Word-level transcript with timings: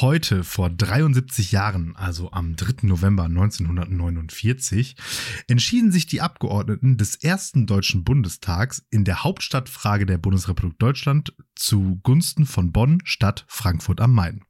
Heute, 0.00 0.44
vor 0.44 0.70
73 0.70 1.50
Jahren, 1.50 1.96
also 1.96 2.30
am 2.30 2.54
3. 2.54 2.86
November 2.86 3.24
1949, 3.24 4.94
entschieden 5.48 5.90
sich 5.90 6.06
die 6.06 6.20
Abgeordneten 6.20 6.98
des 6.98 7.16
ersten 7.16 7.66
Deutschen 7.66 8.04
Bundestags 8.04 8.86
in 8.90 9.04
der 9.04 9.24
Hauptstadtfrage 9.24 10.06
der 10.06 10.18
Bundesrepublik 10.18 10.78
Deutschland 10.78 11.34
zugunsten 11.56 12.46
von 12.46 12.70
Bonn 12.70 13.00
statt 13.02 13.44
Frankfurt 13.48 14.00
am 14.00 14.14
Main. 14.14 14.44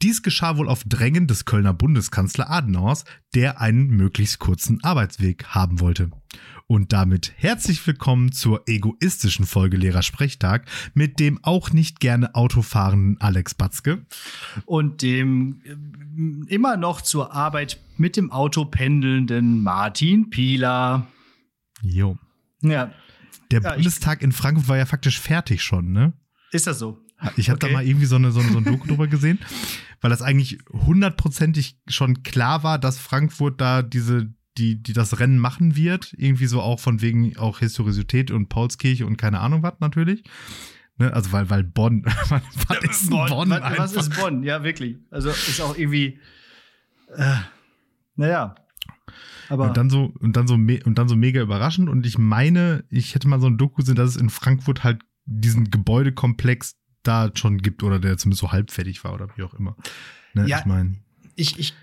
Dies 0.00 0.22
geschah 0.22 0.58
wohl 0.58 0.68
auf 0.68 0.84
Drängen 0.84 1.26
des 1.26 1.44
Kölner 1.44 1.74
Bundeskanzler 1.74 2.48
Adenauers, 2.48 3.04
der 3.34 3.60
einen 3.60 3.88
möglichst 3.88 4.38
kurzen 4.38 4.84
Arbeitsweg 4.84 5.44
haben 5.46 5.80
wollte. 5.80 6.10
Und 6.66 6.92
damit 6.92 7.32
herzlich 7.36 7.86
willkommen 7.86 8.32
zur 8.32 8.62
egoistischen 8.66 9.44
Folge 9.46 9.76
Lehrer 9.76 10.02
Sprechtag 10.02 10.66
mit 10.94 11.20
dem 11.20 11.38
auch 11.42 11.70
nicht 11.72 12.00
gerne 12.00 12.34
autofahrenden 12.34 13.20
Alex 13.20 13.54
Batzke. 13.54 14.06
Und 14.64 15.02
dem 15.02 15.60
äh, 15.64 16.52
immer 16.54 16.76
noch 16.76 17.02
zur 17.02 17.32
Arbeit 17.34 17.80
mit 17.98 18.16
dem 18.16 18.30
Auto 18.32 18.64
pendelnden 18.64 19.62
Martin 19.62 20.30
Pieler. 20.30 21.06
Jo. 21.82 22.16
Ja. 22.62 22.92
Der 23.50 23.60
Ja, 23.60 23.74
Bundestag 23.74 24.22
in 24.22 24.32
Frankfurt 24.32 24.68
war 24.68 24.78
ja 24.78 24.86
faktisch 24.86 25.20
fertig 25.20 25.62
schon, 25.62 25.92
ne? 25.92 26.14
Ist 26.50 26.66
das 26.66 26.78
so? 26.78 26.98
Ich 27.36 27.50
habe 27.50 27.58
da 27.58 27.66
Okay. 27.66 27.74
mal 27.74 27.86
irgendwie 27.86 28.06
so 28.06 28.16
eine, 28.16 28.32
so, 28.32 28.40
so 28.40 28.58
ein 28.58 28.64
Doku 28.64 28.86
drüber 28.86 29.06
gesehen, 29.06 29.38
weil 30.00 30.10
das 30.10 30.22
eigentlich 30.22 30.58
hundertprozentig 30.72 31.78
schon 31.88 32.22
klar 32.22 32.62
war, 32.62 32.78
dass 32.78 32.98
Frankfurt 32.98 33.60
da 33.60 33.82
diese, 33.82 34.32
die, 34.58 34.82
die 34.82 34.92
das 34.92 35.18
Rennen 35.18 35.38
machen 35.38 35.76
wird. 35.76 36.14
Irgendwie 36.16 36.46
so 36.46 36.60
auch 36.60 36.80
von 36.80 37.00
wegen 37.00 37.36
auch 37.36 37.58
Historisität 37.58 38.30
und 38.30 38.48
Paulskirche 38.48 39.06
und 39.06 39.16
keine 39.16 39.40
Ahnung 39.40 39.62
was 39.62 39.80
natürlich. 39.80 40.24
Ne? 40.98 41.12
Also 41.12 41.32
weil, 41.32 41.50
weil 41.50 41.64
Bonn, 41.64 42.04
was 42.68 42.84
ist 42.84 43.10
Bonn, 43.10 43.28
Bonn 43.28 43.50
was, 43.50 43.94
was 43.94 44.08
ist 44.08 44.16
Bonn? 44.16 44.42
Ja, 44.42 44.62
wirklich. 44.62 44.96
Also 45.10 45.30
ist 45.30 45.60
auch 45.60 45.76
irgendwie. 45.76 46.18
Äh, 47.16 47.36
naja. 48.16 48.54
Aber 49.48 49.68
Und 49.68 49.76
dann 49.76 49.90
so, 49.90 50.12
und 50.20 50.36
dann 50.36 50.46
so, 50.46 50.54
und 50.54 50.94
dann 50.94 51.08
so 51.08 51.16
mega 51.16 51.40
überraschend. 51.40 51.88
Und 51.88 52.06
ich 52.06 52.18
meine, 52.18 52.84
ich 52.90 53.14
hätte 53.14 53.28
mal 53.28 53.40
so 53.40 53.46
ein 53.46 53.58
Doku 53.58 53.76
gesehen, 53.76 53.96
dass 53.96 54.10
es 54.10 54.16
in 54.16 54.30
Frankfurt 54.30 54.84
halt 54.84 55.02
diesen 55.26 55.70
Gebäudekomplex 55.70 56.76
da 57.02 57.30
schon 57.34 57.58
gibt 57.58 57.82
oder 57.82 57.98
der 57.98 58.16
zumindest 58.16 58.40
so 58.40 58.52
halbfertig 58.52 59.04
war 59.04 59.12
oder 59.14 59.28
wie 59.36 59.42
auch 59.42 59.54
immer. 59.54 59.76
Ne? 60.32 60.46
Ja. 60.48 60.60
Ich 60.60 60.64
meine. 60.64 60.94
ich, 61.34 61.58
ich. 61.58 61.74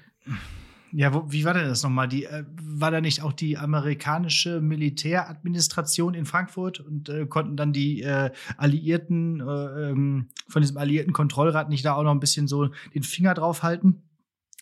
Ja, 0.93 1.13
wo, 1.13 1.23
wie 1.31 1.45
war 1.45 1.53
denn 1.53 1.67
das 1.67 1.83
nochmal? 1.83 2.07
Die, 2.07 2.25
äh, 2.25 2.43
war 2.61 2.91
da 2.91 2.99
nicht 2.99 3.21
auch 3.21 3.31
die 3.33 3.57
amerikanische 3.57 4.59
Militäradministration 4.59 6.13
in 6.13 6.25
Frankfurt 6.25 6.79
und 6.79 7.07
äh, 7.09 7.25
konnten 7.27 7.55
dann 7.55 7.71
die 7.71 8.01
äh, 8.01 8.31
Alliierten 8.57 9.39
äh, 9.39 9.89
ähm, 9.89 10.27
von 10.49 10.61
diesem 10.61 10.77
alliierten 10.77 11.13
Kontrollrat 11.13 11.69
nicht 11.69 11.85
da 11.85 11.93
auch 11.93 12.03
noch 12.03 12.11
ein 12.11 12.19
bisschen 12.19 12.47
so 12.47 12.69
den 12.93 13.03
Finger 13.03 13.33
drauf 13.33 13.63
halten? 13.63 14.03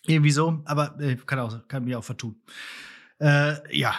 Irgendwie 0.05 0.31
so, 0.31 0.61
aber 0.66 1.00
äh, 1.00 1.16
kann, 1.16 1.39
auch, 1.39 1.67
kann 1.67 1.85
mir 1.85 1.97
auch 1.97 2.03
vertun. 2.03 2.35
Äh, 3.19 3.55
ja, 3.75 3.95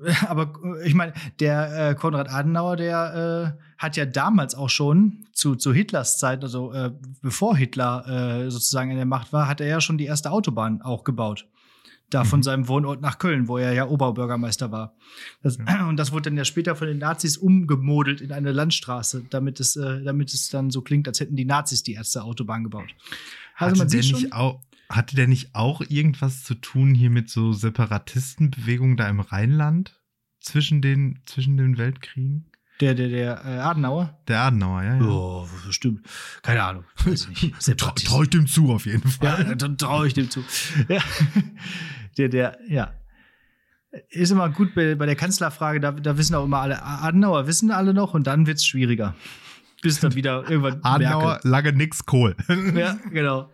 aber 0.28 0.52
ich 0.84 0.94
meine, 0.94 1.12
der 1.38 1.90
äh, 1.90 1.94
Konrad 1.94 2.28
Adenauer, 2.28 2.76
der 2.76 3.54
äh, 3.56 3.62
hat 3.78 3.96
ja 3.96 4.04
damals 4.04 4.56
auch 4.56 4.70
schon 4.70 5.26
zu, 5.32 5.54
zu 5.54 5.72
Hitlers 5.72 6.18
Zeit, 6.18 6.42
also 6.42 6.72
äh, 6.72 6.90
bevor 7.22 7.56
Hitler 7.56 8.50
sozusagen 8.50 8.90
in 8.90 8.96
der 8.96 9.06
Macht 9.06 9.32
war, 9.32 9.46
hat 9.46 9.60
er 9.60 9.68
ja 9.68 9.80
schon 9.80 9.98
die 9.98 10.06
erste 10.06 10.32
Autobahn 10.32 10.82
auch 10.82 11.04
gebaut. 11.04 11.46
Da 12.10 12.24
von 12.24 12.38
Mhm. 12.40 12.42
seinem 12.42 12.68
Wohnort 12.68 13.02
nach 13.02 13.18
Köln, 13.18 13.48
wo 13.48 13.58
er 13.58 13.74
ja 13.74 13.86
Oberbürgermeister 13.86 14.72
war. 14.72 14.94
Das, 15.42 15.58
Und 15.88 15.96
das 15.98 16.10
wurde 16.12 16.30
dann 16.30 16.38
ja 16.38 16.44
später 16.46 16.74
von 16.74 16.86
den 16.88 16.98
Nazis 16.98 17.36
umgemodelt 17.36 18.20
in 18.22 18.32
eine 18.32 18.52
Landstraße, 18.52 19.26
damit 19.28 19.60
es, 19.60 19.76
äh, 19.76 20.02
damit 20.02 20.32
es 20.32 20.48
dann 20.48 20.70
so 20.70 20.80
klingt, 20.80 21.06
als 21.06 21.20
hätten 21.20 21.36
die 21.36 21.44
Nazis 21.44 21.82
die 21.82 21.92
erste 21.92 22.22
Autobahn 22.22 22.64
gebaut. 22.64 22.88
Also 23.56 23.72
Hatte 23.72 23.78
man 23.78 23.88
der 23.88 24.00
nicht 24.00 24.32
auch, 24.32 24.60
hatte 24.88 25.16
der 25.16 25.28
nicht 25.28 25.54
auch 25.54 25.82
irgendwas 25.86 26.44
zu 26.44 26.54
tun 26.54 26.94
hier 26.94 27.10
mit 27.10 27.28
so 27.28 27.52
Separatistenbewegungen 27.52 28.96
da 28.96 29.06
im 29.08 29.20
Rheinland 29.20 30.00
zwischen 30.40 30.80
den, 30.80 31.20
zwischen 31.26 31.56
den 31.58 31.76
Weltkriegen? 31.78 32.46
der, 32.80 32.94
der, 32.94 33.08
der 33.08 33.44
äh, 33.44 33.58
Adenauer. 33.58 34.16
Der 34.28 34.40
Adenauer, 34.40 34.82
ja, 34.84 34.94
ja. 34.98 35.02
Oh, 35.02 35.48
stimmt. 35.70 36.06
Keine 36.42 36.62
Ahnung. 36.62 36.84
Weiß 37.04 37.28
ich 37.32 37.42
nicht. 37.42 37.76
Trau, 37.78 37.90
trau 37.90 38.22
ich 38.22 38.30
dem 38.30 38.46
zu, 38.46 38.70
auf 38.72 38.86
jeden 38.86 39.08
Fall. 39.10 39.46
Ja, 39.48 39.54
dann 39.56 39.76
traue 39.76 40.06
ich 40.06 40.14
dem 40.14 40.30
zu. 40.30 40.44
Ja. 40.88 41.02
Der, 42.18 42.28
der, 42.28 42.58
ja. 42.68 42.92
Ist 44.10 44.32
immer 44.32 44.50
gut 44.50 44.74
bei, 44.74 44.94
bei 44.96 45.06
der 45.06 45.16
Kanzlerfrage, 45.16 45.80
da, 45.80 45.92
da 45.92 46.18
wissen 46.18 46.34
auch 46.34 46.44
immer 46.44 46.58
alle, 46.58 46.82
Adenauer 46.82 47.46
wissen 47.46 47.70
alle 47.70 47.94
noch 47.94 48.12
und 48.12 48.26
dann 48.26 48.46
wird's 48.46 48.66
schwieriger. 48.66 49.14
Bis 49.80 50.00
dann 50.00 50.14
wieder 50.14 50.44
irgendwann 50.48 50.80
Adenauer, 50.82 51.40
lange 51.44 51.72
nix 51.72 52.04
Kohl. 52.04 52.36
Merkel. 52.48 52.78
Ja, 52.78 52.98
genau. 53.10 53.50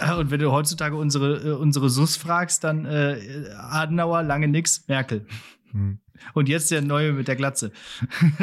Äh, 0.00 0.14
Und 0.14 0.30
wenn 0.30 0.40
du 0.40 0.50
heutzutage 0.50 0.96
unsere, 0.96 1.50
äh, 1.50 1.52
unsere 1.52 1.88
SUS 1.88 2.16
fragst, 2.16 2.64
dann 2.64 2.84
äh, 2.86 3.50
Adenauer, 3.56 4.22
lange 4.22 4.48
nix, 4.48 4.88
Merkel. 4.88 5.26
Hm. 5.70 6.00
Und 6.32 6.48
jetzt 6.48 6.70
der 6.70 6.82
Neue 6.82 7.12
mit 7.12 7.28
der 7.28 7.36
Glatze. 7.36 7.70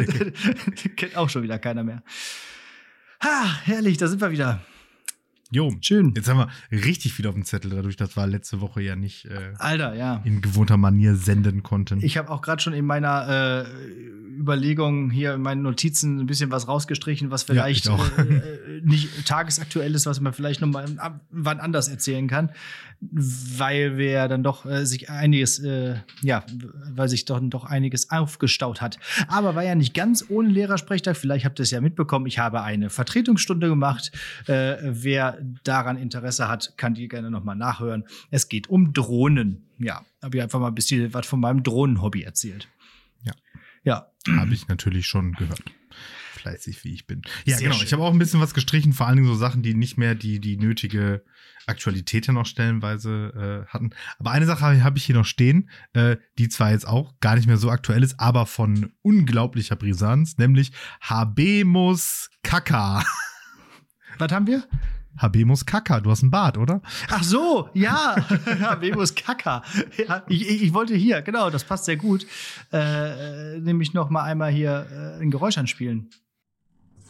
Kennt 0.96 1.18
auch 1.18 1.30
schon 1.30 1.44
wieder 1.44 1.60
keiner 1.60 1.84
mehr. 1.84 2.04
Ha, 3.22 3.60
herrlich, 3.64 3.98
da 3.98 4.08
sind 4.08 4.22
wir 4.22 4.32
wieder. 4.32 4.62
Jo, 5.52 5.72
Schön. 5.80 6.12
jetzt 6.16 6.28
haben 6.28 6.40
wir 6.40 6.50
richtig 6.72 7.14
viel 7.14 7.28
auf 7.28 7.36
dem 7.36 7.46
Zettel, 7.46 7.70
dadurch, 7.72 7.96
dass 7.96 8.18
wir 8.18 8.26
letzte 8.26 8.62
Woche 8.62 8.82
ja 8.82 8.96
nicht 8.96 9.26
äh, 9.26 9.54
Alter, 9.60 9.94
ja. 9.96 10.22
in 10.26 10.42
gewohnter 10.42 10.76
Manier 10.78 11.16
senden 11.16 11.62
konnten. 11.62 12.00
Ich 12.04 12.18
habe 12.18 12.30
auch 12.32 12.42
gerade 12.42 12.62
schon 12.62 12.74
in 12.74 12.86
meiner 12.86 13.64
äh, 13.64 13.70
Überlegung 14.40 15.12
hier 15.12 15.36
in 15.36 15.42
meinen 15.42 15.62
Notizen 15.62 16.20
ein 16.20 16.26
bisschen 16.26 16.50
was 16.52 16.68
rausgestrichen, 16.68 17.30
was 17.30 17.44
vielleicht 17.44 17.86
ich 17.86 17.92
auch. 17.92 18.18
äh, 18.18 18.22
äh, 18.24 18.82
nicht 18.84 19.26
tagesaktuell 19.28 19.94
ist, 19.94 20.08
was 20.08 20.20
man 20.20 20.34
vielleicht 20.34 20.62
noch 20.62 20.68
mal 20.68 20.86
ab- 20.98 21.22
wann 21.30 21.60
anders 21.60 21.88
erzählen 21.90 22.28
kann, 22.28 22.50
weil 23.00 23.98
wir 23.98 24.28
dann 24.28 24.44
doch 24.44 24.66
äh, 24.66 24.86
sich 24.86 25.10
einiges, 25.10 25.60
äh, 25.60 25.96
ja, 26.22 26.46
weil 26.92 27.10
sich 27.10 27.26
doch, 27.26 27.40
doch 27.42 27.66
einiges 27.66 28.10
aufgestaut 28.10 28.82
hat. 28.82 28.98
Aber 29.28 29.56
war 29.56 29.64
ja 29.64 29.76
nicht 29.76 29.94
ganz 29.94 30.26
ohne 30.30 30.50
Lehrersprechtag. 30.50 31.18
Vielleicht 31.18 31.46
habt 31.46 31.60
ihr 31.60 31.64
es 31.64 31.72
ja 31.72 31.82
mitbekommen. 31.82 32.26
Ich 32.26 32.40
habe 32.40 32.62
eine 32.62 32.90
Vertretungsstunde 32.90 33.68
gemacht. 33.68 34.12
Äh, 34.48 34.78
wer 34.82 35.38
daran 35.64 35.98
Interesse 35.98 36.48
hat, 36.48 36.74
kann 36.78 36.94
die 36.94 37.08
gerne 37.08 37.30
noch 37.30 37.44
mal 37.44 37.56
nachhören. 37.56 38.06
Es 38.32 38.50
geht 38.50 38.68
um 38.68 38.94
Drohnen. 38.94 39.66
Ja, 39.78 40.04
habe 40.24 40.38
ich 40.38 40.44
einfach 40.44 40.60
mal 40.60 40.68
ein 40.68 40.76
bisschen 40.76 41.14
was 41.14 41.26
von 41.26 41.40
meinem 41.40 41.64
Drohnenhobby 41.64 42.24
erzählt. 42.24 42.68
Ja. 43.24 43.34
Ja, 43.84 44.12
Habe 44.38 44.54
ich 44.54 44.68
natürlich 44.68 45.06
schon 45.06 45.34
gehört. 45.34 45.64
Fleißig 46.46 46.84
wie 46.84 46.94
ich 46.94 47.08
bin. 47.08 47.24
Ja, 47.46 47.58
Sehr 47.58 47.70
genau. 47.70 47.76
schön. 47.76 47.88
Ich 47.88 47.94
habe 47.94 48.04
auch 48.04 48.14
ein 48.14 48.20
bisschen 48.20 48.40
was 48.40 48.54
gestrichen, 48.54 48.94
vor 48.94 49.08
allen 49.08 49.16
Dingen 49.16 49.28
so 49.28 49.34
Sachen, 49.34 49.64
die 49.64 49.74
nicht 49.74 49.98
mehr 49.98 50.14
die, 50.14 50.40
die 50.40 50.58
nötige 50.58 51.24
Aktualität 51.66 52.28
ja 52.28 52.34
noch 52.34 52.46
stellenweise 52.46 53.66
äh, 53.66 53.74
hatten. 53.74 53.90
Aber 54.20 54.30
eine 54.30 54.46
Sache 54.46 54.62
habe 54.62 54.84
hab 54.84 54.96
ich 54.96 55.06
hier 55.06 55.16
noch 55.16 55.26
stehen, 55.26 55.72
äh, 55.94 56.18
die 56.38 56.48
zwar 56.48 56.70
jetzt 56.70 56.88
auch 56.88 57.20
gar 57.20 57.36
nicht 57.36 57.48
mehr 57.48 57.58
so 57.58 57.72
aktuell 57.72 58.04
ist, 58.04 58.20
aber 58.20 58.46
von 58.46 58.94
unglaublicher 59.02 59.76
Brisanz, 59.76 60.38
nämlich 60.38 60.72
Habemus 61.02 62.30
Kaka. 62.44 63.04
was 64.20 64.32
haben 64.32 64.46
wir? 64.46 64.68
Habemus 65.18 65.66
Kaka, 65.66 66.02
du 66.02 66.12
hast 66.12 66.22
einen 66.22 66.30
Bart, 66.30 66.60
oder? 66.60 66.82
Ach 67.10 67.24
so, 67.24 67.70
ja, 67.74 68.16
Habemus 68.62 69.16
Kaka. 69.16 69.64
Ja, 69.98 70.24
ich, 70.28 70.48
ich 70.62 70.74
wollte 70.76 70.94
hier, 70.94 71.24
genau, 71.24 71.50
das 71.50 71.64
passt 71.64 71.86
sehr 71.86 71.96
gut. 71.98 72.28
Äh, 72.72 73.56
äh, 73.56 73.60
nämlich 73.60 73.94
noch 73.96 74.12
mal 74.12 74.24
einmal 74.24 74.52
hier 74.52 74.86
äh, 74.92 75.24
ein 75.24 75.32
Geräusch 75.32 75.58
anspielen. 75.58 76.12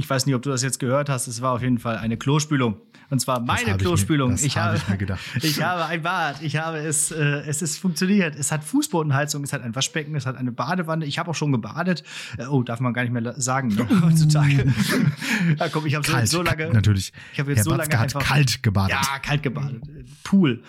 Ich 0.00 0.08
weiß 0.08 0.24
nicht, 0.24 0.34
ob 0.34 0.40
du 0.40 0.48
das 0.48 0.62
jetzt 0.62 0.78
gehört 0.80 1.10
hast. 1.10 1.26
Es 1.26 1.42
war 1.42 1.52
auf 1.52 1.60
jeden 1.60 1.78
Fall 1.78 1.98
eine 1.98 2.16
Klospülung. 2.16 2.80
Und 3.10 3.20
zwar 3.20 3.38
meine 3.38 3.58
hab 3.58 3.66
ich 3.66 3.72
mir- 3.72 3.76
Klospülung. 3.76 4.34
ich, 4.34 4.56
hab 4.56 4.68
habe, 4.68 4.76
ich 4.78 4.88
mir 4.88 4.96
gedacht. 4.96 5.20
ich 5.42 5.62
habe 5.62 5.84
ein 5.84 6.00
Bad. 6.00 6.40
Ich 6.40 6.56
habe 6.56 6.78
es. 6.78 7.10
Äh, 7.10 7.42
es 7.46 7.60
ist 7.60 7.78
funktioniert. 7.78 8.34
Es 8.34 8.50
hat 8.50 8.64
Fußbodenheizung. 8.64 9.44
Es 9.44 9.52
hat 9.52 9.60
ein 9.60 9.74
Waschbecken. 9.74 10.14
Es 10.16 10.24
hat 10.24 10.36
eine 10.36 10.52
Badewanne. 10.52 11.04
Ich 11.04 11.18
habe 11.18 11.30
auch 11.30 11.34
schon 11.34 11.52
gebadet. 11.52 12.02
Äh, 12.38 12.46
oh, 12.46 12.62
darf 12.62 12.80
man 12.80 12.94
gar 12.94 13.02
nicht 13.02 13.12
mehr 13.12 13.38
sagen 13.38 13.68
ne? 13.68 13.86
heutzutage. 14.02 14.72
ja, 15.58 15.68
komm, 15.68 15.84
ich 15.84 15.94
habe 15.94 16.06
so, 16.06 16.38
so 16.38 16.42
lange. 16.42 16.70
natürlich. 16.72 17.12
Ich 17.34 17.38
habe 17.38 17.50
jetzt 17.50 17.58
Herr 17.58 17.64
so 17.64 17.70
lange 17.72 17.82
Batzke 17.90 17.98
einfach. 18.00 18.22
kalt 18.22 18.62
gebadet. 18.62 18.92
Ja, 18.92 19.18
kalt 19.18 19.42
gebadet. 19.42 19.82
Pool. 20.24 20.62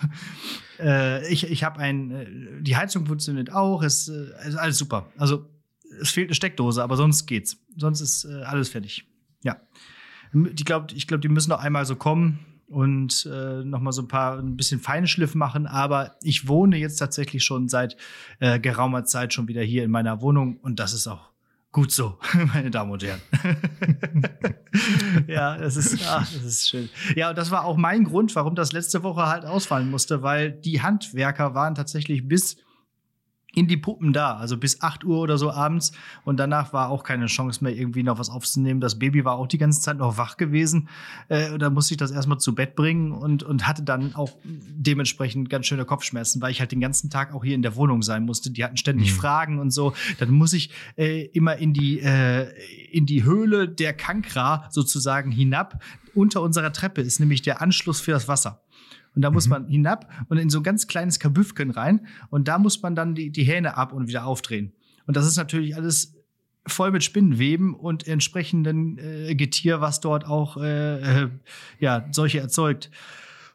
Äh, 0.78 1.26
ich 1.32 1.50
ich 1.50 1.64
habe 1.64 1.80
ein. 1.80 2.12
Äh, 2.12 2.26
die 2.60 2.76
Heizung 2.76 3.06
funktioniert 3.06 3.54
auch. 3.54 3.82
Es 3.82 4.10
äh, 4.10 4.26
ist 4.46 4.58
alles 4.58 4.78
super. 4.78 5.06
Also 5.18 5.48
es 6.02 6.10
fehlt 6.10 6.28
eine 6.28 6.36
Steckdose, 6.36 6.84
aber 6.84 6.98
sonst 6.98 7.28
geht's. 7.28 7.56
Sonst 7.78 8.02
ist 8.02 8.26
alles 8.26 8.68
fertig. 8.68 9.06
Ja. 9.44 9.58
Glaubt, 10.34 10.94
ich 10.94 11.08
glaube, 11.08 11.22
die 11.22 11.30
müssen 11.30 11.50
noch 11.50 11.60
einmal 11.60 11.86
so 11.86 11.96
kommen 11.96 12.40
und 12.68 13.28
äh, 13.32 13.64
noch 13.64 13.82
mal 13.82 13.92
so 13.92 14.02
ein 14.02 14.08
paar 14.08 14.40
ein 14.40 14.56
bisschen 14.56 14.80
Feinschliff 14.80 15.36
machen. 15.36 15.68
Aber 15.68 16.16
ich 16.24 16.48
wohne 16.48 16.78
jetzt 16.78 16.98
tatsächlich 16.98 17.44
schon 17.44 17.68
seit 17.68 17.98
äh, 18.40 18.60
geraumer 18.60 19.04
Zeit 19.04 19.34
schon 19.34 19.48
wieder 19.48 19.62
hier 19.62 19.84
in 19.84 19.92
meiner 19.92 20.22
Wohnung 20.22 20.58
und 20.58 20.80
das 20.80 20.94
ist 20.94 21.08
auch 21.08 21.32
gut 21.72 21.92
so, 21.92 22.18
meine 22.54 22.72
Damen 22.72 22.92
und 22.92 23.04
Herren. 23.04 23.22
ja, 25.28 25.58
das 25.58 25.76
ist, 25.78 26.00
ach, 26.08 26.30
das 26.32 26.44
ist 26.44 26.70
schön. 26.70 26.90
Ja, 27.16 27.30
und 27.30 27.38
das 27.38 27.52
war 27.52 27.66
auch 27.66 27.78
mein 27.78 28.04
Grund, 28.04 28.36
warum 28.36 28.56
das 28.56 28.72
letzte 28.72 29.04
Woche 29.04 29.28
halt 29.28 29.46
ausfallen 29.46 29.90
musste, 29.90 30.22
weil 30.22 30.52
die 30.52 30.82
Handwerker 30.82 31.56
waren 31.56 31.76
tatsächlich 31.76 32.28
bis 32.28 32.58
in 33.54 33.68
die 33.68 33.78
Puppen 33.78 34.14
da, 34.14 34.38
also 34.38 34.58
bis 34.58 34.82
8 34.82 35.04
Uhr 35.04 35.20
oder 35.20 35.38
so 35.38 35.52
abends. 35.52 35.92
Und 36.24 36.38
danach 36.38 36.74
war 36.74 36.90
auch 36.90 37.04
keine 37.04 37.26
Chance 37.26 37.64
mehr, 37.64 37.76
irgendwie 37.76 38.04
noch 38.04 38.18
was 38.18 38.30
aufzunehmen. 38.30 38.80
Das 38.80 38.98
Baby 38.98 39.26
war 39.26 39.36
auch 39.36 39.48
die 39.48 39.58
ganze 39.58 39.82
Zeit 39.82 39.98
noch 39.98 40.18
wach 40.18 40.38
gewesen. 40.38 40.88
Äh, 41.28 41.58
da 41.58 41.70
musste 41.70 41.94
ich 41.94 41.98
das 41.98 42.12
erstmal 42.12 42.40
zu 42.40 42.56
Bett 42.56 42.76
bringen 42.76 43.12
und, 43.12 43.44
und 43.44 43.68
hatte 43.68 43.84
dann 43.84 44.16
auch 44.16 44.32
dementsprechend 44.44 45.50
ganz 45.50 45.66
schöne 45.66 45.86
Kopfschmerzen, 45.86 46.42
weil 46.42 46.52
ich 46.52 46.60
halt 46.60 46.72
den 46.72 46.80
ganzen 46.80 47.10
Tag 47.10 47.34
auch 47.34 47.44
hier 47.44 47.56
in 47.56 47.62
der 47.62 47.76
Wohnung 47.76 48.02
sein 48.02 48.26
musste. 48.26 48.52
Die 48.52 48.64
hatten 48.64 48.78
ständig 48.78 49.12
mhm. 49.12 49.18
Fragen 49.18 49.60
und 49.60 49.72
so. 49.72 49.94
Dann 50.20 50.32
muss 50.32 50.54
ich 50.54 50.72
äh, 50.96 51.26
immer 51.28 51.58
in 51.58 51.74
die, 51.74 52.00
äh, 52.00 52.48
in 52.92 53.06
die 53.06 53.24
Höhle 53.24 53.68
der 53.68 53.94
Kankra 53.94 54.68
sozusagen 54.70 55.32
hinab. 55.32 55.82
Unter 56.14 56.42
unserer 56.42 56.72
Treppe 56.72 57.02
ist 57.02 57.20
nämlich 57.20 57.42
der 57.42 57.62
Anschluss 57.62 58.02
für 58.02 58.12
das 58.12 58.28
Wasser. 58.28 58.61
Und 59.16 59.22
da 59.22 59.30
mhm. 59.30 59.36
muss 59.36 59.48
man 59.48 59.68
hinab 59.68 60.10
und 60.30 60.38
in 60.38 60.50
so 60.50 60.60
ein 60.60 60.64
ganz 60.64 60.88
kleines 60.88 61.20
Kabüffchen 61.20 61.72
rein. 61.72 62.08
Und 62.30 62.48
da 62.48 62.58
muss 62.58 62.82
man 62.82 62.96
dann 62.96 63.16
die, 63.16 63.30
die 63.30 63.44
Hähne 63.44 63.78
ab 63.78 63.94
und 63.94 64.08
wieder 64.08 64.26
aufdrehen. 64.26 64.74
Und 65.06 65.18
das 65.18 65.26
ist 65.26 65.38
natürlich 65.38 65.76
alles 65.76 66.16
voll 66.68 66.92
mit 66.92 67.04
Spinnenweben 67.04 67.74
und 67.74 68.08
entsprechenden 68.08 68.98
äh, 68.98 69.36
Getier, 69.36 69.82
was 69.82 70.00
dort 70.00 70.26
auch 70.26 70.58
äh, 70.58 71.24
äh, 71.24 71.30
ja, 71.80 72.08
solche 72.12 72.40
erzeugt. 72.40 72.92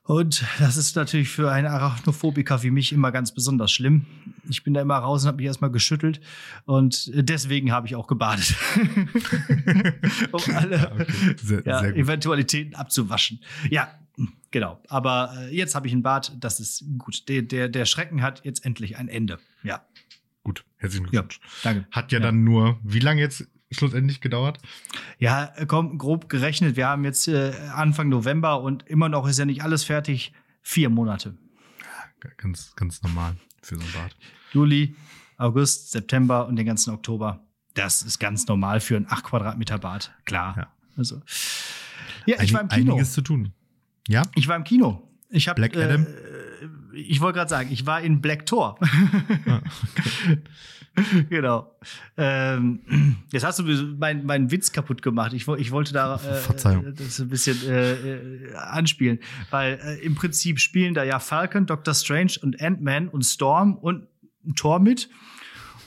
Und 0.02 0.44
das 0.60 0.76
ist 0.76 0.94
natürlich 0.94 1.28
für 1.28 1.50
einen 1.50 1.66
Arachnophobiker 1.66 2.62
wie 2.62 2.70
mich 2.70 2.92
immer 2.92 3.10
ganz 3.10 3.32
besonders 3.32 3.72
schlimm. 3.72 4.06
Ich 4.48 4.62
bin 4.62 4.72
da 4.72 4.80
immer 4.80 4.96
raus 4.96 5.22
und 5.22 5.28
habe 5.28 5.38
mich 5.38 5.46
erstmal 5.46 5.72
geschüttelt 5.72 6.20
und 6.64 7.10
deswegen 7.12 7.72
habe 7.72 7.88
ich 7.88 7.96
auch 7.96 8.06
gebadet. 8.06 8.54
um 10.30 10.42
alle 10.54 10.92
okay. 10.92 11.06
sehr, 11.42 11.62
ja, 11.64 11.80
sehr 11.80 11.96
Eventualitäten 11.96 12.76
abzuwaschen. 12.76 13.40
Ja, 13.68 13.88
Genau. 14.56 14.80
Aber 14.88 15.34
äh, 15.36 15.54
jetzt 15.54 15.74
habe 15.74 15.86
ich 15.86 15.92
einen 15.92 16.02
Bart, 16.02 16.32
das 16.40 16.60
ist 16.60 16.82
gut. 16.96 17.28
Der, 17.28 17.42
der, 17.42 17.68
der 17.68 17.84
Schrecken 17.84 18.22
hat 18.22 18.42
jetzt 18.42 18.64
endlich 18.64 18.96
ein 18.96 19.06
Ende. 19.06 19.38
Ja. 19.62 19.84
Gut, 20.44 20.64
herzlichen 20.78 21.08
Glückwunsch. 21.08 21.40
Ja, 21.42 21.50
danke. 21.62 21.86
Hat 21.90 22.10
ja, 22.10 22.20
ja, 22.20 22.24
dann 22.24 22.42
nur, 22.42 22.80
wie 22.82 23.00
lange 23.00 23.20
jetzt 23.20 23.46
schlussendlich 23.70 24.22
gedauert? 24.22 24.58
Ja, 25.18 25.52
komm, 25.68 25.98
grob 25.98 26.30
gerechnet. 26.30 26.74
Wir 26.74 26.88
haben 26.88 27.04
jetzt 27.04 27.28
äh, 27.28 27.52
Anfang 27.74 28.08
November 28.08 28.62
und 28.62 28.88
immer 28.88 29.10
noch 29.10 29.28
ist 29.28 29.38
ja 29.38 29.44
nicht 29.44 29.62
alles 29.62 29.84
fertig. 29.84 30.32
Vier 30.62 30.88
Monate. 30.88 31.36
Ja, 32.24 32.30
ganz, 32.38 32.74
ganz 32.76 33.02
normal 33.02 33.36
für 33.60 33.76
so 33.76 33.82
ein 33.82 33.92
Bart. 33.92 34.16
Juli, 34.54 34.96
August, 35.36 35.90
September 35.90 36.46
und 36.46 36.56
den 36.56 36.64
ganzen 36.64 36.94
Oktober. 36.94 37.44
Das 37.74 38.00
ist 38.00 38.18
ganz 38.18 38.46
normal 38.46 38.80
für 38.80 38.96
ein 38.96 39.06
8 39.06 39.22
Quadratmeter 39.22 39.76
Bad. 39.76 40.14
Klar. 40.24 40.54
Ja. 40.56 40.72
Also. 40.96 41.20
Ja, 42.24 42.40
ich 42.40 42.54
war 42.54 42.62
im 42.62 42.68
Kino. 42.68 42.94
Einiges 42.94 43.12
zu 43.12 43.20
tun. 43.20 43.52
Ja? 44.08 44.22
Ich 44.34 44.48
war 44.48 44.56
im 44.56 44.64
Kino. 44.64 45.02
Ich 45.30 45.48
habe 45.48 45.60
Black 45.60 45.76
Adam. 45.76 46.06
Äh, 46.06 46.96
ich 46.96 47.20
wollte 47.20 47.38
gerade 47.38 47.50
sagen, 47.50 47.70
ich 47.70 47.84
war 47.86 48.00
in 48.00 48.20
Black 48.20 48.46
Thor. 48.46 48.78
Ah, 49.46 49.60
okay. 49.96 50.38
genau. 51.28 51.76
Ähm, 52.16 53.16
jetzt 53.32 53.44
hast 53.44 53.58
du 53.58 53.64
meinen 53.64 54.24
mein 54.24 54.50
Witz 54.50 54.72
kaputt 54.72 55.02
gemacht. 55.02 55.32
Ich, 55.32 55.46
ich 55.46 55.70
wollte 55.70 55.92
da 55.92 56.16
äh, 56.16 56.92
das 56.92 57.20
ein 57.20 57.28
bisschen 57.28 57.58
äh, 57.68 57.92
äh, 57.92 58.54
anspielen, 58.54 59.18
weil 59.50 59.78
äh, 59.82 60.04
im 60.04 60.14
Prinzip 60.14 60.58
spielen 60.58 60.94
da 60.94 61.04
ja 61.04 61.18
Falcon, 61.18 61.66
Doctor 61.66 61.94
Strange 61.94 62.32
und 62.42 62.60
Ant-Man 62.60 63.08
und 63.08 63.22
Storm 63.22 63.74
und 63.76 64.06
Thor 64.54 64.78
mit. 64.78 65.08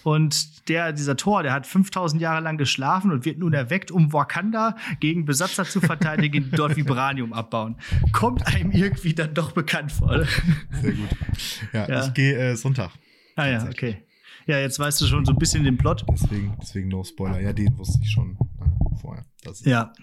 Und 0.09 0.67
der, 0.69 0.91
dieser 0.91 1.15
Tor, 1.17 1.43
der 1.43 1.53
hat 1.53 1.67
5000 1.67 2.19
Jahre 2.19 2.41
lang 2.41 2.57
geschlafen 2.57 3.11
und 3.11 3.25
wird 3.25 3.37
nun 3.37 3.53
erweckt, 3.53 3.91
um 3.91 4.11
Wakanda 4.11 4.75
gegen 4.99 5.23
Besatzer 5.25 5.65
zu 5.65 5.81
verteidigen, 5.81 6.45
die 6.45 6.49
dort 6.49 6.75
Vibranium 6.75 7.31
abbauen. 7.31 7.75
Kommt 8.11 8.47
einem 8.47 8.71
irgendwie 8.71 9.13
dann 9.13 9.35
doch 9.35 9.51
bekannt 9.51 9.91
vor. 9.91 10.25
Sehr 10.81 10.93
gut. 10.93 11.09
Ja, 11.73 11.87
ja. 11.87 12.07
ich 12.07 12.13
gehe 12.15 12.35
äh, 12.35 12.55
Sonntag. 12.55 12.89
Ah 13.35 13.45
ja, 13.45 13.67
okay. 13.67 14.03
Ja, 14.47 14.57
jetzt 14.57 14.79
weißt 14.79 14.99
du 14.99 15.05
schon 15.05 15.25
so 15.25 15.31
ein 15.31 15.37
bisschen 15.37 15.63
den 15.63 15.77
Plot. 15.77 16.03
Deswegen, 16.11 16.57
deswegen 16.59 16.87
no 16.87 17.03
Spoiler. 17.03 17.39
Ja, 17.39 17.53
den 17.53 17.77
wusste 17.77 17.99
ich 18.01 18.09
schon 18.09 18.35
äh, 18.59 18.99
vorher. 18.99 19.23
ja. 19.65 19.93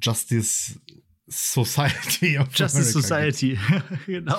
Justice 0.00 0.78
Society 1.26 2.38
Justice 2.54 2.96
America 2.96 3.00
Society, 3.00 3.58
genau. 4.06 4.38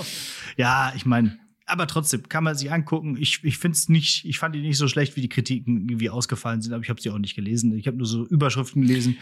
Ja, 0.56 0.94
ich 0.96 1.06
meine, 1.06 1.38
aber 1.70 1.88
trotzdem 1.88 2.28
kann 2.28 2.44
man 2.44 2.56
sich 2.56 2.72
angucken. 2.72 3.18
Ich, 3.20 3.44
ich 3.44 3.58
finde 3.58 3.76
es 3.76 3.90
nicht, 3.90 4.26
ich 4.26 4.40
fand 4.40 4.56
die 4.56 4.62
nicht 4.62 4.78
so 4.78 4.88
schlecht, 4.88 5.16
wie 5.16 5.22
die 5.22 5.30
Kritiken 5.30 5.82
irgendwie 5.82 6.10
ausgefallen 6.10 6.62
sind, 6.62 6.74
aber 6.74 6.84
ich 6.84 6.90
habe 6.90 7.02
sie 7.02 7.10
auch 7.10 7.18
nicht 7.18 7.36
gelesen. 7.36 7.78
Ich 7.78 7.88
habe 7.88 7.98
nur 7.98 8.08
so 8.08 8.26
Überschriften 8.26 8.82
gelesen. 8.82 9.18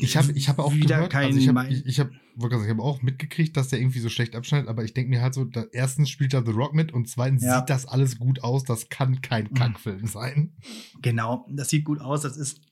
Ich 0.00 0.16
habe 0.16 0.32
ich 0.32 0.48
hab 0.48 0.58
auch 0.58 0.74
Wieder 0.74 0.96
gehört, 0.96 1.14
also 1.14 1.38
ich 1.38 1.46
habe 1.46 1.68
ich, 1.68 1.86
ich 1.86 2.00
hab, 2.00 2.10
ich 2.10 2.70
hab 2.70 2.80
auch 2.80 3.02
mitgekriegt, 3.02 3.56
dass 3.56 3.68
der 3.68 3.78
irgendwie 3.78 4.00
so 4.00 4.08
schlecht 4.08 4.34
abschneidet, 4.34 4.68
aber 4.68 4.82
ich 4.82 4.94
denke 4.94 5.10
mir 5.10 5.22
halt 5.22 5.34
so, 5.34 5.44
da, 5.44 5.64
erstens 5.70 6.10
spielt 6.10 6.34
da 6.34 6.42
The 6.44 6.50
Rock 6.50 6.74
mit 6.74 6.90
und 6.92 7.08
zweitens 7.08 7.44
ja. 7.44 7.60
sieht 7.60 7.70
das 7.70 7.86
alles 7.86 8.18
gut 8.18 8.42
aus, 8.42 8.64
das 8.64 8.88
kann 8.88 9.22
kein 9.22 9.44
mhm. 9.44 9.54
Kackfilm 9.54 10.06
sein. 10.08 10.52
Genau, 11.02 11.46
das 11.48 11.68
sieht 11.68 11.84
gut 11.84 12.00
aus, 12.00 12.22
das 12.22 12.36
ist 12.36 12.62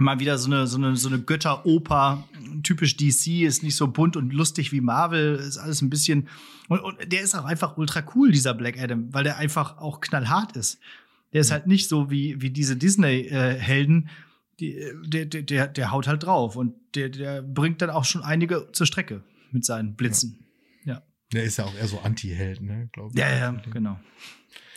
mal 0.00 0.18
wieder 0.18 0.38
so 0.38 0.50
eine, 0.50 0.66
so 0.66 0.78
eine, 0.78 0.96
so 0.96 1.08
eine 1.08 1.20
Götteroper, 1.20 2.24
typisch 2.62 2.96
DC, 2.96 3.42
ist 3.42 3.62
nicht 3.62 3.76
so 3.76 3.88
bunt 3.88 4.16
und 4.16 4.32
lustig 4.32 4.72
wie 4.72 4.80
Marvel, 4.80 5.36
ist 5.36 5.58
alles 5.58 5.82
ein 5.82 5.90
bisschen. 5.90 6.28
Und, 6.68 6.80
und 6.80 7.12
der 7.12 7.20
ist 7.20 7.34
auch 7.34 7.44
einfach 7.44 7.76
ultra 7.76 8.02
cool, 8.14 8.32
dieser 8.32 8.54
Black 8.54 8.78
Adam, 8.78 9.12
weil 9.12 9.24
der 9.24 9.36
einfach 9.36 9.78
auch 9.78 10.00
knallhart 10.00 10.56
ist. 10.56 10.80
Der 11.32 11.42
ist 11.42 11.50
halt 11.50 11.66
nicht 11.66 11.88
so 11.88 12.10
wie, 12.10 12.40
wie 12.40 12.50
diese 12.50 12.76
Disney-Helden. 12.76 14.08
Die, 14.58 14.78
der, 15.04 15.26
der, 15.26 15.68
der 15.68 15.90
haut 15.90 16.06
halt 16.06 16.24
drauf 16.24 16.56
und 16.56 16.74
der, 16.94 17.08
der 17.08 17.40
bringt 17.42 17.80
dann 17.80 17.90
auch 17.90 18.04
schon 18.04 18.22
einige 18.22 18.68
zur 18.72 18.86
Strecke 18.86 19.22
mit 19.52 19.64
seinen 19.64 19.94
Blitzen. 19.94 20.44
Ja. 20.84 20.94
ja. 20.94 21.02
Der 21.32 21.44
ist 21.44 21.58
ja 21.58 21.64
auch 21.64 21.74
eher 21.74 21.86
so 21.86 22.00
Anti-Held, 22.00 22.60
ne, 22.60 22.88
glaube 22.92 23.12
ich. 23.14 23.20
Ja, 23.20 23.30
ja, 23.30 23.52
genau. 23.72 23.98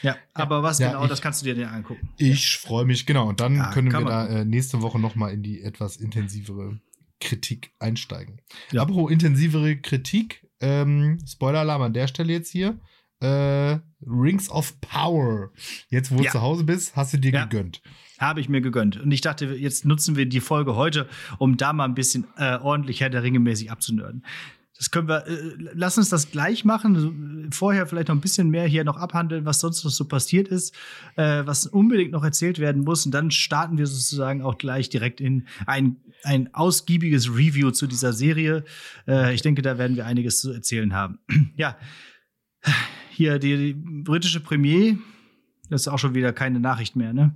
Ja, 0.04 0.18
aber 0.34 0.62
was 0.62 0.80
ja, 0.80 0.90
genau, 0.90 1.04
ich, 1.04 1.10
das 1.10 1.22
kannst 1.22 1.42
du 1.42 1.46
dir 1.46 1.60
ja 1.60 1.70
angucken. 1.70 2.10
Ich 2.18 2.58
freue 2.58 2.86
mich, 2.86 3.06
genau. 3.06 3.30
Und 3.30 3.40
dann 3.40 3.56
ja, 3.56 3.72
können 3.72 3.92
wir 3.92 4.02
da 4.02 4.28
äh, 4.28 4.46
nächste 4.46 4.82
Woche 4.82 5.00
noch 5.00 5.16
mal 5.16 5.30
in 5.30 5.42
die 5.42 5.62
etwas 5.62 5.98
intensivere 5.98 6.80
Kritik 7.20 7.72
einsteigen. 7.80 8.42
Ja. 8.72 8.82
Apropos 8.82 9.10
intensivere 9.10 9.78
Kritik, 9.78 10.46
ähm, 10.60 11.20
Spoiler-Alarm 11.26 11.82
an 11.82 11.94
der 11.94 12.08
Stelle 12.08 12.34
jetzt 12.34 12.52
hier. 12.52 12.80
Äh, 13.22 13.80
Rings 14.06 14.50
of 14.50 14.80
Power. 14.82 15.52
Jetzt, 15.88 16.12
wo 16.12 16.22
du 16.22 16.30
zu 16.30 16.42
Hause 16.42 16.66
bist, 16.66 16.98
hast 16.98 17.14
du 17.14 17.18
dir 17.18 17.32
gegönnt. 17.32 17.82
Habe 18.20 18.42
ich 18.42 18.50
mir 18.50 18.60
gegönnt. 18.60 19.00
Und 19.00 19.12
ich 19.12 19.22
dachte, 19.22 19.46
jetzt 19.46 19.86
nutzen 19.86 20.18
wir 20.18 20.26
die 20.26 20.42
Folge 20.42 20.76
heute, 20.76 21.08
um 21.38 21.56
da 21.56 21.72
mal 21.72 21.86
ein 21.86 21.96
bisschen 21.96 22.28
äh, 22.38 22.58
ordentlich 22.58 23.00
Herr 23.00 23.10
der 23.10 23.24
Ringe 23.24 23.40
mäßig 23.40 23.72
abzunörden. 23.72 24.26
Das 24.78 24.90
können 24.90 25.08
wir, 25.08 25.28
äh, 25.28 25.56
lass 25.74 25.98
uns 25.98 26.10
das 26.10 26.32
gleich 26.32 26.66
machen. 26.66 27.50
Vorher 27.52 27.86
vielleicht 27.86 28.08
noch 28.08 28.16
ein 28.16 28.22
bisschen 28.22 28.50
mehr 28.50 28.66
hier 28.66 28.84
noch 28.84 28.98
abhandeln, 28.98 29.46
was 29.46 29.60
sonst 29.60 29.84
noch 29.84 29.92
so 29.92 30.06
passiert 30.06 30.48
ist, 30.48 30.74
äh, 31.16 31.44
was 31.46 31.68
unbedingt 31.68 32.12
noch 32.12 32.24
erzählt 32.24 32.58
werden 32.60 32.84
muss. 32.84 33.06
Und 33.06 33.12
dann 33.12 33.30
starten 33.30 33.78
wir 33.78 33.86
sozusagen 33.86 34.42
auch 34.42 34.58
gleich 34.58 34.90
direkt 34.90 35.22
in 35.22 35.48
ein, 35.68 35.98
ein 36.24 36.54
ausgiebiges 36.54 37.30
Review 37.30 37.72
zu 37.72 37.86
dieser 37.86 38.14
Serie. 38.14 38.64
Äh, 39.08 39.36
ich 39.36 39.44
denke, 39.44 39.62
da 39.62 39.78
werden 39.78 39.96
wir 39.96 40.08
einiges 40.08 40.40
zu 40.40 40.52
erzählen 40.52 40.94
haben. 40.94 41.20
ja, 41.56 41.78
hier 43.12 43.38
die, 43.38 43.58
die 43.58 43.74
britische 43.74 44.40
Premier, 44.40 44.98
das 45.70 45.82
ist 45.82 45.88
auch 45.88 46.00
schon 46.00 46.16
wieder 46.16 46.34
keine 46.34 46.60
Nachricht 46.60 46.96
mehr, 46.96 47.14
ne? 47.14 47.36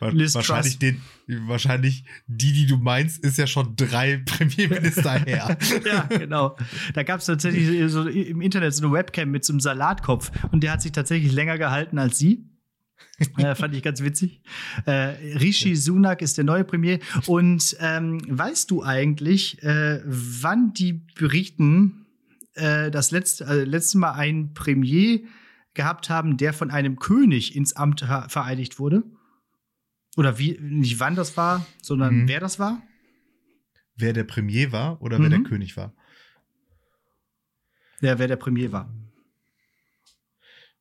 Wahrscheinlich, 0.00 0.78
den, 0.78 1.00
wahrscheinlich 1.26 2.04
die, 2.26 2.52
die 2.52 2.66
du 2.66 2.76
meinst, 2.76 3.24
ist 3.24 3.38
ja 3.38 3.46
schon 3.46 3.76
drei 3.76 4.16
Premierminister 4.26 5.12
her. 5.26 5.56
ja, 5.84 6.02
genau. 6.04 6.56
Da 6.94 7.02
gab 7.02 7.20
es 7.20 7.26
tatsächlich 7.26 7.90
so 7.90 8.06
im 8.06 8.40
Internet 8.40 8.74
so 8.74 8.84
eine 8.84 8.92
Webcam 8.92 9.30
mit 9.30 9.44
so 9.44 9.52
einem 9.52 9.60
Salatkopf 9.60 10.30
und 10.50 10.62
der 10.62 10.72
hat 10.72 10.82
sich 10.82 10.92
tatsächlich 10.92 11.32
länger 11.32 11.58
gehalten 11.58 11.98
als 11.98 12.18
sie. 12.18 12.44
äh, 13.36 13.54
fand 13.54 13.74
ich 13.74 13.82
ganz 13.82 14.02
witzig. 14.02 14.42
Äh, 14.86 15.14
Rishi 15.38 15.76
Sunak 15.76 16.22
ist 16.22 16.36
der 16.36 16.44
neue 16.44 16.64
Premier. 16.64 16.98
Und 17.26 17.76
ähm, 17.80 18.20
weißt 18.28 18.70
du 18.70 18.82
eigentlich, 18.82 19.62
äh, 19.62 20.00
wann 20.04 20.72
die 20.72 21.04
berichten, 21.14 22.06
äh, 22.54 22.90
das 22.90 23.10
letzte, 23.10 23.44
äh, 23.44 23.64
letzte 23.64 23.98
Mal 23.98 24.12
ein 24.12 24.52
Premier 24.54 25.20
gehabt 25.78 26.10
haben, 26.10 26.36
der 26.36 26.52
von 26.52 26.72
einem 26.72 26.98
König 26.98 27.54
ins 27.54 27.72
Amt 27.72 28.00
vereidigt 28.00 28.80
wurde. 28.80 29.04
Oder 30.16 30.36
wie, 30.36 30.58
nicht 30.60 30.98
wann 30.98 31.14
das 31.14 31.36
war, 31.36 31.64
sondern 31.80 32.22
mhm. 32.22 32.28
wer 32.28 32.40
das 32.40 32.58
war? 32.58 32.82
Wer 33.94 34.12
der 34.12 34.24
Premier 34.24 34.72
war 34.72 35.00
oder 35.00 35.18
mhm. 35.18 35.22
wer 35.22 35.30
der 35.30 35.38
mhm. 35.38 35.44
König 35.44 35.76
war? 35.76 35.94
Ja, 38.00 38.18
wer 38.18 38.26
der 38.26 38.36
Premier 38.36 38.72
war. 38.72 38.92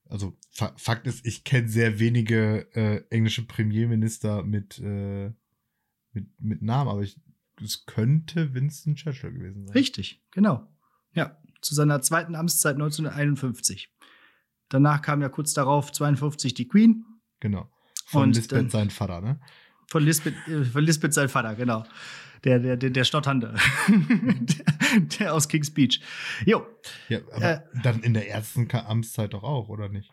Also 0.05 0.35
Fakt 0.51 1.05
ist, 1.05 1.23
ich 1.27 1.43
kenne 1.43 1.69
sehr 1.69 1.99
wenige 1.99 2.67
äh, 2.73 3.03
englische 3.11 3.45
Premierminister 3.45 4.41
mit, 4.41 4.79
äh, 4.79 5.31
mit, 6.13 6.27
mit 6.39 6.61
Namen, 6.63 6.89
aber 6.89 7.03
es 7.03 7.85
könnte 7.85 8.55
Winston 8.55 8.95
Churchill 8.95 9.31
gewesen 9.31 9.67
sein. 9.67 9.73
Richtig, 9.73 10.23
genau. 10.31 10.67
Ja, 11.13 11.37
zu 11.61 11.75
seiner 11.75 12.01
zweiten 12.01 12.33
Amtszeit 12.33 12.75
1951. 12.75 13.91
Danach 14.69 15.01
kam 15.01 15.21
ja 15.21 15.29
kurz 15.29 15.53
darauf 15.53 15.91
52 15.91 16.53
die 16.53 16.67
Queen. 16.67 17.05
Genau. 17.39 17.69
Von 18.05 18.23
und 18.23 18.35
Lisbeth 18.35 18.57
dann, 18.57 18.69
sein 18.69 18.89
Vater, 18.89 19.21
ne? 19.21 19.39
Von 19.87 20.03
Lisbeth, 20.03 20.35
äh, 20.47 20.63
von 20.63 20.83
Lisbeth 20.83 21.13
sein 21.13 21.29
Vater, 21.29 21.55
genau. 21.55 21.83
Der, 22.43 22.59
der, 22.59 22.77
der, 22.77 22.89
der 22.89 23.03
Stotternde. 23.03 23.55
der, 23.87 24.99
der, 25.19 25.33
aus 25.33 25.47
King's 25.47 25.73
Beach. 25.73 25.99
Jo. 26.45 26.65
Ja, 27.09 27.19
aber 27.31 27.51
äh, 27.51 27.59
dann 27.83 28.01
in 28.01 28.13
der 28.13 28.29
ersten 28.29 28.69
Amtszeit 28.71 29.33
doch 29.33 29.43
auch, 29.43 29.69
oder 29.69 29.89
nicht? 29.89 30.11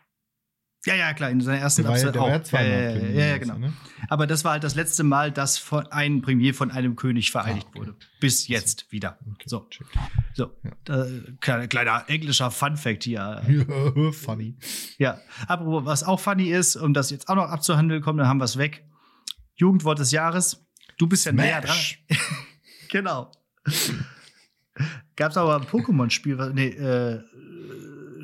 Ja, 0.85 0.93
ja, 0.95 1.13
klar, 1.13 1.29
in 1.31 1.41
seiner 1.41 1.59
ersten 1.59 1.81
Der 1.83 1.91
war 1.91 1.97
ja, 1.97 2.03
Abse- 2.07 2.11
der 2.11 2.21
war 2.21 2.29
ja 2.29 2.37
auch. 2.39 2.43
zweimal 2.43 2.69
ja, 2.69 2.77
ja, 2.79 2.89
ja, 2.91 2.99
Premier, 2.99 3.15
ja, 3.19 3.25
ja, 3.25 3.37
genau. 3.39 3.57
Ne? 3.57 3.73
Aber 4.07 4.27
das 4.27 4.43
war 4.43 4.51
halt 4.51 4.63
das 4.63 4.75
letzte 4.75 5.03
Mal, 5.03 5.31
dass 5.31 5.57
von 5.57 5.87
einem 5.87 6.21
Premier 6.21 6.53
von 6.53 6.69
einem 6.71 6.95
König 6.95 7.31
vereidigt 7.31 7.65
Ah, 7.67 7.69
okay. 7.71 7.79
wurde. 7.79 7.95
Bis 8.19 8.47
jetzt 8.47 8.91
wieder. 8.91 9.17
Okay, 9.31 9.45
So, 9.47 9.65
check. 9.69 9.87
so. 10.33 10.51
Ja. 10.63 10.71
Da, 10.83 11.65
kleiner, 11.67 12.03
englischer 12.07 12.51
Fun-Fact 12.51 13.03
hier. 13.03 13.41
Ja, 13.47 14.11
funny. 14.11 14.57
Ja, 14.99 15.19
apropos, 15.47 15.85
was 15.85 16.03
auch 16.03 16.19
funny 16.19 16.49
ist, 16.51 16.75
um 16.75 16.93
das 16.93 17.09
jetzt 17.09 17.29
auch 17.29 17.35
noch 17.35 17.49
abzuhandeln, 17.49 18.01
kommt, 18.03 18.19
dann 18.19 18.27
haben 18.27 18.37
wir 18.39 18.45
es 18.45 18.57
weg. 18.57 18.85
Jugendwort 19.55 19.97
des 19.99 20.11
Jahres. 20.11 20.65
Du 20.97 21.07
bist 21.07 21.25
ja 21.25 21.31
näher 21.31 21.61
dran. 21.61 21.75
Smash. 21.75 22.03
Genau. 22.91 23.31
Gab 25.15 25.31
es 25.31 25.37
aber 25.37 25.55
ein 25.55 25.63
Pokémon-Spiel, 25.63 26.51
nee, 26.53 26.67
äh, 26.67 27.21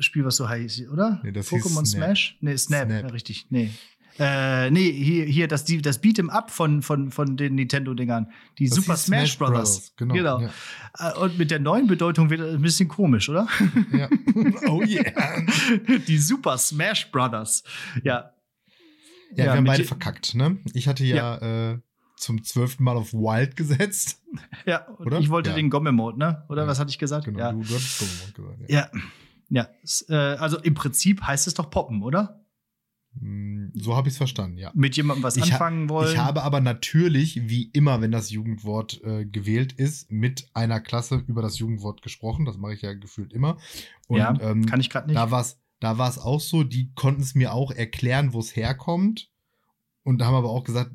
Spiel, 0.02 0.24
was 0.24 0.36
so 0.36 0.48
heißt, 0.48 0.88
oder? 0.90 1.20
Nee, 1.22 1.32
das 1.32 1.48
Pokémon. 1.50 1.84
Smash? 1.86 2.36
Nee, 2.40 2.56
Snap, 2.56 2.86
Snap. 2.88 3.02
Ja, 3.04 3.08
richtig. 3.10 3.46
Nee. 3.50 3.70
Äh, 4.18 4.70
nee, 4.70 4.92
hier, 4.92 5.24
hier 5.24 5.48
das, 5.48 5.64
die, 5.64 5.80
das 5.80 6.02
Beat'em 6.02 6.28
Up 6.28 6.50
von, 6.50 6.82
von, 6.82 7.10
von 7.10 7.36
den 7.38 7.54
Nintendo-Dingern. 7.54 8.30
Die 8.58 8.68
Das 8.68 8.76
Super 8.76 8.92
hieß 8.92 9.04
Smash, 9.06 9.38
Brothers. 9.38 9.94
Genau. 9.96 10.14
genau. 10.14 10.40
Ja. 10.40 10.50
Äh, 10.98 11.18
Und 11.18 11.38
mit 11.38 11.50
der 11.50 11.60
neuen 11.60 11.86
Bedeutung 11.86 12.28
wird 12.28 12.40
das 12.40 12.54
ein 12.54 12.60
bisschen 12.60 12.88
komisch, 12.88 13.28
oder? 13.30 13.48
Ja. 13.92 14.08
Oh 14.68 14.82
yeah. 14.82 15.42
die 16.06 16.18
Super 16.18 16.58
Smash 16.58 17.10
Brothers. 17.10 17.62
Ja. 18.04 18.32
Ja, 19.30 19.36
wir 19.36 19.44
Ja, 19.46 19.50
haben 19.52 19.62
mit 19.62 19.72
beide 19.72 19.84
verkackt, 19.84 20.34
ne? 20.34 20.58
Ich 20.74 20.88
hatte 20.88 21.04
ja, 21.06 21.70
Äh, 21.72 21.78
zum 22.18 22.44
zwölften 22.44 22.84
Mal 22.84 22.96
auf 22.98 23.14
Wild 23.14 23.56
gesetzt. 23.56 24.20
Ja, 24.66 24.86
und 24.98 25.06
Oder? 25.06 25.20
ich 25.20 25.30
wollte 25.30 25.50
Ja. 25.50 25.56
den 25.56 25.70
Gomme-Mode, 25.70 26.18
ne? 26.18 26.44
Oder 26.50 26.62
Ja. 26.62 26.68
was 26.68 26.78
hatte 26.78 26.90
ich 26.90 26.98
gesagt? 26.98 27.24
Genau, 27.24 27.38
ja. 27.38 27.52
du, 27.52 27.60
du 27.60 27.74
hattest 27.74 28.02
Pokémon 28.02 28.58
gesagt. 28.58 28.70
Ja. 28.70 28.90
ja. 28.92 29.00
Ja. 29.52 29.68
Äh, 30.08 30.14
also 30.14 30.58
im 30.58 30.74
Prinzip 30.74 31.22
heißt 31.22 31.46
es 31.46 31.54
doch 31.54 31.70
Poppen, 31.70 32.02
oder? 32.02 32.42
Mm, 33.14 33.68
So 33.74 33.94
habe 33.94 34.08
ich 34.08 34.14
es 34.14 34.18
verstanden, 34.18 34.56
ja. 34.56 34.72
Mit 34.74 34.96
jemandem 34.96 35.22
was 35.22 35.36
Ich 35.36 35.52
anfangen 35.52 35.90
wollen. 35.90 36.10
Ich 36.12 36.18
habe 36.18 36.42
aber 36.42 36.60
natürlich, 36.60 37.48
wie 37.48 37.64
immer, 37.72 38.00
wenn 38.00 38.10
das 38.10 38.30
Jugendwort 38.30 39.02
äh, 39.04 39.26
gewählt 39.26 39.72
ist, 39.74 40.10
mit 40.10 40.48
einer 40.54 40.80
Klasse 40.80 41.22
über 41.26 41.42
das 41.42 41.58
Jugendwort 41.58 42.00
gesprochen. 42.00 42.46
Das 42.46 42.56
mache 42.56 42.72
ich 42.72 42.82
ja 42.82 42.94
gefühlt 42.94 43.34
immer. 43.34 43.58
Und 44.08 44.18
ja, 44.18 44.34
ähm, 44.40 44.64
kann 44.64 44.80
ich 44.80 44.88
gerade 44.88 45.08
nicht. 45.08 45.16
da 45.16 45.30
war 45.30 45.42
es 45.42 45.58
da 45.80 45.98
war's 45.98 46.16
auch 46.18 46.40
so, 46.40 46.62
die 46.62 46.92
konnten 46.94 47.22
es 47.22 47.34
mir 47.34 47.52
auch 47.52 47.72
erklären, 47.72 48.32
wo 48.32 48.38
es 48.38 48.54
herkommt. 48.54 49.30
Und 50.04 50.22
haben 50.22 50.34
aber 50.34 50.50
auch 50.50 50.62
gesagt, 50.62 50.92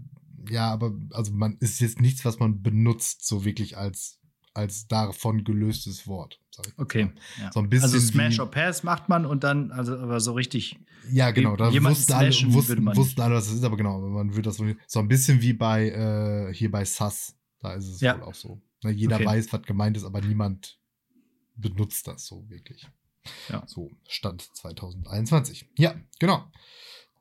ja, 0.50 0.72
aber 0.72 0.94
also 1.12 1.34
man 1.34 1.58
ist 1.60 1.82
jetzt 1.82 2.00
nichts, 2.00 2.24
was 2.24 2.40
man 2.40 2.62
benutzt, 2.62 3.28
so 3.28 3.44
wirklich 3.44 3.78
als, 3.78 4.17
als 4.58 4.88
davon 4.88 5.44
gelöstes 5.44 6.08
Wort. 6.08 6.40
Sag 6.52 6.66
ich 6.66 6.72
jetzt 6.72 6.80
Okay. 6.80 7.12
Ja. 7.40 7.52
So 7.54 7.60
ein 7.60 7.70
bisschen 7.70 7.84
also 7.84 8.00
Smash 8.00 8.40
or 8.40 8.50
Pass 8.52 8.84
macht 8.84 9.08
man 9.08 9.26
und 9.26 9.44
dann, 9.44 9.72
also 9.72 9.98
aber 9.98 10.20
so 10.20 10.34
richtig. 10.34 10.78
Ja, 11.12 11.32
genau. 11.32 11.56
Da 11.56 11.72
wussten 11.72 12.14
alle, 12.14 12.30
wussten, 12.30 12.86
wussten 12.96 13.22
alle, 13.22 13.36
was 13.36 13.46
das 13.46 13.56
ist, 13.56 13.64
aber 13.64 13.78
genau, 13.78 14.00
man 14.02 14.32
würde 14.32 14.50
das 14.50 14.58
so 14.88 15.00
ein 15.00 15.08
bisschen 15.08 15.42
wie 15.42 15.54
bei 15.54 15.90
äh, 15.90 16.54
hier 16.54 16.72
bei 16.72 16.84
SAS. 16.84 17.36
Da 17.60 17.74
ist 17.74 17.88
es 17.88 18.02
Ja. 18.02 18.16
wohl 18.18 18.24
auch 18.24 18.34
so. 18.36 18.62
Na, 18.84 18.90
jeder 18.90 19.16
Okay. 19.16 19.26
weiß, 19.26 19.54
was 19.54 19.62
gemeint 19.64 19.96
ist, 19.98 20.04
aber 20.04 20.22
niemand 20.22 20.78
benutzt 21.56 22.08
das 22.08 22.26
so 22.26 22.48
wirklich. 22.50 22.88
Ja. 23.50 23.64
So, 23.68 23.92
Stand 24.08 24.42
2021. 24.56 25.70
Ja, 25.78 25.96
genau. 26.20 26.44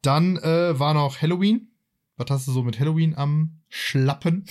Dann 0.03 0.37
äh, 0.39 0.79
war 0.79 0.95
noch 0.95 1.21
Halloween. 1.21 1.69
Was 2.17 2.31
hast 2.31 2.49
du 2.49 2.53
so 2.53 2.63
mit 2.63 2.79
Halloween 2.81 3.15
am 3.15 3.61
Schlappen? 3.69 4.47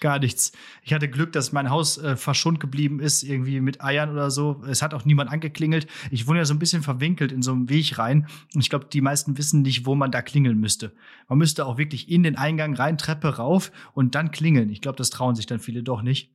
Gar 0.00 0.18
nichts. 0.18 0.52
Ich 0.82 0.94
hatte 0.94 1.10
Glück, 1.10 1.32
dass 1.32 1.52
mein 1.52 1.68
Haus 1.68 1.98
äh, 1.98 2.16
verschont 2.16 2.58
geblieben 2.58 3.00
ist, 3.00 3.22
irgendwie 3.22 3.60
mit 3.60 3.82
Eiern 3.84 4.10
oder 4.10 4.30
so. 4.30 4.62
Es 4.66 4.80
hat 4.80 4.94
auch 4.94 5.04
niemand 5.04 5.30
angeklingelt. 5.30 5.86
Ich 6.10 6.26
wohne 6.26 6.38
ja 6.38 6.44
so 6.46 6.54
ein 6.54 6.58
bisschen 6.58 6.82
verwinkelt 6.82 7.32
in 7.32 7.42
so 7.42 7.52
einem 7.52 7.68
Weg 7.68 7.98
rein. 7.98 8.26
Und 8.54 8.62
ich 8.62 8.70
glaube, 8.70 8.86
die 8.90 9.02
meisten 9.02 9.36
wissen 9.36 9.60
nicht, 9.60 9.84
wo 9.84 9.94
man 9.94 10.10
da 10.10 10.22
klingeln 10.22 10.58
müsste. 10.58 10.92
Man 11.28 11.38
müsste 11.38 11.66
auch 11.66 11.76
wirklich 11.76 12.10
in 12.10 12.22
den 12.22 12.36
Eingang 12.36 12.74
rein, 12.74 12.96
Treppe 12.96 13.36
rauf 13.36 13.72
und 13.92 14.14
dann 14.14 14.30
klingeln. 14.30 14.70
Ich 14.70 14.80
glaube, 14.80 14.96
das 14.96 15.10
trauen 15.10 15.34
sich 15.34 15.46
dann 15.46 15.60
viele 15.60 15.82
doch 15.82 16.00
nicht. 16.00 16.34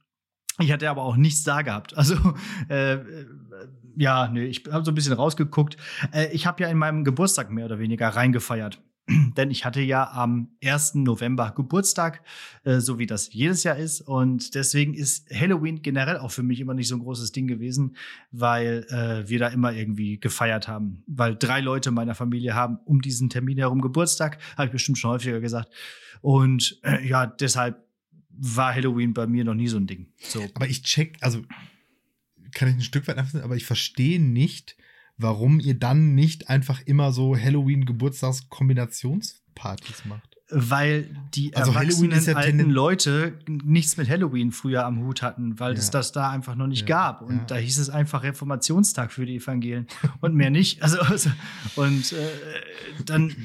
Ich 0.60 0.72
hatte 0.72 0.90
aber 0.90 1.02
auch 1.02 1.18
nichts 1.18 1.44
da 1.44 1.64
gehabt. 1.64 1.98
Also, 1.98 2.16
äh, 2.70 2.94
äh, 2.94 3.26
ja, 3.98 4.28
nee, 4.28 4.46
ich 4.46 4.64
habe 4.72 4.86
so 4.86 4.92
ein 4.92 4.96
bisschen 4.96 5.14
rausgeguckt. 5.14 5.78
Äh, 6.14 6.32
ich 6.34 6.46
habe 6.46 6.64
ja 6.64 6.70
in 6.70 6.78
meinem 6.78 7.04
Geburtstag 7.04 7.50
mehr 7.50 7.66
oder 7.66 7.80
weniger 7.80 8.10
reingefeiert. 8.10 8.82
Denn 9.08 9.52
ich 9.52 9.66
hatte 9.66 9.82
ja 9.82 10.12
am 10.12 10.50
1. 10.64 10.96
November 10.96 11.54
Geburtstag, 11.56 12.24
äh, 12.64 12.80
so 12.80 12.98
wie 12.98 13.06
das 13.06 13.32
jedes 13.34 13.64
Jahr 13.64 13.78
ist. 13.78 14.02
Und 14.02 14.56
deswegen 14.56 14.94
ist 14.94 15.30
Halloween 15.32 15.82
generell 15.82 16.18
auch 16.18 16.32
für 16.32 16.44
mich 16.44 16.60
immer 16.60 16.74
nicht 16.74 16.88
so 16.88 16.96
ein 16.96 17.02
großes 17.02 17.32
Ding 17.32 17.48
gewesen, 17.48 17.96
weil 18.32 18.86
äh, 18.90 19.30
wir 19.30 19.40
da 19.40 19.48
immer 19.50 19.74
irgendwie 19.74 20.20
gefeiert 20.20 20.68
haben. 20.68 21.04
Weil 21.06 21.36
drei 21.36 21.62
Leute 21.62 21.92
meiner 21.92 22.16
Familie 22.16 22.56
haben 22.56 22.80
um 22.86 23.02
diesen 23.02 23.30
Termin 23.30 23.58
herum 23.58 23.82
Geburtstag, 23.82 24.40
habe 24.58 24.68
ich 24.68 24.72
bestimmt 24.72 24.98
schon 24.98 25.12
häufiger 25.12 25.40
gesagt. 25.40 25.72
Und 26.22 26.80
äh, 26.84 27.08
ja, 27.08 27.28
deshalb 27.28 27.86
war 28.30 28.74
Halloween 28.74 29.14
bei 29.14 29.28
mir 29.28 29.44
noch 29.44 29.54
nie 29.54 29.68
so 29.68 29.78
ein 29.78 29.88
Ding. 29.88 30.08
So. 30.18 30.44
Aber 30.56 30.68
ich 30.68 30.82
check, 30.82 31.18
also 31.22 31.44
kann 32.54 32.70
ich 32.70 32.76
ein 32.76 32.82
Stück 32.82 33.08
weit 33.08 33.18
nachvollziehen, 33.18 33.44
aber 33.44 33.56
ich 33.56 33.66
verstehe 33.66 34.20
nicht, 34.20 34.76
warum 35.18 35.60
ihr 35.60 35.78
dann 35.80 36.14
nicht 36.16 36.50
einfach 36.50 36.82
immer 36.86 37.12
so 37.12 37.36
Halloween-Geburtstagskombinationspartys 37.38 40.06
macht. 40.06 40.30
weil 40.52 41.10
die 41.34 41.56
Also 41.56 41.72
erwachsenen 41.72 42.24
ja 42.24 42.36
alten 42.36 42.70
Leute 42.70 43.40
nichts 43.48 43.98
mit 43.98 44.08
Halloween 44.08 44.52
früher 44.52 44.86
am 44.86 45.00
Hut 45.00 45.24
hatten, 45.24 45.60
weil 45.60 45.74
es 45.74 45.88
Ja. 45.88 45.94
das 45.94 46.12
da 46.12 46.30
einfach 46.30 46.54
noch 46.54 46.68
nicht 46.68 46.82
Ja, 46.82 46.86
gab. 47.14 47.24
Und 47.24 47.50
da 47.50 47.56
hieß 47.56 47.80
es 47.80 47.90
einfach 47.90 48.22
Reformationstag 48.22 49.12
für 49.12 49.26
die 49.26 49.38
Evangelien 49.38 49.88
und 50.22 50.36
mehr 50.36 50.52
nicht. 50.52 50.82
Also, 50.84 51.00
also 51.00 51.32
und 51.78 52.12
äh, 52.12 52.28
dann 53.06 53.36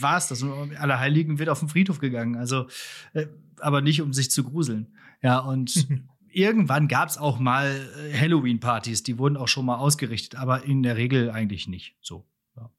war 0.00 0.16
es 0.16 0.28
das. 0.28 0.42
Und 0.42 0.74
Allerheiligen 0.74 1.38
wird 1.38 1.50
auf 1.50 1.58
den 1.60 1.68
Friedhof 1.68 1.98
gegangen. 1.98 2.36
Also, 2.36 2.66
äh, 3.12 3.26
aber 3.60 3.82
nicht, 3.82 4.00
um 4.00 4.14
sich 4.14 4.30
zu 4.30 4.42
gruseln. 4.42 4.86
Ja, 5.22 5.38
und 5.38 5.86
irgendwann 6.32 6.88
gab 6.88 7.08
es 7.08 7.18
auch 7.18 7.38
mal 7.38 7.88
äh, 7.98 8.18
Halloween-Partys, 8.18 9.02
die 9.02 9.18
wurden 9.18 9.36
auch 9.36 9.48
schon 9.48 9.66
mal 9.66 9.76
ausgerichtet, 9.76 10.38
aber 10.38 10.64
in 10.64 10.82
der 10.82 10.96
Regel 10.96 11.30
eigentlich 11.30 11.68
nicht. 11.68 11.96
So. 12.00 12.26
Ja. 12.56 12.70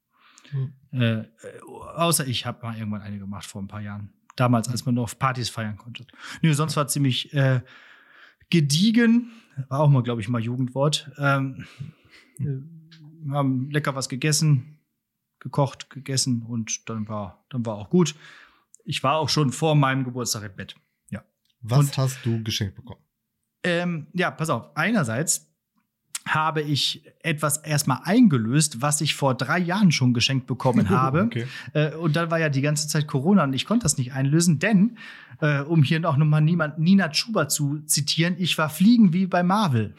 Äh, 0.92 1.20
äh, 1.20 1.26
außer 1.96 2.26
ich 2.26 2.46
habe 2.46 2.66
mal 2.66 2.76
irgendwann 2.76 3.02
eine 3.02 3.18
gemacht 3.18 3.46
vor 3.46 3.62
ein 3.62 3.68
paar 3.68 3.80
Jahren. 3.80 4.12
Damals, 4.36 4.68
als 4.68 4.84
man 4.84 4.96
noch 4.96 5.04
auf 5.04 5.18
Partys 5.18 5.48
feiern 5.48 5.76
konnte. 5.76 6.06
Nö, 6.42 6.52
sonst 6.54 6.76
war 6.76 6.88
ziemlich 6.88 7.32
äh, 7.34 7.60
gediegen. 8.50 9.30
War 9.68 9.80
auch 9.80 9.88
mal, 9.88 10.02
glaube 10.02 10.20
ich, 10.20 10.28
mal 10.28 10.40
Jugendwort. 10.42 11.10
Ähm, 11.18 11.66
äh, 12.40 13.30
haben 13.30 13.70
lecker 13.70 13.94
was 13.94 14.08
gegessen, 14.08 14.80
gekocht, 15.38 15.88
gegessen 15.90 16.42
und 16.42 16.88
dann 16.88 17.08
war, 17.08 17.46
dann 17.50 17.64
war 17.64 17.76
auch 17.76 17.90
gut. 17.90 18.14
Ich 18.84 19.02
war 19.02 19.16
auch 19.16 19.28
schon 19.28 19.50
vor 19.52 19.74
meinem 19.76 20.04
Geburtstag 20.04 20.42
im 20.42 20.56
Bett. 20.56 20.76
Was 21.66 21.78
Und- 21.78 21.96
hast 21.98 22.26
du 22.26 22.42
geschenkt 22.42 22.74
bekommen? 22.76 23.00
Ähm, 23.64 24.06
ja, 24.12 24.30
pass 24.30 24.50
auf. 24.50 24.76
Einerseits 24.76 25.48
habe 26.26 26.62
ich 26.62 27.04
etwas 27.22 27.58
erstmal 27.58 28.00
eingelöst, 28.04 28.80
was 28.80 29.00
ich 29.00 29.14
vor 29.14 29.34
drei 29.34 29.58
Jahren 29.58 29.92
schon 29.92 30.14
geschenkt 30.14 30.46
bekommen 30.46 30.88
habe. 30.90 31.24
Okay. 31.24 31.46
Äh, 31.72 31.94
und 31.94 32.16
dann 32.16 32.30
war 32.30 32.38
ja 32.38 32.48
die 32.48 32.62
ganze 32.62 32.88
Zeit 32.88 33.06
Corona 33.06 33.44
und 33.44 33.52
ich 33.52 33.66
konnte 33.66 33.84
das 33.84 33.98
nicht 33.98 34.12
einlösen, 34.12 34.58
denn, 34.58 34.98
äh, 35.40 35.60
um 35.60 35.82
hier 35.82 36.00
noch 36.00 36.16
mal 36.16 36.40
niemand, 36.40 36.78
Nina 36.78 37.08
Chuba 37.10 37.48
zu 37.48 37.80
zitieren, 37.80 38.36
ich 38.38 38.56
war 38.56 38.70
fliegen 38.70 39.12
wie 39.12 39.26
bei 39.26 39.42
Marvel. 39.42 39.94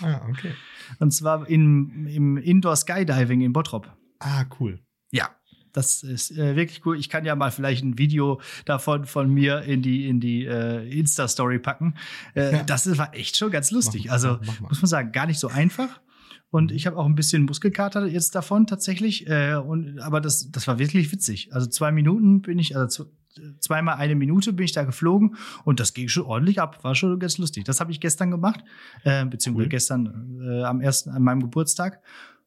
Ah, 0.00 0.20
okay. 0.28 0.52
Und 1.00 1.12
zwar 1.12 1.48
im, 1.48 2.06
im 2.06 2.36
Indoor 2.36 2.76
Skydiving 2.76 3.40
in 3.40 3.52
Bottrop. 3.52 3.90
Ah, 4.20 4.44
cool. 4.60 4.80
Ja. 5.10 5.30
Das 5.74 6.02
ist 6.02 6.30
äh, 6.30 6.56
wirklich 6.56 6.86
cool. 6.86 6.98
Ich 6.98 7.10
kann 7.10 7.26
ja 7.26 7.34
mal 7.36 7.50
vielleicht 7.50 7.84
ein 7.84 7.98
Video 7.98 8.40
davon 8.64 9.04
von 9.04 9.28
mir 9.28 9.60
in 9.62 9.82
die, 9.82 10.08
in 10.08 10.20
die 10.20 10.46
äh, 10.46 10.88
Insta-Story 10.98 11.58
packen. 11.58 11.94
Äh, 12.34 12.52
Ja. 12.52 12.62
Das 12.62 12.86
ist- 12.86 12.96
war 12.96 13.14
echt 13.14 13.36
schon 13.36 13.50
ganz 13.50 13.70
lustig. 13.70 14.06
Mach- 14.06 14.12
also 14.12 14.38
mach 14.46 14.60
muss 14.60 14.80
man 14.80 14.88
sagen, 14.88 15.12
gar 15.12 15.26
nicht 15.26 15.38
so 15.38 15.48
einfach. 15.48 16.00
Und 16.50 16.70
ich 16.70 16.86
habe 16.86 16.96
auch 16.96 17.06
ein 17.06 17.16
bisschen 17.16 17.42
Muskelkater 17.46 18.06
jetzt 18.06 18.34
davon 18.36 18.66
tatsächlich. 18.68 19.26
Äh, 19.28 19.56
und, 19.56 19.98
aber 19.98 20.20
das, 20.20 20.50
das 20.52 20.68
war 20.68 20.78
wirklich 20.78 21.10
witzig. 21.10 21.52
Also 21.52 21.66
zwei 21.68 21.90
Minuten 21.90 22.40
bin 22.42 22.58
ich, 22.60 22.76
also 22.76 23.06
zweimal 23.58 23.96
eine 23.96 24.14
Minute 24.14 24.52
bin 24.52 24.64
ich 24.64 24.70
da 24.70 24.84
geflogen 24.84 25.34
und 25.64 25.80
das 25.80 25.92
ging 25.94 26.06
schon 26.06 26.22
ordentlich 26.22 26.60
ab. 26.60 26.84
War 26.84 26.94
schon 26.94 27.18
ganz 27.18 27.36
lustig. 27.38 27.64
Das 27.64 27.80
habe 27.80 27.90
ich 27.90 27.98
gestern 27.98 28.30
gemacht, 28.30 28.60
äh, 29.02 29.24
beziehungsweise 29.26 29.64
Cool. 29.64 29.68
gestern 29.70 30.40
äh, 30.40 30.62
am 30.62 30.80
ersten, 30.80 31.10
an 31.10 31.22
meinem 31.24 31.40
Geburtstag. 31.40 32.00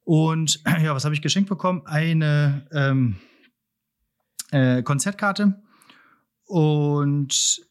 Und 0.07 0.61
ja, 0.81 0.95
was 0.95 1.03
habe 1.03 1.13
ich 1.13 1.21
geschenkt 1.21 1.49
bekommen? 1.49 1.81
Eine 1.85 2.65
ähm, 2.71 3.17
äh, 4.51 4.81
Konzertkarte 4.81 5.61
und 6.45 7.61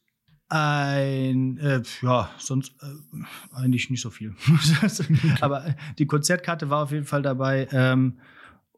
ein, 0.50 1.56
äh, 1.56 1.82
ja, 2.02 2.30
sonst 2.36 2.74
äh, 2.82 3.54
eigentlich 3.54 3.88
nicht 3.88 4.02
so 4.02 4.10
viel. 4.10 4.36
Aber 5.40 5.74
die 5.98 6.06
Konzertkarte 6.06 6.68
war 6.68 6.82
auf 6.82 6.92
jeden 6.92 7.06
Fall 7.06 7.22
dabei 7.22 7.68
ähm, 7.72 8.18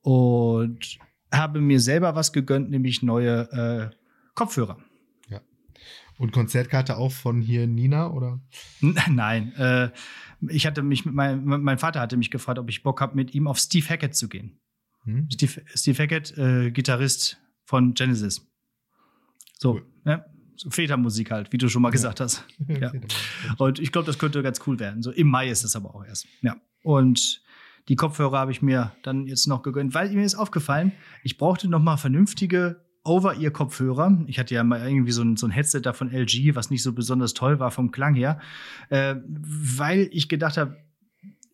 und 0.03 0.99
habe 1.35 1.61
mir 1.61 1.81
selber 1.81 2.15
was 2.15 2.33
gegönnt, 2.33 2.71
nämlich 2.71 3.03
neue 3.03 3.91
äh, 3.91 3.97
Kopfhörer. 4.35 4.79
Und 6.19 6.33
Konzertkarte 6.33 6.97
auch 6.97 7.13
von 7.13 7.41
hier 7.41 7.67
Nina 7.67 8.11
oder? 8.11 8.41
Nein, 8.81 9.55
äh, 9.55 9.91
ich 10.49 10.67
hatte 10.67 10.83
mich 10.83 11.05
mein, 11.05 11.45
mein 11.45 11.79
Vater 11.79 12.01
hatte 12.01 12.17
mich 12.17 12.31
gefragt, 12.31 12.59
ob 12.59 12.69
ich 12.69 12.83
Bock 12.83 13.01
habe, 13.01 13.17
mit 13.17 13.35
ihm 13.35 13.47
auf 13.47 13.59
Steve 13.59 13.89
Hackett 13.89 14.15
zu 14.15 14.29
gehen. 14.29 14.61
Hm? 15.05 15.29
Steve, 15.33 15.63
Steve 15.75 16.03
Hackett, 16.03 16.37
äh, 16.37 16.71
Gitarrist 16.71 17.41
von 17.65 17.95
Genesis. 17.95 18.47
So, 19.59 19.75
cool. 19.75 19.87
ne? 20.05 20.25
So 20.57 20.71
Vätermusik 20.71 21.31
halt, 21.31 21.53
wie 21.53 21.59
du 21.59 21.69
schon 21.69 21.83
mal 21.83 21.89
ja. 21.89 21.93
gesagt 21.93 22.19
hast. 22.19 22.45
ja. 22.69 22.93
Und 23.59 23.79
ich 23.79 23.93
glaube, 23.93 24.07
das 24.07 24.19
könnte 24.19 24.43
ganz 24.43 24.61
cool 24.67 24.81
werden. 24.81 25.03
So 25.03 25.13
im 25.13 25.29
Mai 25.29 25.49
ist 25.49 25.63
es 25.63 25.77
aber 25.77 25.95
auch 25.95 26.05
erst. 26.05 26.27
Ja. 26.43 26.57
Und 26.83 27.43
die 27.89 27.95
Kopfhörer 27.95 28.39
habe 28.39 28.51
ich 28.51 28.61
mir 28.61 28.93
dann 29.03 29.27
jetzt 29.27 29.47
noch 29.47 29.63
gegönnt, 29.63 29.95
weil 29.95 30.11
mir 30.11 30.25
ist 30.25 30.35
aufgefallen, 30.35 30.93
ich 31.23 31.39
brauchte 31.39 31.69
noch 31.69 31.81
mal 31.81 31.97
vernünftige 31.97 32.85
Over-Ear-Kopfhörer. 33.09 34.25
Ich 34.27 34.39
hatte 34.39 34.55
ja 34.55 34.65
mal 34.65 34.87
irgendwie 34.87 35.13
so 35.13 35.23
ein, 35.23 35.37
so 35.37 35.47
ein 35.47 35.51
Headset 35.51 35.81
da 35.83 35.93
von 35.93 36.11
LG, 36.11 36.55
was 36.55 36.71
nicht 36.71 36.83
so 36.83 36.93
besonders 36.93 37.35
toll 37.35 37.59
war 37.59 37.71
vom 37.71 37.91
Klang 37.91 38.15
her, 38.15 38.39
äh, 38.91 39.17
weil 39.27 40.09
ich 40.13 40.29
gedacht 40.29 40.57
habe, 40.57 40.77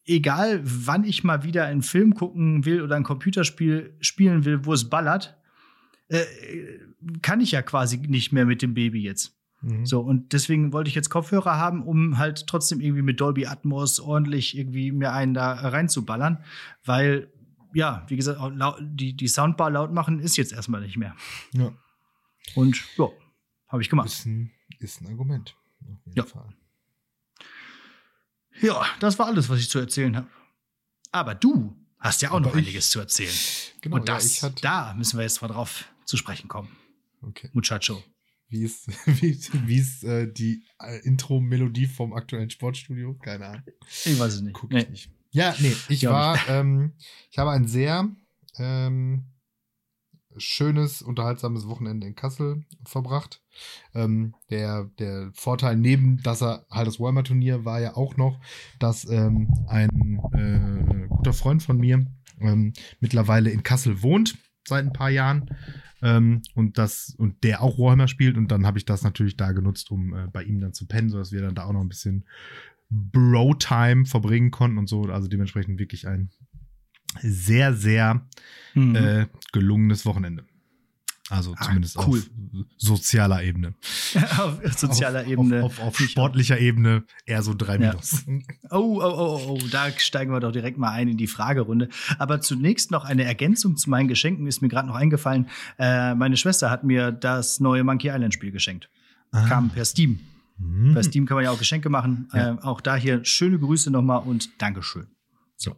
egal 0.06 0.60
wann 0.64 1.04
ich 1.04 1.24
mal 1.24 1.44
wieder 1.44 1.64
einen 1.64 1.82
Film 1.82 2.14
gucken 2.14 2.64
will 2.64 2.82
oder 2.82 2.96
ein 2.96 3.04
Computerspiel 3.04 3.94
spielen 4.00 4.44
will, 4.44 4.64
wo 4.64 4.72
es 4.72 4.90
ballert, 4.90 5.36
äh, 6.08 6.24
kann 7.22 7.40
ich 7.40 7.52
ja 7.52 7.62
quasi 7.62 7.98
nicht 7.98 8.32
mehr 8.32 8.46
mit 8.46 8.62
dem 8.62 8.74
Baby 8.74 9.02
jetzt. 9.02 9.34
Mhm. 9.64 9.86
So, 9.86 10.00
und 10.00 10.32
deswegen 10.32 10.72
wollte 10.72 10.88
ich 10.88 10.94
jetzt 10.94 11.08
Kopfhörer 11.08 11.56
haben, 11.56 11.82
um 11.82 12.18
halt 12.18 12.46
trotzdem 12.46 12.80
irgendwie 12.80 13.02
mit 13.02 13.20
Dolby 13.20 13.46
Atmos 13.46 14.00
ordentlich 14.00 14.56
irgendwie 14.56 14.92
mir 14.92 15.12
einen 15.12 15.34
da 15.34 15.52
reinzuballern, 15.52 16.38
weil, 16.84 17.28
ja, 17.74 18.04
wie 18.08 18.16
gesagt, 18.16 18.40
die, 18.80 19.14
die 19.14 19.28
Soundbar 19.28 19.70
laut 19.70 19.92
machen 19.92 20.20
ist 20.20 20.36
jetzt 20.36 20.52
erstmal 20.52 20.80
nicht 20.80 20.96
mehr. 20.96 21.14
Ja. 21.52 21.72
Und 22.54 22.82
ja, 22.96 23.08
habe 23.68 23.82
ich 23.82 23.90
gemacht. 23.90 24.06
Ist 24.06 24.26
ein, 24.26 24.52
ist 24.78 25.00
ein 25.00 25.08
Argument. 25.08 25.56
ja. 26.14 26.24
Fall. 26.24 26.54
Ja, 28.60 28.86
das 29.00 29.18
war 29.18 29.26
alles, 29.26 29.48
was 29.48 29.58
ich 29.58 29.68
zu 29.68 29.78
erzählen 29.78 30.16
habe. 30.16 30.28
Aber 31.10 31.34
du 31.34 31.76
hast 31.98 32.22
ja 32.22 32.30
auch 32.30 32.34
Aber 32.34 32.46
noch 32.46 32.54
ich, 32.54 32.66
einiges 32.66 32.90
zu 32.90 33.00
erzählen. 33.00 33.34
Genau, 33.80 33.96
Und 33.96 34.08
das, 34.08 34.40
ja, 34.40 34.50
da 34.50 34.94
müssen 34.94 35.18
wir 35.18 35.24
jetzt 35.24 35.42
mal 35.42 35.48
drauf 35.48 35.86
zu 36.04 36.16
sprechen 36.16 36.48
kommen. 36.48 36.68
Okay. 37.22 37.50
Muchacho. 37.52 38.02
Wie 38.48 38.62
ist, 38.62 38.86
wie, 39.06 39.38
wie 39.66 39.78
ist 39.78 40.04
äh, 40.04 40.32
die 40.32 40.64
äh, 40.80 41.00
Intro-Melodie 41.00 41.86
vom 41.86 42.12
aktuellen 42.12 42.50
Sportstudio? 42.50 43.14
Keine 43.14 43.46
Ahnung. 43.46 43.62
Ich 44.04 44.18
weiß 44.18 44.34
es 44.34 44.40
nicht. 44.42 44.54
Guck 44.54 44.70
nee. 44.70 44.86
nicht. 44.90 45.10
Ja, 45.34 45.52
nee, 45.58 45.74
ich 45.88 46.06
war, 46.06 46.38
ähm, 46.48 46.92
ich 47.28 47.38
habe 47.38 47.50
ein 47.50 47.66
sehr 47.66 48.08
ähm, 48.56 49.24
schönes, 50.36 51.02
unterhaltsames 51.02 51.66
Wochenende 51.66 52.06
in 52.06 52.14
Kassel 52.14 52.64
verbracht. 52.84 53.42
Ähm, 53.94 54.34
der, 54.48 54.84
der 55.00 55.32
Vorteil 55.34 55.76
neben, 55.76 56.22
dass 56.22 56.40
er 56.40 56.66
halt 56.70 56.86
das 56.86 57.00
Warhammer-Turnier 57.00 57.64
war 57.64 57.80
ja 57.80 57.96
auch 57.96 58.16
noch, 58.16 58.38
dass 58.78 59.04
ähm, 59.10 59.52
ein 59.66 60.20
äh, 60.32 61.08
guter 61.08 61.32
Freund 61.32 61.64
von 61.64 61.78
mir 61.78 62.06
ähm, 62.40 62.72
mittlerweile 63.00 63.50
in 63.50 63.64
Kassel 63.64 64.02
wohnt 64.02 64.38
seit 64.66 64.84
ein 64.84 64.92
paar 64.92 65.10
Jahren 65.10 65.50
ähm, 66.00 66.42
und 66.54 66.78
das 66.78 67.12
und 67.18 67.42
der 67.42 67.60
auch 67.60 67.76
Warhammer 67.76 68.06
spielt 68.06 68.36
und 68.36 68.52
dann 68.52 68.66
habe 68.66 68.78
ich 68.78 68.84
das 68.84 69.02
natürlich 69.02 69.36
da 69.36 69.50
genutzt, 69.50 69.90
um 69.90 70.14
äh, 70.14 70.28
bei 70.28 70.44
ihm 70.44 70.60
dann 70.60 70.74
zu 70.74 70.86
pennen, 70.86 71.10
sodass 71.10 71.32
wir 71.32 71.42
dann 71.42 71.56
da 71.56 71.64
auch 71.64 71.72
noch 71.72 71.80
ein 71.80 71.88
bisschen 71.88 72.24
Bro-Time 72.90 74.06
verbringen 74.06 74.50
konnten 74.50 74.78
und 74.78 74.88
so. 74.88 75.04
Also 75.04 75.28
dementsprechend 75.28 75.78
wirklich 75.78 76.06
ein 76.06 76.30
sehr, 77.20 77.74
sehr 77.74 78.26
mhm. 78.74 78.96
äh, 78.96 79.26
gelungenes 79.52 80.04
Wochenende. 80.06 80.44
Also 81.30 81.54
ah, 81.56 81.64
zumindest 81.64 81.96
cool. 82.06 82.18
auf 82.18 82.30
sozialer 82.76 83.42
Ebene. 83.42 83.74
auf 84.38 84.60
sozialer 84.76 85.22
auf, 85.22 85.26
Ebene. 85.26 85.62
Auf, 85.64 85.80
auf, 85.80 85.86
auf 85.86 85.98
sportlicher 85.98 86.58
Ebene 86.58 87.04
eher 87.24 87.42
so 87.42 87.54
drei 87.54 87.78
Minus. 87.78 88.24
Ja. 88.26 88.34
Oh, 88.70 89.00
oh, 89.00 89.02
oh, 89.02 89.46
oh, 89.50 89.58
da 89.70 89.90
steigen 89.92 90.32
wir 90.32 90.40
doch 90.40 90.52
direkt 90.52 90.78
mal 90.78 90.90
ein 90.90 91.08
in 91.08 91.16
die 91.16 91.26
Fragerunde. 91.26 91.88
Aber 92.18 92.40
zunächst 92.40 92.90
noch 92.90 93.04
eine 93.04 93.24
Ergänzung 93.24 93.76
zu 93.76 93.88
meinen 93.88 94.08
Geschenken, 94.08 94.46
ist 94.46 94.62
mir 94.62 94.68
gerade 94.68 94.88
noch 94.88 94.96
eingefallen. 94.96 95.48
Äh, 95.78 96.14
meine 96.14 96.36
Schwester 96.36 96.70
hat 96.70 96.84
mir 96.84 97.12
das 97.12 97.60
neue 97.60 97.84
Monkey 97.84 98.08
Island 98.08 98.34
Spiel 98.34 98.50
geschenkt. 98.50 98.90
Ah. 99.30 99.46
Kam 99.46 99.70
per 99.70 99.84
Steam. 99.84 100.18
Mhm. 100.58 100.94
Per 100.94 101.02
Steam 101.02 101.26
kann 101.26 101.36
man 101.36 101.44
ja 101.44 101.50
auch 101.50 101.58
Geschenke 101.58 101.88
machen. 101.88 102.28
Ja. 102.32 102.54
Äh, 102.54 102.58
auch 102.62 102.80
da 102.80 102.96
hier 102.96 103.24
schöne 103.24 103.58
Grüße 103.58 103.90
nochmal 103.90 104.22
und 104.24 104.60
Dankeschön. 104.60 105.08
So. 105.56 105.76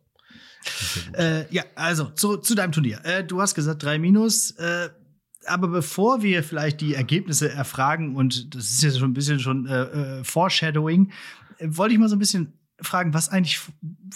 Äh, 1.15 1.53
ja, 1.53 1.65
also 1.75 2.11
zu, 2.11 2.39
zu 2.39 2.55
deinem 2.55 2.73
Turnier. 2.73 3.05
Äh, 3.05 3.25
du 3.25 3.41
hast 3.41 3.55
gesagt 3.55 3.83
drei 3.83 3.99
Minus. 3.99 4.53
Äh, 4.53 4.91
aber 5.47 5.69
bevor 5.69 6.23
wir 6.23 6.43
vielleicht 6.43 6.81
die 6.81 6.95
Ergebnisse 6.95 7.51
erfragen, 7.51 8.17
und 8.17 8.55
das 8.55 8.71
ist 8.71 8.83
jetzt 8.83 8.99
schon 8.99 9.11
ein 9.11 9.15
bisschen 9.15 9.39
schon 9.39 9.67
äh, 9.67 9.83
äh, 9.83 10.25
Foreshadowing, 10.25 11.12
wollte 11.61 11.95
ich 11.95 12.01
mal 12.01 12.09
so 12.09 12.17
ein 12.17 12.21
bisschen 12.21 12.53
fragen, 12.81 13.15
was 13.15 13.29
eigentlich 13.29 13.61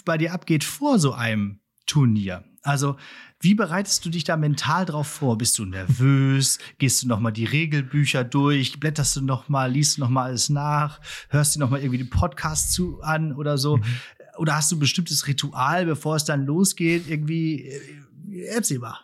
bei 0.05 0.17
dir 0.17 0.33
abgeht 0.33 0.63
vor 0.63 0.99
so 0.99 1.13
einem 1.13 1.61
Turnier. 1.85 2.43
Also, 2.61 2.97
wie 3.41 3.55
bereitest 3.55 4.05
du 4.05 4.09
dich 4.09 4.23
da 4.23 4.37
mental 4.37 4.85
drauf 4.85 5.07
vor? 5.07 5.37
Bist 5.37 5.57
du 5.59 5.65
nervös? 5.65 6.59
Gehst 6.77 7.03
du 7.03 7.07
noch 7.07 7.19
mal 7.19 7.31
die 7.31 7.45
Regelbücher 7.45 8.23
durch? 8.23 8.79
Blätterst 8.79 9.15
du 9.15 9.21
noch 9.21 9.49
mal, 9.49 9.71
liest 9.71 9.97
du 9.97 10.01
noch 10.01 10.09
mal 10.09 10.25
alles 10.25 10.49
nach? 10.49 11.01
Hörst 11.29 11.55
du 11.55 11.59
noch 11.59 11.69
mal 11.69 11.79
irgendwie 11.79 11.97
den 11.97 12.09
Podcast 12.09 12.71
zu 12.71 13.01
an 13.01 13.33
oder 13.33 13.57
so? 13.57 13.77
Mhm. 13.77 13.83
Oder 14.37 14.55
hast 14.55 14.71
du 14.71 14.77
ein 14.77 14.79
bestimmtes 14.79 15.27
Ritual, 15.27 15.85
bevor 15.85 16.15
es 16.15 16.23
dann 16.23 16.45
losgeht? 16.45 17.09
Irgendwie, 17.09 17.65
äh, 17.65 18.45
erzähl 18.47 18.79
mal. 18.79 18.99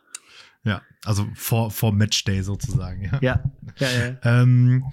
Ja, 0.63 0.81
also 1.05 1.27
vor, 1.33 1.71
vor 1.71 1.93
Matchday 1.93 2.41
sozusagen. 2.43 3.03
Ja, 3.03 3.19
ja, 3.21 3.41
ja. 3.77 3.89
ja. 3.89 4.41
ähm, 4.41 4.83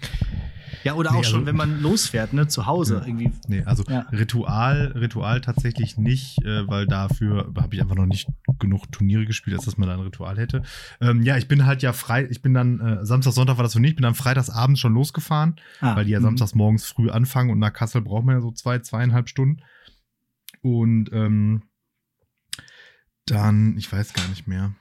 ja 0.82 0.94
oder 0.94 1.10
auch 1.10 1.16
nee, 1.16 1.24
schon, 1.24 1.40
also, 1.40 1.46
wenn 1.46 1.56
man 1.56 1.80
losfährt, 1.80 2.32
ne, 2.32 2.48
zu 2.48 2.66
Hause 2.66 2.96
ja, 2.96 3.06
irgendwie. 3.06 3.30
Nee, 3.46 3.62
also 3.64 3.84
ja. 3.88 4.00
Ritual, 4.12 4.92
Ritual 4.94 5.40
tatsächlich 5.40 5.96
nicht, 5.96 6.42
äh, 6.44 6.66
weil 6.66 6.86
dafür 6.86 7.52
habe 7.56 7.74
ich 7.74 7.80
einfach 7.80 7.96
noch 7.96 8.06
nicht 8.06 8.28
genug 8.58 8.90
Turniere 8.90 9.26
gespielt, 9.26 9.56
als 9.56 9.64
dass 9.64 9.78
man 9.78 9.88
da 9.88 9.94
ein 9.94 10.00
Ritual 10.00 10.36
hätte. 10.38 10.62
Ähm, 11.00 11.22
ja, 11.22 11.36
ich 11.36 11.48
bin 11.48 11.66
halt 11.66 11.82
ja 11.82 11.92
frei, 11.92 12.26
ich 12.30 12.42
bin 12.42 12.54
dann, 12.54 12.80
äh, 12.80 13.06
Samstag, 13.06 13.32
Sonntag 13.32 13.56
war 13.56 13.62
das 13.62 13.72
so 13.72 13.78
nicht, 13.78 13.96
bin 13.96 14.02
dann 14.02 14.14
freitagsabends 14.14 14.80
schon 14.80 14.94
losgefahren, 14.94 15.56
ah, 15.80 15.96
weil 15.96 16.04
die 16.04 16.12
ja 16.12 16.20
mhm. 16.20 16.24
samstags 16.24 16.54
morgens 16.54 16.84
früh 16.86 17.10
anfangen 17.10 17.50
und 17.50 17.58
nach 17.58 17.72
Kassel 17.72 18.02
braucht 18.02 18.24
man 18.24 18.36
ja 18.36 18.40
so 18.40 18.50
zwei, 18.50 18.78
zweieinhalb 18.78 19.28
Stunden. 19.28 19.62
Und 20.62 21.10
ähm, 21.12 21.62
dann, 23.26 23.76
ich 23.76 23.90
weiß 23.90 24.12
gar 24.14 24.26
nicht 24.28 24.46
mehr. 24.46 24.74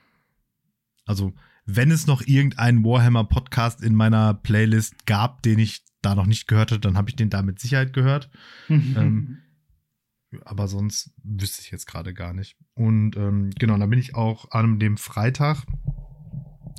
Also, 1.06 1.34
wenn 1.65 1.91
es 1.91 2.08
noch 2.08 2.21
irgendeinen 2.21 2.84
Warhammer-Podcast 2.84 3.82
in 3.82 3.95
meiner 3.95 4.34
Playlist 4.34 5.06
gab, 5.06 5.41
den 5.43 5.60
ich 5.60 5.84
da 6.02 6.15
noch 6.15 6.26
nicht 6.26 6.47
gehört 6.47 6.71
hatte, 6.71 6.82
dann 6.82 6.97
habe 6.97 7.10
ich 7.10 7.15
den 7.15 7.30
da 7.30 7.41
mit 7.41 7.60
Sicherheit 7.60 7.93
gehört. 7.93 8.30
ähm, 8.69 9.39
aber 10.45 10.67
sonst 10.67 11.12
wüsste 11.23 11.62
ich 11.62 11.71
jetzt 11.71 11.86
gerade 11.86 12.13
gar 12.13 12.34
nicht. 12.34 12.58
Und 12.73 13.15
ähm, 13.15 13.52
genau, 13.58 13.78
dann 13.78 13.89
bin 13.89 13.99
ich 13.99 14.15
auch 14.15 14.52
an 14.52 14.80
dem 14.80 14.97
Freitag 14.97 15.65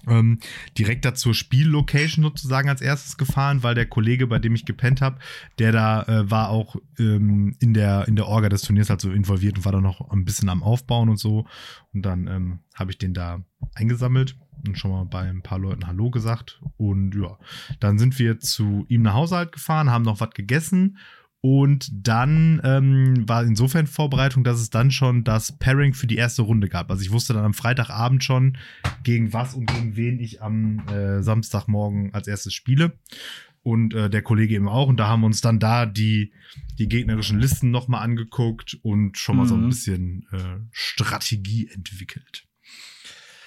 ähm, 0.09 0.39
direkt 0.79 1.05
da 1.05 1.15
zur 1.15 1.35
Spiellocation 1.35 2.25
sozusagen 2.25 2.69
als 2.69 2.81
erstes 2.81 3.17
gefahren, 3.17 3.63
weil 3.63 3.75
der 3.75 3.87
Kollege, 3.87 4.27
bei 4.27 4.39
dem 4.39 4.55
ich 4.55 4.65
gepennt 4.65 5.01
habe, 5.01 5.19
der 5.59 5.73
da 5.73 6.03
äh, 6.03 6.31
war 6.31 6.51
auch 6.51 6.77
ähm, 6.99 7.57
in 7.61 7.75
der 7.75 8.07
in 8.09 8.17
der 8.17 8.27
Orga 8.27 8.49
des 8.49 8.63
Turniers 8.63 8.91
halt 8.91 9.01
so 9.01 9.11
involviert 9.11 9.57
und 9.57 9.65
war 9.65 9.73
da 9.73 9.81
noch 9.81 10.11
ein 10.11 10.25
bisschen 10.25 10.49
am 10.49 10.63
Aufbauen 10.63 11.09
und 11.09 11.19
so. 11.19 11.47
Und 11.93 12.03
dann 12.03 12.27
ähm, 12.27 12.59
habe 12.75 12.91
ich 12.91 12.99
den 12.99 13.15
da 13.15 13.45
eingesammelt 13.75 14.37
und 14.67 14.79
schon 14.79 14.91
mal 14.91 15.05
bei 15.05 15.29
ein 15.29 15.43
paar 15.43 15.59
Leuten 15.59 15.87
Hallo 15.87 16.11
gesagt. 16.11 16.61
Und 16.77 17.15
ja, 17.15 17.39
dann 17.81 17.99
sind 17.99 18.19
wir 18.19 18.41
zu 18.41 18.85
ihm 18.89 19.03
nach 19.03 19.15
Hause 19.15 19.37
halt 19.37 19.53
gefahren, 19.53 19.91
haben 19.91 20.05
noch 20.05 20.21
was 20.21 20.31
gegessen 20.31 20.99
und 21.45 21.91
dann 21.93 22.59
ähm, 22.65 23.29
war 23.29 23.45
insofern 23.45 23.87
Vorbereitung, 23.87 24.45
dass 24.45 24.63
es 24.63 24.71
dann 24.71 24.91
schon 24.91 25.25
das 25.25 25.53
Pairing 25.53 25.93
für 25.93 26.07
die 26.07 26.17
erste 26.17 26.41
Runde 26.41 26.71
gab. 26.71 26.91
Also 26.91 27.03
ich 27.03 27.11
wusste 27.11 27.35
dann 27.35 27.45
am 27.45 27.53
Freitagabend 27.53 28.25
schon, 28.25 28.57
gegen 29.03 29.35
was 29.35 29.53
und 29.53 29.67
gegen 29.67 29.95
wen 29.95 30.21
ich 30.21 30.41
am 30.41 30.89
äh, 30.89 31.23
Samstagmorgen 31.23 32.15
als 32.15 32.29
erstes 32.29 32.55
spiele. 32.55 32.99
Und 33.63 33.93
äh, 33.93 34.09
der 34.09 34.23
Kollege 34.23 34.55
eben 34.55 34.69
auch. 34.69 34.89
Und 34.89 34.97
da 34.97 35.09
haben 35.09 35.21
wir 35.21 35.27
uns 35.27 35.43
dann 35.43 35.59
da 35.59 35.85
die, 35.85 36.33
die 36.79 36.89
gegnerischen 36.89 37.39
Listen 37.39 37.71
nochmal 37.71 38.03
angeguckt 38.03 38.79
und 38.81 39.19
schon 39.19 39.37
mal 39.37 39.43
mhm. 39.43 39.49
so 39.49 39.55
ein 39.57 39.65
mhm. 39.65 39.69
bisschen 39.69 40.27
äh, 40.33 40.61
Strategie 40.73 41.69
entwickelt. 41.69 42.47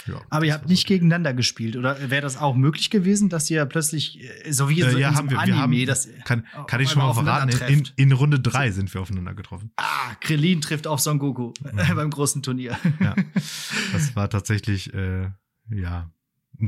Ja, 0.07 0.21
Aber 0.29 0.45
ihr 0.45 0.53
habt 0.53 0.67
nicht 0.67 0.87
so 0.87 0.87
gegeneinander 0.87 1.33
gespielt, 1.33 1.75
oder 1.75 2.09
wäre 2.09 2.21
das 2.21 2.37
auch 2.37 2.55
möglich 2.55 2.89
gewesen, 2.89 3.29
dass 3.29 3.49
ihr 3.49 3.65
plötzlich, 3.65 4.23
äh, 4.45 4.51
so 4.51 4.69
wie 4.69 4.81
äh, 4.81 4.99
ja, 4.99 5.13
haben 5.13 5.29
wir, 5.29 5.39
Anime, 5.39 5.57
wir 5.57 5.61
haben, 5.61 5.85
das 5.85 6.09
kann, 6.25 6.45
kann 6.67 6.81
ich 6.81 6.89
schon 6.89 7.01
mal 7.01 7.13
verraten, 7.13 7.49
in, 7.67 7.87
in, 7.95 8.11
Runde 8.11 8.39
drei 8.39 8.71
sind 8.71 8.93
wir 8.93 9.01
aufeinander 9.01 9.33
getroffen. 9.33 9.71
Ah, 9.75 10.15
Krillin 10.21 10.61
trifft 10.61 10.87
auf 10.87 10.99
Son 10.99 11.19
Goku 11.19 11.53
mhm. 11.61 11.77
beim 11.95 12.09
großen 12.09 12.41
Turnier. 12.41 12.77
Ja, 12.99 13.15
das 13.93 14.15
war 14.15 14.29
tatsächlich, 14.29 14.93
äh, 14.93 15.29
ja, 15.69 16.11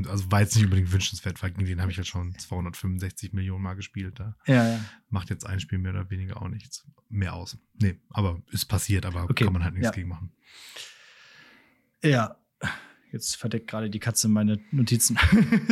also 0.06 0.30
war 0.30 0.40
jetzt 0.40 0.54
nicht 0.54 0.64
unbedingt 0.64 0.92
wünschenswert, 0.92 1.42
weil 1.42 1.50
gegen 1.50 1.66
den 1.66 1.80
habe 1.80 1.90
ich 1.90 1.96
jetzt 1.96 2.08
schon 2.08 2.36
265 2.38 3.32
Millionen 3.32 3.62
Mal 3.62 3.74
gespielt. 3.74 4.20
Da 4.20 4.36
ja, 4.46 4.72
ja. 4.72 4.80
macht 5.08 5.30
jetzt 5.30 5.46
ein 5.46 5.60
Spiel 5.60 5.78
mehr 5.78 5.92
oder 5.92 6.10
weniger 6.10 6.40
auch 6.40 6.48
nichts 6.48 6.86
mehr 7.08 7.34
aus. 7.34 7.58
Nee, 7.74 7.98
aber 8.10 8.40
ist 8.50 8.66
passiert, 8.66 9.04
aber 9.04 9.24
okay. 9.24 9.44
kann 9.44 9.52
man 9.52 9.64
halt 9.64 9.74
nichts 9.74 9.88
ja. 9.88 9.92
gegen 9.92 10.08
machen. 10.08 10.32
Ja, 12.02 12.36
Jetzt 13.12 13.36
verdeckt 13.36 13.68
gerade 13.68 13.90
die 13.90 13.98
Katze 13.98 14.28
meine 14.28 14.60
Notizen. 14.70 15.16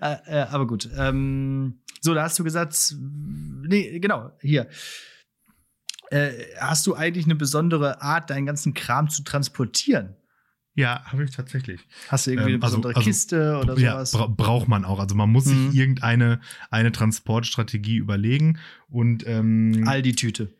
äh, 0.00 0.16
äh, 0.26 0.40
aber 0.50 0.66
gut. 0.66 0.88
Ähm, 0.96 1.78
so, 2.00 2.14
da 2.14 2.24
hast 2.24 2.38
du 2.38 2.44
gesagt, 2.44 2.94
nee, 2.98 3.98
genau, 4.00 4.30
hier. 4.40 4.68
Äh, 6.10 6.30
hast 6.60 6.86
du 6.86 6.94
eigentlich 6.94 7.24
eine 7.24 7.34
besondere 7.34 8.02
Art, 8.02 8.30
deinen 8.30 8.46
ganzen 8.46 8.74
Kram 8.74 9.08
zu 9.08 9.22
transportieren? 9.22 10.16
Ja, 10.76 11.04
habe 11.04 11.24
ich 11.24 11.30
tatsächlich. 11.30 11.80
Hast 12.08 12.26
du 12.26 12.32
irgendwie 12.32 12.50
Ähm, 12.50 12.54
eine 12.56 12.64
also- 12.64 12.76
besondere 12.78 12.96
also- 12.96 13.08
Kiste 13.08 13.58
oder 13.62 13.78
ja, 13.78 14.04
sowas? 14.04 14.12
bra 14.12 14.26
braucht 14.26 14.68
man 14.68 14.84
auch. 14.84 14.98
Also 14.98 15.14
man 15.14 15.30
muss 15.30 15.46
Mhm. 15.46 15.70
sich 15.70 15.80
irgendeine 15.80 16.40
eine 16.70 16.90
Transportstrategie 16.92 17.96
überlegen. 17.96 18.58
Und 18.88 19.24
ähm, 19.26 19.84
Aldi-Tüte. 19.86 20.52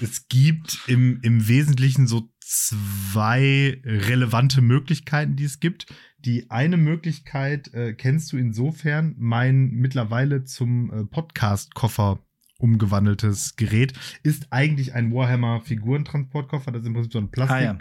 es 0.00 0.28
gibt 0.28 0.78
im, 0.88 1.20
im 1.22 1.48
Wesentlichen 1.48 2.06
so 2.06 2.28
zwei 2.52 3.80
relevante 3.82 4.60
Möglichkeiten, 4.60 5.36
die 5.36 5.44
es 5.44 5.58
gibt. 5.58 5.86
Die 6.18 6.50
eine 6.50 6.76
Möglichkeit 6.76 7.72
äh, 7.72 7.94
kennst 7.94 8.30
du 8.32 8.36
insofern, 8.36 9.14
mein 9.18 9.70
mittlerweile 9.70 10.44
zum 10.44 10.92
äh, 10.92 11.04
Podcast-Koffer 11.04 12.18
umgewandeltes 12.58 13.56
Gerät 13.56 13.94
ist 14.22 14.48
eigentlich 14.50 14.92
ein 14.92 15.12
Warhammer-Figurentransportkoffer. 15.12 16.70
Das 16.70 16.82
ist 16.82 16.88
im 16.88 16.92
Prinzip 16.92 17.12
so 17.12 17.18
ein 17.20 17.30
Ah. 17.38 17.78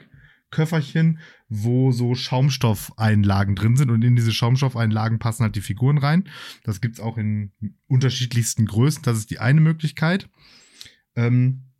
Plastikköfferchen, 0.49 1.19
wo 1.49 1.91
so 1.91 2.15
Schaumstoffeinlagen 2.15 3.55
drin 3.55 3.75
sind 3.75 3.91
und 3.91 4.03
in 4.03 4.15
diese 4.15 4.31
Schaumstoffeinlagen 4.31 5.19
passen 5.19 5.43
halt 5.43 5.57
die 5.57 5.61
Figuren 5.61 5.97
rein. 5.97 6.29
Das 6.63 6.79
gibt's 6.79 7.01
auch 7.01 7.17
in 7.17 7.51
unterschiedlichsten 7.87 8.65
Größen. 8.65 9.03
Das 9.03 9.17
ist 9.17 9.31
die 9.31 9.39
eine 9.39 9.59
Möglichkeit. 9.59 10.29
Ähm, 11.15 11.70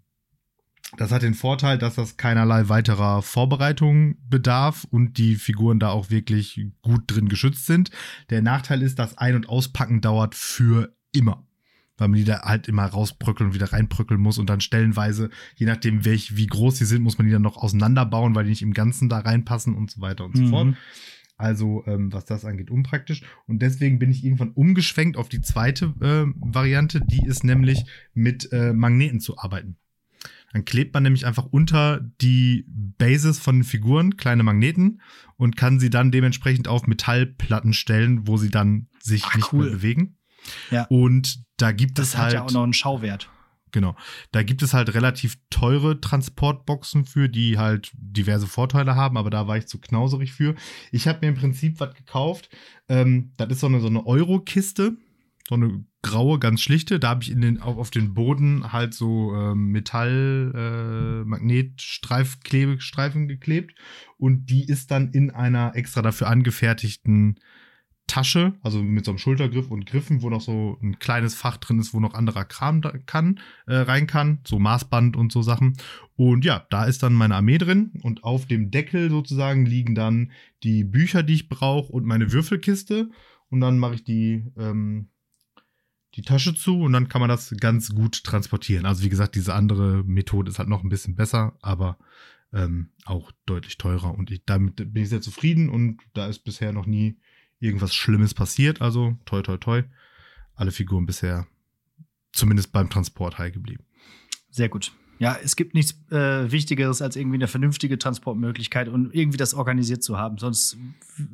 das 0.97 1.11
hat 1.11 1.21
den 1.21 1.33
Vorteil, 1.33 1.77
dass 1.77 1.95
das 1.95 2.17
keinerlei 2.17 2.67
weiterer 2.69 3.21
Vorbereitung 3.21 4.17
bedarf 4.29 4.85
und 4.89 5.17
die 5.17 5.35
Figuren 5.35 5.79
da 5.79 5.89
auch 5.89 6.09
wirklich 6.09 6.65
gut 6.81 7.03
drin 7.07 7.29
geschützt 7.29 7.65
sind. 7.65 7.91
Der 8.29 8.41
Nachteil 8.41 8.81
ist, 8.81 8.99
das 8.99 9.17
Ein- 9.17 9.35
und 9.35 9.49
Auspacken 9.49 10.01
dauert 10.01 10.35
für 10.35 10.93
immer. 11.13 11.45
Weil 11.97 12.07
man 12.07 12.17
die 12.17 12.23
da 12.25 12.41
halt 12.41 12.67
immer 12.67 12.85
rausbröckeln 12.85 13.49
und 13.49 13.53
wieder 13.55 13.71
reinbröckeln 13.73 14.19
muss 14.19 14.37
und 14.39 14.49
dann 14.49 14.59
stellenweise, 14.59 15.29
je 15.55 15.67
nachdem, 15.67 16.03
welch, 16.03 16.35
wie 16.35 16.47
groß 16.47 16.77
sie 16.77 16.85
sind, 16.85 17.03
muss 17.03 17.17
man 17.17 17.27
die 17.27 17.33
dann 17.33 17.43
noch 17.43 17.57
auseinanderbauen, 17.57 18.33
weil 18.33 18.45
die 18.45 18.49
nicht 18.49 18.63
im 18.63 18.73
Ganzen 18.73 19.07
da 19.07 19.19
reinpassen 19.19 19.75
und 19.75 19.91
so 19.91 20.01
weiter 20.01 20.25
und 20.25 20.35
so 20.35 20.43
Mhm. 20.43 20.49
fort. 20.49 20.75
Also, 21.37 21.83
ähm, 21.87 22.11
was 22.13 22.25
das 22.25 22.45
angeht, 22.45 22.69
unpraktisch. 22.69 23.23
Und 23.47 23.61
deswegen 23.61 23.97
bin 23.97 24.11
ich 24.11 24.23
irgendwann 24.23 24.51
umgeschwenkt 24.51 25.17
auf 25.17 25.27
die 25.29 25.41
zweite 25.41 25.93
äh, 25.99 26.31
Variante, 26.39 27.01
die 27.01 27.25
ist 27.25 27.43
nämlich 27.43 27.83
mit 28.13 28.51
äh, 28.51 28.73
Magneten 28.73 29.19
zu 29.19 29.37
arbeiten. 29.37 29.77
Dann 30.53 30.65
klebt 30.65 30.93
man 30.93 31.03
nämlich 31.03 31.25
einfach 31.25 31.45
unter 31.45 32.01
die 32.21 32.65
Bases 32.67 33.39
von 33.39 33.57
den 33.57 33.63
Figuren 33.63 34.17
kleine 34.17 34.43
Magneten 34.43 35.01
und 35.37 35.55
kann 35.55 35.79
sie 35.79 35.89
dann 35.89 36.11
dementsprechend 36.11 36.67
auf 36.67 36.87
Metallplatten 36.87 37.73
stellen, 37.73 38.27
wo 38.27 38.37
sie 38.37 38.49
dann 38.49 38.87
sich 38.99 39.23
Ach, 39.25 39.35
nicht 39.35 39.53
cool. 39.53 39.65
mehr 39.65 39.73
bewegen. 39.73 40.17
Ja. 40.69 40.85
Und 40.89 41.43
da 41.57 41.71
gibt 41.71 41.99
Das 41.99 42.09
es 42.09 42.17
hat 42.17 42.23
halt 42.23 42.33
ja 42.33 42.43
auch 42.43 42.51
noch 42.51 42.63
einen 42.63 42.73
Schauwert. 42.73 43.29
Genau. 43.71 43.95
Da 44.31 44.43
gibt 44.43 44.61
es 44.61 44.73
halt 44.73 44.93
relativ 44.93 45.37
teure 45.49 46.01
Transportboxen 46.01 47.05
für, 47.05 47.29
die 47.29 47.57
halt 47.57 47.91
diverse 47.93 48.47
Vorteile 48.47 48.95
haben, 48.95 49.17
aber 49.17 49.29
da 49.29 49.47
war 49.47 49.57
ich 49.57 49.67
zu 49.67 49.79
knauserig 49.79 50.33
für. 50.33 50.55
Ich 50.91 51.07
habe 51.07 51.19
mir 51.21 51.29
im 51.29 51.35
Prinzip 51.35 51.79
was 51.79 51.93
gekauft. 51.95 52.49
Ähm, 52.89 53.31
das 53.37 53.49
ist 53.49 53.59
so 53.61 53.67
eine, 53.67 53.79
so 53.79 53.87
eine 53.87 54.05
Euro-Kiste. 54.05 54.97
So 55.47 55.55
eine 55.55 55.83
graue, 56.01 56.39
ganz 56.39 56.61
schlichte. 56.61 56.99
Da 56.99 57.09
habe 57.09 57.23
ich 57.23 57.31
in 57.31 57.41
den, 57.41 57.61
auf, 57.61 57.77
auf 57.77 57.91
den 57.91 58.13
Boden 58.13 58.71
halt 58.71 58.93
so 58.93 59.35
ähm, 59.35 59.75
äh, 59.75 61.23
Magnetstreifen 61.23 63.27
geklebt. 63.27 63.75
Und 64.17 64.49
die 64.49 64.65
ist 64.65 64.91
dann 64.91 65.11
in 65.11 65.31
einer 65.31 65.75
extra 65.75 66.01
dafür 66.01 66.27
angefertigten 66.27 67.37
Tasche, 68.11 68.55
also 68.61 68.83
mit 68.83 69.05
so 69.05 69.11
einem 69.11 69.19
Schultergriff 69.19 69.71
und 69.71 69.85
Griffen, 69.85 70.21
wo 70.21 70.29
noch 70.29 70.41
so 70.41 70.77
ein 70.83 70.99
kleines 70.99 71.33
Fach 71.33 71.55
drin 71.55 71.79
ist, 71.79 71.93
wo 71.93 72.01
noch 72.01 72.13
anderer 72.13 72.43
Kram 72.43 72.81
da 72.81 72.91
kann, 72.97 73.39
äh, 73.67 73.75
rein 73.75 74.05
kann, 74.05 74.39
so 74.45 74.59
Maßband 74.59 75.15
und 75.15 75.31
so 75.31 75.41
Sachen. 75.41 75.77
Und 76.17 76.43
ja, 76.43 76.65
da 76.69 76.83
ist 76.83 77.03
dann 77.03 77.13
meine 77.13 77.35
Armee 77.35 77.57
drin 77.57 77.93
und 78.03 78.25
auf 78.25 78.47
dem 78.47 78.69
Deckel 78.69 79.09
sozusagen 79.09 79.65
liegen 79.65 79.95
dann 79.95 80.33
die 80.63 80.83
Bücher, 80.83 81.23
die 81.23 81.35
ich 81.35 81.47
brauche 81.47 81.93
und 81.93 82.05
meine 82.05 82.33
Würfelkiste. 82.33 83.09
Und 83.49 83.61
dann 83.61 83.79
mache 83.79 83.95
ich 83.95 84.03
die, 84.03 84.43
ähm, 84.57 85.07
die 86.15 86.21
Tasche 86.23 86.53
zu 86.53 86.81
und 86.81 86.93
dann 86.93 87.07
kann 87.07 87.21
man 87.21 87.29
das 87.29 87.53
ganz 87.59 87.93
gut 87.95 88.23
transportieren. 88.23 88.85
Also 88.85 89.03
wie 89.03 89.09
gesagt, 89.09 89.35
diese 89.35 89.53
andere 89.53 90.03
Methode 90.03 90.49
ist 90.51 90.59
halt 90.59 90.69
noch 90.69 90.83
ein 90.83 90.89
bisschen 90.89 91.15
besser, 91.15 91.53
aber 91.61 91.97
ähm, 92.53 92.89
auch 93.05 93.31
deutlich 93.45 93.77
teurer. 93.77 94.13
Und 94.17 94.29
ich, 94.31 94.43
damit 94.45 94.75
bin 94.75 95.03
ich 95.03 95.09
sehr 95.09 95.21
zufrieden 95.21 95.69
und 95.69 95.99
da 96.13 96.27
ist 96.27 96.39
bisher 96.39 96.73
noch 96.73 96.85
nie 96.85 97.17
irgendwas 97.59 97.95
Schlimmes 97.95 98.33
passiert. 98.33 98.81
Also 98.81 99.17
toi 99.25 99.41
toi 99.41 99.57
toi. 99.57 99.83
Alle 100.55 100.71
Figuren 100.71 101.05
bisher 101.05 101.47
zumindest 102.33 102.71
beim 102.71 102.89
Transport 102.89 103.37
heil 103.37 103.51
geblieben. 103.51 103.83
Sehr 104.49 104.67
gut. 104.69 104.91
Ja, 105.19 105.37
es 105.43 105.55
gibt 105.55 105.75
nichts 105.75 105.93
äh, 106.11 106.51
Wichtigeres 106.51 107.01
als 107.01 107.15
irgendwie 107.15 107.35
eine 107.37 107.47
vernünftige 107.47 107.97
Transportmöglichkeit 107.99 108.89
und 108.89 109.13
irgendwie 109.13 109.37
das 109.37 109.53
organisiert 109.53 110.03
zu 110.03 110.17
haben. 110.17 110.39
Sonst, 110.39 110.77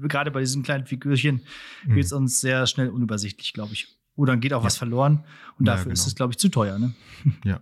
gerade 0.01 0.29
bei 0.29 0.41
diesen 0.41 0.61
kleinen 0.61 0.85
Figürchen, 0.85 1.41
Mhm. 1.85 1.95
wird 1.95 2.05
es 2.05 2.11
uns 2.11 2.41
sehr 2.41 2.67
schnell 2.67 2.89
unübersichtlich, 2.89 3.53
glaube 3.53 3.73
ich. 3.73 3.87
Oder 4.17 4.33
dann 4.33 4.41
geht 4.41 4.51
auch 4.51 4.63
was 4.65 4.75
verloren 4.77 5.23
und 5.57 5.65
Ja, 5.67 5.75
dafür 5.75 5.93
ist 5.93 5.99
genau. 6.01 6.07
es, 6.09 6.15
glaube 6.15 6.33
ich, 6.33 6.37
zu 6.39 6.49
teuer. 6.49 6.77
Ne? 6.77 6.93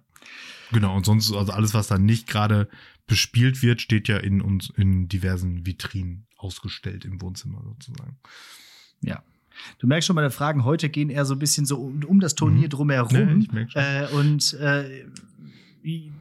Genau, 0.72 0.96
und 0.96 1.06
sonst, 1.06 1.32
also 1.32 1.52
alles, 1.52 1.76
was 1.76 1.88
da 1.88 2.00
nicht 2.00 2.28
gerade 2.28 2.68
bespielt 3.06 3.62
wird, 3.62 3.82
steht 3.82 4.08
ja 4.08 4.18
in 4.18 4.41
uns 4.41 4.72
in 4.76 5.08
diversen 5.08 5.63
Vitrinen 5.68 6.26
ausgestellt 6.38 7.06
im 7.06 7.22
Wohnzimmer 7.22 7.62
sozusagen. 7.63 8.18
Ja. 9.02 9.22
Du 9.78 9.86
merkst 9.86 10.08
schon, 10.08 10.15
meine 10.15 10.32
Fragen 10.32 10.65
heute 10.65 10.89
gehen 10.89 11.12
eher 11.12 11.24
so 11.26 11.36
ein 11.36 11.39
bisschen 11.39 11.68
so 11.68 11.78
um, 11.80 12.04
um 12.06 12.20
das 12.20 12.34
Turnier 12.34 12.65
Mhm. 12.65 12.70
drumherum. 12.72 13.48
Nee, 13.52 13.68
äh, 13.76 14.08
und 14.08 14.54
äh, 14.56 15.06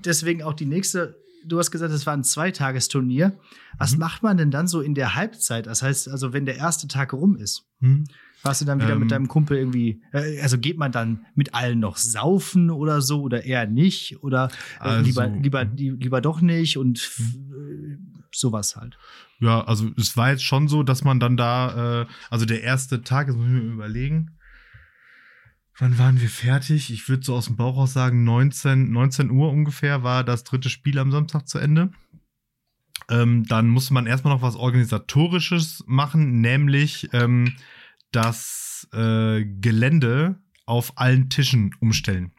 deswegen 0.05 0.42
auch 0.42 0.53
die 0.53 0.66
nächste. 0.66 1.16
Du 1.47 1.59
hast 1.59 1.70
gesagt, 1.70 1.92
es 1.92 2.07
war 2.07 2.14
ein 2.14 2.23
Zweitagesturnier. 2.25 3.37
Was 3.79 3.94
Mhm. 3.94 3.99
macht 4.01 4.23
man 4.23 4.37
denn 4.37 4.51
dann 4.51 4.68
so 4.68 4.83
in 4.83 4.94
der 4.94 5.14
Halbzeit? 5.14 5.66
Das 5.66 5.83
heißt, 5.83 6.09
also 6.09 6.33
wenn 6.33 6.44
der 6.47 6.57
erste 6.57 6.87
Tag 6.87 7.12
rum 7.14 7.37
ist, 7.37 7.64
Hm? 7.81 8.05
Warst 8.44 8.61
du 8.61 8.64
dann 8.64 8.80
wieder 8.80 8.92
Ähm. 8.94 9.00
mit 9.00 9.11
deinem 9.11 9.28
Kumpel 9.28 9.57
irgendwie, 9.57 10.02
äh, 10.12 10.40
also 10.40 10.59
geht 10.59 10.78
man 10.78 10.92
dann 10.92 11.26
mit 11.35 11.54
allen 11.54 11.80
noch 11.80 11.96
saufen 11.96 12.70
oder 12.70 13.00
so 13.00 13.22
oder 13.22 13.44
eher 13.44 13.66
nicht? 13.66 14.22
Oder 14.22 14.48
äh, 14.80 14.85
Also- 14.85 15.04
lieber, 15.07 15.26
lieber, 15.28 15.64
lieber 15.64 16.20
doch 16.20 16.40
nicht 16.40 16.76
und 16.78 16.98
äh, 16.98 17.96
sowas 18.33 18.76
halt. 18.76 18.98
Ja, 19.40 19.62
also 19.64 19.90
es 19.96 20.16
war 20.16 20.30
jetzt 20.30 20.44
schon 20.44 20.68
so, 20.68 20.83
dass 20.83 21.04
man 21.04 21.20
dann 21.20 21.37
da, 21.37 22.02
äh, 22.02 22.07
also 22.30 22.46
der 22.46 22.62
erste 22.62 23.02
Tag, 23.02 23.28
jetzt 23.28 23.37
muss 23.37 23.46
ich 23.46 23.52
mir 23.52 23.61
überlegen, 23.61 24.38
wann 25.78 25.98
waren 25.98 26.20
wir 26.20 26.28
fertig? 26.28 26.92
Ich 26.92 27.09
würde 27.09 27.24
so 27.24 27.35
aus 27.35 27.46
dem 27.46 27.57
Bauch 27.57 27.76
aus 27.76 27.92
sagen, 27.92 28.24
19, 28.24 28.90
19 28.92 29.30
Uhr 29.30 29.50
ungefähr 29.50 30.02
war 30.02 30.22
das 30.24 30.44
dritte 30.44 30.68
Spiel 30.70 30.98
am 30.98 31.11
Samstag 31.12 31.48
zu 31.48 31.59
Ende. 31.59 31.90
Ähm, 33.11 33.44
dann 33.46 33.68
musste 33.68 33.92
man 33.92 34.07
erstmal 34.07 34.35
noch 34.35 34.42
was 34.42 34.57
Organisatorisches 34.57 35.85
machen, 35.87 36.40
nämlich 36.40 37.09
ähm, 37.12 37.52
das 38.14 38.88
äh, 38.92 39.44
Gelände 39.44 40.40
auf 40.66 40.96
allen 40.96 41.29
Tischen 41.29 41.74
umstellen. 41.81 42.33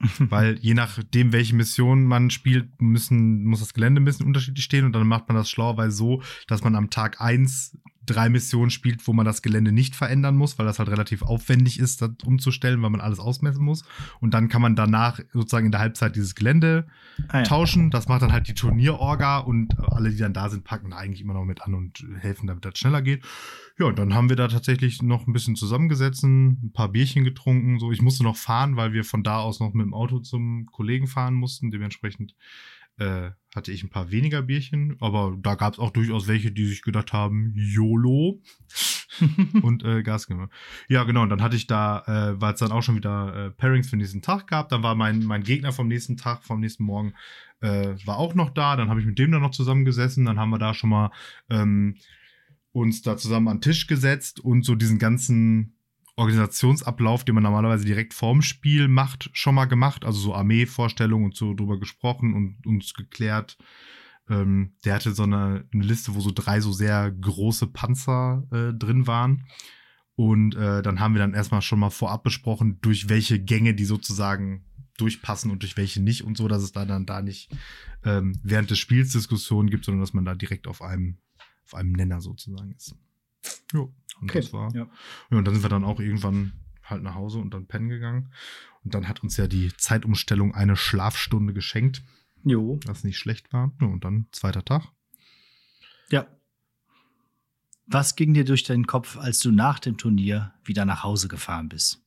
Weil 0.18 0.58
je 0.58 0.74
nachdem, 0.74 1.32
welche 1.32 1.54
Mission 1.54 2.04
man 2.04 2.30
spielt, 2.30 2.80
müssen, 2.80 3.44
muss 3.44 3.60
das 3.60 3.74
Gelände 3.74 4.00
ein 4.00 4.04
bisschen 4.04 4.26
unterschiedlich 4.26 4.64
stehen 4.64 4.84
und 4.84 4.92
dann 4.92 5.06
macht 5.06 5.28
man 5.28 5.36
das 5.36 5.48
schlauerweise 5.48 5.96
so, 5.96 6.22
dass 6.48 6.64
man 6.64 6.74
am 6.74 6.90
Tag 6.90 7.20
eins 7.20 7.76
drei 8.06 8.28
Missionen 8.28 8.70
spielt, 8.70 9.06
wo 9.06 9.12
man 9.12 9.24
das 9.24 9.42
Gelände 9.42 9.72
nicht 9.72 9.94
verändern 9.94 10.36
muss, 10.36 10.58
weil 10.58 10.66
das 10.66 10.78
halt 10.78 10.88
relativ 10.88 11.22
aufwendig 11.22 11.78
ist, 11.78 12.02
das 12.02 12.10
umzustellen, 12.24 12.82
weil 12.82 12.90
man 12.90 13.00
alles 13.00 13.18
ausmessen 13.20 13.64
muss. 13.64 13.84
Und 14.20 14.34
dann 14.34 14.48
kann 14.48 14.62
man 14.62 14.76
danach 14.76 15.20
sozusagen 15.32 15.66
in 15.66 15.72
der 15.72 15.80
Halbzeit 15.80 16.16
dieses 16.16 16.34
Gelände 16.34 16.86
Ah, 17.28 17.38
ja. 17.38 17.42
tauschen. 17.44 17.90
Das 17.90 18.08
macht 18.08 18.22
dann 18.22 18.32
halt 18.32 18.48
die 18.48 18.54
Turnierorga 18.54 19.38
und 19.38 19.78
alle, 19.78 20.10
die 20.10 20.16
dann 20.16 20.32
da 20.32 20.48
sind, 20.48 20.64
packen 20.64 20.90
da 20.90 20.96
eigentlich 20.96 21.20
immer 21.20 21.34
noch 21.34 21.44
mit 21.44 21.62
an 21.62 21.74
und 21.74 22.04
helfen, 22.18 22.46
damit 22.46 22.64
das 22.64 22.78
schneller 22.78 23.02
geht. 23.02 23.24
Ja, 23.78 23.86
und 23.86 23.98
dann 23.98 24.14
haben 24.14 24.28
wir 24.28 24.36
da 24.36 24.48
tatsächlich 24.48 25.02
noch 25.02 25.26
ein 25.26 25.32
bisschen 25.32 25.56
zusammengesetzt, 25.56 26.22
ein 26.24 26.72
paar 26.72 26.88
Bierchen 26.90 27.24
getrunken. 27.24 27.78
So, 27.78 27.92
ich 27.92 28.02
musste 28.02 28.22
noch 28.24 28.36
fahren, 28.36 28.76
weil 28.76 28.92
wir 28.92 29.04
von 29.04 29.22
da 29.22 29.38
aus 29.38 29.60
noch 29.60 29.72
mit 29.72 29.84
dem 29.86 29.94
Auto 29.94 30.18
zum 30.20 30.66
Kollegen 30.66 31.06
fahren 31.06 31.34
mussten. 31.34 31.70
Dementsprechend 31.70 32.34
äh, 32.98 33.30
hatte 33.54 33.72
ich 33.72 33.82
ein 33.82 33.90
paar 33.90 34.10
weniger 34.10 34.42
Bierchen, 34.42 34.96
aber 35.00 35.36
da 35.38 35.54
gab 35.54 35.74
es 35.74 35.78
auch 35.78 35.90
durchaus 35.90 36.26
welche, 36.26 36.52
die 36.52 36.66
sich 36.66 36.82
gedacht 36.82 37.12
haben, 37.12 37.52
YOLO 37.54 38.40
und 39.62 39.84
äh, 39.84 40.02
Gas 40.02 40.26
gegeben. 40.26 40.48
Ja, 40.88 41.04
genau. 41.04 41.22
Und 41.22 41.28
dann 41.28 41.42
hatte 41.42 41.56
ich 41.56 41.66
da, 41.66 42.02
äh, 42.06 42.40
weil 42.40 42.54
es 42.54 42.60
dann 42.60 42.72
auch 42.72 42.82
schon 42.82 42.96
wieder 42.96 43.34
äh, 43.34 43.50
Pairings 43.50 43.88
für 43.88 43.96
den 43.96 44.00
nächsten 44.00 44.22
Tag 44.22 44.46
gab, 44.46 44.70
dann 44.70 44.82
war 44.82 44.94
mein, 44.94 45.24
mein 45.24 45.42
Gegner 45.42 45.72
vom 45.72 45.88
nächsten 45.88 46.16
Tag, 46.16 46.44
vom 46.44 46.60
nächsten 46.60 46.84
Morgen, 46.84 47.14
äh, 47.60 47.94
war 48.06 48.16
auch 48.16 48.34
noch 48.34 48.50
da. 48.50 48.76
Dann 48.76 48.88
habe 48.88 49.00
ich 49.00 49.06
mit 49.06 49.18
dem 49.18 49.32
dann 49.32 49.42
noch 49.42 49.50
zusammengesessen. 49.50 50.24
Dann 50.24 50.38
haben 50.38 50.50
wir 50.50 50.58
da 50.58 50.72
schon 50.72 50.90
mal 50.90 51.10
ähm, 51.50 51.96
uns 52.72 53.02
da 53.02 53.16
zusammen 53.16 53.48
an 53.48 53.58
den 53.58 53.62
Tisch 53.62 53.86
gesetzt 53.86 54.40
und 54.40 54.64
so 54.64 54.74
diesen 54.74 54.98
ganzen 54.98 55.76
Organisationsablauf, 56.16 57.24
den 57.24 57.34
man 57.34 57.44
normalerweise 57.44 57.84
direkt 57.84 58.12
vorm 58.14 58.42
Spiel 58.42 58.88
macht, 58.88 59.30
schon 59.32 59.54
mal 59.54 59.64
gemacht. 59.64 60.04
Also 60.04 60.20
so 60.20 60.34
Armeevorstellungen 60.34 61.26
und 61.26 61.36
so 61.36 61.54
drüber 61.54 61.78
gesprochen 61.78 62.34
und 62.34 62.66
uns 62.66 62.94
geklärt. 62.94 63.56
Ähm, 64.28 64.74
der 64.84 64.94
hatte 64.94 65.12
so 65.14 65.22
eine, 65.22 65.66
eine 65.72 65.84
Liste, 65.84 66.14
wo 66.14 66.20
so 66.20 66.30
drei 66.34 66.60
so 66.60 66.72
sehr 66.72 67.10
große 67.10 67.66
Panzer 67.68 68.44
äh, 68.52 68.74
drin 68.74 69.06
waren. 69.06 69.46
Und 70.14 70.54
äh, 70.54 70.82
dann 70.82 71.00
haben 71.00 71.14
wir 71.14 71.20
dann 71.20 71.34
erstmal 71.34 71.62
schon 71.62 71.78
mal 71.80 71.90
vorab 71.90 72.22
besprochen, 72.22 72.78
durch 72.82 73.08
welche 73.08 73.40
Gänge 73.40 73.74
die 73.74 73.86
sozusagen 73.86 74.66
durchpassen 74.98 75.50
und 75.50 75.62
durch 75.62 75.76
welche 75.78 76.02
nicht 76.02 76.22
und 76.22 76.36
so, 76.36 76.48
dass 76.48 76.62
es 76.62 76.72
da 76.72 76.84
dann 76.84 77.06
da 77.06 77.22
nicht 77.22 77.50
ähm, 78.04 78.38
während 78.42 78.70
des 78.70 78.78
Spiels 78.78 79.12
Diskussionen 79.12 79.70
gibt, 79.70 79.86
sondern 79.86 80.02
dass 80.02 80.12
man 80.12 80.26
da 80.26 80.34
direkt 80.34 80.66
auf 80.66 80.82
einem 80.82 81.16
auf 81.64 81.74
einem 81.74 81.92
Nenner 81.92 82.20
sozusagen 82.20 82.72
ist. 82.72 82.94
Jo, 83.72 83.92
und 84.20 84.30
Okay, 84.30 84.40
das 84.40 84.52
war. 84.52 84.74
ja. 84.74 84.86
Ja, 85.30 85.38
und 85.38 85.44
dann 85.44 85.54
sind 85.54 85.62
wir 85.64 85.68
dann 85.70 85.84
auch 85.84 86.00
irgendwann 86.00 86.52
halt 86.84 87.02
nach 87.02 87.14
Hause 87.14 87.38
und 87.38 87.52
dann 87.54 87.66
pennen 87.66 87.88
gegangen. 87.88 88.32
Und 88.84 88.94
dann 88.94 89.08
hat 89.08 89.22
uns 89.22 89.36
ja 89.36 89.46
die 89.46 89.72
Zeitumstellung 89.76 90.54
eine 90.54 90.76
Schlafstunde 90.76 91.52
geschenkt, 91.52 92.02
Jo. 92.44 92.80
was 92.86 93.04
nicht 93.04 93.18
schlecht 93.18 93.52
war. 93.52 93.72
Ja, 93.80 93.86
und 93.86 94.04
dann 94.04 94.26
zweiter 94.32 94.64
Tag. 94.64 94.88
Ja. 96.10 96.26
Was 97.86 98.16
ging 98.16 98.32
dir 98.34 98.44
durch 98.44 98.62
deinen 98.64 98.86
Kopf, 98.86 99.16
als 99.18 99.38
du 99.40 99.50
nach 99.50 99.78
dem 99.78 99.96
Turnier 99.98 100.52
wieder 100.64 100.84
nach 100.84 101.02
Hause 101.02 101.28
gefahren 101.28 101.68
bist? 101.68 102.02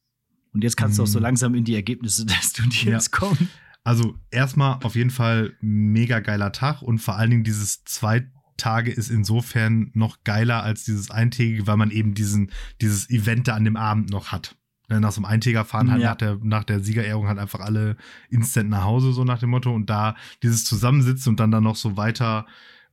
Und 0.53 0.63
jetzt 0.63 0.77
kannst 0.77 0.97
du 0.97 1.03
auch 1.03 1.07
so 1.07 1.19
Mm. 1.19 1.23
langsam 1.23 1.55
in 1.55 1.65
die 1.65 1.75
Ergebnisse 1.75 2.25
des 2.25 2.53
Turniers 2.53 3.09
Ja. 3.11 3.17
kommen. 3.19 3.49
Also 3.83 4.17
erstmal 4.31 4.79
auf 4.83 4.95
jeden 4.95 5.11
Fall 5.11 5.55
mega 5.61 6.19
geiler 6.19 6.51
Tag 6.51 6.81
und 6.81 6.99
vor 6.99 7.17
allen 7.17 7.29
Dingen 7.29 7.43
dieses 7.43 7.83
zwei 7.83 8.27
Tage 8.57 8.91
ist 8.91 9.09
insofern 9.09 9.91
noch 9.93 10.23
geiler 10.23 10.63
als 10.63 10.85
dieses 10.85 11.11
eintägige, 11.11 11.67
weil 11.67 11.77
man 11.77 11.91
eben 11.91 12.13
diesen, 12.13 12.51
dieses 12.81 13.09
Event 13.09 13.47
da 13.47 13.55
an 13.55 13.65
dem 13.65 13.75
Abend 13.77 14.09
noch 14.09 14.31
hat. 14.31 14.55
Ne, 14.89 14.99
Nach 15.01 15.11
so 15.11 15.19
einem 15.19 15.25
Eintäger 15.25 15.65
fahren 15.65 15.91
halt 15.91 16.01
Ja. 16.01 16.09
nach, 16.09 16.17
der, 16.17 16.37
nach 16.43 16.63
der 16.63 16.79
Siegerehrung 16.79 17.27
halt 17.27 17.39
einfach 17.39 17.59
alle 17.59 17.97
instant 18.29 18.69
nach 18.69 18.83
Hause, 18.83 19.13
so 19.13 19.23
nach 19.23 19.39
dem 19.39 19.49
Motto. 19.49 19.73
Und 19.73 19.89
da 19.89 20.15
dieses 20.43 20.63
Zusammensitzen 20.63 21.31
und 21.31 21.39
dann 21.39 21.51
da 21.51 21.59
noch 21.59 21.75
so 21.75 21.97
weiter 21.97 22.45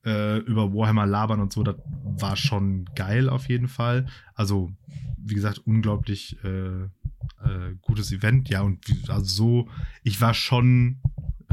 äh, 0.04 0.38
über 0.38 0.72
Warhammer 0.72 1.06
labern 1.06 1.40
und 1.40 1.52
so, 1.52 1.62
das 1.62 1.76
war 2.02 2.36
schon 2.36 2.86
geil 2.96 3.28
auf 3.28 3.48
jeden 3.48 3.68
Fall. 3.68 4.06
Also, 4.34 4.72
wie 5.16 5.34
gesagt, 5.34 5.58
unglaublich 5.64 6.38
äh, 6.42 6.84
äh, 7.44 7.74
gutes 7.82 8.10
Event. 8.10 8.48
Ja, 8.48 8.62
und 8.62 8.88
wie, 8.88 9.08
also 9.08 9.24
so, 9.24 9.68
ich 10.02 10.20
war 10.20 10.34
schon 10.34 10.98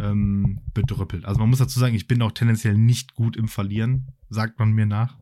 ähm, 0.02 0.62
bedrüppelt. 0.74 1.26
Also 1.26 1.40
man 1.40 1.50
muss 1.50 1.60
dazu 1.60 1.80
sagen, 1.80 1.96
ich 1.96 2.08
bin 2.08 2.22
auch 2.22 2.32
tendenziell 2.32 2.76
nicht 2.76 3.16
gut 3.16 3.36
im 3.38 3.48
Verlieren, 3.48 4.08
sagt 4.30 4.60
man 4.60 4.72
mir 4.72 4.86
nach. 4.86 5.18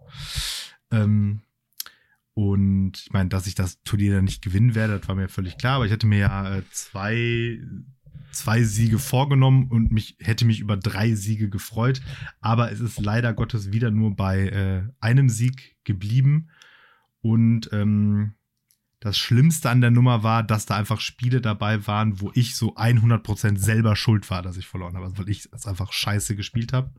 Ähm, 0.92 1.42
und 2.34 3.00
ich 3.00 3.12
meine, 3.12 3.30
dass 3.30 3.48
ich 3.48 3.56
das 3.56 3.82
Turnier 3.82 4.14
dann 4.14 4.26
nicht 4.26 4.44
gewinnen 4.44 4.76
werde, 4.76 5.00
das 5.00 5.08
war 5.08 5.16
mir 5.16 5.28
völlig 5.28 5.58
klar. 5.58 5.78
Aber 5.78 5.86
ich 5.86 5.92
hatte 5.92 6.06
mir 6.06 6.20
ja 6.20 6.58
äh, 6.58 6.64
zwei, 6.72 7.60
zwei 8.32 8.62
Siege 8.62 9.00
vorgenommen 9.00 9.70
und 9.70 9.92
mich 9.92 10.18
hätte 10.20 10.46
mich 10.46 10.60
über 10.60 10.78
drei 10.78 11.16
Siege 11.16 11.50
gefreut. 11.50 12.02
Aber 12.40 12.72
es 12.72 12.80
ist 12.80 13.02
leider 13.02 13.34
Gottes 13.34 13.72
wieder 13.72 13.90
nur 13.90 14.16
bei 14.16 14.50
äh, 14.50 14.84
einem 15.00 15.30
Sieg 15.30 15.78
geblieben. 15.84 16.50
Und 17.22 17.70
ähm, 17.74 18.34
das 19.00 19.18
Schlimmste 19.18 19.70
an 19.70 19.82
der 19.82 19.92
Nummer 19.92 20.24
war, 20.24 20.42
dass 20.44 20.66
da 20.66 20.76
einfach 20.76 21.00
Spiele 21.00 21.40
dabei 21.40 21.86
waren, 21.86 22.20
wo 22.20 22.32
ich 22.34 22.56
so 22.56 22.76
100% 22.76 23.58
selber 23.58 23.96
schuld 23.96 24.30
war, 24.32 24.42
dass 24.42 24.58
ich 24.58 24.66
verloren 24.68 24.96
habe, 24.96 25.06
also 25.06 25.18
weil 25.20 25.30
ich 25.30 25.48
es 25.52 25.68
einfach 25.68 25.94
scheiße 25.94 26.36
gespielt 26.36 26.74
habe. 26.74 26.92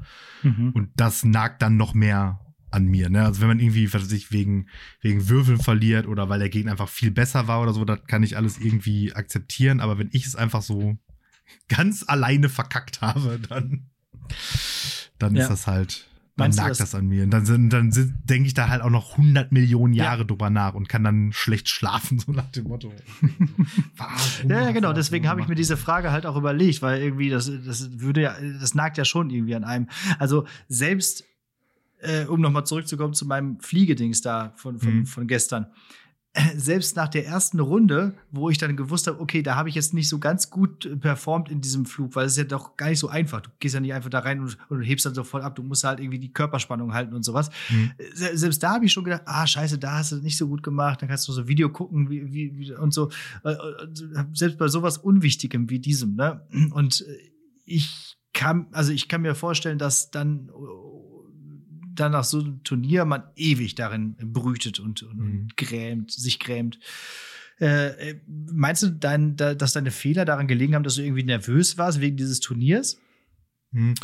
Mhm. 0.42 0.70
Und 0.74 0.90
das 0.96 1.24
nagt 1.24 1.60
dann 1.62 1.76
noch 1.76 1.94
mehr 1.94 2.40
an 2.70 2.84
mir. 2.84 3.08
Ne? 3.10 3.24
Also 3.24 3.40
wenn 3.40 3.48
man 3.48 3.58
irgendwie, 3.60 3.92
was 3.92 4.02
weiß 4.02 4.12
ich, 4.12 4.30
wegen, 4.30 4.68
wegen 5.00 5.28
Würfeln 5.28 5.58
verliert 5.58 6.06
oder 6.06 6.28
weil 6.28 6.38
der 6.38 6.50
Gegner 6.50 6.72
einfach 6.72 6.88
viel 6.88 7.10
besser 7.10 7.48
war 7.48 7.62
oder 7.62 7.72
so, 7.72 7.84
das 7.84 8.04
kann 8.06 8.22
ich 8.22 8.36
alles 8.36 8.58
irgendwie 8.58 9.12
akzeptieren. 9.14 9.80
Aber 9.80 9.98
wenn 9.98 10.10
ich 10.12 10.26
es 10.26 10.36
einfach 10.36 10.62
so 10.62 10.96
ganz 11.68 12.04
alleine 12.06 12.48
verkackt 12.48 13.00
habe, 13.00 13.40
dann, 13.48 13.86
dann 15.18 15.34
Ja. 15.34 15.42
ist 15.42 15.48
das 15.48 15.66
halt, 15.66 16.06
dann 16.46 16.50
du, 16.52 16.56
nagt 16.58 16.70
dass- 16.70 16.78
das 16.78 16.94
an 16.94 17.06
mir. 17.08 17.24
Und 17.24 17.30
dann, 17.30 17.44
sind- 17.46 17.72
dann 17.72 17.90
denke 18.24 18.46
ich 18.46 18.54
da 18.54 18.68
halt 18.68 18.82
auch 18.82 18.90
noch 18.90 19.12
100 19.18 19.52
Millionen 19.52 19.92
Jahre 19.92 20.24
drüber 20.24 20.50
nach 20.50 20.74
und 20.74 20.88
kann 20.88 21.04
dann 21.04 21.32
schlecht 21.32 21.68
schlafen, 21.68 22.18
so 22.26 22.32
nach 22.32 22.50
dem 22.52 22.64
Motto. 22.64 22.92
Warum 23.96 24.50
Ja, 24.50 24.62
ja, 24.62 24.70
genau. 24.72 24.92
das 24.92 25.06
Deswegen 25.06 25.28
habe 25.28 25.40
ich 25.40 25.48
mir 25.48 25.54
diese 25.54 25.76
Frage 25.76 26.12
halt 26.12 26.26
auch 26.26 26.36
überlegt, 26.36 26.82
weil 26.82 27.00
irgendwie 27.00 27.30
das, 27.30 27.50
das 27.66 28.00
würde 28.00 28.22
ja, 28.22 28.36
das 28.60 28.74
nagt 28.74 28.98
ja 28.98 29.04
schon 29.04 29.30
irgendwie 29.30 29.54
an 29.54 29.64
einem. 29.64 29.88
Also 30.18 30.46
selbst, 30.68 31.24
äh, 32.00 32.24
um 32.26 32.40
nochmal 32.40 32.64
zurückzukommen 32.66 33.14
zu 33.14 33.26
meinem 33.26 33.58
Fliegedings 33.60 34.20
da 34.20 34.52
von, 34.56 34.78
von, 34.78 34.98
Mhm. 35.00 35.06
von 35.06 35.26
gestern. 35.26 35.66
Selbst 36.54 36.94
nach 36.94 37.08
der 37.08 37.26
ersten 37.26 37.58
Runde, 37.58 38.14
wo 38.30 38.50
ich 38.50 38.58
dann 38.58 38.76
gewusst 38.76 39.06
habe, 39.06 39.18
okay, 39.18 39.42
da 39.42 39.56
habe 39.56 39.70
ich 39.70 39.74
jetzt 39.74 39.94
nicht 39.94 40.08
so 40.08 40.18
ganz 40.18 40.50
gut 40.50 40.84
äh, 40.84 40.94
performt 40.94 41.50
in 41.50 41.60
diesem 41.60 41.84
Flug, 41.86 42.14
weil 42.14 42.26
es 42.26 42.32
ist 42.32 42.38
ja 42.38 42.44
doch 42.44 42.76
gar 42.76 42.90
nicht 42.90 42.98
so 42.98 43.08
einfach. 43.08 43.40
Du 43.40 43.50
gehst 43.58 43.74
ja 43.74 43.80
nicht 43.80 43.94
einfach 43.94 44.10
da 44.10 44.20
rein 44.20 44.40
und, 44.40 44.56
und 44.68 44.82
hebst 44.82 45.06
dann 45.06 45.14
so 45.14 45.24
voll 45.24 45.42
ab. 45.42 45.56
Du 45.56 45.62
musst 45.62 45.84
halt 45.84 45.98
irgendwie 46.00 46.18
die 46.18 46.32
Körperspannung 46.32 46.92
halten 46.92 47.14
und 47.14 47.24
sowas. 47.24 47.50
Mhm. 47.70 47.92
Se- 48.14 48.36
selbst 48.36 48.62
da 48.62 48.74
habe 48.74 48.84
ich 48.84 48.92
schon 48.92 49.04
gedacht, 49.04 49.22
ah, 49.24 49.46
scheiße, 49.46 49.78
da 49.78 49.98
hast 49.98 50.12
du 50.12 50.16
nicht 50.16 50.36
so 50.36 50.46
gut 50.46 50.62
gemacht, 50.62 51.00
dann 51.00 51.08
kannst 51.08 51.26
du 51.26 51.32
so 51.32 51.48
Video 51.48 51.70
gucken 51.70 52.08
wie, 52.10 52.32
wie, 52.32 52.56
wie, 52.56 52.72
und 52.74 52.92
so. 52.92 53.10
Äh, 53.42 53.56
Selbst 54.34 54.58
bei 54.58 54.68
sowas 54.68 54.98
Unwichtigem 54.98 55.70
wie 55.70 55.80
diesem, 55.80 56.14
ne? 56.14 56.46
Und 56.72 57.00
äh, 57.08 57.32
ich 57.64 58.16
kann, 58.34 58.68
also 58.72 58.92
ich 58.92 59.08
kann 59.08 59.22
mir 59.22 59.34
vorstellen, 59.34 59.78
dass 59.78 60.10
dann, 60.10 60.50
dann 62.00 62.12
nach 62.12 62.24
so 62.24 62.40
einem 62.40 62.62
Turnier 62.64 63.04
man 63.04 63.22
ewig 63.36 63.74
darin 63.74 64.16
brütet 64.20 64.80
und, 64.80 65.02
und, 65.02 65.18
Mhm. 65.18 65.40
und 65.40 65.56
grämt, 65.56 66.10
sich 66.12 66.38
grämt. 66.38 66.78
Äh, 67.60 68.10
äh, 68.10 68.20
meinst 68.26 68.82
du, 68.84 68.90
dein, 68.90 69.36
da, 69.36 69.54
dass 69.54 69.72
deine 69.72 69.90
Fehler 69.90 70.24
daran 70.24 70.46
gelegen 70.46 70.74
haben, 70.74 70.84
dass 70.84 70.94
du 70.94 71.02
irgendwie 71.02 71.24
nervös 71.24 71.76
warst 71.76 72.00
wegen 72.00 72.16
dieses 72.16 72.40
Turniers? 72.40 73.00
Hm. 73.72 73.94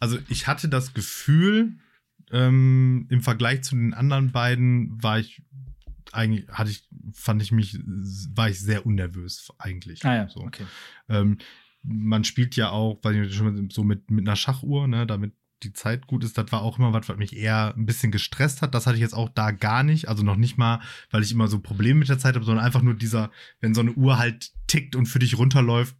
Also 0.00 0.18
ich 0.28 0.46
hatte 0.46 0.68
das 0.68 0.94
Gefühl, 0.94 1.78
ähm, 2.32 3.06
im 3.10 3.22
Vergleich 3.22 3.62
zu 3.62 3.76
den 3.76 3.94
anderen 3.94 4.32
beiden 4.32 5.00
war 5.02 5.20
ich 5.20 5.42
eigentlich, 6.12 6.48
hatte 6.48 6.70
ich, 6.70 6.88
fand 7.12 7.42
ich 7.42 7.52
mich, 7.52 7.78
war 8.34 8.48
ich 8.48 8.60
sehr 8.60 8.84
unnervös 8.86 9.52
eigentlich. 9.58 10.00
so. 10.00 10.08
Ah 10.08 10.28
okay. 10.46 10.66
Ähm, 11.08 11.38
man 11.82 12.24
spielt 12.24 12.56
ja 12.56 12.70
auch, 12.70 12.98
weil 13.02 13.26
ich 13.26 13.34
schon 13.34 13.68
so 13.70 13.84
mit, 13.84 14.10
mit 14.10 14.26
einer 14.26 14.36
Schachuhr, 14.36 14.88
ne, 14.88 15.06
damit 15.06 15.34
die 15.62 15.72
Zeit 15.72 16.06
gut 16.06 16.24
ist, 16.24 16.36
das 16.36 16.52
war 16.52 16.60
auch 16.62 16.78
immer 16.78 16.92
was, 16.92 17.08
was 17.08 17.16
mich 17.16 17.34
eher 17.36 17.74
ein 17.76 17.86
bisschen 17.86 18.12
gestresst 18.12 18.60
hat. 18.60 18.74
Das 18.74 18.86
hatte 18.86 18.96
ich 18.96 19.00
jetzt 19.00 19.14
auch 19.14 19.28
da 19.30 19.50
gar 19.50 19.82
nicht. 19.82 20.08
Also 20.08 20.22
noch 20.22 20.36
nicht 20.36 20.58
mal, 20.58 20.80
weil 21.10 21.22
ich 21.22 21.32
immer 21.32 21.48
so 21.48 21.58
Probleme 21.60 22.00
mit 22.00 22.08
der 22.08 22.18
Zeit 22.18 22.34
habe, 22.34 22.44
sondern 22.44 22.64
einfach 22.64 22.82
nur 22.82 22.94
dieser, 22.94 23.30
wenn 23.60 23.74
so 23.74 23.80
eine 23.80 23.92
Uhr 23.92 24.18
halt 24.18 24.52
tickt 24.66 24.94
und 24.96 25.06
für 25.06 25.18
dich 25.20 25.38
runterläuft, 25.38 25.96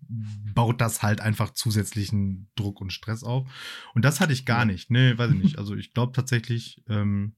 baut 0.55 0.81
das 0.81 1.03
halt 1.03 1.21
einfach 1.21 1.51
zusätzlichen 1.51 2.51
Druck 2.57 2.81
und 2.81 2.93
Stress 2.93 3.23
auf. 3.25 3.49
Und 3.95 4.05
das 4.05 4.21
hatte 4.21 4.33
ich 4.35 4.45
gar 4.45 4.65
nicht. 4.65 4.91
Nee, 4.91 5.17
weiß 5.17 5.31
ich 5.33 5.43
nicht. 5.43 5.59
Also 5.59 5.75
ich 5.77 5.95
glaube 5.95 6.13
tatsächlich, 6.13 6.83
ähm, 6.89 7.35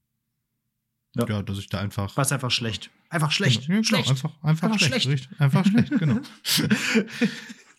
Ja. 1.15 1.25
ja. 1.27 1.41
dass 1.43 1.57
ich 1.59 1.69
da 1.69 1.79
einfach. 1.79 2.17
War 2.17 2.29
einfach 2.31 2.51
schlecht. 2.51 2.89
Einfach 3.09 3.31
schlecht. 3.31 3.67
Genau, 3.67 3.75
ja, 3.77 3.81
genau, 3.81 3.87
schlecht. 3.87 4.09
Einfach, 4.09 4.43
einfach, 4.43 4.63
Einfach 4.67 4.79
schlecht. 4.79 5.03
schlecht. 5.03 5.29
Richtig, 5.29 5.39
einfach 5.39 5.65
schlecht, 5.65 5.97
genau. 5.97 6.19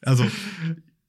Also, 0.03 0.25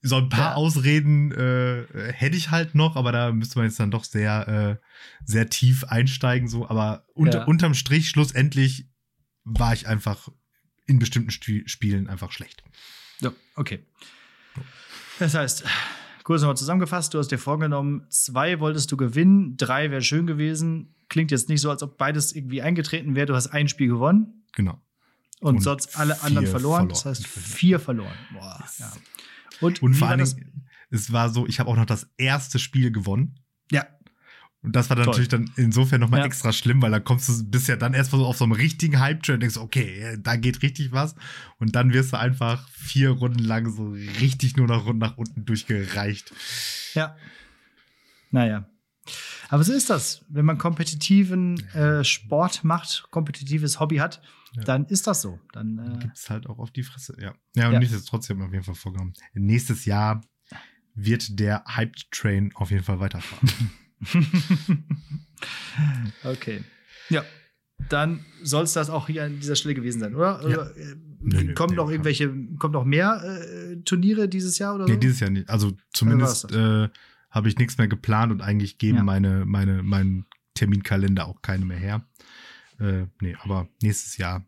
so 0.02 0.16
ein 0.16 0.28
paar 0.30 0.52
Ja. 0.52 0.54
Ausreden 0.54 1.30
äh, 1.32 1.84
hätte 2.12 2.36
ich 2.36 2.50
halt 2.50 2.74
noch, 2.74 2.96
aber 2.96 3.12
da 3.12 3.32
müsste 3.32 3.58
man 3.58 3.66
jetzt 3.68 3.78
dann 3.78 3.90
doch 3.90 4.04
sehr, 4.04 4.78
äh, 4.80 4.86
sehr 5.24 5.48
tief 5.50 5.84
einsteigen, 5.84 6.48
so. 6.48 6.68
Aber 6.68 7.04
unter, 7.14 7.40
Ja. 7.40 7.44
unterm 7.44 7.74
Strich, 7.74 8.08
schlussendlich 8.08 8.86
war 9.44 9.72
ich 9.74 9.86
einfach 9.86 10.28
in 10.86 10.98
bestimmten 10.98 11.30
Sti- 11.30 11.68
Spielen 11.68 12.08
einfach 12.08 12.32
schlecht. 12.32 12.62
Ja, 13.20 13.32
okay. 13.56 13.84
Das 15.18 15.34
heißt, 15.34 15.64
kurz 16.24 16.40
nochmal 16.40 16.56
zusammengefasst, 16.56 17.12
du 17.14 17.18
hast 17.18 17.28
dir 17.28 17.38
vorgenommen, 17.38 18.06
zwei 18.08 18.58
wolltest 18.60 18.90
du 18.90 18.96
gewinnen, 18.96 19.56
drei 19.56 19.90
wäre 19.90 20.02
schön 20.02 20.26
gewesen. 20.26 20.94
Klingt 21.08 21.30
jetzt 21.30 21.48
nicht 21.48 21.60
so, 21.60 21.70
als 21.70 21.82
ob 21.82 21.98
beides 21.98 22.34
irgendwie 22.34 22.62
eingetreten 22.62 23.14
wäre. 23.16 23.26
Du 23.26 23.34
hast 23.34 23.48
ein 23.48 23.68
Spiel 23.68 23.88
gewonnen 23.88 24.44
Genau. 24.52 24.80
und, 25.40 25.56
Und 25.56 25.60
sonst 25.62 25.98
alle 25.98 26.22
anderen 26.22 26.46
vier 26.46 26.50
verloren. 26.52 26.88
Das 26.88 27.02
verloren. 27.02 27.18
heißt, 27.18 27.26
vier 27.26 27.80
verloren. 27.80 28.16
Boah, 28.32 28.58
Yes. 28.62 28.78
ja. 28.78 28.92
Und, 29.60 29.82
Und 29.82 29.94
vor 29.94 30.08
allen? 30.08 30.24
Dingen, 30.24 30.66
es 30.90 31.12
war 31.12 31.30
so, 31.30 31.46
ich 31.46 31.60
habe 31.60 31.70
auch 31.70 31.76
noch 31.76 31.86
das 31.86 32.08
erste 32.16 32.58
Spiel 32.58 32.90
gewonnen. 32.90 33.36
Ja, 33.70 33.86
Und 34.62 34.74
das 34.76 34.90
war 34.90 34.96
dann 34.96 35.06
natürlich 35.06 35.28
dann 35.28 35.50
insofern 35.56 36.00
nochmal 36.00 36.20
Ja. 36.20 36.26
extra 36.26 36.52
schlimm, 36.52 36.82
weil 36.82 36.90
da 36.90 37.00
kommst 37.00 37.28
du 37.28 37.44
bist 37.44 37.68
ja 37.68 37.76
dann 37.76 37.94
erstmal 37.94 38.20
so 38.20 38.26
auf 38.26 38.36
so 38.36 38.44
einem 38.44 38.52
richtigen 38.52 38.98
Hype-Train 39.00 39.34
und 39.34 39.40
denkst, 39.40 39.56
okay, 39.56 40.18
da 40.20 40.36
geht 40.36 40.62
richtig 40.62 40.92
was. 40.92 41.14
Und 41.58 41.76
dann 41.76 41.92
wirst 41.92 42.12
du 42.12 42.18
einfach 42.18 42.68
vier 42.68 43.10
Runden 43.10 43.38
lang 43.38 43.70
so 43.70 43.90
richtig 44.20 44.56
nur 44.56 44.66
nach, 44.66 44.84
nach 44.94 45.16
unten 45.16 45.44
durchgereicht. 45.44 46.32
ja. 46.94 47.16
Naja. 48.32 48.66
Aber 49.48 49.64
so 49.64 49.72
ist 49.72 49.90
das. 49.90 50.24
Wenn 50.28 50.44
man 50.44 50.58
kompetitiven 50.58 51.58
äh, 51.74 52.04
Sport 52.04 52.64
macht, 52.64 53.06
kompetitives 53.10 53.80
Hobby 53.80 53.96
hat, 53.96 54.20
Ja. 54.54 54.62
dann 54.64 54.86
ist 54.86 55.06
das 55.06 55.22
so. 55.22 55.38
Dann 55.52 55.78
äh, 55.78 55.98
gibt's 55.98 56.28
halt 56.30 56.46
auch 56.48 56.58
auf 56.58 56.70
die 56.70 56.82
Fresse, 56.82 57.16
ja. 57.20 57.34
Ja, 57.54 57.66
und 57.68 57.72
Ja. 57.74 57.78
nichtsdestotrotz 57.78 58.28
haben 58.30 58.38
wir 58.40 58.46
auf 58.46 58.52
jeden 58.52 58.64
Fall 58.64 58.74
vorgenommen. 58.74 59.14
Nächstes 59.34 59.84
Jahr 59.84 60.20
wird 60.94 61.38
der 61.38 61.64
Hype-Train 61.66 62.52
auf 62.54 62.70
jeden 62.70 62.84
Fall 62.84 63.00
weiterfahren. 63.00 63.48
okay. 66.24 66.62
Ja. 67.08 67.24
Dann 67.88 68.24
soll 68.42 68.64
es 68.64 68.74
das 68.74 68.90
auch 68.90 69.06
hier 69.06 69.24
an 69.24 69.40
dieser 69.40 69.56
Stelle 69.56 69.74
gewesen 69.74 70.00
sein, 70.00 70.14
oder? 70.14 70.46
Ja. 70.48 70.66
äh, 70.68 70.96
Nö, 71.22 71.54
kommen 71.54 71.70
nö, 71.74 71.76
noch 71.76 71.90
irgendwelche, 71.90 72.28
kommen 72.58 72.72
noch 72.72 72.84
mehr 72.84 73.22
äh, 73.22 73.76
Turniere 73.82 74.28
dieses 74.28 74.58
Jahr 74.58 74.74
oder 74.74 74.86
so? 74.86 74.92
nee, 74.92 74.98
dieses 74.98 75.20
Jahr 75.20 75.30
nicht. 75.30 75.48
Also 75.48 75.72
zumindest 75.92 76.50
äh, 76.52 76.88
habe 77.30 77.48
ich 77.48 77.56
nichts 77.56 77.78
mehr 77.78 77.88
geplant 77.88 78.32
und 78.32 78.40
eigentlich 78.42 78.78
geben 78.78 78.98
Ja. 78.98 79.04
meine, 79.04 79.44
meine, 79.44 79.82
mein 79.82 80.26
Terminkalender 80.54 81.26
auch 81.28 81.42
keine 81.42 81.64
mehr 81.64 81.78
her. 81.78 82.06
Äh, 82.78 83.06
nee, 83.20 83.36
aber 83.40 83.68
nächstes 83.82 84.16
Jahr 84.16 84.44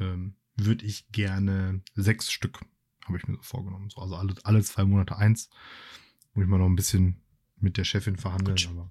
ähm, 0.00 0.34
würde 0.56 0.84
ich 0.86 1.10
gerne 1.12 1.82
sechs 1.94 2.30
Stück, 2.32 2.60
habe 3.06 3.18
ich 3.18 3.26
mir 3.26 3.36
so 3.36 3.42
vorgenommen. 3.42 3.90
So, 3.90 4.00
also 4.00 4.16
alle, 4.16 4.34
alle 4.44 4.62
zwei 4.62 4.84
Monate 4.84 5.16
eins, 5.16 5.50
wo 6.34 6.42
ich 6.42 6.48
mal 6.48 6.58
noch 6.58 6.66
ein 6.66 6.76
bisschen 6.76 7.20
mit 7.58 7.76
der 7.76 7.84
Chefin 7.84 8.16
verhandeln, 8.16 8.58
aber 8.68 8.90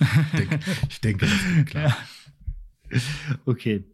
ich 0.00 0.30
denke, 0.38 0.60
ich 0.88 1.00
denke, 1.00 1.26
klar. 1.66 1.96
Ja. 2.90 2.98
Okay. 3.46 3.84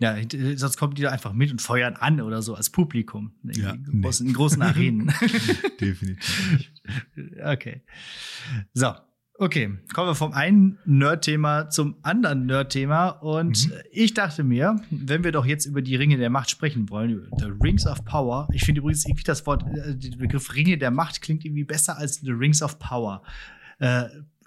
Ja, 0.00 0.16
sonst 0.56 0.76
kommen 0.76 0.94
die 0.94 1.02
da 1.02 1.10
einfach 1.10 1.32
mit 1.32 1.50
und 1.50 1.60
feuern 1.60 1.94
an 1.96 2.20
oder 2.20 2.40
so 2.40 2.54
als 2.54 2.70
Publikum. 2.70 3.32
Ja, 3.42 3.72
in, 3.72 3.84
nee. 3.90 4.00
großen, 4.02 4.26
in 4.28 4.32
großen 4.32 4.62
Arenen. 4.62 5.12
Definitiv 5.80 6.70
okay. 7.44 7.82
So. 8.74 8.92
Okay, 9.40 9.78
kommen 9.94 10.08
wir 10.08 10.14
vom 10.16 10.32
einen 10.32 10.78
Nerd-Thema 10.84 11.70
zum 11.70 11.94
anderen 12.02 12.46
Nerd-Thema. 12.46 13.10
Und 13.10 13.68
Mhm. 13.68 13.72
ich 13.92 14.12
dachte 14.12 14.42
mir, 14.42 14.82
wenn 14.90 15.22
wir 15.22 15.30
doch 15.30 15.46
jetzt 15.46 15.64
über 15.64 15.80
die 15.80 15.94
Ringe 15.94 16.16
der 16.16 16.28
Macht 16.28 16.50
sprechen 16.50 16.90
wollen, 16.90 17.10
über 17.10 17.28
The 17.38 17.52
Rings 17.62 17.86
of 17.86 18.04
Power. 18.04 18.48
Ich 18.52 18.64
finde 18.64 18.80
übrigens 18.80 19.06
irgendwie 19.06 19.22
das 19.22 19.46
Wort, 19.46 19.62
äh, 19.62 19.94
der 19.94 20.16
Begriff 20.16 20.52
Ringe 20.56 20.76
der 20.76 20.90
Macht 20.90 21.22
klingt 21.22 21.44
irgendwie 21.44 21.62
besser 21.62 21.96
als 21.96 22.16
The 22.16 22.32
Rings 22.32 22.62
of 22.62 22.80
Power. 22.80 23.22
Äh, 23.78 24.06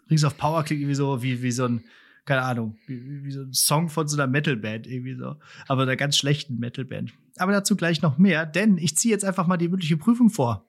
Rings 0.10 0.26
of 0.26 0.36
Power 0.38 0.62
klingt 0.66 0.82
irgendwie 0.82 0.96
so 0.96 1.24
wie, 1.24 1.42
wie 1.42 1.52
so 1.52 1.64
ein, 1.70 1.86
keine 2.26 2.44
Ahnung, 2.44 2.78
wie, 2.88 3.24
wie- 3.24 3.32
so 3.32 3.42
ein 3.42 3.54
Song 3.54 3.90
von 3.90 4.08
so 4.08 4.16
einer 4.18 4.28
Metalband 4.28 4.88
irgendwie 4.88 5.16
so. 5.16 5.36
Aber 5.68 5.84
einer 5.84 5.96
ganz 5.96 6.18
schlechten 6.18 6.60
Metalband. 6.60 7.14
Aber 7.38 7.52
dazu 7.52 7.76
gleich 7.76 8.02
noch 8.02 8.18
mehr, 8.18 8.46
denn 8.46 8.78
ich 8.78 8.96
ziehe 8.98 9.14
jetzt 9.14 9.26
einfach 9.26 9.48
mal 9.48 9.58
die 9.58 9.68
mündliche 9.70 9.98
Prüfung 9.98 10.30
vor. 10.30 10.68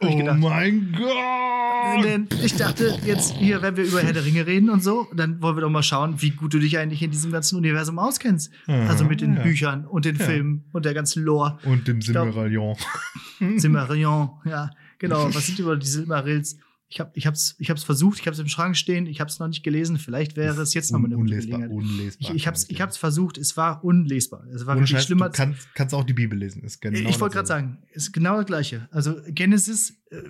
Hab 0.00 0.08
ich 0.08 0.14
Oh 0.14 0.18
gedacht. 0.18 0.38
mein 0.38 0.94
Gott! 0.96 2.04
Denn 2.04 2.28
ich 2.44 2.54
dachte, 2.54 2.96
jetzt 3.04 3.32
hier, 3.34 3.60
wenn 3.60 3.76
wir 3.76 3.84
über 3.84 4.00
Herr 4.00 4.12
der 4.12 4.24
Ringe 4.24 4.46
reden 4.46 4.70
und 4.70 4.82
so, 4.82 5.08
dann 5.14 5.42
wollen 5.42 5.56
wir 5.56 5.62
doch 5.62 5.70
mal 5.70 5.82
schauen, 5.82 6.22
wie 6.22 6.30
gut 6.30 6.54
du 6.54 6.60
dich 6.60 6.78
eigentlich 6.78 7.02
in 7.02 7.10
diesem 7.10 7.32
ganzen 7.32 7.56
Universum 7.58 7.98
auskennst. 7.98 8.52
Also 8.68 9.04
mit 9.04 9.20
den 9.20 9.34
Ja. 9.36 9.42
Büchern 9.42 9.84
und 9.86 10.04
den 10.04 10.16
Ja. 10.16 10.24
Filmen 10.24 10.64
und 10.72 10.84
der 10.84 10.94
ganzen 10.94 11.24
Lore. 11.24 11.58
Und 11.64 11.88
dem 11.88 12.00
Silmarillion. 12.00 12.76
Silmarillion, 13.56 14.30
ja, 14.44 14.70
genau. 14.98 15.34
Was 15.34 15.46
sind 15.46 15.58
über 15.58 15.76
die 15.76 15.86
Silmarils? 15.86 16.56
Ich 16.92 17.00
habe 17.00 17.10
ich 17.14 17.26
hab's, 17.26 17.54
ich 17.58 17.70
hab's 17.70 17.84
versucht, 17.84 18.20
ich 18.20 18.26
habe 18.26 18.34
es 18.34 18.38
im 18.38 18.48
Schrank 18.48 18.76
stehen, 18.76 19.06
ich 19.06 19.18
habe 19.18 19.30
es 19.30 19.38
noch 19.38 19.48
nicht 19.48 19.62
gelesen. 19.62 19.96
Vielleicht 19.98 20.36
wäre 20.36 20.60
es 20.60 20.74
jetzt 20.74 20.92
noch 20.92 20.98
mal 20.98 21.06
eine 21.06 21.14
gute 21.14 21.32
unlesbar, 21.32 21.60
Gelegenheit. 21.60 21.90
unlesbar. 21.90 22.30
Ich, 22.30 22.36
ich 22.36 22.46
habe 22.46 22.56
es 22.56 22.68
ich 22.68 22.80
hab's 22.82 22.96
versucht, 22.98 23.38
es 23.38 23.56
war 23.56 23.82
unlesbar. 23.82 24.44
Es 24.48 24.66
war 24.66 24.74
Ohne 24.74 24.82
wirklich 24.82 24.90
Scheiß, 24.90 25.06
schlimmer. 25.06 25.30
du 25.30 25.36
kannst, 25.36 25.74
kannst 25.74 25.94
auch 25.94 26.04
die 26.04 26.12
Bibel 26.12 26.38
lesen. 26.38 26.62
Ist 26.64 26.82
genau 26.82 27.08
ich 27.08 27.18
wollte 27.18 27.36
gerade 27.36 27.48
sagen, 27.48 27.78
ist 27.92 28.12
genau 28.12 28.36
das 28.36 28.44
Gleiche. 28.44 28.88
Also 28.90 29.16
Genesis 29.28 29.94
äh, 30.10 30.22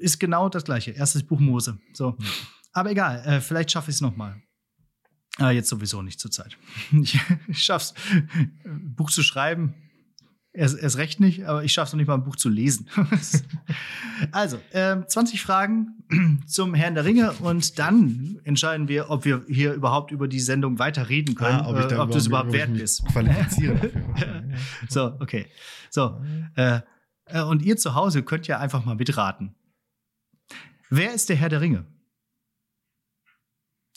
ist 0.00 0.18
genau 0.18 0.48
das 0.48 0.64
Gleiche. 0.64 0.90
Erstes 0.90 1.22
Buch 1.22 1.38
Mose. 1.38 1.78
So. 1.92 2.16
Ja. 2.18 2.26
Aber 2.72 2.90
egal, 2.90 3.22
äh, 3.24 3.40
vielleicht 3.40 3.70
schaffe 3.70 3.90
ich 3.90 3.96
es 3.96 4.00
noch 4.00 4.16
mal. 4.16 4.42
Aber 5.38 5.52
jetzt 5.52 5.68
sowieso 5.68 6.02
nicht 6.02 6.18
zur 6.18 6.32
Zeit. 6.32 6.58
Ich, 7.00 7.20
ich 7.48 7.62
schaff's, 7.62 7.94
ein 8.64 8.94
Buch 8.96 9.12
zu 9.12 9.22
schreiben. 9.22 9.74
Erst, 10.56 10.78
erst 10.78 10.98
recht 10.98 11.18
nicht, 11.18 11.46
aber 11.46 11.64
ich 11.64 11.72
schaffe 11.72 11.88
es 11.88 11.92
noch 11.94 11.98
nicht 11.98 12.06
mal, 12.06 12.14
ein 12.14 12.22
Buch 12.22 12.36
zu 12.36 12.48
lesen. 12.48 12.88
also, 14.30 14.60
ähm, 14.72 15.04
20 15.08 15.42
Fragen 15.42 16.04
zum 16.46 16.74
Herrn 16.74 16.94
der 16.94 17.04
Ringe 17.04 17.32
und 17.32 17.76
dann 17.80 18.38
entscheiden 18.44 18.86
wir, 18.86 19.10
ob 19.10 19.24
wir 19.24 19.44
hier 19.48 19.74
überhaupt 19.74 20.12
über 20.12 20.28
die 20.28 20.38
Sendung 20.38 20.78
weiter 20.78 21.08
reden 21.08 21.34
können, 21.34 21.58
Ah, 21.58 21.68
ob, 21.70 21.78
ich 21.80 21.90
äh, 21.90 21.98
ob 21.98 22.12
du 22.12 22.18
es 22.18 22.28
überhaupt 22.28 22.52
wert 22.52 22.70
mich 22.70 22.82
bist. 22.82 23.04
Qualifiziere 23.06 23.74
dafür. 23.74 24.04
Okay, 24.14 24.42
ja. 24.52 24.58
So, 24.88 25.04
okay. 25.18 25.46
So, 25.90 26.22
äh, 26.54 26.80
äh, 27.24 27.42
und 27.42 27.62
ihr 27.62 27.76
zu 27.76 27.96
Hause 27.96 28.22
könnt 28.22 28.46
ja 28.46 28.60
einfach 28.60 28.84
mal 28.84 28.94
mitraten. 28.94 29.56
Wer 30.88 31.14
ist 31.14 31.28
der 31.30 31.36
Herr 31.36 31.48
der 31.48 31.62
Ringe? 31.62 31.84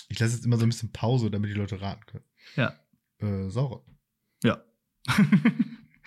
Ich 0.09 0.17
lasse 0.17 0.33
jetzt 0.33 0.45
immer 0.45 0.57
so 0.57 0.65
ein 0.65 0.69
bisschen 0.69 0.91
Pause, 0.91 1.29
damit 1.29 1.51
die 1.51 1.55
Leute 1.55 1.79
raten 1.81 2.03
können. 2.07 2.25
Ja. 2.55 2.73
Äh, 3.19 3.49
Sauron. 3.51 3.83
Ja. 4.43 4.63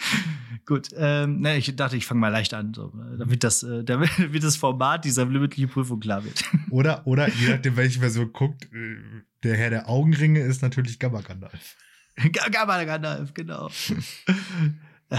Gut, 0.66 0.90
ähm, 0.96 1.40
ne, 1.40 1.56
ich 1.56 1.74
dachte, 1.76 1.96
ich 1.96 2.06
fange 2.06 2.20
mal 2.20 2.28
leicht 2.28 2.54
an, 2.54 2.74
so, 2.74 2.88
äh, 2.88 3.18
damit, 3.18 3.42
das, 3.44 3.62
äh, 3.62 3.82
damit, 3.84 4.10
das 4.42 4.56
Format 4.56 5.04
dieser 5.04 5.26
limitlichen 5.26 5.68
Prüfung 5.68 6.00
klar 6.00 6.24
wird. 6.24 6.42
Oder, 6.70 7.06
oder 7.06 7.28
je 7.28 7.48
nachdem, 7.48 7.76
welche 7.76 7.98
Version 7.98 8.32
guckt, 8.32 8.64
äh, 8.72 8.96
der 9.42 9.56
Herr 9.56 9.70
der 9.70 9.88
Augenringe 9.88 10.40
ist 10.40 10.62
natürlich 10.62 10.98
Gamma 10.98 11.20
Gandalf. 11.20 11.76
Gamma 12.52 12.84
Gandalf, 12.84 13.34
genau. 13.34 13.70
äh, 15.08 15.16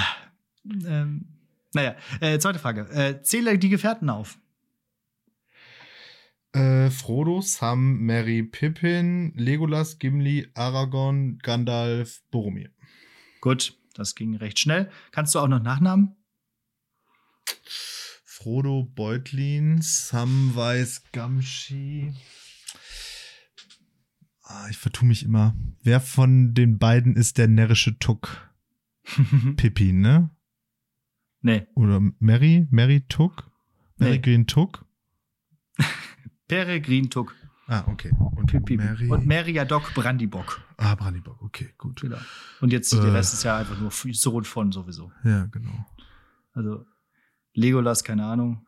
ähm, 0.85 1.25
naja, 1.73 1.95
äh, 2.19 2.39
zweite 2.39 2.59
Frage. 2.59 2.87
Äh, 2.91 3.21
zähle 3.23 3.57
die 3.57 3.69
Gefährten 3.69 4.09
auf. 4.09 4.37
Äh, 6.53 6.89
Frodo, 6.89 7.41
Sam, 7.41 8.05
Mary, 8.05 8.43
Pippin, 8.43 9.33
Legolas, 9.35 9.99
Gimli, 9.99 10.49
Aragorn, 10.53 11.39
Gandalf, 11.39 12.21
Boromir. 12.29 12.69
Gut, 13.39 13.77
das 13.93 14.15
ging 14.15 14.35
recht 14.35 14.59
schnell. 14.59 14.89
Kannst 15.11 15.35
du 15.35 15.39
auch 15.39 15.47
noch 15.47 15.61
Nachnamen? 15.61 16.15
Frodo, 18.23 18.83
Beutlin, 18.95 19.81
Samwise, 19.81 21.01
Gamgee. 21.11 22.13
Ah, 24.43 24.67
ich 24.69 24.77
vertue 24.77 25.07
mich 25.07 25.23
immer. 25.23 25.55
Wer 25.81 26.01
von 26.01 26.53
den 26.53 26.77
beiden 26.77 27.15
ist 27.15 27.37
der 27.37 27.47
närrische 27.47 27.99
Tuck? 27.99 28.49
Pippin, 29.57 30.01
ne? 30.01 30.29
nee, 31.41 31.67
Oder 31.75 31.99
Mary? 32.19 32.67
Mary 32.71 33.01
Tuck? 33.07 33.49
Mary 33.97 34.13
Nee. 34.13 34.19
Green 34.19 34.47
Tuck? 34.47 34.85
Peregrin 36.47 37.09
Tuck. 37.09 37.35
Ah, 37.73 37.85
okay. 37.87 38.11
Und 38.35 38.47
Pipi. 38.47 38.75
Mary. 38.75 39.07
Und 39.09 39.25
Meriadoc 39.25 39.93
Brandybock. 39.93 40.61
ah, 40.77 40.93
Brandyburg. 40.95 41.41
Okay, 41.41 41.73
gut. 41.77 42.01
Genau. 42.01 42.17
Und 42.59 42.73
jetzt 42.73 42.91
Äh. 42.93 42.99
der 43.01 43.13
Rest 43.13 43.33
ist 43.33 43.43
ja 43.43 43.55
einfach 43.57 43.79
nur 43.79 43.91
Sohn 43.91 44.43
von 44.43 44.71
sowieso. 44.73 45.11
Ja, 45.23 45.45
genau. 45.45 45.85
Also 46.53 46.85
Legolas, 47.53 48.03
keine 48.03 48.25
Ahnung. 48.25 48.65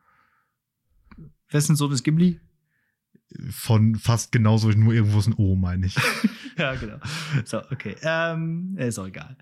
Wessen 1.49 1.75
Sohn 1.75 1.91
ist 1.91 2.03
Gimli? 2.03 2.39
Von 3.49 3.95
fast 3.95 4.31
genauso, 4.31 4.69
nur 4.69 4.93
irgendwo 4.93 5.19
ist 5.19 5.27
ein 5.27 5.33
O, 5.37 5.55
meine 5.55 5.87
ich. 5.87 5.95
ja, 6.57 6.75
genau. 6.75 6.97
So, 7.45 7.57
okay. 7.71 7.95
Ähm, 8.03 8.75
ist 8.77 8.99
auch 8.99 9.07
egal. 9.07 9.35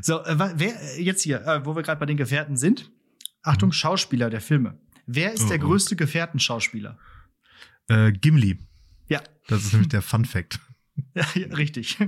So, 0.00 0.24
äh, 0.24 0.36
wer 0.56 0.82
äh, 0.96 1.02
jetzt 1.02 1.22
hier, 1.22 1.46
äh, 1.46 1.64
wo 1.64 1.76
wir 1.76 1.82
gerade 1.82 2.00
bei 2.00 2.06
den 2.06 2.16
Gefährten 2.16 2.56
sind. 2.56 2.90
Achtung, 3.42 3.70
Schauspieler 3.72 4.30
der 4.30 4.40
Filme. 4.40 4.78
Wer 5.06 5.32
ist 5.32 5.48
der 5.48 5.58
Mhm. 5.58 5.62
Oh, 5.62 5.66
oh. 5.66 5.68
größte 5.70 5.94
Gefährtenschauspieler? 5.96 6.98
äh, 7.88 8.10
Gimli. 8.10 8.58
Das 9.48 9.64
ist 9.64 9.72
nämlich 9.72 9.88
der 9.88 10.02
Fun 10.02 10.24
Fact. 10.24 10.60
Ja, 11.14 11.26
ja, 11.34 11.46
richtig. 11.48 11.98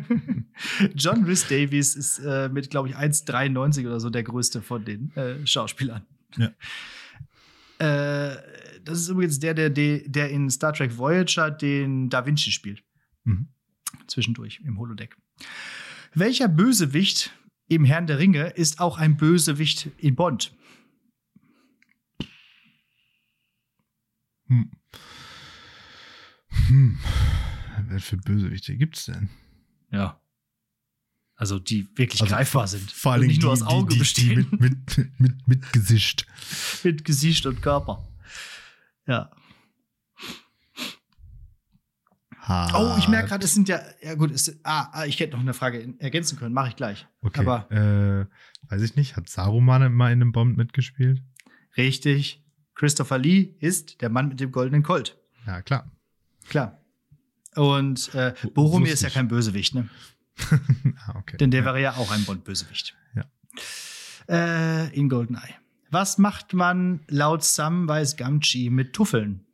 John 0.95 1.25
Rhys 1.25 1.47
Davies 1.47 1.95
ist 1.95 2.19
äh, 2.21 2.49
mit, 2.49 2.71
glaube 2.71 2.89
ich, 2.89 2.97
1,93 2.97 3.87
oder 3.87 4.01
so 4.01 4.11
der 4.11 4.23
größte 4.23 4.63
von 4.63 4.85
den 4.85 5.15
äh, 5.17 5.47
Schauspielern. 5.47 6.07
Ja. 6.37 6.53
Äh, 7.81 8.35
das 8.83 8.99
ist 8.99 9.09
übrigens 9.09 9.39
der, 9.39 9.55
der, 9.55 9.71
der 9.71 10.31
in 10.31 10.51
Star 10.51 10.73
Trek 10.73 10.99
Voyager 10.99 11.49
den 11.49 12.11
Da 12.11 12.27
Vinci 12.27 12.51
spielt. 12.51 12.83
Mhm. 13.23 13.51
Zwischendurch 14.09 14.61
im 14.65 14.81
Holodeck. 14.81 15.17
Welcher 16.13 16.49
Bösewicht 16.49 17.33
im 17.69 17.85
Herrn 17.85 18.09
der 18.09 18.19
Ringe 18.19 18.49
ist 18.49 18.81
auch 18.81 18.99
ein 18.99 19.17
Bösewicht 19.17 19.91
in 19.99 20.17
Bond? 20.17 20.53
Hm. 24.49 24.73
Hm. 26.69 26.99
Wer 27.89 28.01
für 28.01 28.17
Bösewichte 28.17 28.77
gibt's 28.77 29.07
denn? 29.07 29.29
Ja. 29.91 30.21
Also, 31.35 31.59
die 31.59 31.89
wirklich 31.97 32.21
Also, 32.21 32.35
greifbar 32.35 32.67
sind. 32.67 32.91
Vor 32.91 33.13
allem 33.13 33.27
nicht 33.27 33.41
die, 33.41 33.45
nur 33.45 33.53
aus 33.53 33.63
Auge 33.63 33.91
die, 33.91 33.95
die, 33.95 33.99
bestehen. 34.01 34.49
die 34.51 34.57
mit, 34.57 34.97
mit, 34.99 35.21
mit, 35.21 35.49
mit 35.49 35.73
Gesicht. 35.73 36.27
mit 36.85 37.05
Gesicht 37.05 37.47
und 37.47 37.63
Körper. 37.63 38.07
Ja. 39.07 39.31
Oh, 42.75 42.97
ich 42.99 43.09
merke 43.09 43.29
gerade, 43.29 43.45
es 43.45 43.53
sind 43.53 43.69
ja, 43.69 43.81
ja 44.03 44.15
gut, 44.15 44.31
es, 44.31 44.59
ah, 44.65 44.89
ah, 44.93 45.05
ich 45.05 45.21
hätte 45.21 45.35
noch 45.35 45.43
eine 45.43 45.53
Frage 45.53 45.95
ergänzen 45.99 46.39
können, 46.39 46.55
mache 46.55 46.71
ich 46.71 46.77
gleich. 46.77 47.07
Okay. 47.21 47.41
Aber 47.41 47.71
äh, 47.71 48.27
weiß 48.71 48.81
ich 48.83 48.97
nicht, 48.97 49.17
hat 49.17 49.29
Saruman 49.29 49.93
mal 49.93 50.13
in 50.13 50.23
einem 50.23 50.33
Bond 50.33 50.57
mitgespielt? 50.57 51.23
richtig, 51.77 52.43
Christopher 52.75 53.19
Lee 53.19 53.55
ist 53.61 54.01
der 54.01 54.09
Mann 54.09 54.29
mit 54.29 54.41
dem 54.41 54.51
goldenen 54.51 54.83
Colt. 54.83 55.19
Ja, 55.47 55.61
klar. 55.63 55.91
Klar. 56.49 56.81
Und 57.55 58.15
äh, 58.15 58.35
Boromir 58.55 58.93
ist 58.93 59.03
ja 59.03 59.11
kein 59.11 59.29
Bösewicht, 59.29 59.75
ne? 59.75 59.89
ah, 61.07 61.17
okay. 61.17 61.37
Denn 61.37 61.51
der 61.51 61.61
ja. 61.61 61.67
wäre 61.67 61.81
ja 61.81 61.93
auch 61.97 62.11
ein 62.11 62.25
Bond-Bösewicht. 62.25 62.97
Ja. 63.15 63.25
Äh, 64.29 64.95
in 64.95 65.09
Goldeneye. 65.09 65.55
Was 65.91 66.19
macht 66.19 66.53
man 66.53 67.01
laut 67.09 67.43
Samwise 67.43 68.17
Gamgee 68.17 68.71
mit 68.71 68.93
Tuffeln? 68.93 69.47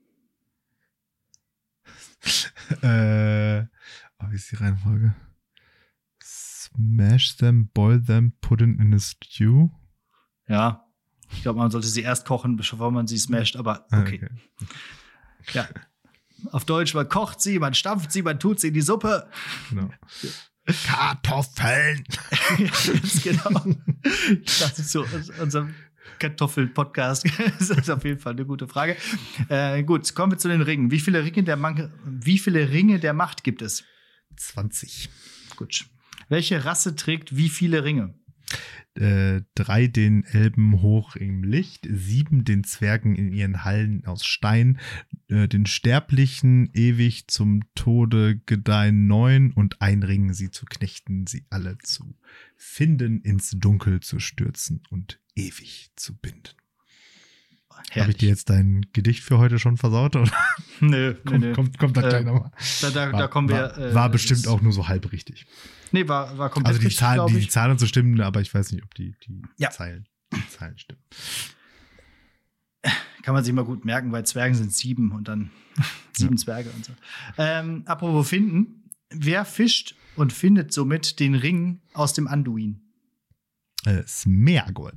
äh, 2.82 3.62
oh, 3.62 4.30
wie 4.30 4.34
ist 4.34 4.51
die 4.51 4.57
Reihenfolge? 4.57 5.14
Smash 6.22 7.36
them, 7.36 7.68
boil 7.68 8.03
them, 8.03 8.32
put 8.40 8.61
it 8.61 8.80
in 8.80 8.92
a 8.95 8.99
stew. 8.99 9.68
Ja. 10.49 10.86
Ich 11.30 11.42
glaube, 11.42 11.59
man 11.59 11.70
sollte 11.70 11.88
sie 11.88 12.03
erst 12.03 12.26
kochen, 12.26 12.57
bevor 12.57 12.90
man 12.90 13.07
sie 13.07 13.18
smasht, 13.18 13.57
aber 13.57 13.86
Ah, 13.90 14.01
okay. 14.01 14.28
Ja. 15.53 15.68
Auf 16.53 16.64
Deutsch, 16.64 16.95
man 16.95 17.09
kocht 17.09 17.40
sie, 17.40 17.59
man 17.59 17.74
stampft 17.74 18.12
sie, 18.12 18.22
man 18.22 18.38
tut 18.38 18.61
sie 18.61 18.68
in 18.68 18.74
die 18.74 18.80
Suppe. 18.82 19.28
Genau. 19.70 19.90
Kartoffeln. 20.86 22.05
ja, 22.59 22.66
ganz 22.92 23.22
genau. 23.22 23.64
Ich 24.45 24.59
dachte 24.59 24.82
zu 24.84 25.03
uns- 25.03 25.30
unserem 25.38 25.74
Kartoffel-Podcast. 26.18 27.26
das 27.59 27.70
ist 27.70 27.90
auf 27.90 28.05
jeden 28.05 28.20
Fall 28.20 28.32
eine 28.32 28.47
gute 28.47 28.66
Frage. 28.68 28.97
Äh, 29.49 29.82
gut, 29.82 30.14
kommen 30.14 30.32
wir 30.32 30.38
zu 30.38 30.49
den 30.49 30.62
Ringen. 30.62 30.90
Wie 30.90 31.01
viele 31.01 31.22
Ringe 31.24 31.42
der, 31.42 31.57
Man 31.57 31.92
wie 32.05 32.38
viele 32.38 32.70
Ringe 32.70 32.99
der 32.99 33.12
Macht 33.12 33.45
gibt 33.45 33.62
es? 33.62 33.84
20. 34.36 35.11
Gut. 35.57 35.86
Welche 36.28 36.64
Rasse 36.64 36.97
trägt 36.97 37.36
wie 37.36 37.49
viele 37.49 37.84
Ringe? 37.84 38.14
Äh, 38.97 39.42
drei 39.57 39.88
den 39.88 40.22
Elben 40.24 40.80
hoch 40.80 41.16
im 41.16 41.42
Licht, 41.42 41.88
sieben 41.90 42.45
den 42.45 42.62
Zwergen 42.62 43.16
in 43.16 43.32
ihren 43.32 43.64
Hallen 43.64 44.05
aus 44.05 44.24
Stein, 44.24 44.78
äh, 45.28 45.49
den 45.49 45.66
Sterblichen 45.66 46.70
ewig 46.74 47.26
zum 47.26 47.62
Tode 47.74 48.40
gedeihen 48.47 49.09
neun 49.09 49.53
und 49.53 49.82
einringen 49.82 50.32
sie 50.32 50.51
zu 50.53 50.64
knechten, 50.66 51.26
sie 51.26 51.45
alle 51.51 51.76
zu 51.78 52.16
finden, 52.57 53.20
ins 53.22 53.51
Dunkel 53.51 53.99
zu 53.99 54.20
stürzen 54.20 54.82
und 54.90 55.20
ewig 55.34 55.90
zu 55.97 56.16
binden. 56.16 56.55
Habe 57.96 58.10
ich 58.10 58.16
dir 58.16 58.28
jetzt 58.28 58.50
dein 58.50 58.86
Gedicht 58.92 59.22
für 59.22 59.38
heute 59.38 59.58
schon 59.58 59.76
versaut? 59.76 60.16
Oder? 60.16 60.30
Nö, 60.80 61.14
kommt, 61.14 61.40
nö, 61.40 61.48
nö. 61.48 61.52
kommt, 61.54 61.78
kommt 61.78 61.96
da 61.96 62.00
gleich 62.02 62.22
Äh, 62.22 62.24
nochmal. 62.24 62.50
Da, 62.80 62.90
da, 62.90 63.12
War, 63.12 63.18
da 63.20 63.28
kommen 63.28 63.48
wir. 63.48 63.56
war, 63.56 63.78
äh, 63.78 63.94
war 63.94 64.08
bestimmt 64.10 64.40
das- 64.40 64.46
auch 64.52 64.60
nur 64.60 64.72
so 64.72 64.88
halb 64.88 65.10
richtig. 65.12 65.46
Nee, 65.92 66.08
war, 66.08 66.36
war 66.38 66.50
komplett 66.50 66.68
Also 66.68 66.80
die, 66.80 66.86
richtig, 66.86 66.98
Zahlen, 67.00 67.14
glaub 67.16 67.28
die, 67.30 67.48
Zahlen 67.48 67.78
zu 67.78 67.86
stimmen, 67.86 68.20
aber 68.20 68.40
ich 68.40 68.52
weiß 68.52 68.72
nicht, 68.72 68.82
ob 68.82 68.92
die, 68.94 69.14
die 69.26 69.42
Ja. 69.58 69.70
Zeilen, 69.70 70.08
die 70.34 70.48
Zeilen 70.48 70.76
stimmen. 70.78 71.02
Kann 73.22 73.32
man 73.34 73.42
sich 73.44 73.54
mal 73.54 73.64
gut 73.64 73.84
merken, 73.84 74.12
weil 74.12 74.26
Zwergen 74.26 74.54
sind 74.54 74.72
sieben 74.72 75.12
und 75.12 75.28
dann 75.28 75.50
sieben 76.12 76.36
Zwerge 76.36 76.70
und 76.70 76.84
so. 76.84 76.92
Ähm, 77.38 77.82
apropos 77.86 78.28
finden. 78.28 78.90
Wer 79.10 79.44
fischt 79.44 79.94
und 80.16 80.32
findet 80.32 80.72
somit 80.72 81.20
den 81.20 81.34
Ring 81.34 81.80
aus 81.94 82.12
dem 82.12 82.26
Anduin? 82.28 82.80
Äh, 83.86 84.02
Smergol. 84.06 84.92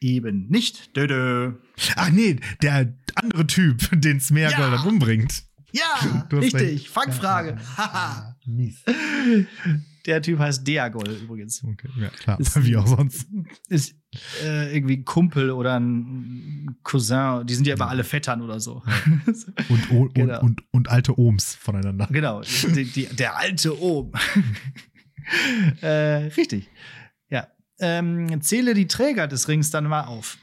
Eben 0.00 0.48
nicht. 0.48 0.96
Dödö. 0.96 1.52
Ach 1.96 2.10
nee, 2.10 2.36
der 2.62 2.94
andere 3.14 3.46
Typ, 3.46 3.88
den 4.00 4.20
Smergol 4.20 4.58
Ja. 4.64 4.70
dann 4.70 4.86
umbringt. 4.86 5.44
Ja, 5.72 6.26
richtig. 6.32 6.60
recht. 6.60 6.88
Fangfrage. 6.88 7.56
Haha. 7.76 8.36
Mies. 8.46 8.82
Der 10.06 10.20
Typ 10.20 10.38
heißt 10.38 10.66
Deagol 10.68 11.08
übrigens. 11.08 11.64
Okay, 11.64 11.88
ja, 11.98 12.08
klar. 12.10 12.38
Ist- 12.38 12.62
Wie 12.64 12.76
auch 12.76 12.86
sonst. 12.86 13.26
Ist 13.70 13.96
äh, 14.44 14.76
irgendwie 14.76 14.98
ein 14.98 15.04
Kumpel 15.04 15.50
oder 15.50 15.80
ein 15.80 16.76
Cousin. 16.82 17.46
Die 17.46 17.54
sind 17.54 17.66
ja 17.66 17.74
immer 17.74 17.88
alle 17.88 18.04
Vettern 18.04 18.42
oder 18.42 18.60
so. 18.60 18.82
Und, 19.68 19.90
o- 19.90 20.02
und, 20.02 20.14
Genau. 20.14 20.40
und, 20.42 20.60
und 20.72 20.88
alte 20.90 21.18
Ohms 21.18 21.54
voneinander. 21.54 22.06
Genau, 22.12 22.42
die, 22.42 22.84
die, 22.84 23.06
der 23.06 23.36
alte 23.38 23.80
Ohm. 23.80 24.12
äh, 25.80 25.86
richtig. 26.36 26.68
Ähm, 27.86 28.40
zähle 28.40 28.72
die 28.72 28.86
Träger 28.86 29.26
des 29.28 29.46
Rings 29.48 29.70
dann 29.70 29.84
mal 29.84 30.04
auf. 30.04 30.38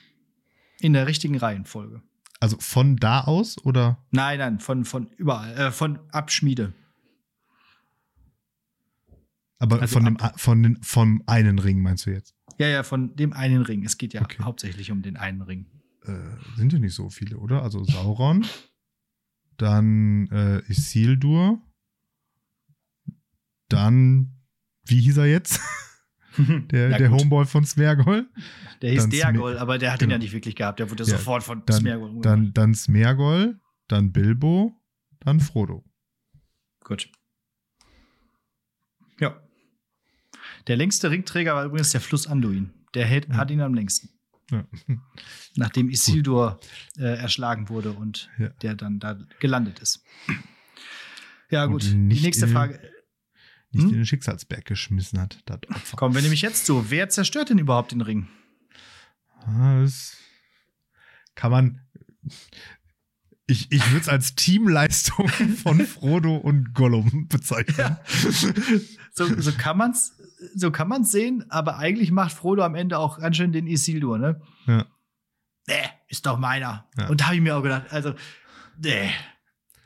In 0.79 0.93
der 0.93 1.07
richtigen 1.07 1.37
Reihenfolge. 1.37 2.01
Also 2.39 2.57
von 2.59 2.97
da 2.97 3.21
aus 3.21 3.57
oder? 3.65 3.97
Nein, 4.11 4.39
nein, 4.39 4.59
von, 4.59 4.85
von 4.85 5.07
überall. 5.17 5.55
Äh, 5.57 5.71
von 5.71 5.99
Abschmiede. 6.11 6.73
Aber 9.59 9.81
Also 9.81 9.93
von, 9.99 10.05
dem, 10.05 10.17
von 10.37 10.63
den, 10.63 10.83
vom 10.83 11.23
einen 11.27 11.59
Ring 11.59 11.81
meinst 11.81 12.05
du 12.05 12.11
jetzt? 12.11 12.35
Ja, 12.57 12.67
ja, 12.67 12.83
von 12.83 13.15
dem 13.15 13.33
einen 13.33 13.61
Ring. 13.61 13.83
Es 13.85 13.97
geht 13.97 14.13
ja 14.13 14.21
Okay. 14.21 14.41
hauptsächlich 14.43 14.91
um 14.91 15.01
den 15.01 15.17
einen 15.17 15.41
Ring. 15.41 15.65
Äh, 16.03 16.13
sind 16.57 16.73
ja 16.73 16.79
nicht 16.79 16.95
so 16.95 17.09
viele, 17.09 17.37
oder? 17.37 17.61
Also 17.63 17.83
Sauron, 17.83 18.45
dann 19.57 20.27
äh, 20.31 20.59
Isildur, 20.67 21.59
dann, 23.69 24.33
wie 24.85 25.01
hieß 25.01 25.17
er 25.17 25.27
jetzt? 25.27 25.59
Der, 26.37 26.89
Ja, 26.89 26.97
der 26.97 27.09
gut. 27.09 27.19
Homeboy 27.21 27.45
von 27.45 27.65
Smergol. 27.65 28.27
Der 28.81 28.91
hieß 28.91 29.03
dann 29.03 29.09
Deagol, 29.09 29.57
aber 29.57 29.77
der 29.77 29.91
hat 29.91 30.01
ihn 30.01 30.05
genau. 30.05 30.13
ja 30.13 30.17
nicht 30.19 30.33
wirklich 30.33 30.55
gehabt. 30.55 30.79
Der 30.79 30.89
wurde 30.89 31.03
Ja, 31.03 31.09
sofort 31.17 31.43
von 31.43 31.63
Dann, 31.65 31.85
umgebracht. 31.87 32.25
dann, 32.25 32.53
dann 32.53 32.73
Smergol, 32.73 33.59
dann 33.87 34.11
Bilbo, 34.11 34.73
dann 35.19 35.39
Frodo. 35.39 35.83
Gut. 36.83 37.09
Ja. 39.19 39.39
Der 40.67 40.77
längste 40.77 41.11
Ringträger 41.11 41.55
war 41.55 41.65
übrigens 41.65 41.91
der 41.91 42.01
Fluss 42.01 42.27
Anduin. 42.27 42.71
Der 42.93 43.05
hält, 43.05 43.27
Ja. 43.29 43.35
hat 43.35 43.51
ihn 43.51 43.61
am 43.61 43.73
längsten. 43.73 44.09
Ja. 44.49 44.65
Nachdem 45.55 45.89
Isildur 45.89 46.59
äh, 46.97 47.03
erschlagen 47.03 47.69
wurde 47.69 47.93
und 47.93 48.29
Ja. 48.37 48.49
der 48.61 48.75
dann 48.75 48.99
da 48.99 49.17
gelandet 49.39 49.79
ist. 49.79 50.03
Ja, 51.49 51.65
gut. 51.67 51.83
ihn 51.85 52.09
Die 52.09 52.21
nächste 52.21 52.47
Frage. 52.47 52.79
Nicht 53.71 53.83
Hm? 53.83 53.89
in 53.91 53.95
den 53.97 54.05
Schicksalsberg 54.05 54.65
geschmissen 54.65 55.19
hat, 55.19 55.39
das 55.45 55.59
Opfer. 55.69 55.97
Kommen 55.97 56.13
wir 56.15 56.21
nämlich 56.21 56.41
jetzt 56.41 56.65
zu. 56.65 56.89
Wer 56.89 57.09
zerstört 57.09 57.49
denn 57.49 57.57
überhaupt 57.57 57.91
den 57.93 58.01
Ring? 58.01 58.27
Das 59.45 60.17
kann 61.35 61.51
man. 61.51 61.81
Ich, 63.47 63.71
ich 63.71 63.85
würde 63.91 64.01
es 64.01 64.09
als 64.09 64.35
Teamleistung 64.35 65.27
von 65.63 65.85
Frodo 65.85 66.37
und 66.37 66.73
Gollum 66.73 67.27
bezeichnen. 67.27 67.97
So, 69.13 69.41
so 69.41 69.51
kann 69.53 69.77
man's, 69.77 70.13
so 70.55 70.71
kann 70.71 70.87
man's 70.87 71.11
sehen, 71.11 71.43
aber 71.49 71.77
eigentlich 71.77 72.11
macht 72.11 72.31
Frodo 72.33 72.63
am 72.63 72.75
Ende 72.75 72.97
auch 72.97 73.19
ganz 73.19 73.35
schön 73.37 73.51
den 73.51 73.67
Isildur, 73.67 74.17
ne? 74.19 74.41
Ja. 74.67 74.85
Nee, 75.67 75.89
ist 76.07 76.25
doch 76.25 76.37
meiner. 76.39 76.89
Ja. 76.97 77.07
Und 77.09 77.19
da 77.21 77.25
habe 77.25 77.35
ich 77.35 77.41
mir 77.41 77.55
auch 77.57 77.61
gedacht, 77.63 77.91
also, 77.91 78.13
nee. 78.77 79.09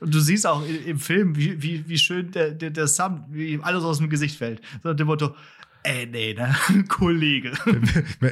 Und 0.05 0.13
du 0.13 0.19
siehst 0.19 0.45
auch 0.45 0.63
im 0.85 0.99
Film, 0.99 1.35
wie, 1.35 1.59
wie, 1.63 1.83
wie 1.89 1.97
schön 1.97 2.29
der, 2.31 2.51
der, 2.51 2.69
der 2.69 2.85
Sam, 2.87 3.25
wie 3.31 3.47
ihm 3.53 3.63
alles 3.63 3.83
aus 3.83 3.97
dem 3.97 4.07
Gesicht 4.07 4.37
fällt. 4.37 4.61
So 4.83 4.89
nach 4.89 4.95
dem 4.95 5.07
Motto, 5.07 5.35
ey, 5.81 6.05
nee, 6.05 6.35
ne? 6.35 6.55
Kollege. 6.87 7.53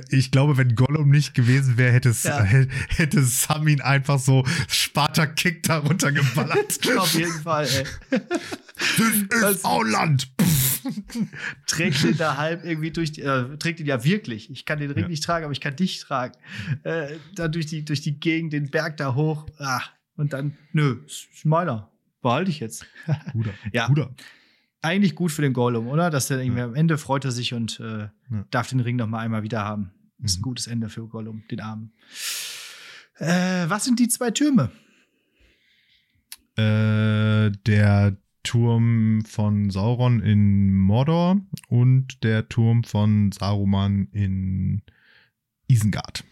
Ich 0.10 0.30
glaube, 0.30 0.56
wenn 0.58 0.76
Gollum 0.76 1.10
nicht 1.10 1.34
gewesen 1.34 1.76
wäre, 1.78 1.92
hätte, 1.92 2.14
Ja. 2.24 2.44
hätte, 2.44 3.24
Sam 3.24 3.68
ihn 3.68 3.82
einfach 3.82 4.20
so 4.20 4.44
Sparta-Kick 4.68 5.64
da 5.64 5.80
runtergeballert. 5.80 6.80
Auf 6.98 7.14
jeden 7.16 7.42
Fall, 7.42 7.66
ey. 7.68 8.20
das 9.42 9.52
ist 9.56 9.66
Auland. 9.66 10.32
Trägt 11.66 12.04
ihn 12.04 12.18
da 12.18 12.38
halb 12.38 12.64
irgendwie 12.66 12.92
durch 12.92 13.14
die, 13.14 13.22
äh, 13.22 13.58
trägt 13.58 13.80
ihn 13.80 13.86
ja 13.88 14.04
wirklich. 14.04 14.52
Ich 14.52 14.66
kann 14.66 14.78
den 14.80 14.92
Ring 14.92 15.06
Ja. 15.06 15.10
nicht 15.10 15.24
tragen, 15.24 15.46
aber 15.46 15.54
ich 15.54 15.62
kann 15.62 15.76
dich 15.76 16.00
tragen. 16.02 16.34
Äh, 16.84 17.14
da 17.34 17.48
durch 17.48 17.66
die, 17.66 17.84
durch 17.84 18.02
die 18.02 18.20
Gegend, 18.20 18.54
den 18.54 18.70
Berg 18.70 18.98
da 18.98 19.16
hoch. 19.16 19.48
Ah, 19.58 19.82
und 20.16 20.34
dann, 20.34 20.58
nö, 20.72 20.98
ist 21.06 21.28
meiner. 21.46 21.90
Behalte 22.22 22.50
ich 22.52 22.60
jetzt. 22.60 22.86
Bruder. 23.34 23.54
Ja. 23.74 23.88
Bruder. 23.88 24.14
eigentlich 24.82 25.16
gut 25.16 25.32
für 25.32 25.42
den 25.42 25.54
Gollum, 25.54 25.88
oder? 25.88 26.10
Dass 26.10 26.28
der 26.28 26.40
irgendwie 26.42 26.60
Ja. 26.60 26.66
am 26.66 26.76
Ende 26.76 26.98
freut 26.98 27.24
er 27.26 27.32
sich 27.32 27.54
und 27.54 27.80
äh, 27.80 28.10
Ja. 28.32 28.46
darf 28.52 28.70
den 28.70 28.80
Ring 28.82 28.96
noch 28.98 29.08
mal 29.08 29.20
einmal 29.20 29.44
wieder 29.44 29.64
haben. 29.64 29.92
Ist 30.22 30.38
ein 30.38 30.40
Mhm. 30.40 30.44
gutes 30.44 30.68
Ende 30.68 30.90
für 30.90 31.08
Gollum, 31.08 31.44
den 31.52 31.60
Armen. 31.60 31.94
Äh, 33.18 33.66
was 33.70 33.84
sind 33.86 34.00
die 34.00 34.08
zwei 34.08 34.32
Türme? 34.32 34.72
Äh, 36.56 37.52
der 37.66 38.18
Turm 38.44 39.24
von 39.26 39.70
Sauron 39.70 40.20
in 40.22 40.74
Mordor 40.74 41.40
und 41.70 42.24
der 42.24 42.50
Turm 42.50 42.84
von 42.84 43.32
Saruman 43.32 44.08
in 44.12 44.82
Isengard. 45.68 46.24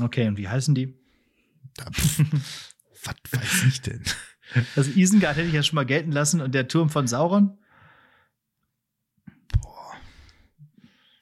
Okay, 0.00 0.26
und 0.28 0.36
wie 0.36 0.48
heißen 0.48 0.74
die? 0.74 0.94
Was 3.04 3.14
weiß 3.32 3.64
ich 3.68 3.80
denn? 3.82 4.02
Also 4.76 4.90
Isengard 4.92 5.36
hätte 5.36 5.48
ich 5.48 5.52
ja 5.52 5.62
schon 5.62 5.74
mal 5.76 5.84
gelten 5.84 6.10
lassen 6.10 6.40
und 6.40 6.54
der 6.54 6.68
Turm 6.68 6.88
von 6.88 7.06
Sauron? 7.06 7.58
Boah. 9.60 9.92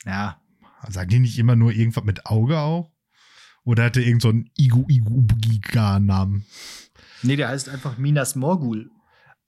Ja, 0.04 0.40
Sagen 0.88 1.10
die 1.10 1.18
nicht 1.18 1.36
immer 1.36 1.56
nur 1.56 1.72
irgendwas 1.72 2.04
mit 2.04 2.26
Auge 2.26 2.60
auch? 2.60 2.92
Oder 3.64 3.86
hat 3.86 3.96
der 3.96 4.04
irgend 4.06 4.22
so 4.22 4.28
einen 4.28 4.48
Igu 4.56 4.84
Igu 4.88 5.24
Giga 5.40 5.98
Namen? 5.98 6.46
nee, 7.22 7.34
der 7.34 7.48
heißt 7.48 7.68
einfach 7.68 7.98
Minas 7.98 8.36
Morgul. 8.36 8.92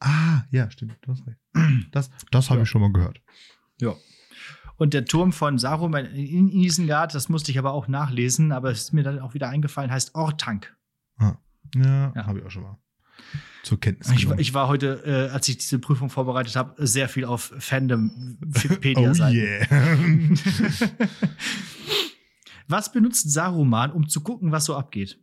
Ah, 0.01 0.43
ja, 0.51 0.69
stimmt. 0.73 0.97
Recht. 1.07 1.39
Das, 1.93 2.11
das 2.33 2.51
habe 2.51 2.59
Ja. 2.59 2.63
ich 2.65 2.69
schon 2.69 2.81
mal 2.81 2.93
gehört. 2.93 3.21
Ja. 3.81 3.95
Und 4.77 4.93
der 4.95 5.05
Turm 5.05 5.33
von 5.33 5.59
Saruman 5.59 6.07
in 6.07 6.49
Isengard, 6.49 7.15
das 7.15 7.29
musste 7.29 7.53
ich 7.53 7.59
aber 7.61 7.73
auch 7.73 7.87
nachlesen, 7.87 8.51
aber 8.51 8.73
es 8.73 8.81
ist 8.81 8.93
mir 8.93 9.05
dann 9.05 9.21
auch 9.21 9.35
wieder 9.35 9.49
eingefallen, 9.49 9.93
heißt 9.93 10.17
Ortank. 10.17 10.75
Ja, 11.77 12.13
Ja. 12.15 12.27
habe 12.27 12.39
ich 12.41 12.45
auch 12.47 12.51
schon 12.51 12.63
mal 12.63 12.79
zur 13.65 13.81
Kenntnis 13.81 14.11
Ich, 14.13 14.23
genommen. 14.23 14.41
ich 14.41 14.55
war 14.55 14.69
heute, 14.69 15.03
äh, 15.05 15.29
als 15.33 15.49
ich 15.49 15.59
diese 15.59 15.79
Prüfung 15.79 16.09
vorbereitet 16.09 16.57
habe, 16.57 16.75
sehr 16.87 17.09
viel 17.09 17.25
auf 17.25 17.53
oh 17.55 17.61
Fandom-Wikipedia-Seiten. 17.61 19.37
yeah. 19.37 19.67
Was 22.69 22.93
benutzt 22.93 23.31
Saruman, 23.33 23.91
um 23.93 24.09
zu 24.09 24.21
gucken, 24.21 24.53
was 24.53 24.65
so 24.67 24.77
abgeht? 24.77 25.19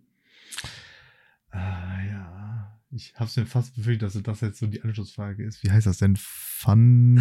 ah, 1.51 2.01
ja. 2.03 2.79
Ich 2.91 3.13
habe 3.15 3.25
es 3.25 3.35
mir 3.35 3.45
fast 3.45 3.75
befürchtet, 3.75 4.15
dass 4.15 4.23
das 4.23 4.41
jetzt 4.41 4.59
so 4.59 4.67
die 4.67 4.81
Anschlussfrage 4.81 5.43
ist. 5.43 5.61
Wie 5.63 5.71
heißt 5.71 5.85
das 5.87 5.97
denn? 5.97 6.15
Fun. 6.17 7.15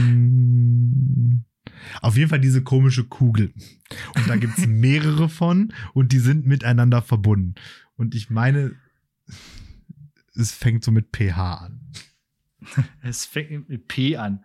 Auf 2.00 2.16
jeden 2.16 2.30
Fall 2.30 2.38
diese 2.40 2.62
komische 2.62 3.02
Kugel. 3.04 3.52
Und 4.14 4.28
da 4.28 4.36
gibt 4.36 4.56
es 4.58 4.66
mehrere 4.68 5.28
von 5.28 5.72
und 5.92 6.12
die 6.12 6.20
sind 6.20 6.46
miteinander 6.46 7.02
verbunden. 7.02 7.54
Und 7.96 8.14
ich 8.14 8.30
meine, 8.30 8.72
es 10.34 10.52
fängt 10.52 10.84
so 10.84 10.90
mit 10.90 11.14
pH 11.16 11.54
an. 11.54 11.80
Es 13.02 13.26
fängt 13.26 13.68
mit 13.68 13.88
P 13.88 14.16
an, 14.16 14.42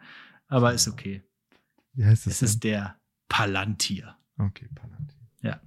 aber 0.48 0.74
ist 0.74 0.88
okay. 0.90 1.24
Wie 1.94 2.06
heißt 2.06 2.26
das? 2.26 2.34
Es 2.34 2.42
ist 2.42 2.64
der 2.64 2.98
Palantir. 3.30 4.18
denn? 4.38 4.48
okay, 4.48 4.68
Palantir. 4.76 5.20
Ja. 5.42 5.62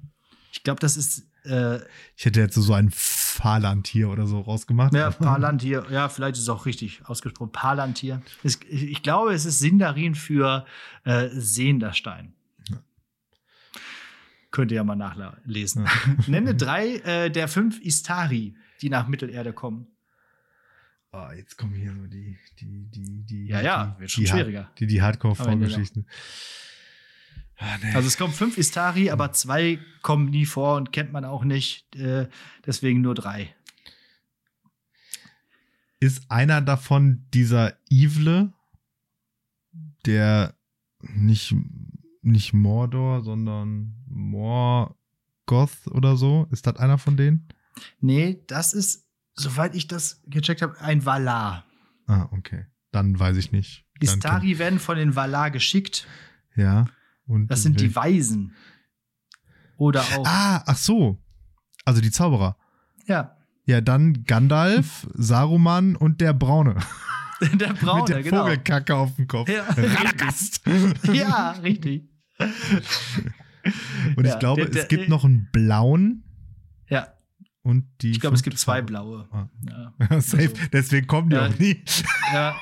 Ich 0.53 0.63
glaube, 0.63 0.81
das 0.81 0.97
ist. 0.97 1.27
Äh, 1.45 1.79
ich 2.17 2.25
hätte 2.25 2.41
jetzt 2.41 2.55
so 2.55 2.73
ein 2.75 2.93
Palantir 3.39 4.11
oder 4.11 4.27
so 4.27 4.41
rausgemacht. 4.41 4.93
Ja, 4.95 5.11
Palantir. 5.11 5.87
Ja, 5.91 6.09
vielleicht 6.09 6.37
ist 6.37 6.43
es 6.43 6.49
auch 6.49 6.67
richtig 6.67 7.05
ausgesprochen. 7.07 7.53
Palantir. 7.53 8.23
Ich, 8.43 8.61
ich 8.71 9.03
glaube, 9.03 9.33
es 9.33 9.47
ist 9.47 9.59
Sindarin 9.59 10.15
für 10.15 10.67
äh, 11.05 11.29
sehender 11.33 11.95
Stein. 11.95 12.35
Ja. 12.69 12.79
Könnt 14.51 14.71
ihr 14.71 14.77
ja 14.77 14.85
mal 14.85 14.97
nachlesen. 14.97 15.87
Ja. 15.87 15.93
Nenne 16.27 16.55
drei 16.55 16.97
äh, 16.99 17.31
der 17.31 17.49
fünf 17.49 17.81
Istari, 17.81 18.55
die 18.81 18.91
nach 18.91 19.09
Mittelerde 19.09 19.53
kommen. 19.53 19.89
Oh, 21.15 21.29
jetzt 21.37 21.59
kommen 21.59 21.75
hier 21.75 21.93
so 21.93 22.07
die, 22.07 22.39
die, 22.59 22.91
die, 22.91 23.23
die. 23.27 23.47
Ja, 23.47 23.61
ja, 23.61 23.85
die, 23.85 24.01
wird 24.01 24.11
schon 24.11 24.25
die, 24.25 24.31
schwieriger. 24.31 24.71
Die, 24.79 24.87
die 24.87 25.03
Hardcore-Vorgeschichten. 25.03 26.07
Ah, 27.59 27.77
nee. 27.83 27.95
Also 27.95 28.09
es 28.09 28.17
kommen 28.17 28.33
fünf 28.33 28.57
Istari, 28.57 29.11
aber 29.11 29.33
zwei 29.33 29.79
kommen 30.01 30.31
nie 30.31 30.47
vor 30.47 30.77
und 30.77 30.91
kennt 30.91 31.13
man 31.13 31.27
auch 31.27 31.45
nicht. 31.45 31.95
Äh, 31.97 32.29
deswegen 32.65 33.03
nur 33.03 33.15
drei. 33.15 33.55
Ist 36.01 36.31
einer 36.31 36.63
davon 36.63 37.27
dieser 37.35 37.77
Ivle, 37.91 38.55
der 40.07 40.55
nicht, 41.03 41.55
nicht 42.23 42.55
Mordor, 42.55 43.23
sondern 43.23 44.03
Morgoth 44.09 44.97
oder 45.91 46.17
so? 46.17 46.49
Ist 46.51 46.67
das 46.67 46.77
einer 46.77 46.97
von 46.97 47.19
denen? 47.19 47.47
Nee, 48.01 48.43
das 48.47 48.73
ist 48.73 49.02
soweit 49.35 49.75
ich 49.75 49.87
das 49.89 50.23
gecheckt 50.27 50.63
habe, 50.63 50.81
ein 50.81 51.05
Valar. 51.05 51.65
Ah, 52.07 52.29
okay. 52.33 52.67
Dann 52.91 53.19
weiß 53.19 53.37
ich 53.37 53.53
nicht. 53.53 53.87
Istari 54.01 54.59
werden 54.59 54.79
von 54.79 54.97
den 54.97 55.15
Valar 55.17 55.51
geschickt. 55.51 56.07
Ja. 56.57 56.87
Und 57.27 57.47
das 57.49 57.63
sind 57.63 57.81
die 57.81 57.95
Weisen. 57.95 58.55
Oder 59.79 60.01
auch. 60.03 60.27
Ah, 60.27 60.63
ach 60.67 60.77
so. 60.77 61.23
Also 61.85 62.01
die 62.01 62.11
Zauberer. 62.11 62.57
Ja. 63.07 63.37
Ja, 63.65 63.81
dann 63.81 64.25
Gandalf, 64.25 65.07
Saruman 65.15 65.97
und 65.97 66.21
der 66.21 66.33
Braune. 66.35 66.77
Der 67.55 67.73
Braune, 67.75 68.03
Mit 68.03 68.09
der 68.11 68.23
genau. 68.23 68.43
Vogelkacke 68.45 68.95
auf 68.95 69.17
dem 69.17 69.27
Kopf. 69.27 69.49
Ja, 69.49 69.65
Radagast. 69.69 70.61
ja, 71.13 71.51
richtig. 71.63 72.09
Und 74.17 74.25
Ja, 74.27 74.35
ich 74.35 74.39
glaube, 74.39 74.63
der- 74.63 74.71
der- 74.71 74.83
es 74.83 74.89
gibt 74.89 75.09
noch 75.09 75.25
einen 75.25 75.49
blauen 75.51 76.23
Ja, 76.89 77.09
und 77.63 77.85
die. 78.01 78.11
ich 78.13 78.21
glaube, 78.21 78.37
es 78.37 78.43
gibt 78.43 78.59
zwei 78.59 78.83
blaue. 78.83 79.29
Ah. 79.31 79.49
Ja. 79.69 80.21
Safe. 80.21 80.43
Also- 80.43 80.55
Deswegen 80.73 81.07
kommen 81.07 81.31
die 81.31 81.37
Ja. 81.37 81.47
auch 81.47 81.59
nie. 81.59 81.83
ja. 82.33 82.55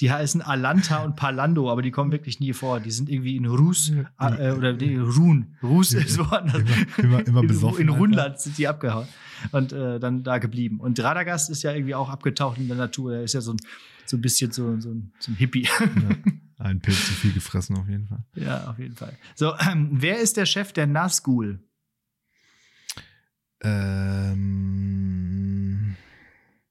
Die 0.00 0.12
heißen 0.12 0.42
Alanta 0.42 0.98
und 1.02 1.16
Palando, 1.16 1.72
aber 1.72 1.82
die 1.82 1.90
kommen 1.90 2.12
wirklich 2.12 2.38
nie 2.38 2.52
vor. 2.52 2.78
Die 2.78 2.92
sind 2.92 3.08
irgendwie 3.08 3.34
in 3.36 3.46
Rus 3.46 3.90
äh, 4.20 4.52
oder 4.52 4.72
nee, 4.72 4.96
Run. 4.96 5.56
Rus 5.60 5.92
ist 5.92 6.16
woanders. 6.20 6.62
Immer, 6.98 7.18
immer, 7.18 7.26
immer 7.26 7.40
in, 7.42 7.46
besoffen. 7.48 7.80
in 7.82 7.88
Alter. 7.88 8.00
Runland 8.00 8.38
sind 8.40 8.58
die 8.58 8.68
abgehauen 8.68 9.08
und 9.50 9.72
äh, 9.72 9.98
dann 9.98 10.22
da 10.22 10.38
geblieben. 10.38 10.78
Und 10.78 11.00
Radagast 11.02 11.50
ist 11.50 11.64
ja 11.64 11.72
irgendwie 11.72 11.96
auch 11.96 12.10
abgetaucht 12.10 12.58
in 12.58 12.68
der 12.68 12.76
Natur. 12.76 13.14
Er 13.14 13.22
ist 13.24 13.34
ja 13.34 13.40
so 13.40 13.54
ein, 13.54 13.56
so 14.06 14.16
ein 14.16 14.20
bisschen 14.20 14.52
so, 14.52 14.78
so, 14.80 14.90
ein, 14.90 15.10
so 15.18 15.32
ein 15.32 15.34
Hippie. 15.34 15.62
Ja. 15.80 15.84
Ein 16.64 16.78
Pilz 16.80 17.04
zu 17.06 17.12
viel 17.14 17.32
gefressen, 17.32 17.76
auf 17.76 17.88
jeden 17.88 18.06
Fall. 18.06 18.24
ja, 18.36 18.68
auf 18.70 18.78
jeden 18.78 18.94
Fall. 18.94 19.16
So, 19.34 19.54
ähm, 19.68 19.88
wer 19.92 20.18
ist 20.20 20.36
der 20.36 20.46
Chef 20.46 20.72
der 20.72 20.86
Nazgul? 20.86 21.60
Ähm, 24.58 25.96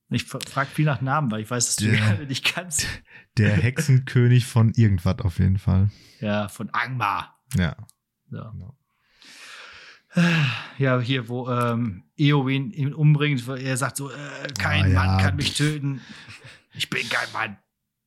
Ich 0.09 0.23
frage 0.23 0.69
viel 0.69 0.85
nach 0.85 1.01
Namen, 1.01 1.29
weil 1.31 1.41
ich 1.41 1.49
weiß, 1.51 1.65
dass 1.65 1.75
du 1.77 1.87
Der- 1.91 2.19
nicht 2.25 2.45
kannst. 2.45 2.87
der 3.37 3.51
Hexenkönig 3.51 4.45
von 4.45 4.71
irgendwas 4.73 5.19
auf 5.19 5.39
jeden 5.39 5.57
Fall. 5.59 5.89
Ja, 6.21 6.47
von 6.47 6.69
Angmar. 6.71 7.39
Ja. 7.55 7.75
So. 8.29 8.37
Genau. 8.51 8.73
Ja, 10.79 10.99
hier, 10.99 11.29
wo 11.29 11.47
ähm, 11.49 12.05
Eowyn 12.17 12.71
ihn 12.71 12.93
umbringt, 12.93 13.45
wo 13.45 13.53
er 13.53 13.77
sagt 13.77 13.97
so, 13.97 14.09
äh, 14.09 14.47
kein 14.57 14.85
Ah, 14.85 14.87
ja. 14.87 14.93
Mann 15.05 15.19
kann 15.21 15.35
mich 15.35 15.53
töten. 15.55 16.01
Ich 16.73 16.89
bin 16.89 17.07
kein 17.09 17.31
Mann. 17.33 17.57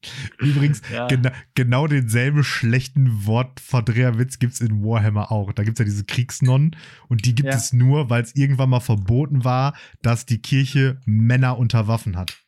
Übrigens, 0.39 0.81
Ja. 0.91 1.07
gena 1.09 1.33
genau 1.55 1.87
denselben 1.87 2.43
schlechten 2.45 3.27
Wortverdreherwitz 3.27 4.39
gibt 4.39 4.55
es 4.55 4.61
in 4.61 4.83
Warhammer 4.83 5.31
auch. 5.31 5.53
Da 5.53 5.63
gibt 5.63 5.77
es 5.77 5.79
ja 5.81 5.85
diese 5.85 6.05
Kriegsnonnen 6.05 6.77
und 7.09 7.27
die 7.27 7.35
gibt 7.35 7.49
Ja. 7.51 7.55
es 7.57 7.73
nur, 7.73 8.09
weil 8.11 8.23
es 8.23 8.35
irgendwann 8.35 8.71
mal 8.71 8.81
verboten 8.81 9.45
war, 9.45 9.77
dass 10.03 10.25
die 10.27 10.41
Kirche 10.41 11.01
Männer 11.05 11.59
unter 11.59 11.87
Waffen 11.87 12.17
hat. 12.17 12.39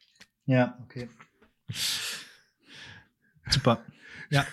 Ja, 0.46 0.78
okay. 0.84 1.09
Super. 3.50 3.84
Ja. 4.30 4.46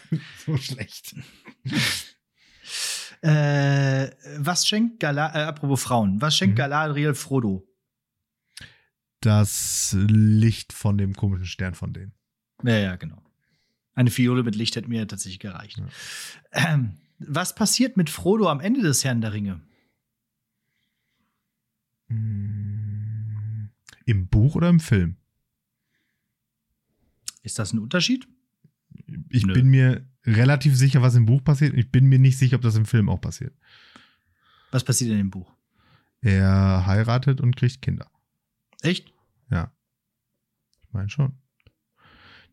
So 0.46 0.58
schlecht. 0.58 1.16
Äh, 3.22 4.12
was 4.38 4.66
schenkt 4.68 5.00
Galadriel, 5.02 5.42
äh, 5.42 5.46
apropos 5.46 5.84
Frauen, 5.84 6.22
was 6.22 6.38
schenkt 6.38 6.54
Mhm. 6.56 6.58
Galadriel 6.60 7.14
Frodo? 7.16 7.68
Das 9.20 9.94
Licht 10.00 10.72
von 10.72 10.98
dem 10.98 11.14
komischen 11.14 11.46
Stern 11.46 11.76
von 11.76 11.92
denen. 11.92 12.14
Ja, 12.64 12.78
ja, 12.78 12.96
genau. 12.96 13.22
Eine 13.96 14.12
Fiole 14.12 14.44
mit 14.44 14.56
Licht 14.56 14.76
hätte 14.76 14.90
mir 14.90 15.08
tatsächlich 15.08 15.40
gereicht. 15.40 15.78
Ja. 15.78 16.74
Ähm, 16.74 16.94
was 17.20 17.54
passiert 17.54 17.98
mit 17.98 18.10
Frodo 18.10 18.50
am 18.50 18.60
Ende 18.62 18.82
des 18.82 19.04
Herrn 19.04 19.22
der 19.22 19.34
Ringe? 19.34 19.62
Mm, 22.08 23.70
Im 24.06 24.28
Buch 24.28 24.56
oder 24.56 24.70
im 24.70 24.80
Film? 24.80 25.18
Ist 27.44 27.60
das 27.60 27.74
ein 27.74 27.80
Unterschied? 27.80 28.28
Ich 29.30 29.46
Nö. 29.46 29.54
bin 29.54 29.68
mir 29.68 30.06
relativ 30.26 30.76
sicher, 30.76 31.02
was 31.02 31.16
im 31.16 31.26
Buch 31.26 31.44
passiert. 31.44 31.74
Ich 31.76 31.92
bin 31.92 32.06
mir 32.06 32.20
nicht 32.20 32.38
sicher, 32.38 32.56
ob 32.58 32.62
das 32.62 32.76
im 32.76 32.86
Film 32.86 33.10
auch 33.10 33.22
passiert. 33.22 33.54
Was 34.72 34.84
passiert 34.84 35.12
in 35.12 35.18
dem 35.18 35.30
Buch? 35.30 35.52
Er 36.22 36.86
heiratet 36.86 37.42
und 37.42 37.56
kriegt 37.56 37.82
Kinder. 37.82 38.10
Echt? 38.82 39.14
Ja. 39.50 39.72
Ich 40.84 40.94
meine 40.94 41.10
schon. 41.10 41.34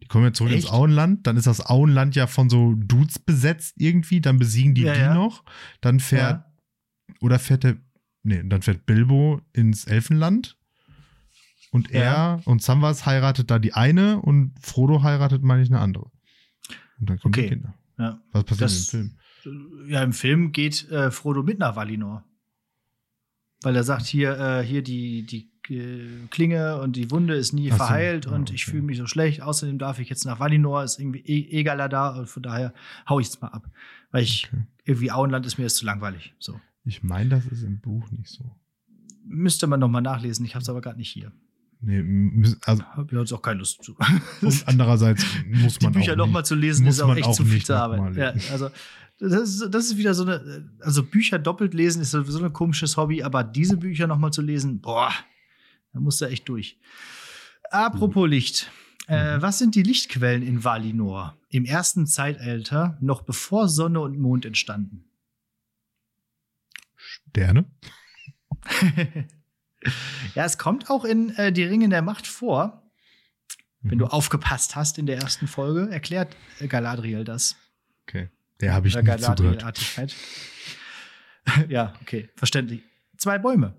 Die 0.03 0.07
kommen 0.09 0.25
ja 0.25 0.33
zurück 0.33 0.53
Echt? 0.53 0.65
ins 0.65 0.73
Auenland. 0.73 1.27
Dann 1.27 1.37
ist 1.37 1.47
das 1.47 1.65
Auenland 1.65 2.15
ja 2.17 2.27
von 2.27 2.49
so 2.51 2.75
Dudes 2.77 3.19
besetzt 3.19 3.75
irgendwie. 3.79 4.21
Dann 4.21 4.39
besiegen 4.39 4.75
die 4.75 4.83
Ja, 4.83 4.95
die 4.95 5.01
ja. 5.01 5.15
noch. 5.15 5.45
Dann 5.81 6.01
fährt, 6.01 6.45
oder 7.21 7.39
fährt 7.39 7.65
der, 7.65 7.77
nee, 8.23 8.43
dann 8.45 8.63
fährt 8.63 8.87
Bilbo 8.87 9.41
ins 9.53 9.85
Elfenland. 9.87 10.57
Und 11.73 11.91
er 11.91 12.05
Ja. 12.05 12.41
und 12.45 12.63
Samwise 12.63 13.05
heiratet 13.07 13.51
da 13.51 13.59
die 13.59 13.75
eine 13.75 14.21
und 14.21 14.55
Frodo 14.61 15.03
heiratet, 15.03 15.43
meine 15.43 15.63
ich, 15.63 15.69
eine 15.71 15.81
andere. 15.81 16.11
Und 17.01 17.11
dann 17.11 17.19
kriegen 17.19 17.29
Okay. 17.35 17.43
die 17.43 17.49
Kinder. 17.49 17.75
Ja. 17.99 18.21
Was 18.33 18.45
passiert 18.45 18.63
Das- 18.71 18.95
im 18.95 19.17
Film? 19.45 19.89
Ja, 19.89 20.03
im 20.03 20.13
Film 20.13 20.53
geht 20.53 20.89
äh, 20.91 21.11
Frodo 21.11 21.43
mit 21.43 21.59
nach 21.59 21.77
Valinor. 21.77 22.25
Weil 23.63 23.77
er 23.77 23.85
sagt, 23.85 24.07
hier, 24.07 24.39
äh, 24.39 24.63
hier 24.65 24.83
die, 24.83 25.25
die 25.25 25.51
Klinge 26.31 26.81
und 26.81 26.97
die 26.97 27.11
Wunde 27.11 27.35
ist 27.35 27.53
nie 27.53 27.71
so, 27.71 27.77
verheilt 27.77 28.27
ah, 28.29 28.35
und 28.35 28.51
ich 28.51 28.63
okay. 28.65 28.71
fühle 28.73 28.83
mich 28.85 28.99
so 28.99 29.07
schlecht. 29.07 29.43
Außerdem 29.43 29.79
darf 29.79 29.99
ich 29.99 30.09
jetzt 30.09 30.25
nach 30.25 30.39
Valinor, 30.41 30.85
ist 30.85 30.99
irgendwie 31.01 31.21
e 31.21 31.59
Egala 31.61 31.89
da 31.89 32.11
und 32.17 32.29
von 32.29 32.43
daher 32.43 32.73
hau 33.09 33.19
ich 33.21 33.27
jetzt 33.27 33.43
mal 33.43 33.49
ab. 33.49 33.69
Weil 34.11 34.23
ich 34.23 34.49
Okay. 34.53 34.63
irgendwie 34.85 35.11
Auenland 35.11 35.45
ist 35.47 35.59
mir 35.59 35.65
jetzt 35.65 35.77
zu 35.77 35.87
langweilig. 35.87 36.35
So. 36.39 36.61
Ich 36.85 37.03
meine, 37.03 37.31
das 37.31 37.47
ist 37.47 37.63
im 37.65 37.81
Buch 37.81 38.11
nicht 38.11 38.29
so. 38.29 38.45
Müsste 39.25 39.67
man 39.67 39.81
noch 39.81 39.89
mal 39.89 40.01
nachlesen. 40.01 40.45
Ich 40.47 40.55
habe 40.55 40.63
es 40.63 40.69
aber 40.69 40.81
gerade 40.81 40.99
nicht 40.99 41.11
hier. 41.11 41.33
Nee, 41.81 42.55
also, 42.65 42.83
Habe 42.85 43.07
ich 43.11 43.19
jetzt 43.19 43.33
auch 43.33 43.43
keine 43.43 43.59
Lust 43.59 43.83
zu. 43.85 43.97
und 44.41 44.63
andererseits 44.67 45.27
muss 45.47 45.79
die 45.79 45.85
man 45.87 45.93
Bücher 45.93 46.13
auch 46.13 46.17
noch 46.17 46.27
nicht- 46.27 46.33
mal 46.33 46.45
zu 46.45 46.55
lesen, 46.55 46.87
muss 46.87 46.95
ist 46.97 47.03
auch 47.03 47.15
echt 47.15 47.27
auch 47.27 47.33
zu 47.35 47.45
viel 47.45 47.55
nicht 47.55 47.67
zur 47.67 47.77
noch 47.77 47.89
mal 47.89 47.99
Arbeit. 47.99 48.17
Ja, 48.17 48.53
also 48.53 48.71
das 49.19 49.33
ist, 49.33 49.69
das 49.75 49.87
ist 49.87 49.97
wieder 49.99 50.15
so 50.15 50.23
eine, 50.25 50.71
also 50.81 51.03
Bücher 51.03 51.39
doppelt 51.39 51.75
lesen 51.75 52.01
ist 52.03 52.11
sowieso 52.13 52.43
ein 52.43 52.53
komisches 52.53 52.97
Hobby, 52.97 53.23
aber 53.23 53.45
diese 53.45 53.77
Bücher 53.77 54.07
noch 54.07 54.19
mal 54.19 54.31
zu 54.31 54.43
lesen, 54.43 54.81
boah, 54.81 55.11
da 55.97 56.01
musst 56.01 56.21
du 56.21 56.27
echt 56.27 56.49
durch. 56.49 56.79
Apropos 57.71 58.29
Licht. 58.29 58.71
Äh, 59.09 59.37
Mhm. 59.37 59.43
was 59.43 59.59
sind 59.59 59.75
die 59.75 59.83
Lichtquellen 59.83 60.43
in 60.43 60.63
Valinor 60.65 61.37
im 61.49 61.65
ersten 61.65 62.07
Zeitalter, 62.07 62.99
noch 63.01 63.23
bevor 63.23 63.69
Sonne 63.69 64.01
und 64.01 64.19
Mond 64.19 64.45
entstanden? 64.45 65.05
Sterne? 66.97 67.65
ja, 70.35 70.45
es 70.45 70.59
kommt 70.59 70.91
auch 70.91 71.05
in 71.05 71.31
äh, 71.37 71.53
Die 71.53 71.63
Ringe 71.65 71.89
der 71.89 72.03
Macht 72.03 72.27
vor. 72.27 72.83
Wenn 73.81 73.95
Mhm. 73.97 74.01
du 74.01 74.07
aufgepasst 74.07 74.75
hast 74.75 74.99
in 74.99 75.07
der 75.07 75.19
ersten 75.19 75.47
Folge, 75.47 75.89
erklärt 75.93 76.35
äh, 76.59 76.67
Galadriel 76.67 77.23
das. 77.25 77.57
Okay. 78.09 78.31
Der 78.61 78.73
habe 78.73 78.89
ich 78.89 78.95
Oder 78.97 79.03
nicht 79.03 79.25
zugehört. 79.25 79.61
Galadriel-Artigkeit. 79.61 80.15
ja, 81.69 81.95
okay, 82.03 82.29
verständlich. 82.35 82.83
Zwei 83.19 83.39
Bäume. 83.39 83.77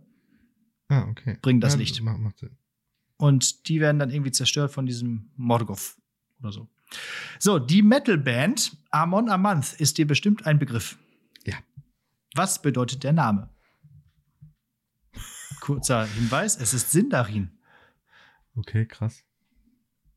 Ah, 0.89 1.07
okay. 1.09 1.37
Bringen 1.41 1.59
das 1.61 1.73
Ja, 1.73 1.79
Licht. 1.79 2.01
Macht, 2.01 2.19
macht 2.19 2.39
Sinn. 2.39 2.57
Und 3.17 3.67
die 3.67 3.79
werden 3.79 3.99
dann 3.99 4.09
irgendwie 4.11 4.31
zerstört 4.31 4.71
von 4.71 4.85
diesem 4.85 5.31
Morgoth 5.35 5.97
oder 6.39 6.51
so. 6.51 6.69
So, 7.39 7.59
die 7.59 7.81
Metalband 7.81 8.77
Amon 8.91 9.29
Amanth 9.29 9.73
ist 9.73 9.97
dir 9.97 10.07
bestimmt 10.07 10.45
ein 10.45 10.59
Begriff. 10.59 10.97
Ja. 11.45 11.57
Was 12.35 12.61
bedeutet 12.61 13.03
der 13.03 13.13
Name? 13.13 13.49
Kurzer 15.59 16.05
Hinweis, 16.05 16.55
es 16.55 16.73
ist 16.73 16.91
Sindarin. 16.91 17.49
Okay, 18.55 18.85
krass. 18.85 19.23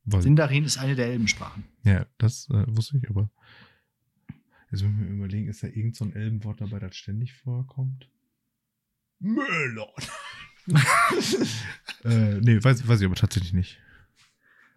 Weil, 0.05 0.23
Sindarin 0.23 0.65
ist 0.65 0.79
eine 0.79 0.95
der 0.95 1.07
Elbensprachen. 1.07 1.65
ja, 1.85 2.07
das 2.19 2.49
äh, 2.51 2.65
wusste 2.69 2.99
ich, 2.99 3.09
aber. 3.11 3.31
Jetzt 4.71 4.83
müssen 4.83 5.01
wir 5.01 5.09
überlegen, 5.09 5.49
ist 5.49 5.63
da 5.65 5.67
irgend 5.67 5.97
so 5.97 6.05
ein 6.05 6.13
Elbenwort 6.15 6.61
dabei, 6.61 6.79
das 6.79 6.95
ständig 6.95 7.35
vorkommt? 7.35 8.09
Melon. 9.19 9.89
äh, 12.05 12.41
nee, 12.41 12.63
weiß, 12.63 12.87
weiß 12.87 13.01
ich 13.01 13.07
aber 13.07 13.15
tatsächlich 13.17 13.53
nicht. 13.53 13.79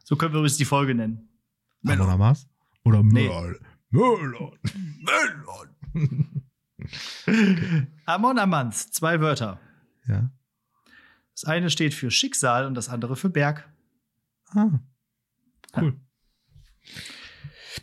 So 0.04 0.16
können 0.16 0.34
wir 0.34 0.40
übrigens 0.40 0.58
die 0.58 0.66
Folge 0.66 0.96
nennen. 0.96 1.30
Melon 1.82 2.10
Amas? 2.10 2.48
Oder 2.84 3.04
Nee. 3.04 3.28
Melon. 3.28 3.58
Melon. 3.90 4.58
Melon. 5.96 6.44
Amon 8.06 8.40
Amanth, 8.40 8.76
zwei 8.76 9.20
Wörter. 9.22 9.60
Ja. 10.08 10.30
Das 11.34 11.46
eine 11.46 11.70
steht 11.70 11.94
für 11.94 12.12
Schicksal 12.12 12.66
und 12.66 12.76
das 12.76 12.90
andere 12.90 13.16
für 13.16 13.30
Berg. 13.30 13.70
Ah. 14.50 14.80
Cool. 15.76 16.00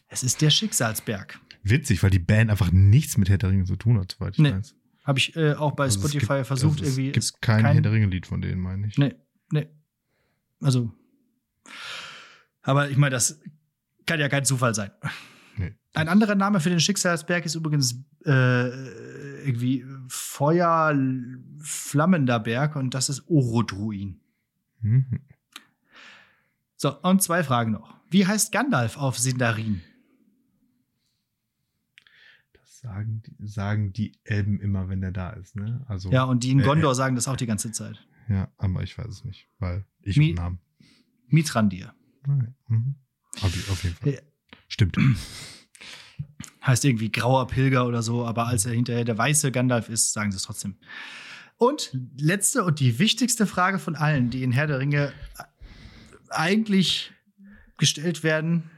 Es 0.09 0.23
ist 0.23 0.41
der 0.43 0.51
Schicksalsberg. 0.51 1.41
Witzig, 1.63 2.03
weil 2.03 2.11
die 2.11 2.19
Band 2.19 2.51
einfach 2.51 2.71
nichts 2.73 3.17
mit 3.17 3.29
Ringe 3.49 3.65
zu 3.65 3.77
tun 3.77 3.99
hat, 3.99 4.13
soweit 4.19 4.35
ich 4.35 4.39
Nee. 4.39 4.53
weiß. 4.53 4.75
Habe 5.11 5.19
ich 5.19 5.35
äh, 5.35 5.55
auch 5.55 5.73
bei 5.73 5.85
Also 5.85 5.99
es 5.99 6.05
Spotify 6.13 6.35
gibt- 6.37 6.47
versucht, 6.47 6.79
also 6.79 6.85
es 6.85 6.91
irgendwie. 6.91 7.05
gibt 7.07 7.17
ist 7.17 7.43
kein, 7.43 7.63
kein- 7.65 7.73
Herr 7.75 7.83
der 7.83 7.91
Ringe-Lied 7.91 8.27
von 8.29 8.41
denen, 8.41 8.61
meine 8.61 8.87
ich. 8.87 8.97
Nee, 8.97 9.17
nee. 9.51 9.69
Also. 10.61 10.93
Aber 12.63 12.91
ich 12.91 12.97
meine, 12.97 13.11
das 13.11 13.41
kann 14.07 14.21
ja 14.21 14.29
kein 14.29 14.45
Zufall 14.45 14.73
sein. 14.73 14.93
Nee. 15.57 15.75
Ein 15.95 16.07
anderer 16.09 16.37
Name 16.37 16.61
für 16.61 16.71
den 16.71 16.79
Schicksalsberg 16.79 17.45
ist 17.45 17.57
übrigens 17.57 17.97
äh, 18.25 18.69
irgendwie 19.45 19.85
Feuer 20.07 20.95
flammender 21.59 22.39
Berg 22.39 22.77
und 22.77 22.95
das 22.95 23.09
ist 23.09 23.29
Orodruin. 23.29 24.21
Mhm. 24.81 25.07
So, 26.77 26.97
und 27.03 27.21
zwei 27.21 27.43
Fragen 27.43 27.73
noch. 27.73 27.97
Wie 28.11 28.27
heißt 28.29 28.53
Gandalf 28.53 28.97
auf 28.97 29.19
Sindarin? 29.19 29.81
Sagen 32.83 33.21
die, 33.27 33.47
sagen 33.47 33.93
die 33.93 34.19
Elben 34.25 34.59
immer, 34.61 34.89
wenn 34.89 35.01
der 35.03 35.13
da 35.13 35.31
ist, 35.31 35.55
ne? 35.55 35.85
Also, 35.87 36.11
Ja, 36.11 36.25
und 36.25 36.45
die 36.45 36.51
in 36.51 36.61
Äh, 36.61 36.65
Gondor 36.65 36.95
sagen 36.95 37.15
das 37.15 37.29
auch 37.29 37.37
die 37.37 37.45
ganze 37.47 37.73
Zeit. 37.73 38.03
ja, 38.29 38.49
aber 38.57 38.83
ich 38.83 38.97
weiß 38.97 39.07
es 39.09 39.25
nicht, 39.25 39.49
weil 39.59 39.85
ich 40.01 40.17
Mi- 40.17 40.35
Namen. 40.35 40.61
Mithrandir. 41.29 41.93
Nein. 42.27 42.55
Mhm. 42.69 42.95
Auf, 43.43 43.71
auf 43.71 43.85
jeden 43.85 43.97
Fall. 43.97 44.13
Ja. 44.15 44.21
Stimmt. 44.69 44.97
Heißt 46.67 46.85
irgendwie 46.85 47.11
grauer 47.13 47.47
Pilger 47.49 47.87
oder 47.87 48.03
so, 48.03 48.25
aber 48.27 48.47
als 48.47 48.65
er 48.67 48.73
hinterher 48.73 49.05
der 49.05 49.17
weiße 49.19 49.51
Gandalf 49.53 49.89
ist, 49.89 50.13
sagen 50.13 50.31
sie 50.31 50.37
es 50.37 50.43
trotzdem. 50.43 50.77
Und 51.57 51.97
letzte 52.19 52.65
und 52.65 52.81
die 52.81 52.99
wichtigste 52.99 53.47
Frage 53.47 53.79
von 53.79 53.95
allen, 53.97 54.31
die 54.31 54.43
in 54.43 54.53
Herr 54.53 54.67
der 54.67 54.79
Ringe 54.79 55.13
eigentlich 56.31 57.13
gestellt 57.77 58.23
werden. 58.23 58.71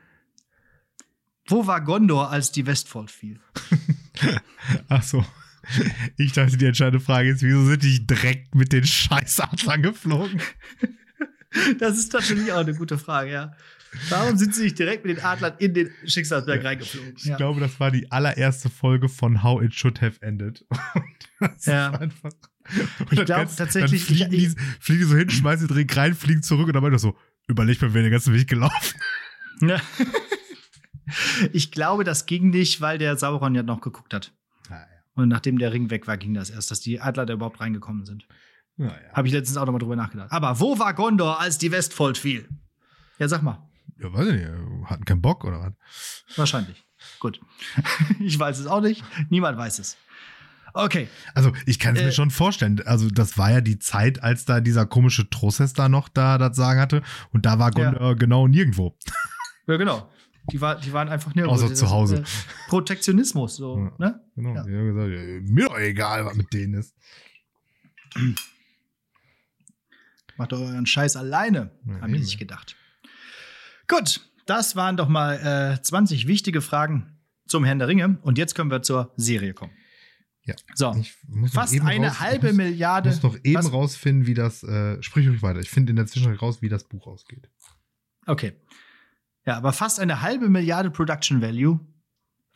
Wo 1.53 1.67
war 1.67 1.81
Gondor, 1.83 2.31
als 2.31 2.51
die 2.53 2.67
Westfold 2.67 3.11
fiel? 3.11 3.39
Ach 4.89 5.03
so. 5.03 5.25
Ich 6.17 6.33
dachte, 6.33 6.57
die 6.57 6.67
entscheidende 6.67 7.05
Frage 7.05 7.31
ist, 7.31 7.43
wieso 7.43 7.65
sind 7.67 7.83
die 7.83 8.07
direkt 8.07 8.55
mit 8.55 8.73
den 8.73 8.85
Scheißadlern 8.85 9.83
geflogen? 9.83 10.41
Das 11.79 11.99
ist 11.99 12.11
natürlich 12.15 12.51
auch 12.51 12.61
eine 12.61 12.75
gute 12.75 12.97
Frage, 12.97 13.31
ja. 13.31 13.53
Warum 14.09 14.39
sind 14.39 14.55
sie 14.55 14.63
nicht 14.63 14.79
direkt 14.79 15.05
mit 15.05 15.19
den 15.19 15.23
Adlern 15.23 15.53
in 15.59 15.75
den 15.75 15.91
Schicksalsberg 16.07 16.65
reingeflogen? 16.65 17.13
Ich 17.19 17.37
glaube, 17.37 17.61
das 17.61 17.79
war 17.79 17.91
die 17.91 18.11
allererste 18.11 18.71
Folge 18.71 19.11
von 19.11 19.43
How 19.43 19.61
It 19.63 19.75
Should 19.75 20.01
Have 20.01 20.23
Ended. 20.23 20.65
Ja. 21.67 21.91
einfach. 21.91 22.31
Und 23.01 23.13
Ich 23.13 23.17
dann 23.19 23.27
glaub 23.27 23.39
ganz- 23.41 23.57
tatsächlich, 23.57 24.07
Dann 24.07 24.17
fliegen, 24.17 24.33
ich- 24.33 24.55
die, 24.55 24.61
fliegen 24.81 25.01
die 25.03 25.07
so 25.09 25.17
hin, 25.17 25.29
schmeißen 25.29 25.67
den 25.69 25.75
Drink 25.75 25.95
rein, 25.95 26.15
fliegen 26.15 26.43
zurück 26.43 26.69
und 26.69 26.73
dann 26.73 26.83
meint 26.83 26.99
so: 26.99 27.19
Überleg 27.49 27.83
mal, 27.83 27.93
wer 27.93 28.01
den 28.03 28.13
ganzen 28.13 28.33
Weg 28.33 28.49
gelaufen 28.49 28.99
Ja. 29.61 29.79
Ich 31.53 31.71
glaube, 31.73 32.05
das 32.05 32.27
ging 32.27 32.51
nicht, 32.51 32.81
weil 32.81 32.99
der 32.99 33.17
Sauron 33.17 33.55
ja 33.55 33.63
noch 33.63 33.81
geguckt 33.81 34.15
hat. 34.15 34.33
Naja. 34.69 34.87
Und 35.15 35.29
nachdem 35.29 35.59
der 35.59 35.73
Ring 35.73 35.91
weg 35.91 36.07
war, 36.07 36.17
ging 36.17 36.35
das 36.35 36.51
erst, 36.51 36.71
dass 36.71 36.81
die 36.81 37.01
Adler 37.01 37.27
da 37.27 37.35
überhaupt 37.35 37.61
reingekommen 37.61 38.05
sind. 38.05 38.27
naja. 38.77 38.95
Habe 39.13 39.29
ich 39.29 39.35
letztens 39.35 39.57
auch 39.59 39.67
noch 39.67 39.73
mal 39.73 39.79
drüber 39.79 39.97
nachgedacht. 39.97 40.33
Aber 40.33 40.59
wo 40.61 40.79
war 40.79 40.95
Gondor, 40.95 41.41
als 41.41 41.59
die 41.59 41.71
Westfold 41.73 42.17
fiel? 42.19 42.49
Ja, 43.19 43.29
sag 43.29 43.43
mal. 43.43 43.69
Ja, 43.99 44.13
weiß 44.13 44.29
ich 44.29 44.35
nicht. 44.35 44.49
Hatten 44.87 45.05
keinen 45.05 45.23
Bock 45.23 45.45
oder 45.45 45.61
was? 45.61 46.37
Wahrscheinlich. 46.39 46.85
Gut. 47.21 47.41
ich 48.21 48.39
weiß 48.39 48.59
es 48.59 48.67
auch 48.67 48.81
nicht. 48.81 49.05
Niemand 49.29 49.59
weiß 49.59 49.79
es. 49.79 49.97
Okay. 50.75 51.09
Also, 51.35 51.53
ich 51.67 51.79
kann 51.79 51.95
es 51.97 52.03
Äh. 52.03 52.07
mir 52.07 52.13
schon 52.13 52.31
vorstellen. 52.31 52.81
Also, 52.87 53.11
das 53.11 53.37
war 53.37 53.51
ja 53.51 53.61
die 53.61 53.79
Zeit, 53.79 54.23
als 54.23 54.47
da 54.47 54.61
dieser 54.61 54.87
komische 54.87 55.29
Trosses 55.29 55.75
da 55.75 55.89
noch 55.91 56.09
da 56.09 56.39
das 56.39 56.57
Sagen 56.57 56.81
hatte. 56.81 57.03
Und 57.31 57.45
da 57.45 57.59
war 57.59 57.77
Ja. 57.77 57.91
Gondor 57.91 58.17
genau 58.17 58.49
nirgendwo. 58.49 58.97
Ja, 59.67 59.77
genau. 59.77 60.11
Die, 60.51 60.61
war, 60.61 60.81
die 60.81 60.93
waren 60.93 61.09
einfach 61.09 61.35
nirgendwo. 61.35 61.55
Außer 61.55 61.69
Das, 61.69 61.79
zu 61.79 61.91
Hause. 61.91 62.17
äh, 62.19 62.25
Protektionismus, 62.69 63.57
so. 63.57 63.79
Ja. 63.79 63.95
Ne? 63.99 64.21
Genau. 64.35 64.55
Ja. 64.55 64.65
Die 64.65 64.75
haben 64.77 64.87
gesagt: 64.95 65.11
ja, 65.11 65.53
Mir 65.53 65.67
doch 65.67 65.79
egal, 65.79 66.25
was 66.27 66.35
mit 66.35 66.53
denen 66.53 66.75
ist. 66.75 66.95
Macht 70.37 70.53
doch 70.53 70.61
euren 70.61 70.87
Scheiß 70.87 71.17
alleine, 71.17 71.71
Ja, 71.87 72.01
haben 72.01 72.13
die 72.13 72.23
sich 72.23 72.39
gedacht. 72.39 72.77
Gut, 73.89 74.21
das 74.47 74.77
waren 74.77 74.97
doch 74.97 75.09
mal 75.09 75.75
äh, 75.79 75.83
20 75.83 76.27
wichtige 76.27 76.61
Fragen 76.63 77.19
zum 77.47 77.65
Herrn 77.65 77.79
der 77.79 77.89
Ringe. 77.89 78.19
Und 78.23 78.39
jetzt 78.39 78.55
können 78.55 78.71
wir 78.71 78.83
zur 78.83 79.13
Serie 79.17 79.53
kommen. 79.55 79.73
Ja. 80.45 80.55
So, 80.75 80.93
Ich 80.99 81.15
fast 81.53 81.73
eben 81.73 81.87
eine 81.87 82.09
raus- 82.09 82.21
halbe 82.21 82.49
ich 82.49 82.53
muss, 82.55 82.65
Milliarde. 82.65 83.11
muss 83.11 83.23
noch 83.23 83.37
eben 83.45 83.55
Was? 83.55 83.73
rausfinden, 83.73 84.27
wie 84.27 84.35
das. 84.35 84.63
Äh, 84.65 85.01
sprich 85.03 85.29
ruhig 85.29 85.43
weiter. 85.43 85.61
Ich 85.61 85.71
finde 85.71 85.91
in 85.91 85.97
der 85.97 86.07
Zwischenzeit 86.07 86.41
raus, 86.43 86.63
wie 86.63 86.69
das 86.69 86.85
Buch 86.85 87.07
ausgeht. 87.07 87.49
Okay. 88.27 88.55
Ja, 89.45 89.57
aber 89.57 89.73
fast 89.73 90.01
eine 90.01 90.23
halbe 90.23 90.49
Milliarde 90.49 90.91
Production 90.91 91.41
Value. 91.43 91.81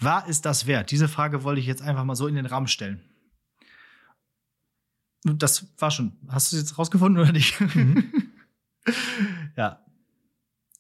War 0.01 0.28
es 0.28 0.41
das 0.43 0.66
wert? 0.66 0.91
Diese 0.91 1.09
Frage 1.09 1.43
wollte 1.43 1.61
ich 1.61 1.66
jetzt 1.66 1.82
einfach 1.82 2.05
mal 2.05 2.16
so 2.16 2.26
in 2.26 2.34
den 2.34 2.47
Raum 2.47 2.66
stellen. 2.66 3.01
Das 5.24 5.66
war 5.78 5.91
schon. 5.91 6.12
Hast 6.28 6.53
du 6.53 6.57
es 6.57 6.62
jetzt 6.62 6.78
rausgefunden 6.78 7.20
oder 7.20 7.32
nicht? 7.32 7.61
Mhm. 7.61 8.12
ja. 9.57 9.84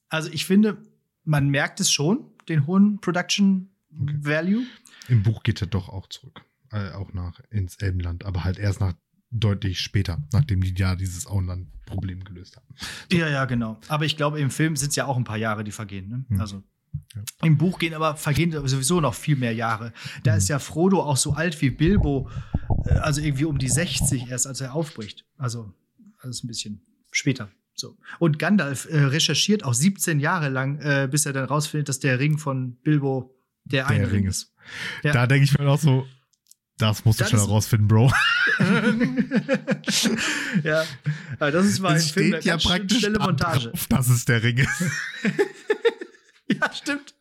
Also 0.08 0.30
ich 0.30 0.44
finde, 0.46 0.80
man 1.24 1.48
merkt 1.48 1.80
es 1.80 1.90
schon, 1.90 2.30
den 2.48 2.66
hohen 2.66 3.00
Production 3.00 3.70
Okay. 4.00 4.16
Value. 4.20 4.66
Im 5.08 5.22
Buch 5.22 5.42
geht 5.42 5.60
er 5.60 5.66
doch 5.66 5.88
auch 5.88 6.08
zurück. 6.08 6.44
Äh, 6.72 6.90
auch 6.92 7.12
nach 7.12 7.40
ins 7.50 7.76
Elbenland, 7.76 8.24
aber 8.24 8.44
halt 8.44 8.58
erst 8.58 8.80
nach 8.80 8.94
deutlich 9.40 9.80
später, 9.80 10.22
nachdem 10.32 10.60
die 10.62 10.74
ja 10.76 10.94
dieses 10.96 11.26
Auenland-Problem 11.26 12.24
gelöst 12.24 12.56
haben. 12.56 12.66
Ja, 13.12 13.28
ja, 13.28 13.44
genau. 13.44 13.78
Aber 13.88 14.04
ich 14.04 14.16
glaube, 14.16 14.40
im 14.40 14.50
Film 14.50 14.76
sind 14.76 14.90
es 14.90 14.96
ja 14.96 15.06
auch 15.06 15.16
ein 15.16 15.24
paar 15.24 15.36
Jahre, 15.38 15.64
die 15.64 15.72
vergehen. 15.72 16.08
Ne? 16.08 16.24
Hm. 16.28 16.40
Also 16.40 16.62
Ja. 17.14 17.22
im 17.42 17.58
Buch 17.58 17.78
gehen 17.78 17.92
aber 17.94 18.16
vergehen 18.16 18.50
sowieso 18.66 19.00
noch 19.00 19.14
viel 19.14 19.36
mehr 19.36 19.52
Jahre. 19.52 19.92
Da 20.24 20.32
Hm. 20.32 20.38
ist 20.38 20.48
ja 20.48 20.58
Frodo 20.58 21.02
auch 21.02 21.16
so 21.18 21.34
alt 21.34 21.60
wie 21.60 21.70
Bilbo, 21.70 22.30
äh, 22.86 22.90
also 22.94 23.20
irgendwie 23.20 23.44
um 23.44 23.58
die 23.58 23.68
60 23.68 24.28
erst, 24.28 24.46
als 24.46 24.60
er 24.60 24.74
aufbricht. 24.74 25.24
Also 25.36 25.72
alles 26.20 26.42
ein 26.42 26.46
bisschen 26.48 26.80
später. 27.12 27.50
So. 27.74 27.98
Und 28.18 28.38
Gandalf 28.38 28.86
äh, 28.90 28.98
recherchiert 29.00 29.62
auch 29.62 29.74
17 29.74 30.18
Jahre 30.20 30.48
lang, 30.48 30.78
äh, 30.80 31.06
bis 31.10 31.26
er 31.26 31.34
dann 31.34 31.44
rausfindet, 31.44 31.90
dass 31.90 32.00
der 32.00 32.18
Ring 32.18 32.38
von 32.38 32.76
Bilbo 32.82 33.34
der, 33.64 33.88
eine 33.88 34.10
Ring 34.10 34.26
ist. 34.26 34.54
Ja. 35.02 35.12
Da 35.12 35.26
denke 35.26 35.44
ich 35.44 35.58
mir 35.58 35.68
auch 35.68 35.78
so, 35.78 36.06
das 36.78 37.04
musst 37.04 37.20
du 37.20 37.24
Das 37.24 37.30
schon 37.30 37.40
ist- 37.40 37.46
herausfinden, 37.46 37.88
Bro. 37.88 38.10
ja, 40.64 40.84
aber 41.38 41.50
das 41.50 41.66
ist 41.66 41.80
mal 41.80 41.90
im 41.90 41.96
Es 41.96 42.10
Film 42.10 42.32
eine 42.34 42.42
steht 42.42 42.44
ja 42.44 42.56
praktisch 42.58 42.98
schnelle 43.00 43.18
Montage. 43.18 43.68
drauf, 43.70 43.86
dass 43.88 44.08
es 44.08 44.24
der 44.24 44.42
Ring 44.42 44.58
ist. 44.58 44.84
Ja, 46.48 46.72
stimmt. 46.72 47.12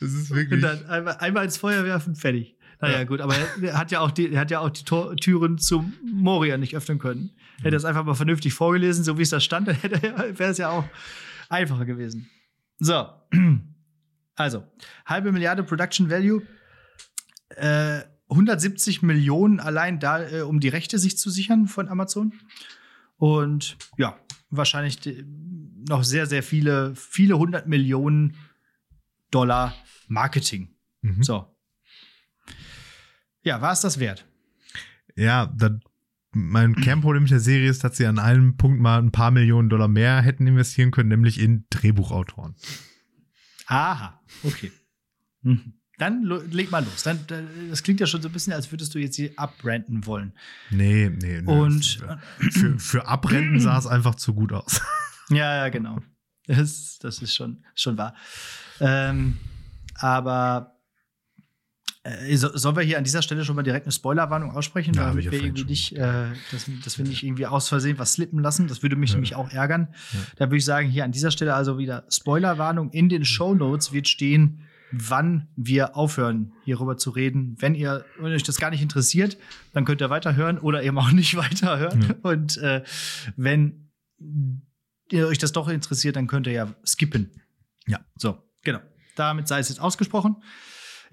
Das 0.00 0.12
ist 0.12 0.30
Und 0.30 0.36
wirklich. 0.36 0.60
dann 0.62 0.84
einmal, 0.86 1.16
einmal 1.18 1.44
ins 1.44 1.56
Feuer 1.56 1.84
werfen, 1.84 2.14
fertig. 2.16 2.56
Naja, 2.80 2.98
Ja. 2.98 3.04
gut, 3.04 3.20
aber 3.20 3.36
er, 3.62 3.78
hat 3.78 3.90
ja 3.92 4.00
auch 4.00 4.10
die, 4.10 4.30
er 4.32 4.40
hat 4.40 4.50
ja 4.50 4.58
auch 4.60 4.70
die 4.70 4.84
Tor, 4.84 5.16
Türen 5.16 5.58
zum 5.58 5.94
Moria 6.04 6.58
nicht 6.58 6.76
öffnen 6.76 6.98
können. 6.98 7.30
Hätte 7.62 7.76
er 7.76 7.78
es 7.78 7.84
einfach 7.84 8.04
mal 8.04 8.14
vernünftig 8.14 8.52
vorgelesen, 8.52 9.04
so 9.04 9.16
wie 9.16 9.22
es 9.22 9.30
da 9.30 9.40
stand, 9.40 9.68
dann 9.82 10.38
wäre 10.38 10.50
es 10.50 10.58
ja 10.58 10.70
auch 10.70 10.84
einfacher 11.48 11.84
gewesen. 11.84 12.28
So. 12.78 13.06
Also, 14.38 14.64
halbe 15.06 15.32
Milliarde 15.32 15.62
Production 15.62 16.10
Value. 16.10 16.42
Äh, 17.56 18.00
170 18.28 19.02
Millionen 19.02 19.60
allein 19.60 20.00
da, 20.00 20.28
äh, 20.28 20.40
um 20.42 20.60
die 20.60 20.68
Rechte 20.68 20.98
sich 20.98 21.18
zu 21.18 21.30
sichern 21.30 21.66
von 21.66 21.88
Amazon. 21.88 22.32
Und 23.16 23.76
ja, 23.96 24.18
wahrscheinlich 24.50 24.98
noch 25.88 26.04
sehr, 26.04 26.26
sehr 26.26 26.42
viele, 26.42 26.94
viele 26.96 27.38
hundert 27.38 27.66
Millionen 27.66 28.34
Dollar 29.30 29.74
Marketing. 30.08 30.74
Mhm. 31.02 31.22
So. 31.22 31.46
Ja, 33.42 33.60
war 33.60 33.72
es 33.72 33.80
das 33.80 34.00
wert? 34.00 34.26
Ja, 35.14 35.46
das, 35.46 35.72
mein 36.32 36.74
Kernproblem 36.74 37.22
mit 37.22 37.32
der 37.32 37.40
Serie 37.40 37.70
ist, 37.70 37.84
dass 37.84 37.96
sie 37.96 38.06
an 38.06 38.18
einem 38.18 38.56
Punkt 38.56 38.80
mal 38.80 38.98
ein 38.98 39.12
paar 39.12 39.30
Millionen 39.30 39.68
Dollar 39.68 39.88
mehr 39.88 40.20
hätten 40.20 40.46
investieren 40.46 40.90
können, 40.90 41.08
nämlich 41.08 41.40
in 41.40 41.64
Drehbuchautoren. 41.70 42.54
Aha, 43.66 44.20
okay. 44.42 44.70
Mhm. 45.42 45.74
Dann 45.98 46.24
leg 46.50 46.70
mal 46.70 46.84
los. 46.84 47.02
Dann, 47.04 47.20
da- 47.26 47.40
das 47.70 47.82
klingt 47.82 48.00
ja 48.00 48.06
schon 48.06 48.20
so 48.20 48.28
ein 48.28 48.32
bisschen, 48.32 48.52
als 48.52 48.70
würdest 48.70 48.94
du 48.94 48.98
jetzt 48.98 49.16
hier 49.16 49.30
abbranden 49.36 50.04
wollen. 50.06 50.32
Nee, 50.70 51.10
nee, 51.10 51.40
nee. 51.40 51.50
Und 51.50 51.98
für, 52.50 52.78
für 52.78 53.06
Abrenten 53.08 53.60
sah 53.60 53.78
es 53.78 53.86
einfach 53.86 54.14
zu 54.16 54.34
gut 54.34 54.52
aus. 54.52 54.80
ja, 55.30 55.56
ja, 55.56 55.68
genau. 55.70 56.00
Das, 56.46 56.98
das 57.00 57.22
ist 57.22 57.34
schon, 57.34 57.64
schon 57.74 57.96
wahr. 57.98 58.14
Ähm, 58.80 59.36
aber 59.94 60.72
Äh, 62.04 62.36
so, 62.36 62.56
sollen 62.56 62.76
wir 62.76 62.82
hier 62.84 62.98
an 62.98 63.04
dieser 63.04 63.22
Stelle 63.22 63.44
schon 63.44 63.56
mal 63.56 63.62
direkt 63.64 63.86
eine 63.86 63.92
Spoilerwarnung 63.92 64.52
aussprechen, 64.52 64.94
Ja, 64.94 65.08
damit 65.08 65.24
wir 65.30 65.42
irgendwie 65.42 65.64
nicht, 65.64 65.92
äh, 65.96 66.26
dass, 66.52 66.70
dass 66.84 66.98
wir 66.98 67.04
nicht 67.04 67.24
irgendwie 67.24 67.46
aus 67.46 67.68
Versehen 67.68 67.98
was 67.98 68.12
slippen 68.12 68.38
lassen? 68.40 68.68
Das 68.68 68.82
würde 68.82 68.94
mich 68.96 69.10
Ja. 69.10 69.16
nämlich 69.16 69.34
auch 69.34 69.50
ärgern. 69.50 69.88
Ja. 70.12 70.18
Da 70.36 70.44
würde 70.46 70.58
ich 70.58 70.64
sagen, 70.64 70.88
hier 70.88 71.04
an 71.04 71.10
dieser 71.10 71.30
Stelle 71.32 71.54
also 71.54 71.78
wieder 71.78 72.04
Spoilerwarnung. 72.10 72.90
In 72.90 73.08
den 73.08 73.24
Show 73.24 73.54
Notes 73.54 73.92
wird 73.92 74.06
stehen, 74.08 74.60
wann 74.92 75.48
wir 75.56 75.96
aufhören, 75.96 76.52
hierüber 76.64 76.96
zu 76.96 77.10
reden. 77.10 77.56
Wenn 77.58 77.74
ihr 77.74 78.04
wenn 78.18 78.32
euch 78.32 78.42
das 78.44 78.58
gar 78.58 78.70
nicht 78.70 78.82
interessiert, 78.82 79.36
dann 79.72 79.84
könnt 79.84 80.00
ihr 80.00 80.10
weiterhören 80.10 80.58
oder 80.58 80.82
eben 80.82 80.98
auch 80.98 81.10
nicht 81.12 81.36
weiterhören. 81.36 82.02
Ja. 82.02 82.14
Und 82.30 82.56
äh, 82.58 82.82
wenn 83.36 83.90
ihr 85.10 85.26
euch 85.28 85.38
das 85.38 85.52
doch 85.52 85.68
interessiert, 85.68 86.16
dann 86.16 86.26
könnt 86.26 86.46
ihr 86.46 86.52
ja 86.52 86.74
skippen. 86.84 87.30
Ja. 87.86 88.00
So, 88.16 88.42
genau. 88.62 88.80
Damit 89.16 89.48
sei 89.48 89.58
es 89.60 89.68
jetzt 89.68 89.80
ausgesprochen. 89.80 90.36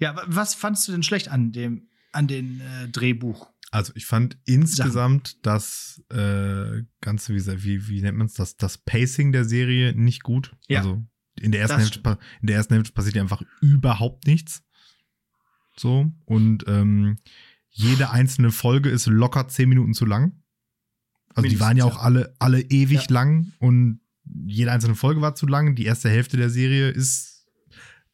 Ja, 0.00 0.16
wa- 0.16 0.24
was 0.26 0.54
fandst 0.54 0.86
du 0.88 0.92
denn 0.92 1.02
schlecht 1.02 1.28
an 1.28 1.52
dem, 1.52 1.88
an 2.12 2.26
dem 2.26 2.60
äh, 2.60 2.88
Drehbuch? 2.88 3.50
Also 3.70 3.92
ich 3.96 4.06
fand 4.06 4.38
insgesamt 4.44 5.44
das 5.46 6.02
äh, 6.10 6.82
Ganze, 7.00 7.34
wie, 7.34 7.64
wie, 7.64 7.88
wie 7.88 8.02
nennt 8.02 8.18
man 8.18 8.26
es, 8.28 8.34
das, 8.34 8.56
das 8.56 8.78
Pacing 8.78 9.32
der 9.32 9.44
Serie 9.44 9.94
nicht 9.94 10.22
gut. 10.22 10.54
Ja. 10.68 10.80
Also 10.80 11.04
in 11.44 11.52
der, 11.52 11.60
ersten 11.60 11.78
Hälfte, 11.78 12.18
in 12.40 12.46
der 12.46 12.56
ersten 12.56 12.74
Hälfte 12.74 12.92
passiert 12.92 13.14
ja 13.14 13.22
einfach 13.22 13.42
überhaupt 13.60 14.26
nichts. 14.26 14.62
So. 15.76 16.12
Und 16.24 16.64
ähm, 16.66 17.18
jede 17.70 18.10
einzelne 18.10 18.50
Folge 18.50 18.90
ist 18.90 19.06
locker 19.06 19.48
zehn 19.48 19.68
Minuten 19.68 19.94
zu 19.94 20.06
lang. 20.06 20.40
Also 21.34 21.48
die 21.48 21.58
waren 21.60 21.76
ja 21.76 21.84
auch 21.84 21.98
alle, 21.98 22.34
alle 22.38 22.60
ewig 22.60 23.06
Ja. 23.08 23.14
lang 23.14 23.52
und 23.58 24.00
jede 24.46 24.70
einzelne 24.70 24.94
Folge 24.94 25.20
war 25.20 25.34
zu 25.34 25.46
lang. 25.46 25.74
Die 25.74 25.84
erste 25.84 26.08
Hälfte 26.08 26.36
der 26.36 26.48
Serie 26.48 26.88
ist 26.90 27.46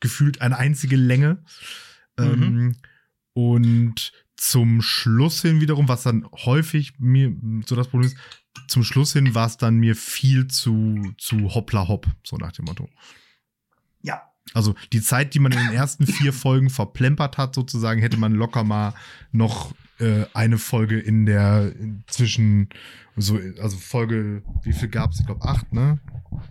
gefühlt 0.00 0.40
eine 0.40 0.56
einzige 0.56 0.96
Länge. 0.96 1.42
Mhm. 2.18 2.24
Ähm, 2.24 2.76
und 3.34 4.12
zum 4.36 4.80
Schluss 4.80 5.42
hin 5.42 5.60
wiederum, 5.60 5.88
was 5.88 6.02
dann 6.02 6.26
häufig 6.32 6.98
mir 6.98 7.36
so 7.66 7.76
das 7.76 7.88
Problem 7.88 8.08
ist, 8.08 8.16
zum 8.68 8.84
Schluss 8.84 9.12
hin 9.12 9.34
war 9.34 9.46
es 9.46 9.56
dann 9.56 9.76
mir 9.76 9.96
viel 9.96 10.46
zu, 10.48 11.12
zu 11.18 11.54
hoppla 11.54 11.88
hopp, 11.88 12.06
so 12.24 12.36
nach 12.36 12.52
dem 12.52 12.66
Motto. 12.66 12.88
Ja. 14.02 14.22
Also 14.54 14.74
die 14.92 15.00
Zeit, 15.02 15.34
die 15.34 15.38
man 15.38 15.52
in 15.52 15.58
den 15.58 15.72
ersten 15.72 16.06
vier 16.06 16.32
Folgen 16.44 16.70
verplempert 16.70 17.38
hat, 17.38 17.54
sozusagen, 17.54 18.00
hätte 18.00 18.16
man 18.16 18.32
locker 18.32 18.64
mal 18.64 18.94
noch 19.32 19.74
äh, 19.98 20.24
eine 20.34 20.58
Folge 20.58 20.98
in 20.98 21.26
der 21.26 21.74
in 21.76 22.04
zwischen, 22.06 22.68
so, 23.16 23.38
also 23.60 23.76
Folge, 23.76 24.42
wie 24.62 24.72
viel 24.72 24.88
gab 24.88 25.12
es? 25.12 25.20
Ich 25.20 25.26
glaube 25.26 25.44
acht, 25.44 25.72
ne? 25.72 26.00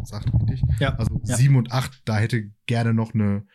Ist 0.01 0.13
acht 0.13 0.27
richtig? 0.33 0.61
Ja. 0.79 0.95
Also 0.95 1.19
Ja. 1.23 1.35
sieben 1.35 1.55
und 1.55 1.71
acht, 1.71 2.01
da 2.05 2.17
hätte 2.17 2.51
gerne 2.65 2.93
noch 2.93 3.13
eine, 3.13 3.45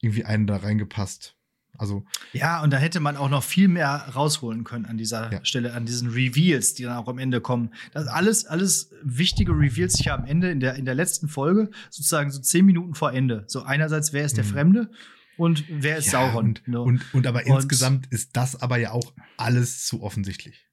irgendwie 0.00 0.24
einen 0.24 0.46
da 0.46 0.56
reingepasst. 0.56 1.36
Also, 1.80 2.04
Ja, 2.32 2.62
und 2.62 2.72
da 2.72 2.76
hätte 2.76 3.00
man 3.00 3.16
auch 3.16 3.30
noch 3.30 3.42
viel 3.42 3.66
mehr 3.68 3.88
rausholen 4.14 4.64
können 4.64 4.84
an 4.84 4.98
dieser 4.98 5.32
Ja. 5.32 5.44
Stelle, 5.44 5.72
an 5.72 5.86
diesen 5.86 6.10
Reveals, 6.10 6.74
die 6.74 6.82
dann 6.84 6.96
auch 6.96 7.08
am 7.08 7.18
Ende 7.18 7.40
kommen. 7.40 7.70
Das 7.92 8.06
alles, 8.06 8.44
alles 8.44 8.90
wichtige 9.02 9.52
Reveals 9.52 9.94
sich 9.94 10.06
ja 10.06 10.14
am 10.14 10.24
Ende 10.26 10.50
in 10.50 10.60
der, 10.60 10.74
in 10.74 10.84
der 10.84 10.94
letzten 10.94 11.28
Folge, 11.28 11.70
sozusagen 11.88 12.30
so 12.30 12.40
zehn 12.40 12.66
Minuten 12.66 12.94
vor 12.94 13.12
Ende. 13.12 13.44
So 13.46 13.62
einerseits, 13.62 14.12
wer 14.12 14.24
ist 14.24 14.36
der 14.36 14.44
Mhm. 14.44 14.48
Fremde 14.48 14.90
und 15.38 15.64
wer 15.70 15.96
ist 15.96 16.06
ja, 16.12 16.20
Sauron? 16.30 16.44
und, 16.48 16.68
Ne? 16.68 16.80
und, 16.80 17.14
und 17.14 17.26
aber 17.26 17.40
Und- 17.46 17.56
insgesamt 17.56 18.06
ist 18.08 18.36
das 18.36 18.60
aber 18.60 18.76
ja 18.76 18.92
auch 18.92 19.14
alles 19.38 19.86
zu 19.86 20.02
offensichtlich. 20.02 20.66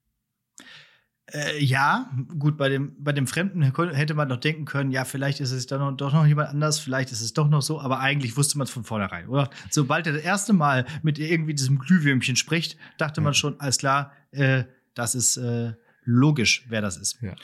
Äh, 1.33 1.61
ja, 1.61 2.09
gut, 2.39 2.57
bei 2.57 2.69
dem, 2.69 2.95
bei 3.03 3.11
dem 3.11 3.27
Fremden 3.27 3.61
hätte 3.61 4.13
man 4.13 4.29
doch 4.29 4.37
denken 4.37 4.63
können, 4.63 4.91
ja, 4.91 5.03
vielleicht 5.03 5.41
ist 5.41 5.51
es 5.51 5.67
doch 5.67 5.77
noch, 5.77 5.91
doch 5.91 6.13
noch 6.13 6.25
jemand 6.25 6.49
anders, 6.49 6.79
vielleicht 6.79 7.11
ist 7.11 7.19
es 7.19 7.33
doch 7.33 7.49
noch 7.49 7.61
so, 7.61 7.81
aber 7.81 7.99
eigentlich 7.99 8.37
wusste 8.37 8.57
man 8.57 8.65
es 8.65 8.71
von 8.71 8.85
vornherein, 8.85 9.27
oder? 9.27 9.49
Sobald 9.69 10.07
er 10.07 10.13
das 10.13 10.21
erste 10.21 10.53
Mal 10.53 10.85
mit 11.03 11.19
irgendwie 11.19 11.53
diesem 11.53 11.79
Glühwürmchen 11.79 12.37
spricht, 12.37 12.77
dachte 12.97 13.19
man 13.19 13.31
Ja. 13.31 13.33
schon, 13.33 13.59
alles 13.59 13.77
klar, 13.77 14.13
äh, 14.31 14.63
das 14.93 15.15
ist 15.15 15.35
äh, 15.35 15.73
logisch, 16.05 16.65
wer 16.69 16.81
das 16.81 16.95
ist. 16.95 17.19
Ja. 17.21 17.35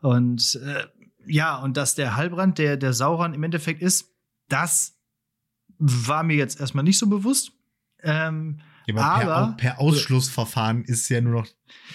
Und 0.00 0.60
äh, 0.64 0.86
ja, 1.24 1.56
und 1.58 1.76
dass 1.76 1.94
der 1.94 2.16
Halbrand 2.16 2.58
der, 2.58 2.76
der 2.76 2.92
Sauron 2.92 3.32
im 3.34 3.42
Endeffekt 3.44 3.80
ist, 3.80 4.08
das 4.48 4.96
war 5.78 6.24
mir 6.24 6.34
jetzt 6.36 6.58
erstmal 6.58 6.82
nicht 6.82 6.98
so 6.98 7.06
bewusst. 7.06 7.52
Ähm, 8.02 8.60
aber 8.98 9.54
per, 9.56 9.72
per 9.74 9.80
Ausschlussverfahren 9.80 10.84
ist 10.84 11.08
ja 11.08 11.20
nur 11.20 11.42
noch, 11.42 11.48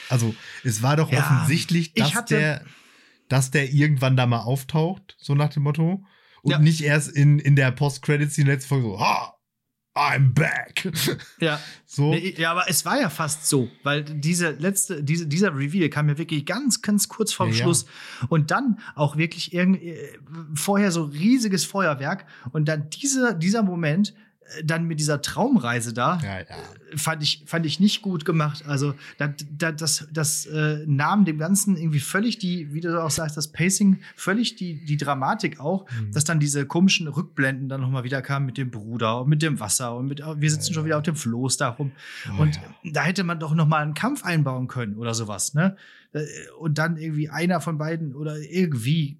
also 0.09 0.33
es 0.63 0.81
war 0.81 0.95
doch 0.97 1.11
Ja, 1.11 1.19
offensichtlich, 1.19 1.91
ich 1.95 2.03
dass 2.03 2.15
hatte- 2.15 2.35
der, 2.35 2.65
dass 3.29 3.51
der 3.51 3.71
irgendwann 3.73 4.15
da 4.17 4.25
mal 4.25 4.39
auftaucht, 4.41 5.15
so 5.19 5.33
nach 5.35 5.49
dem 5.49 5.63
Motto. 5.63 6.03
Und 6.43 6.51
Ja. 6.51 6.59
nicht 6.59 6.81
erst 6.81 7.09
in, 7.09 7.39
in 7.39 7.55
der 7.55 7.71
Post-Credits-Scene 7.71 8.51
letzte 8.51 8.67
Folge 8.69 8.85
so, 8.85 8.99
ha, 8.99 9.31
I'm 9.95 10.33
back. 10.33 10.91
ja, 11.39 11.59
so. 11.85 12.13
Ja, 12.13 12.51
aber 12.51 12.69
es 12.69 12.85
war 12.85 12.99
ja 12.99 13.09
fast 13.09 13.47
so, 13.47 13.69
weil 13.81 14.03
diese 14.03 14.51
letzte, 14.51 15.01
diese, 15.03 15.25
dieser 15.25 15.55
Reveal 15.55 15.89
kam 15.89 16.09
ja 16.09 16.17
wirklich 16.17 16.45
ganz, 16.45 16.81
ganz 16.81 17.07
kurz 17.07 17.33
vorm 17.33 17.49
Ja, 17.49 17.55
ja. 17.55 17.63
Schluss 17.63 17.85
und 18.27 18.51
dann 18.51 18.77
auch 18.93 19.15
wirklich 19.17 19.53
irgendwie 19.53 19.87
äh, 19.91 20.19
vorher 20.53 20.91
so 20.91 21.03
riesiges 21.05 21.63
Feuerwerk 21.65 22.25
und 22.51 22.65
dann 22.67 22.89
diese, 22.89 23.35
dieser 23.35 23.63
Moment 23.63 24.13
dann 24.63 24.85
mit 24.85 24.99
dieser 24.99 25.21
Traumreise 25.21 25.91
da 25.91 26.19
ja, 26.23 26.39
ja. 26.39 26.45
fand 26.95 27.23
ich 27.23 27.43
fand 27.47 27.65
ich 27.65 27.79
nicht 27.79 28.01
gut 28.01 28.25
gemacht. 28.25 28.63
Also 28.67 28.93
da, 29.17 29.33
da, 29.57 29.71
das 29.71 30.07
das 30.13 30.45
äh, 30.45 30.83
nahm 30.85 31.25
dem 31.25 31.37
Ganzen 31.39 31.77
irgendwie 31.77 31.99
völlig 31.99 32.37
die, 32.37 32.71
wie 32.73 32.79
du 32.81 33.03
auch 33.03 33.09
sagst, 33.09 33.37
das 33.37 33.47
Pacing 33.51 33.99
völlig 34.15 34.55
die 34.55 34.85
die 34.85 34.97
Dramatik 34.97 35.59
auch, 35.59 35.85
Mhm. 35.89 36.11
dass 36.11 36.23
dann 36.23 36.39
diese 36.39 36.65
komischen 36.65 37.07
Rückblenden 37.07 37.69
dann 37.69 37.81
noch 37.81 37.89
mal 37.89 38.03
wieder 38.03 38.21
kamen 38.21 38.45
mit 38.45 38.57
dem 38.57 38.69
Bruder 38.71 39.21
und 39.21 39.29
mit 39.29 39.41
dem 39.41 39.59
Wasser 39.59 39.95
und 39.95 40.07
mit 40.07 40.19
wir 40.19 40.51
sitzen 40.51 40.69
Ja, 40.69 40.73
schon 40.75 40.85
wieder 40.85 40.97
auf 40.97 41.03
dem 41.03 41.15
Floß 41.15 41.57
da 41.57 41.69
rum. 41.69 41.91
Oh, 42.37 42.41
Und 42.43 42.59
da 42.83 43.03
hätte 43.03 43.23
man 43.23 43.39
doch 43.39 43.53
noch 43.55 43.67
mal 43.67 43.81
einen 43.81 43.93
Kampf 43.95 44.23
einbauen 44.23 44.67
können 44.67 44.95
oder 44.97 45.13
sowas, 45.13 45.53
ne? 45.53 45.75
Äh, 46.13 46.23
Und 46.59 46.77
dann 46.77 46.97
irgendwie 46.97 47.29
einer 47.29 47.61
von 47.61 47.77
beiden 47.77 48.15
oder 48.15 48.37
irgendwie 48.39 49.17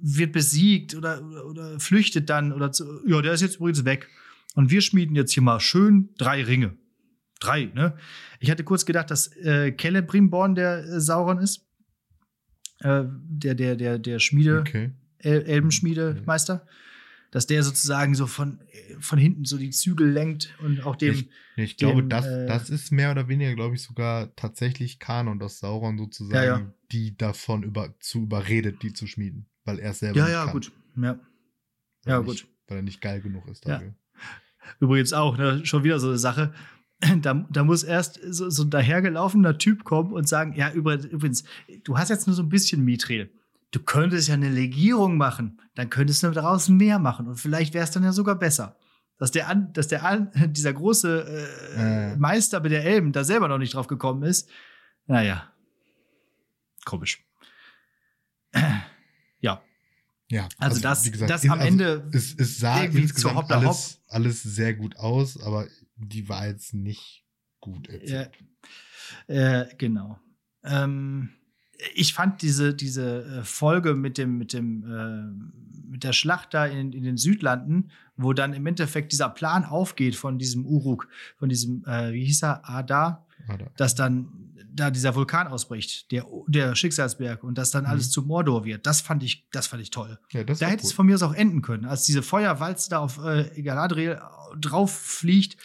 wird 0.00 0.32
besiegt 0.32 0.94
oder, 0.94 1.22
oder, 1.46 1.78
flüchtet 1.80 2.30
dann 2.30 2.52
oder 2.52 2.72
zu, 2.72 3.06
ja, 3.06 3.20
der 3.22 3.32
ist 3.32 3.40
jetzt 3.40 3.56
übrigens 3.56 3.84
weg. 3.84 4.08
Und 4.54 4.70
wir 4.70 4.80
schmieden 4.80 5.14
jetzt 5.16 5.32
hier 5.32 5.42
mal 5.42 5.60
schön 5.60 6.10
drei 6.18 6.42
Ringe. 6.42 6.76
Drei, 7.40 7.66
ne? 7.66 7.96
Ich 8.40 8.50
hatte 8.50 8.64
kurz 8.64 8.84
gedacht, 8.84 9.10
dass 9.10 9.28
äh, 9.36 9.72
Celebrimbor 9.78 10.48
der 10.54 10.84
äh, 10.84 11.00
Sauron 11.00 11.38
ist. 11.38 11.64
Äh, 12.80 13.04
der, 13.06 13.54
der, 13.54 13.76
der, 13.76 13.98
der 13.98 14.18
Schmiede, 14.18 14.60
Okay. 14.60 14.90
El 15.18 15.42
Elbenschmiedemeister. 15.42 16.66
Dass 17.30 17.46
der 17.46 17.62
sozusagen 17.62 18.14
so 18.14 18.26
von, 18.26 18.60
von 19.00 19.18
hinten 19.18 19.44
so 19.44 19.58
die 19.58 19.70
Zügel 19.70 20.10
lenkt 20.10 20.54
und 20.62 20.86
auch 20.86 20.96
dem. 20.96 21.12
Ich, 21.14 21.28
ich 21.56 21.76
glaube, 21.76 22.02
dem, 22.02 22.08
das, 22.08 22.26
äh, 22.26 22.46
das 22.46 22.70
ist 22.70 22.90
mehr 22.90 23.10
oder 23.10 23.28
weniger, 23.28 23.54
glaube 23.54 23.74
ich, 23.74 23.82
sogar 23.82 24.34
tatsächlich 24.34 24.98
Kanon, 24.98 25.38
dass 25.38 25.58
Sauron 25.58 25.98
sozusagen 25.98 26.34
Ja, 26.34 26.58
ja. 26.58 26.72
die 26.90 27.16
davon 27.16 27.64
über, 27.64 27.94
zu 28.00 28.22
überredet, 28.22 28.82
die 28.82 28.94
zu 28.94 29.06
schmieden. 29.06 29.46
Weil 29.68 29.78
er 29.80 29.90
es 29.90 29.98
selber 29.98 30.18
ja, 30.18 30.24
nicht 30.24 30.32
ja, 30.32 30.44
kann. 30.44 30.52
gut. 30.52 30.72
Ja. 30.96 31.02
Weil 31.02 31.18
Ja, 32.06 32.14
er 32.18 32.22
gut. 32.22 32.28
Nicht, 32.34 32.48
weil 32.66 32.76
er 32.78 32.82
nicht 32.82 33.00
geil 33.00 33.20
genug 33.20 33.46
ist 33.48 33.64
Ja. 33.66 33.74
dafür. 33.74 33.94
Übrigens 34.80 35.12
auch, 35.12 35.36
ne, 35.38 35.64
schon 35.64 35.84
wieder 35.84 35.98
so 36.00 36.08
eine 36.08 36.18
Sache. 36.18 36.52
Da, 37.22 37.46
da 37.48 37.62
muss 37.62 37.84
erst 37.84 38.18
so, 38.28 38.50
so 38.50 38.64
ein 38.64 38.70
dahergelaufener 38.70 39.56
Typ 39.56 39.84
kommen 39.84 40.12
und 40.12 40.26
sagen: 40.28 40.54
Ja, 40.56 40.72
übrigens, 40.72 41.44
du 41.84 41.96
hast 41.96 42.08
jetzt 42.08 42.26
nur 42.26 42.34
so 42.34 42.42
ein 42.42 42.48
bisschen 42.48 42.84
Mithril. 42.84 43.30
Du 43.70 43.78
könntest 43.80 44.26
ja 44.26 44.34
eine 44.34 44.48
Legierung 44.50 45.16
machen. 45.16 45.60
Dann 45.76 45.90
könntest 45.90 46.24
du 46.24 46.30
daraus 46.32 46.68
mehr 46.68 46.98
machen. 46.98 47.28
Und 47.28 47.36
vielleicht 47.36 47.72
wäre 47.72 47.84
es 47.84 47.92
dann 47.92 48.02
ja 48.02 48.10
sogar 48.12 48.34
besser. 48.36 48.76
Dass 49.16 49.30
der, 49.30 49.48
an, 49.48 49.72
dass 49.74 49.86
der 49.86 50.04
an, 50.04 50.32
dieser 50.52 50.72
große 50.72 51.24
äh, 51.76 52.12
Äh. 52.14 52.16
Meister 52.16 52.58
bei 52.60 52.68
der 52.68 52.84
Elben 52.84 53.12
da 53.12 53.22
selber 53.22 53.46
noch 53.46 53.58
nicht 53.58 53.74
drauf 53.74 53.86
gekommen 53.86 54.24
ist. 54.24 54.50
Naja. 55.06 55.52
Komisch. 56.84 57.22
Ja, 60.30 60.42
Ja, 60.42 60.48
Also 60.58 60.80
das- 60.80 61.10
gesagt, 61.10 61.30
das 61.30 61.44
in- 61.44 61.50
am 61.50 61.58
also 61.60 61.68
Ende 61.72 62.08
es, 62.12 62.34
es 62.36 62.58
sah 62.58 62.82
irgendwie 62.82 63.02
insgesamt 63.02 63.32
zu 63.34 63.36
hoppla 63.42 63.58
alles, 63.58 64.02
alles 64.08 64.42
sehr 64.42 64.74
gut 64.74 64.96
aus, 64.96 65.40
aber 65.42 65.66
die 65.96 66.28
war 66.28 66.46
jetzt 66.46 66.74
nicht 66.74 67.24
gut 67.60 67.88
erzählt. 67.88 68.30
äh, 69.26 69.64
genau. 69.78 70.18
Ähm, 70.64 71.30
ich 71.94 72.12
fand 72.12 72.42
diese, 72.42 72.74
diese 72.74 73.24
äh, 73.24 73.44
Folge 73.44 73.94
mit 73.94 74.18
dem, 74.18 74.36
mit 74.36 74.52
dem, 74.52 74.84
äh, 74.84 75.88
mit 75.90 76.04
der 76.04 76.12
Schlacht 76.12 76.52
da 76.52 76.66
in, 76.66 76.92
in 76.92 77.04
den 77.04 77.16
Südlanden, 77.16 77.90
wo 78.16 78.32
dann 78.32 78.52
im 78.52 78.66
Endeffekt 78.66 79.12
dieser 79.12 79.28
Plan 79.30 79.64
aufgeht 79.64 80.16
von 80.16 80.38
diesem 80.38 80.66
Uruk, 80.66 81.08
von 81.36 81.48
diesem, 81.48 81.84
äh, 81.86 82.12
wie 82.12 82.24
hieß 82.26 82.42
er, 82.42 82.68
Ada, 82.68 83.24
Ah, 83.46 83.56
da- 83.56 83.70
dass 83.76 83.94
dann 83.94 84.47
da 84.78 84.90
dieser 84.90 85.14
Vulkan 85.14 85.46
ausbricht, 85.48 86.10
der, 86.12 86.24
der 86.46 86.74
Schicksalsberg, 86.74 87.42
und 87.44 87.56
dass 87.58 87.70
dann 87.70 87.84
Mhm. 87.84 87.90
alles 87.90 88.10
zu 88.10 88.22
Mordor 88.22 88.64
wird. 88.64 88.86
Das 88.86 89.00
fand 89.00 89.22
ich, 89.22 89.48
das 89.50 89.66
fand 89.66 89.82
ich 89.82 89.90
toll. 89.90 90.18
ja, 90.32 90.44
das 90.44 90.58
Da 90.60 90.66
hätte 90.66 90.82
es 90.84 90.90
cool. 90.90 90.96
von 90.96 91.06
mir 91.06 91.14
aus 91.16 91.22
auch 91.22 91.34
enden 91.34 91.62
können, 91.62 91.84
als 91.84 92.04
diese 92.04 92.22
Feuerwalze 92.22 92.90
da 92.90 92.98
auf 93.00 93.18
äh, 93.24 93.62
Galadriel 93.62 94.20
drauf 94.58 94.92
fliegt. 94.92 95.56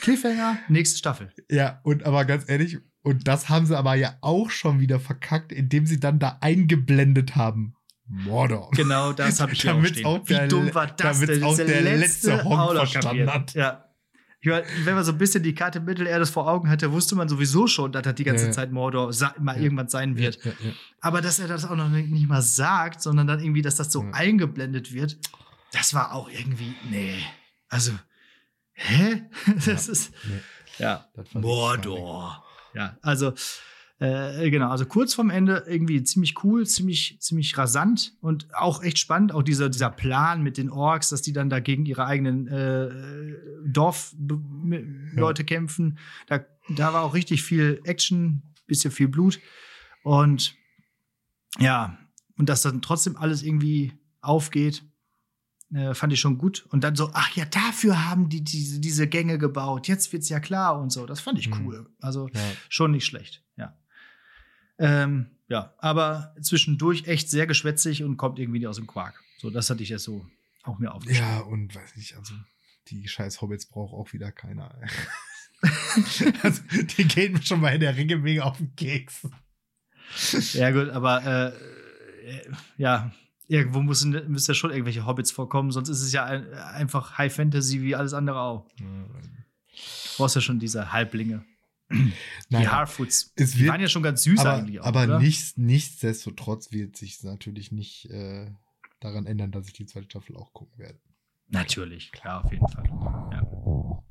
Cliffhanger, 0.00 0.58
nächste 0.68 0.98
Staffel. 0.98 1.30
Ja, 1.50 1.80
und 1.82 2.04
aber 2.04 2.24
ganz 2.24 2.48
ehrlich, 2.48 2.78
und 3.02 3.28
das 3.28 3.48
haben 3.48 3.66
sie 3.66 3.76
aber 3.76 3.94
ja 3.94 4.16
auch 4.20 4.50
schon 4.50 4.80
wieder 4.80 4.98
verkackt, 5.00 5.52
indem 5.52 5.86
sie 5.86 6.00
dann 6.00 6.18
da 6.18 6.38
eingeblendet 6.40 7.36
haben. 7.36 7.74
Mordor. 8.08 8.70
Genau, 8.72 9.12
das 9.12 9.40
habe 9.40 9.52
ich 9.52 9.62
hier 9.62 9.74
auch 9.74 9.78
auch 10.04 10.24
der 10.24 10.44
Wie 10.44 10.48
dumm 10.48 10.72
war 10.74 10.86
das 10.86 10.96
damit's 11.18 11.32
denn? 11.32 11.42
auch 11.42 11.50
Das 11.56 11.58
ist 11.58 11.68
der 11.68 11.82
letzte 11.82 12.44
Honk 12.44 12.60
auch 12.60 12.74
noch 12.74 12.86
verstanden 12.88 13.32
hat. 13.32 13.54
Ja. 13.54 13.84
Ich 14.46 14.52
meine, 14.52 14.64
wenn 14.84 14.94
man 14.94 15.02
so 15.02 15.10
ein 15.10 15.18
bisschen 15.18 15.42
die 15.42 15.56
Karte 15.56 15.80
Mittelerdes 15.80 16.30
vor 16.30 16.46
Augen 16.46 16.70
hatte, 16.70 16.92
wusste 16.92 17.16
man 17.16 17.28
sowieso 17.28 17.66
schon, 17.66 17.90
dass 17.90 18.02
das 18.04 18.14
die 18.14 18.22
ganze 18.22 18.46
Ja. 18.46 18.52
Zeit 18.52 18.70
Mordor 18.70 19.12
mal 19.40 19.60
irgendwann 19.60 19.88
sein 19.88 20.16
wird. 20.16 20.38
Aber 21.00 21.20
dass 21.20 21.40
er 21.40 21.48
das 21.48 21.64
auch 21.64 21.74
noch 21.74 21.88
nicht 21.88 22.28
mal 22.28 22.42
sagt, 22.42 23.02
sondern 23.02 23.26
dann 23.26 23.40
irgendwie, 23.40 23.62
dass 23.62 23.74
das 23.74 23.90
so 23.90 24.04
eingeblendet 24.12 24.92
wird, 24.94 25.18
das 25.72 25.94
war 25.94 26.12
auch 26.14 26.30
irgendwie, 26.30 26.76
nee. 26.88 27.18
Also, 27.68 27.90
hä? 28.74 29.24
Das 29.66 29.88
ist, 29.88 30.12
Nee, 30.24 30.40
ja. 30.78 31.08
das 31.14 31.34
Mordor. 31.34 32.44
Ja, 32.72 32.96
also, 33.02 33.32
äh, 33.98 34.50
genau, 34.50 34.68
also 34.70 34.84
kurz 34.86 35.14
vorm 35.14 35.30
Ende 35.30 35.64
irgendwie 35.66 36.02
ziemlich 36.02 36.42
cool, 36.44 36.66
ziemlich, 36.66 37.16
ziemlich 37.20 37.56
rasant 37.56 38.14
und 38.20 38.46
auch 38.54 38.82
echt 38.82 38.98
spannend. 38.98 39.32
Auch 39.32 39.42
dieser, 39.42 39.68
dieser 39.70 39.90
Plan 39.90 40.42
mit 40.42 40.58
den 40.58 40.70
Orks, 40.70 41.08
dass 41.08 41.22
die 41.22 41.32
dann 41.32 41.48
da 41.48 41.60
gegen 41.60 41.86
ihre 41.86 42.04
eigenen 42.06 42.46
äh, 42.48 43.34
Dorfleute 43.66 45.44
kämpfen. 45.44 45.98
Da, 46.26 46.44
da 46.68 46.92
war 46.92 47.02
auch 47.02 47.14
richtig 47.14 47.42
viel 47.42 47.80
Action, 47.84 48.42
bisschen 48.66 48.90
viel 48.90 49.08
Blut. 49.08 49.40
Und 50.02 50.54
ja, 51.58 51.98
und 52.36 52.48
dass 52.48 52.62
dann 52.62 52.82
trotzdem 52.82 53.16
alles 53.16 53.42
irgendwie 53.42 53.94
aufgeht, 54.20 54.84
äh, 55.72 55.94
fand 55.94 56.12
ich 56.12 56.20
schon 56.20 56.38
gut. 56.38 56.66
Und 56.70 56.84
dann 56.84 56.96
so, 56.96 57.10
ach 57.14 57.30
ja, 57.34 57.44
dafür 57.46 58.08
haben 58.08 58.28
die 58.28 58.44
diese, 58.44 58.78
diese 58.80 59.06
Gänge 59.08 59.38
gebaut. 59.38 59.88
Jetzt 59.88 60.12
wird's 60.12 60.28
ja 60.28 60.38
klar 60.38 60.78
und 60.80 60.90
so. 60.90 61.06
Das 61.06 61.20
fand 61.20 61.38
ich 61.38 61.48
Mhm. 61.48 61.66
cool. 61.66 61.90
Also 61.98 62.28
Ja. 62.32 62.40
schon 62.68 62.90
nicht 62.92 63.06
schlecht, 63.06 63.42
ja. 63.45 63.45
Ähm, 64.78 65.30
ja, 65.48 65.74
aber 65.78 66.34
zwischendurch 66.40 67.06
echt 67.06 67.30
sehr 67.30 67.46
geschwätzig 67.46 68.02
und 68.02 68.16
kommt 68.16 68.38
irgendwie 68.38 68.58
nicht 68.58 68.68
aus 68.68 68.76
dem 68.76 68.86
Quark. 68.86 69.22
So, 69.38 69.50
das 69.50 69.70
hatte 69.70 69.82
ich 69.82 69.90
jetzt 69.90 70.04
so 70.04 70.26
auch 70.64 70.78
mir 70.78 70.92
aufgeschrieben. 70.92 71.28
Ja, 71.28 71.40
und 71.40 71.74
weiß 71.74 71.96
nicht, 71.96 72.16
also 72.16 72.34
die 72.88 73.06
scheiß 73.06 73.40
Hobbits 73.40 73.66
braucht 73.66 73.94
auch 73.94 74.12
wieder 74.12 74.32
keiner. 74.32 74.74
also, 76.42 76.62
die 76.98 77.04
gehen 77.04 77.34
mir 77.34 77.42
schon 77.42 77.60
mal 77.60 77.74
in 77.74 77.80
der 77.80 77.96
Ringe 77.96 78.16
mega 78.16 78.44
auf 78.44 78.58
den 78.58 78.74
Keks. 78.76 79.28
Ja, 80.52 80.70
gut, 80.70 80.88
aber 80.90 81.24
äh, 81.24 82.30
äh, 82.30 82.52
ja, 82.76 83.12
irgendwo 83.48 83.80
müssen, 83.80 84.10
müssen 84.28 84.50
ja 84.50 84.54
schon 84.54 84.70
irgendwelche 84.70 85.06
Hobbits 85.06 85.32
vorkommen, 85.32 85.70
sonst 85.70 85.88
ist 85.88 86.02
es 86.02 86.12
ja 86.12 86.24
ein, 86.24 86.52
einfach 86.52 87.18
High 87.18 87.34
Fantasy 87.34 87.82
wie 87.82 87.94
alles 87.94 88.14
andere 88.14 88.40
auch. 88.40 88.68
Du 88.78 88.86
brauchst 90.16 90.34
ja 90.34 90.40
schon 90.40 90.58
diese 90.58 90.92
Halblinge. 90.92 91.44
Die 91.90 92.12
Naja, 92.50 92.72
Harfoots. 92.72 93.32
es 93.36 93.52
Die 93.52 93.60
wird- 93.60 93.70
waren 93.70 93.80
ja 93.80 93.88
schon 93.88 94.02
ganz 94.02 94.22
süß 94.22 94.40
aber, 94.40 94.54
eigentlich 94.54 94.80
auch. 94.80 94.86
aber 94.86 95.04
oder? 95.04 95.18
nichts, 95.20 95.56
nichtsdestotrotz 95.56 96.72
wird 96.72 96.96
sich 96.96 97.22
natürlich 97.22 97.70
nicht 97.72 98.10
äh, 98.10 98.50
daran 99.00 99.26
ändern, 99.26 99.52
dass 99.52 99.66
ich 99.68 99.72
die 99.72 99.86
zweite 99.86 100.06
Staffel 100.06 100.36
auch 100.36 100.52
gucken 100.52 100.78
werde. 100.78 100.98
Natürlich, 101.48 102.10
klar, 102.12 102.44
auf 102.44 102.50
jeden 102.52 102.66
Fall. 102.68 102.84
Ja, 103.32 104.04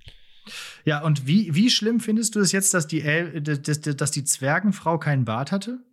ja 0.85 1.01
und 1.03 1.27
wie, 1.27 1.53
wie 1.53 1.69
schlimm 1.69 1.99
findest 1.99 2.35
du 2.35 2.39
es 2.39 2.51
jetzt, 2.53 2.73
dass 2.73 2.87
die, 2.87 3.01
El 3.01 3.41
dass, 3.41 3.61
dass, 3.61 3.81
dass 3.81 4.11
die 4.11 4.23
Zwergenfrau 4.23 4.97
keinen 4.97 5.25
Bart 5.25 5.51
hatte? 5.51 5.83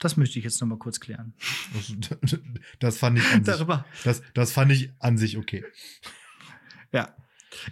Das 0.00 0.16
möchte 0.16 0.38
ich 0.38 0.44
jetzt 0.44 0.60
noch 0.60 0.68
mal 0.68 0.78
kurz 0.78 0.98
klären. 0.98 1.34
Das, 1.74 2.38
das 2.80 2.98
fand 2.98 3.18
ich 3.18 3.24
an 3.32 3.44
sich, 3.44 3.54
Darüber. 3.54 3.84
das, 4.04 4.22
das 4.34 4.52
fand 4.52 4.72
ich 4.72 4.90
an 4.98 5.18
sich 5.18 5.36
okay. 5.36 5.64
Ja. 6.92 7.14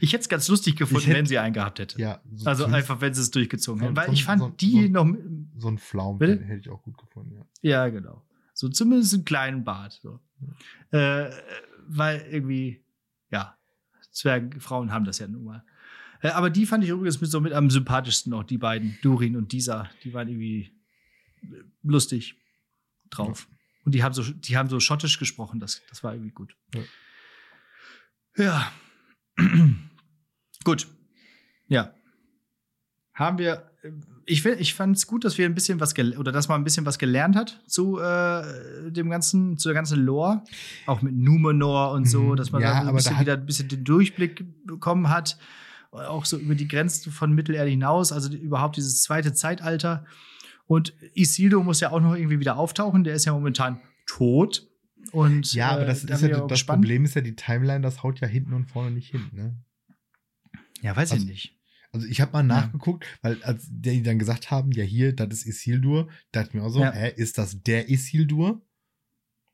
Ich 0.00 0.12
hätte 0.12 0.22
es 0.22 0.28
ganz 0.28 0.48
lustig 0.48 0.76
gefunden, 0.76 1.04
hätte- 1.06 1.18
wenn 1.18 1.26
sie 1.26 1.38
einen 1.38 1.54
gehabt 1.54 1.78
hätte. 1.78 2.00
Ja, 2.00 2.20
so 2.34 2.46
Also 2.46 2.64
zumindest 2.64 2.90
einfach, 2.90 3.00
wenn 3.00 3.14
sie 3.14 3.20
es 3.22 3.30
durchgezogen 3.30 3.80
so- 3.80 3.84
hätten. 3.86 3.96
Weil 3.96 4.06
so- 4.06 4.12
ich 4.12 4.24
fand 4.24 4.60
die 4.60 4.88
noch. 4.88 5.06
so 5.58 5.68
ein 5.68 5.78
Flaum 5.78 6.18
Bitte? 6.18 6.42
hätte 6.44 6.60
ich 6.60 6.68
auch 6.70 6.82
gut 6.82 6.98
gefunden, 6.98 7.34
ja. 7.36 7.44
Ja, 7.62 7.88
genau. 7.88 8.24
So 8.54 8.68
zumindest 8.68 9.14
einen 9.14 9.24
kleinen 9.24 9.64
Bart. 9.64 9.98
So. 10.02 10.20
Äh, 10.90 11.30
weil 11.88 12.20
irgendwie, 12.30 12.82
ja, 13.30 13.56
Zwergenfrauen 14.10 14.92
haben 14.92 15.04
das 15.04 15.18
ja 15.18 15.26
nun 15.26 15.44
mal. 15.44 15.64
Äh, 16.20 16.28
aber 16.28 16.50
die 16.50 16.66
fand 16.66 16.84
ich 16.84 16.90
übrigens 16.90 17.20
mit 17.20 17.30
so 17.30 17.40
mit 17.40 17.52
am 17.52 17.70
sympathischsten 17.70 18.30
noch, 18.30 18.44
die 18.44 18.58
beiden, 18.58 18.98
Durin 19.02 19.36
und 19.36 19.52
Disa. 19.52 19.90
Die 20.04 20.12
waren 20.14 20.28
irgendwie 20.28 20.70
äh, 21.42 21.46
lustig 21.82 22.36
drauf. 23.10 23.48
Und 23.84 23.94
die 23.96 24.04
haben 24.04 24.12
so, 24.14 24.22
die 24.22 24.56
haben 24.56 24.68
so 24.68 24.78
schottisch 24.78 25.18
gesprochen, 25.18 25.58
das, 25.58 25.82
das 25.88 26.04
war 26.04 26.12
irgendwie 26.14 26.30
gut. 26.30 26.54
Ja. 28.36 28.72
gut. 30.64 30.88
Ja. 31.68 31.92
Haben 33.14 33.38
wir. 33.38 33.70
Ich, 34.26 34.42
find- 34.42 34.60
ich 34.60 34.74
fand 34.74 34.96
es 34.96 35.06
gut, 35.08 35.24
dass 35.24 35.36
wir 35.38 35.46
ein 35.46 35.54
bisschen 35.56 35.80
was 35.80 35.98
oder 35.98 36.30
dass 36.30 36.46
man 36.48 36.60
ein 36.60 36.64
bisschen 36.64 36.86
was 36.86 36.98
gelernt 37.00 37.34
hat 37.34 37.60
zu 37.66 37.98
äh, 37.98 38.90
dem 38.92 39.10
ganzen, 39.10 39.58
zu 39.58 39.68
der 39.68 39.74
ganzen 39.74 39.98
Lore, 40.04 40.42
auch 40.86 41.02
mit 41.02 41.14
Numenor 41.16 41.90
und 41.92 42.08
so, 42.08 42.22
Mhm. 42.22 42.36
dass 42.36 42.52
man 42.52 42.62
Ja, 42.62 42.84
da 42.84 42.88
ein 42.88 42.94
bisschen 42.94 43.18
wieder 43.18 43.32
ein 43.34 43.44
bisschen 43.46 43.68
den 43.68 43.82
Durchblick 43.82 44.44
bekommen 44.64 45.08
hat, 45.08 45.36
auch 45.90 46.24
so 46.24 46.38
über 46.38 46.54
die 46.54 46.68
Grenzen 46.68 47.10
von 47.10 47.32
Mittelerde 47.32 47.70
hinaus, 47.70 48.12
also 48.12 48.32
überhaupt 48.32 48.76
dieses 48.76 49.02
zweite 49.02 49.32
Zeitalter. 49.34 50.04
Und 50.66 50.94
Isildur 51.14 51.64
muss 51.64 51.80
ja 51.80 51.90
auch 51.90 52.00
noch 52.00 52.14
irgendwie 52.14 52.38
wieder 52.38 52.56
auftauchen, 52.56 53.02
der 53.02 53.14
ist 53.14 53.24
ja 53.24 53.32
momentan 53.32 53.80
tot. 54.06 54.68
Und, 55.10 55.52
Ja, 55.54 55.70
aber 55.72 55.82
äh, 55.82 55.86
das 55.86 56.06
da 56.06 56.14
ist 56.14 56.22
ja 56.22 56.28
das 56.28 56.48
gespannt. 56.48 56.82
Problem 56.82 57.04
ist 57.04 57.14
ja 57.14 57.20
die 57.20 57.34
Timeline, 57.36 57.80
das 57.82 58.02
haut 58.02 58.20
ja 58.20 58.28
hinten 58.28 58.52
und 58.54 58.66
vorne 58.66 58.90
nicht 58.92 59.10
hin, 59.10 59.28
ne? 59.32 59.56
Ja, 60.80 60.96
weiß 60.96 61.12
Also- 61.12 61.24
ich 61.24 61.28
nicht. 61.30 61.58
Also 61.94 62.06
ich 62.06 62.22
habe 62.22 62.32
mal 62.32 62.42
nachgeguckt, 62.42 63.04
weil 63.20 63.42
als 63.42 63.66
die 63.68 64.02
dann 64.02 64.18
gesagt 64.18 64.50
haben, 64.50 64.72
ja 64.72 64.82
hier, 64.82 65.14
das 65.14 65.28
ist 65.30 65.44
Isildur, 65.46 66.08
dachte 66.30 66.48
ich 66.48 66.54
mir 66.54 66.62
auch 66.62 66.70
so, 66.70 66.80
Ja. 66.80 66.90
hä, 66.90 67.12
ist 67.14 67.36
das 67.36 67.62
der 67.62 67.90
Isildur? 67.90 68.62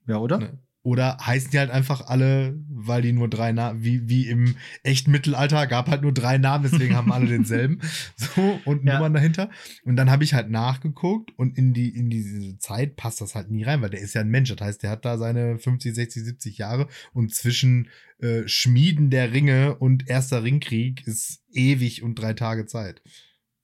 Ja, 0.06 0.18
oder? 0.18 0.38
Ne? 0.38 0.58
Oder 0.82 1.18
heißen 1.20 1.50
die 1.50 1.58
halt 1.58 1.70
einfach 1.70 2.06
alle, 2.06 2.56
weil 2.70 3.02
die 3.02 3.12
nur 3.12 3.28
drei 3.28 3.52
Namen, 3.52 3.82
wie, 3.82 4.08
wie 4.08 4.28
im 4.28 4.56
echten 4.84 5.10
Mittelalter, 5.10 5.66
gab 5.66 5.88
halt 5.88 6.02
nur 6.02 6.12
drei 6.12 6.38
Namen, 6.38 6.68
deswegen 6.70 6.94
haben 6.94 7.12
alle 7.12 7.26
denselben. 7.28 7.80
So, 8.16 8.60
und 8.64 8.84
Ja. 8.84 8.94
Nummern 8.94 9.12
dahinter. 9.12 9.50
Und 9.84 9.96
dann 9.96 10.10
habe 10.10 10.24
ich 10.24 10.34
halt 10.34 10.50
nachgeguckt 10.50 11.32
und 11.36 11.58
in, 11.58 11.74
die, 11.74 11.88
in 11.94 12.10
diese 12.10 12.58
Zeit 12.58 12.96
passt 12.96 13.20
das 13.20 13.34
halt 13.34 13.50
nie 13.50 13.64
rein, 13.64 13.82
weil 13.82 13.90
der 13.90 14.00
ist 14.00 14.14
ja 14.14 14.20
ein 14.20 14.30
Mensch. 14.30 14.54
Das 14.54 14.66
heißt, 14.66 14.82
der 14.82 14.90
hat 14.90 15.04
da 15.04 15.18
seine 15.18 15.58
50, 15.58 15.94
60, 15.94 16.24
70 16.24 16.58
Jahre 16.58 16.88
und 17.12 17.34
zwischen 17.34 17.88
äh, 18.20 18.46
Schmieden 18.46 19.10
der 19.10 19.32
Ringe 19.32 19.74
und 19.76 20.08
Erster 20.08 20.42
Ringkrieg 20.44 21.06
ist 21.06 21.42
ewig 21.52 22.02
und 22.02 22.14
drei 22.14 22.32
Tage 22.34 22.66
Zeit. 22.66 23.02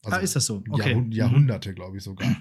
Also 0.03 0.19
ah, 0.19 0.21
ist 0.21 0.37
das 0.37 0.47
so? 0.47 0.63
Okay. 0.69 0.91
Jahrhund 0.91 1.07
Mhm. 1.09 1.13
Jahrhunderte, 1.13 1.75
glaube 1.75 1.97
ich 1.97 2.03
sogar. 2.03 2.37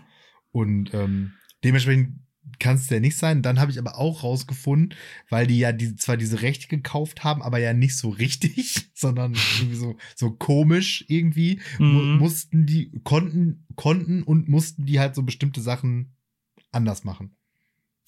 Und 0.52 0.94
ähm, 0.94 1.34
dementsprechend 1.64 2.20
kann 2.60 2.76
es 2.76 2.88
der 2.88 3.00
nicht 3.00 3.18
sein. 3.18 3.42
Dann 3.42 3.60
habe 3.60 3.72
ich 3.72 3.80
aber 3.80 3.98
auch 3.98 4.24
rausgefunden, 4.24 4.98
weil 5.30 5.48
die 5.48 5.60
ja 5.60 5.72
die, 5.72 5.96
zwar 5.96 6.18
diese 6.18 6.42
Rechte 6.42 6.68
gekauft 6.68 7.24
haben, 7.24 7.42
aber 7.42 7.58
ja 7.60 7.74
nicht 7.74 7.98
so 7.98 8.10
richtig, 8.10 8.90
sondern 8.94 9.34
irgendwie 9.60 9.76
so, 9.78 9.98
so 10.16 10.32
komisch 10.32 11.06
irgendwie, 11.08 11.60
Mhm. 11.80 12.18
mussten 12.18 12.66
die, 12.66 12.92
konnten, 13.04 13.66
konnten 13.76 14.24
und 14.24 14.48
mussten 14.50 14.86
die 14.86 15.00
halt 15.00 15.16
so 15.16 15.24
bestimmte 15.24 15.62
Sachen 15.62 16.16
anders 16.72 17.04
machen. 17.04 17.36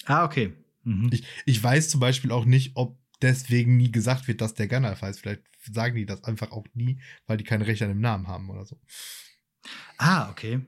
Ah, 0.05 0.25
okay. 0.25 0.53
Mhm. 0.83 1.09
Ich, 1.11 1.23
ich 1.45 1.61
weiß 1.63 1.89
zum 1.89 1.99
Beispiel 1.99 2.31
auch 2.31 2.45
nicht, 2.45 2.71
ob 2.75 2.99
deswegen 3.21 3.77
nie 3.77 3.91
gesagt 3.91 4.27
wird, 4.27 4.41
dass 4.41 4.53
der 4.53 4.67
Gandalf 4.67 5.01
heißt. 5.01 5.19
Vielleicht 5.21 5.41
sagen 5.71 5.95
die 5.95 6.05
das 6.05 6.23
einfach 6.23 6.51
auch 6.51 6.65
nie, 6.73 6.99
weil 7.25 7.37
die 7.37 7.43
keine 7.43 7.65
Rechte 7.65 7.85
an 7.85 7.91
dem 7.91 8.01
Namen 8.01 8.27
haben 8.27 8.49
oder 8.49 8.65
so. 8.65 8.79
ah, 9.97 10.29
okay. 10.29 10.59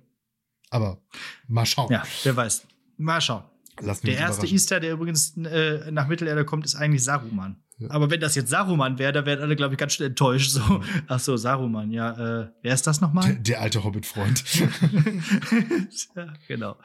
Aber 0.70 1.01
mal 1.47 1.65
schauen. 1.65 1.91
Ja, 1.91 2.03
wer 2.24 2.36
weiß. 2.36 2.65
Mal 2.97 3.22
schauen. 3.22 3.43
Der 3.82 4.17
erste. 4.17 4.47
Easter, 4.47 4.80
der 4.80 4.93
übrigens 4.93 5.38
äh, 5.38 5.91
nach 5.91 6.07
Mittelerde 6.07 6.45
kommt, 6.45 6.65
ist 6.65 6.75
eigentlich 6.75 7.03
Saruman. 7.03 7.61
Ja. 7.80 7.91
Aber 7.91 8.09
wenn 8.09 8.19
das 8.19 8.34
jetzt 8.36 8.49
Saruman 8.49 8.97
wäre, 8.97 9.13
da 9.13 9.25
wären 9.25 9.39
alle, 9.41 9.55
glaube 9.55 9.75
ich, 9.75 9.78
ganz 9.78 9.93
schnell 9.93 10.09
enttäuscht. 10.09 10.49
So, 10.51 10.84
ach 11.07 11.19
so, 11.19 11.38
Saruman, 11.38 11.91
ja. 11.91 12.41
Äh, 12.41 12.51
wer 12.63 12.73
ist 12.73 12.88
das 12.88 12.99
Der, 12.99 13.07
nochmal? 13.07 13.36
der 13.36 13.61
alte 13.61 13.84
Hobbit-Freund. 13.84 14.43
ja, 16.15 16.34
genau. 16.47 16.78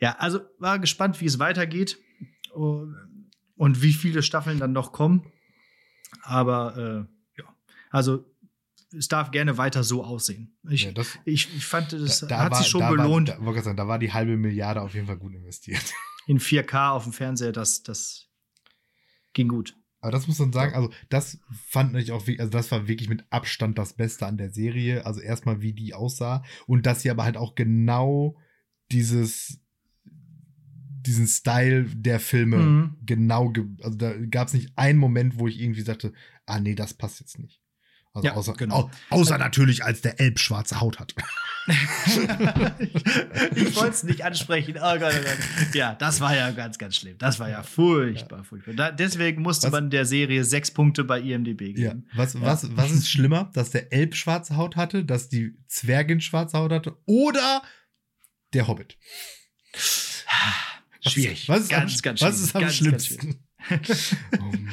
Ja, 0.00 0.16
also 0.18 0.40
war 0.58 0.78
gespannt, 0.78 1.20
wie 1.20 1.26
es 1.26 1.38
weitergeht 1.38 1.98
und, 2.52 2.96
wie 3.82 3.92
viele 3.92 4.22
Staffeln 4.22 4.58
dann 4.58 4.72
noch 4.72 4.92
kommen. 4.92 5.30
Aber 6.22 6.76
äh, 6.76 7.40
ja, 7.40 7.48
also 7.90 8.24
es 8.96 9.08
darf 9.08 9.30
gerne 9.30 9.58
weiter 9.58 9.84
so 9.84 10.04
aussehen. 10.04 10.56
Ich, 10.68 10.84
ja, 10.84 10.92
das, 10.92 11.18
ich, 11.24 11.54
ich 11.54 11.64
fand, 11.64 11.92
das 11.92 12.20
da, 12.20 12.26
da 12.26 12.38
hat 12.40 12.52
war, 12.52 12.58
sich 12.58 12.68
schon 12.68 12.80
da 12.80 12.90
gelohnt 12.90 13.28
War, 13.38 13.54
da, 13.54 13.62
sagen, 13.62 13.76
da 13.76 13.88
war 13.88 13.98
die 13.98 14.12
halbe 14.12 14.36
Milliarde 14.36 14.80
auf 14.80 14.94
jeden 14.94 15.06
Fall 15.06 15.16
gut 15.16 15.34
investiert. 15.34 15.92
In 16.26 16.38
4K 16.38 16.90
auf 16.90 17.04
dem 17.04 17.12
Fernseher. 17.12 17.52
Das, 17.52 17.82
das 17.82 18.28
ging 19.32 19.48
gut. 19.48 19.76
Aber 20.00 20.10
das 20.10 20.26
muss 20.26 20.40
man 20.40 20.52
sagen, 20.52 20.74
also 20.74 20.90
das 21.10 21.38
fand 21.68 21.96
ich 21.96 22.10
auch, 22.10 22.26
also 22.26 22.50
das 22.50 22.72
war 22.72 22.88
wirklich 22.88 23.08
mit 23.08 23.24
Abstand 23.30 23.78
das 23.78 23.92
Beste 23.92 24.26
an 24.26 24.36
der 24.36 24.50
Serie. 24.50 25.06
Also 25.06 25.20
erstmal, 25.20 25.62
wie 25.62 25.72
die 25.72 25.94
aussah 25.94 26.42
und 26.66 26.86
dass 26.86 27.02
sie 27.02 27.10
aber 27.10 27.22
halt 27.22 27.36
auch 27.36 27.54
genau 27.54 28.36
dieses, 28.90 29.60
diesen 30.04 31.28
Style 31.28 31.84
der 31.84 32.18
Filme 32.18 32.56
Mhm. 32.56 32.96
genau, 33.06 33.50
ge 33.50 33.64
also 33.80 33.96
da 33.96 34.12
gab 34.26 34.48
es 34.48 34.54
nicht 34.54 34.72
einen 34.76 34.98
Moment, 34.98 35.38
wo 35.38 35.46
ich 35.46 35.60
irgendwie 35.60 35.82
sagte, 35.82 36.12
ah 36.46 36.58
nee, 36.58 36.74
das 36.74 36.94
passt 36.94 37.20
jetzt 37.20 37.38
nicht. 37.38 37.61
Also 38.14 38.26
Ja, 38.28 38.34
außer, 38.34 38.52
genau. 38.54 38.74
au, 38.74 38.90
außer 39.10 39.38
natürlich, 39.38 39.84
als 39.84 40.02
der 40.02 40.20
Elb 40.20 40.38
schwarze 40.38 40.80
Haut 40.80 40.98
hat. 41.00 41.14
ich 43.54 43.76
wollte 43.76 43.90
es 43.90 44.02
nicht 44.02 44.22
ansprechen. 44.24 44.74
Oh 44.76 44.98
Gott, 44.98 45.14
oh 45.18 45.22
Gott. 45.22 45.74
Ja, 45.74 45.94
das 45.94 46.20
war 46.20 46.36
ja 46.36 46.50
ganz, 46.50 46.76
ganz 46.76 46.96
schlimm. 46.96 47.16
Das 47.18 47.38
war 47.40 47.48
ja 47.48 47.62
furchtbar, 47.62 48.44
furchtbar. 48.44 48.74
Da, 48.74 48.90
deswegen 48.90 49.40
musste 49.42 49.68
Was? 49.68 49.72
man 49.72 49.88
der 49.90 50.04
Serie 50.04 50.44
sechs 50.44 50.70
Punkte 50.70 51.04
bei 51.04 51.20
IMDb 51.20 51.62
Ja. 51.78 51.90
geben. 51.90 52.06
Was, 52.14 52.38
was, 52.40 52.76
was 52.76 52.90
ist 52.90 53.08
schlimmer, 53.10 53.50
dass 53.54 53.70
der 53.70 53.92
Elb 53.92 54.14
schwarze 54.14 54.56
Haut 54.56 54.76
hatte, 54.76 55.04
dass 55.04 55.28
die 55.30 55.56
Zwergin 55.68 56.20
schwarze 56.20 56.58
Haut 56.58 56.72
hatte 56.72 56.96
oder 57.06 57.62
der 58.52 58.68
Hobbit? 58.68 58.98
Was- 59.72 61.12
Schwierig. 61.14 61.48
Was 61.48 61.62
ist 61.62 61.68
ganz, 61.70 61.94
am, 61.96 62.02
ganz 62.02 62.20
was 62.22 62.40
ist 62.40 62.54
am 62.54 62.62
ganz, 62.62 62.74
schlimmsten? 62.76 63.44
oh 63.70 64.44
Mann, 64.44 64.70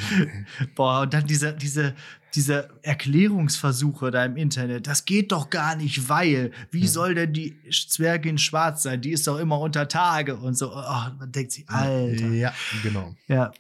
ey. 0.59 0.67
Boah, 0.75 1.01
und 1.01 1.13
dann 1.13 1.25
diese, 1.25 1.55
diese, 1.55 1.95
diese 2.35 2.69
Erklärungsversuche 2.83 4.11
da 4.11 4.25
im 4.25 4.37
Internet. 4.37 4.87
Das 4.87 5.05
geht 5.05 5.31
doch 5.31 5.49
gar 5.49 5.75
nicht, 5.75 6.09
weil. 6.09 6.51
Wie 6.71 6.81
Ja. 6.81 6.87
soll 6.87 7.15
denn 7.15 7.33
die 7.33 7.55
Zwergin 7.71 8.37
schwarz 8.37 8.83
sein? 8.83 9.01
Die 9.01 9.11
ist 9.11 9.27
doch 9.27 9.39
immer 9.39 9.59
unter 9.59 9.87
Tage 9.87 10.35
und 10.37 10.55
so. 10.57 10.71
Oh, 10.71 11.05
man 11.19 11.31
denkt 11.31 11.51
sich, 11.51 11.69
Alter. 11.69 12.27
Ja, 12.29 12.53
genau. 12.83 13.15
Ja, 13.27 13.51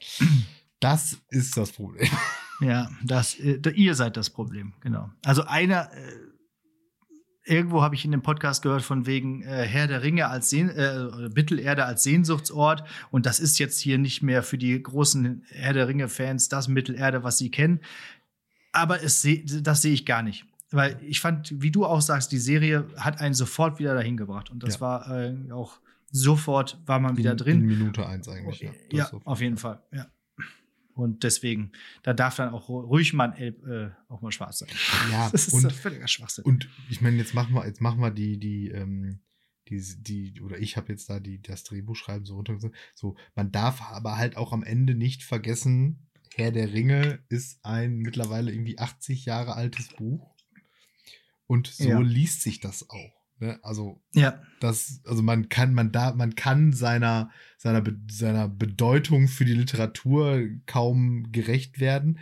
Das 0.79 1.17
ist 1.29 1.57
das 1.57 1.71
Problem. 1.71 2.07
ja, 2.61 2.89
das, 3.03 3.35
äh, 3.39 3.59
ihr 3.75 3.95
seid 3.95 4.15
das 4.17 4.29
Problem, 4.29 4.73
genau. 4.81 5.09
Also 5.25 5.43
einer, 5.43 5.91
äh, 5.93 6.11
irgendwo 7.45 7.81
habe 7.81 7.95
ich 7.95 8.05
in 8.05 8.11
dem 8.11 8.21
Podcast 8.21 8.61
gehört 8.61 8.83
von 8.83 9.05
wegen 9.05 9.41
äh, 9.41 9.65
Herr 9.65 9.87
der 9.87 10.03
Ringe 10.03 10.27
als 10.27 10.49
Sehn 10.49 10.69
äh, 10.69 11.29
Mittelerde 11.35 11.83
als 11.85 12.03
Sehnsuchtsort 12.03 12.83
und 13.11 13.25
das 13.25 13.39
ist 13.39 13.57
jetzt 13.59 13.79
hier 13.79 13.97
nicht 13.97 14.21
mehr 14.21 14.43
für 14.43 14.57
die 14.57 14.81
großen 14.81 15.43
Herr 15.49 15.73
der 15.73 15.87
Ringe 15.87 16.07
Fans 16.09 16.47
das 16.47 16.67
Mittelerde, 16.67 17.23
was 17.23 17.37
sie 17.39 17.49
kennen. 17.51 17.79
Aber 18.79 19.03
es 19.03 19.21
seh, 19.21 19.43
das 19.45 19.81
sehe 19.81 19.93
ich 19.93 20.05
gar 20.05 20.21
nicht. 20.23 20.45
Weil 20.71 20.99
ich 21.03 21.19
fand, 21.19 21.53
wie 21.61 21.71
du 21.71 21.85
auch 21.85 22.01
sagst, 22.01 22.31
die 22.31 22.37
Serie 22.37 22.87
hat 22.97 23.19
einen 23.19 23.33
sofort 23.33 23.79
wieder 23.79 23.95
dahin 23.95 24.17
gebracht. 24.17 24.49
Und 24.51 24.61
das 24.63 24.75
Ja. 24.75 24.81
war 24.81 25.09
äh, 25.11 25.51
auch 25.51 25.79
sofort, 26.11 26.79
war 26.85 26.99
man 26.99 27.17
wieder 27.17 27.31
in, 27.31 27.37
drin. 27.37 27.59
In 27.61 27.65
Minute 27.65 28.05
eins 28.05 28.27
eigentlich. 28.27 28.61
Ja, 28.61 28.71
Ja, 28.91 29.09
Das 29.11 29.25
auf 29.25 29.41
jeden 29.41 29.57
Fall. 29.57 29.81
Ja. 29.91 30.07
Und 30.93 31.23
deswegen, 31.23 31.71
da 32.03 32.13
darf 32.13 32.35
dann 32.35 32.49
auch 32.53 32.67
ruhig 32.67 33.13
mal 33.13 33.31
ein 33.31 33.37
Elb 33.37 33.65
äh, 33.65 33.89
auch 34.09 34.21
mal 34.21 34.31
schwarz 34.31 34.59
sein. 34.59 34.69
Ja, 35.11 35.29
Das 35.31 35.47
ist 35.47 35.53
und, 35.53 35.63
und, 35.65 35.71
völliger 35.73 36.07
Schwachsinn. 36.07 36.43
und 36.43 36.67
ich 36.89 36.99
meine, 37.01 37.15
jetzt 37.17 37.33
machen 37.33 37.53
wir, 37.55 37.65
jetzt 37.65 37.79
machen 37.79 38.01
wir 38.01 38.11
die, 38.11 38.37
die, 38.37 38.67
ähm, 38.69 39.21
die, 39.69 39.81
die, 40.01 40.41
oder 40.41 40.59
ich 40.59 40.75
habe 40.77 40.91
jetzt 40.91 41.09
da 41.09 41.19
die, 41.19 41.41
das 41.41 41.63
Drehbuch 41.63 41.95
schreiben 41.95 42.25
so 42.25 42.35
runtergesetzt. 42.35 42.75
So, 42.95 43.15
man 43.33 43.51
darf 43.51 43.81
aber 43.91 44.17
halt 44.17 44.35
auch 44.35 44.51
am 44.51 44.61
Ende 44.63 44.93
nicht 44.93 45.23
vergessen, 45.23 46.08
Herr 46.35 46.51
der 46.51 46.71
Ringe 46.73 47.19
ist 47.29 47.59
ein 47.63 47.97
mittlerweile 47.97 48.51
irgendwie 48.51 48.79
80 48.79 49.25
Jahre 49.25 49.55
altes 49.55 49.89
Buch. 49.89 50.35
Und 51.47 51.67
so 51.67 51.89
Ja. 51.89 51.99
liest 51.99 52.41
sich 52.43 52.59
das 52.59 52.89
auch. 52.89 53.13
Ne? 53.39 53.57
Also, 53.63 54.01
ja, 54.13 54.41
das, 54.59 55.01
also 55.05 55.23
man 55.23 55.49
kann, 55.49 55.73
man 55.73 55.91
da, 55.91 56.13
man 56.13 56.35
kann 56.35 56.73
seiner, 56.73 57.31
seiner, 57.57 57.83
seiner 58.09 58.47
Bedeutung 58.47 59.27
für 59.27 59.45
die 59.45 59.53
Literatur 59.53 60.41
kaum 60.65 61.31
gerecht 61.31 61.79
werden. 61.79 62.19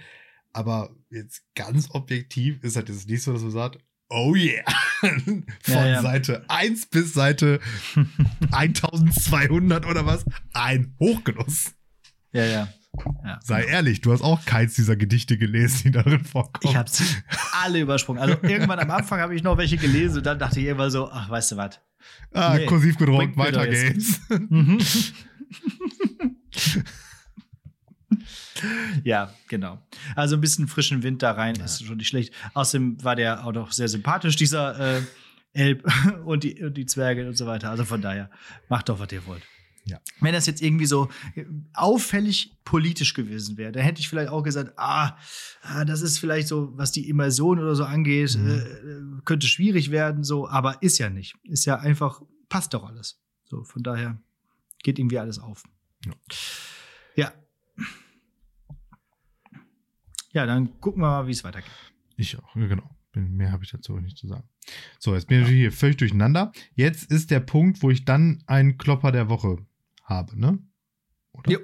Aber 0.53 0.95
jetzt 1.10 1.43
ganz 1.55 1.89
objektiv 1.91 2.64
ist 2.64 2.76
halt 2.76 2.89
jetzt 2.89 3.10
nicht 3.10 3.22
so, 3.24 3.34
dass 3.34 3.41
man 3.41 3.51
sagt, 3.51 3.80
oh 4.10 4.34
yeah, 4.36 4.64
von 5.01 5.43
Ja, 5.68 5.88
ja. 5.88 6.01
Seite 6.01 6.45
1 6.49 6.86
bis 6.88 7.14
Seite 7.14 7.60
1200 8.51 9.86
oder 9.86 10.05
was, 10.05 10.26
ein 10.53 10.95
Hochgenuss. 10.99 11.74
ja, 12.32 12.45
ja. 12.45 12.74
Ja. 13.23 13.39
Sei 13.43 13.63
ehrlich, 13.63 14.01
du 14.01 14.11
hast 14.11 14.21
auch 14.21 14.45
keins 14.45 14.75
dieser 14.75 14.95
Gedichte 14.95 15.37
gelesen, 15.37 15.83
die 15.85 15.91
darin 15.91 16.23
vorkommen. 16.23 16.71
Ich 16.71 16.75
habe 16.75 16.89
sie 16.89 17.03
alle 17.53 17.79
übersprungen. 17.79 18.21
Also 18.21 18.37
irgendwann 18.43 18.79
am 18.79 18.91
Anfang 18.91 19.19
habe 19.19 19.35
ich 19.35 19.43
noch 19.43 19.57
welche 19.57 19.77
gelesen 19.77 20.17
und 20.17 20.25
dann 20.25 20.39
dachte 20.39 20.59
ich 20.59 20.65
irgendwann 20.65 20.91
so, 20.91 21.09
ach, 21.11 21.29
weißt 21.29 21.53
du 21.53 21.57
was? 21.57 21.79
ah, 22.33 22.55
Nee, 22.57 22.65
kursiv 22.65 22.97
gedruckt, 22.97 23.37
weiter 23.37 23.67
geht's. 23.67 24.19
Mhm. 24.29 24.79
ja, 29.03 29.33
genau. 29.47 29.79
Also 30.15 30.35
ein 30.35 30.41
bisschen 30.41 30.67
frischen 30.67 31.03
Wind 31.03 31.21
da 31.23 31.31
rein 31.31 31.55
ist 31.57 31.85
schon 31.85 31.97
nicht 31.97 32.07
schlecht. 32.07 32.33
Außerdem 32.53 33.03
war 33.03 33.15
der 33.15 33.45
auch 33.45 33.53
noch 33.53 33.71
sehr 33.71 33.87
sympathisch, 33.87 34.35
dieser 34.35 34.97
äh, 34.97 35.01
Elb 35.53 35.85
und 36.25 36.43
die, 36.43 36.61
und 36.63 36.75
die 36.75 36.85
Zwerge 36.85 37.27
und 37.27 37.37
so 37.37 37.45
weiter. 37.45 37.69
Also 37.69 37.85
von 37.85 38.01
daher, 38.01 38.29
macht 38.69 38.89
doch, 38.89 38.99
was 38.99 39.11
ihr 39.11 39.25
wollt. 39.25 39.43
Ja. 39.89 39.99
Wenn 40.19 40.33
das 40.33 40.45
jetzt 40.47 40.61
irgendwie 40.61 40.85
so 40.85 41.09
äh, 41.35 41.45
auffällig 41.73 42.57
politisch 42.65 43.13
gewesen 43.13 43.55
wäre, 43.57 43.71
dann 43.71 43.83
hätte 43.83 44.01
ich 44.01 44.09
vielleicht 44.09 44.29
auch 44.29 44.43
gesagt, 44.43 44.73
ah, 44.77 45.17
ah, 45.61 45.85
das 45.85 46.01
ist 46.01 46.19
vielleicht 46.19 46.47
so, 46.49 46.77
was 46.77 46.91
die 46.91 47.07
Immersion 47.09 47.59
oder 47.59 47.73
so 47.75 47.85
angeht, 47.85 48.38
Mhm. 48.38 48.49
äh, 48.49 49.21
könnte 49.23 49.47
schwierig 49.47 49.89
werden, 49.91 50.23
so, 50.23 50.47
aber 50.49 50.81
ist 50.83 50.97
ja 50.97 51.09
nicht. 51.09 51.35
Ist 51.43 51.65
ja 51.65 51.77
einfach, 51.79 52.21
passt 52.49 52.73
doch 52.73 52.85
alles. 52.85 53.21
So, 53.45 53.63
von 53.63 53.81
daher 53.83 54.21
geht 54.83 54.99
irgendwie 54.99 55.19
alles 55.19 55.39
auf. 55.39 55.63
Ja. 56.05 56.13
Ja. 57.15 57.31
Ja, 60.33 60.45
dann 60.45 60.79
gucken 60.81 61.01
wir 61.01 61.07
mal, 61.07 61.27
wie 61.27 61.31
es 61.31 61.43
weitergeht. 61.43 61.71
Ich 62.17 62.38
auch, 62.38 62.55
ja, 62.55 62.67
genau. 62.67 62.89
Mehr 63.13 63.51
habe 63.51 63.63
ich 63.63 63.71
dazu 63.71 63.97
nicht 63.97 64.17
zu 64.17 64.27
sagen. 64.27 64.43
So, 64.99 65.15
jetzt 65.15 65.27
bin 65.27 65.41
ich 65.41 65.47
hier 65.47 65.71
völlig 65.71 65.97
durcheinander. 65.97 66.51
Jetzt 66.75 67.09
ist 67.09 67.31
der 67.31 67.39
Punkt, 67.39 67.81
wo 67.81 67.89
ich 67.89 68.05
dann 68.05 68.43
einen 68.45 68.77
Klopper 68.77 69.11
der 69.11 69.29
Woche 69.29 69.57
habe, 70.08 70.39
ne? 70.39 70.58
Oder? 71.34 71.51
Jo, 71.51 71.60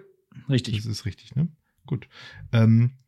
richtig. 0.49 0.75
Das 0.75 0.85
ist 0.85 1.05
richtig, 1.05 1.35
ne? 1.35 1.47
Gut. 1.87 2.07
Ähm, 2.51 2.99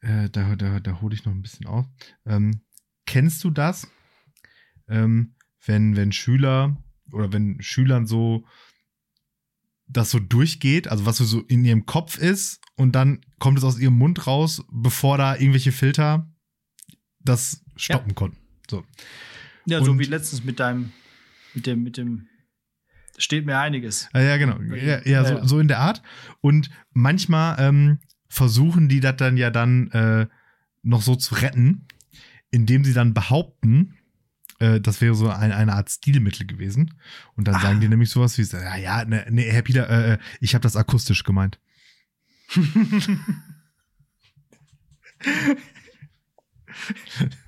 äh, 0.00 0.28
da, 0.28 0.54
da, 0.56 0.80
da 0.80 1.00
hole 1.00 1.14
ich 1.14 1.24
noch 1.24 1.32
ein 1.32 1.42
bisschen 1.42 1.66
aus. 1.66 1.86
Ähm, 2.26 2.60
kennst 3.06 3.42
du 3.44 3.50
das? 3.50 3.88
Ähm, 4.88 5.34
wenn, 5.64 5.96
wenn 5.96 6.12
Schüler 6.12 6.76
oder 7.10 7.32
wenn 7.32 7.60
Schülern 7.62 8.06
so 8.06 8.46
das 9.88 10.10
so 10.10 10.18
durchgeht, 10.18 10.88
also 10.88 11.06
was 11.06 11.18
so 11.18 11.42
in 11.42 11.64
ihrem 11.64 11.86
Kopf 11.86 12.18
ist 12.18 12.60
und 12.74 12.92
dann 12.92 13.20
kommt 13.38 13.58
es 13.58 13.64
aus 13.64 13.78
ihrem 13.78 13.94
Mund 13.96 14.26
raus, 14.26 14.64
bevor 14.70 15.16
da 15.16 15.36
irgendwelche 15.36 15.72
Filter 15.72 16.28
das 17.20 17.64
stoppen 17.76 18.14
konnten. 18.14 18.38
So. 18.68 18.84
Ja, 19.66 19.82
so 19.84 19.92
Und- 19.92 19.98
wie 20.00 20.04
letztens 20.04 20.44
mit 20.44 20.58
deinem, 20.60 20.92
mit 21.54 21.66
dem, 21.66 21.82
mit 21.82 21.96
dem, 21.96 22.28
steht 23.18 23.46
mir 23.46 23.58
einiges. 23.58 24.08
Ja, 24.14 24.36
genau. 24.36 24.60
Ja, 24.74 25.00
ja, 25.04 25.24
so, 25.24 25.34
Ja. 25.34 25.46
so 25.46 25.58
in 25.60 25.68
der 25.68 25.78
Art. 25.80 26.02
Und 26.40 26.70
manchmal 26.92 27.56
ähm, 27.58 27.98
versuchen 28.28 28.88
die 28.88 29.00
das 29.00 29.16
dann 29.16 29.36
ja 29.36 29.50
dann 29.50 29.90
äh, 29.92 30.26
noch 30.82 31.02
so 31.02 31.16
zu 31.16 31.34
retten, 31.36 31.86
indem 32.50 32.84
sie 32.84 32.92
dann 32.92 33.14
behaupten, 33.14 33.94
äh, 34.58 34.80
das 34.80 35.00
wäre 35.00 35.14
so 35.14 35.28
ein, 35.30 35.52
eine 35.52 35.72
Art 35.74 35.90
Stilmittel 35.90 36.46
gewesen. 36.46 36.94
Und 37.34 37.48
dann 37.48 37.56
Ah. 37.56 37.60
sagen 37.60 37.80
die 37.80 37.88
nämlich 37.88 38.10
sowas 38.10 38.36
wie, 38.38 38.42
ja, 38.56 38.76
ja, 38.76 39.04
ne, 39.04 39.24
ne, 39.30 39.42
Herr 39.42 39.62
Peter, 39.62 39.88
äh, 39.88 40.18
ich 40.40 40.54
habe 40.54 40.62
das 40.62 40.76
akustisch 40.76 41.24
gemeint. 41.24 41.58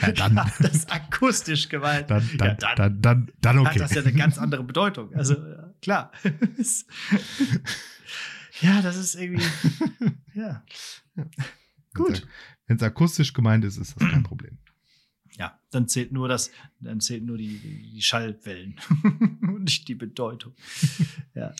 Ja, 0.00 0.12
dann, 0.16 0.36
Hat 0.36 0.52
das 0.60 0.88
akustisch 0.88 1.68
gemeint. 1.68 2.10
dann, 2.10 2.28
dann, 2.36 2.48
ja, 2.48 2.54
dann, 2.54 2.76
dann, 2.76 3.02
dann, 3.02 3.32
dann, 3.40 3.58
okay. 3.58 3.70
hat 3.70 3.80
das 3.80 3.94
ja 3.94 4.02
eine 4.02 4.12
ganz 4.12 4.38
andere 4.38 4.64
Bedeutung. 4.64 5.14
Also, 5.14 5.34
ja, 5.34 5.74
klar. 5.80 6.12
ja, 8.60 8.82
das 8.82 8.96
ist 8.96 9.14
irgendwie, 9.14 9.44
ja. 10.34 10.64
Gut. 11.94 12.26
Wenn 12.66 12.76
es 12.76 12.82
akustisch 12.82 13.32
gemeint 13.32 13.64
ist, 13.64 13.76
ist 13.76 14.00
das 14.00 14.10
kein 14.10 14.22
Problem. 14.22 14.58
Ja, 15.38 15.58
dann 15.70 15.88
zählt 15.88 16.12
nur 16.12 16.28
das, 16.28 16.50
dann 16.80 17.00
zählt 17.00 17.24
nur 17.24 17.38
die, 17.38 17.58
die, 17.58 17.92
die 17.94 18.02
Schallwellen 18.02 18.78
und 19.42 19.64
nicht 19.64 19.88
die 19.88 19.94
Bedeutung. 19.94 20.54
Ja. 21.34 21.54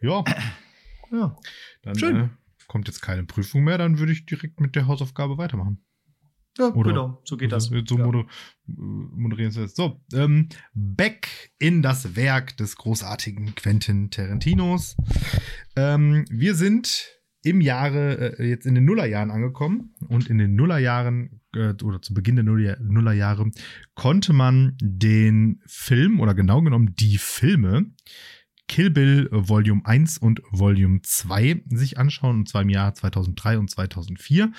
Ja, 0.00 0.24
ja. 1.12 1.36
dann 1.82 1.98
Schön. 1.98 2.16
Äh, 2.16 2.28
kommt 2.66 2.88
jetzt 2.88 3.00
keine 3.00 3.24
Prüfung 3.24 3.64
mehr, 3.64 3.78
dann 3.78 3.98
würde 3.98 4.12
ich 4.12 4.26
direkt 4.26 4.60
mit 4.60 4.74
der 4.74 4.86
Hausaufgabe 4.86 5.38
weitermachen. 5.38 5.84
Ja, 6.58 6.68
Oder- 6.68 6.90
genau, 6.90 7.22
so 7.24 7.36
geht 7.36 7.52
das. 7.52 7.66
So, 7.66 7.74
ja. 7.74 8.04
moder 8.04 8.20
äh, 8.20 8.24
moderieren 8.66 9.50
sie 9.52 9.62
jetzt. 9.62 9.76
So, 9.76 10.00
ähm, 10.14 10.48
back 10.74 11.28
in 11.58 11.82
das 11.82 12.16
Werk 12.16 12.56
des 12.56 12.76
großartigen 12.76 13.54
Quentin 13.54 14.10
Tarantinos. 14.10 14.96
Ähm, 15.76 16.24
wir 16.30 16.54
sind 16.54 17.16
im 17.42 17.60
Jahre, 17.60 18.38
äh, 18.38 18.48
jetzt 18.48 18.66
in 18.66 18.74
den 18.74 18.84
Nullerjahren 18.84 19.30
angekommen 19.30 19.94
und 20.08 20.28
in 20.28 20.38
den 20.38 20.56
Nullerjahren 20.56 21.40
äh, 21.54 21.74
oder 21.82 22.02
zu 22.02 22.12
Beginn 22.14 22.36
der 22.36 22.44
Nuller, 22.44 22.76
Nullerjahre 22.80 23.50
konnte 23.94 24.32
man 24.32 24.76
den 24.80 25.60
Film 25.66 26.20
oder 26.20 26.34
genau 26.34 26.62
genommen 26.62 26.94
die 26.96 27.18
Filme 27.18 27.92
Kill 28.68 28.90
Bill 28.90 29.28
äh, 29.32 29.48
Volume 29.48 29.82
1 29.84 30.18
und 30.18 30.42
Volume 30.50 31.00
2 31.02 31.62
sich 31.70 31.98
anschauen, 31.98 32.36
und 32.36 32.48
zwar 32.48 32.62
im 32.62 32.68
Jahr 32.68 32.94
2003 32.94 33.58
und 33.58 33.70
2004. 33.70 34.52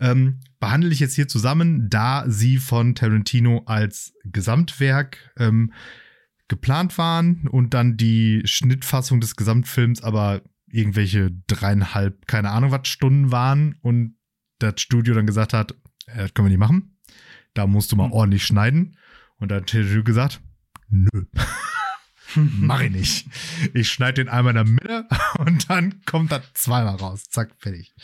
Ähm, 0.00 0.40
behandle 0.60 0.90
ich 0.90 1.00
jetzt 1.00 1.14
hier 1.14 1.28
zusammen, 1.28 1.88
da 1.90 2.24
sie 2.28 2.58
von 2.58 2.94
Tarantino 2.94 3.62
als 3.66 4.12
Gesamtwerk 4.24 5.32
ähm, 5.38 5.72
geplant 6.48 6.96
waren 6.98 7.46
und 7.48 7.74
dann 7.74 7.96
die 7.96 8.42
Schnittfassung 8.44 9.20
des 9.20 9.36
Gesamtfilms 9.36 10.02
aber 10.02 10.42
irgendwelche 10.66 11.30
dreieinhalb, 11.46 12.26
keine 12.26 12.50
Ahnung 12.50 12.70
was 12.70 12.88
Stunden 12.88 13.30
waren 13.32 13.76
und 13.82 14.16
das 14.58 14.80
Studio 14.80 15.14
dann 15.14 15.26
gesagt 15.26 15.52
hat, 15.52 15.72
äh, 16.06 16.22
das 16.22 16.34
können 16.34 16.46
wir 16.46 16.50
nicht 16.50 16.58
machen. 16.58 16.98
Da 17.54 17.66
musst 17.66 17.92
du 17.92 17.96
mal 17.96 18.06
Hm. 18.06 18.12
ordentlich 18.12 18.44
schneiden. 18.44 18.96
Und 19.38 19.50
dann 19.50 19.62
hat 19.62 19.70
Tarantino 19.70 20.02
gesagt, 20.02 20.40
nö. 20.88 21.08
Mach 22.60 22.80
ich 22.80 22.90
nicht. 22.90 23.26
Ich 23.74 23.90
schneide 23.90 24.24
den 24.24 24.28
einmal 24.28 24.56
in 24.56 24.64
der 24.64 24.64
Mitte 24.64 25.06
und 25.38 25.68
dann 25.70 26.02
kommt 26.04 26.32
das 26.32 26.42
zweimal 26.54 26.96
raus. 26.96 27.24
Zack, 27.30 27.50
fertig. 27.58 27.94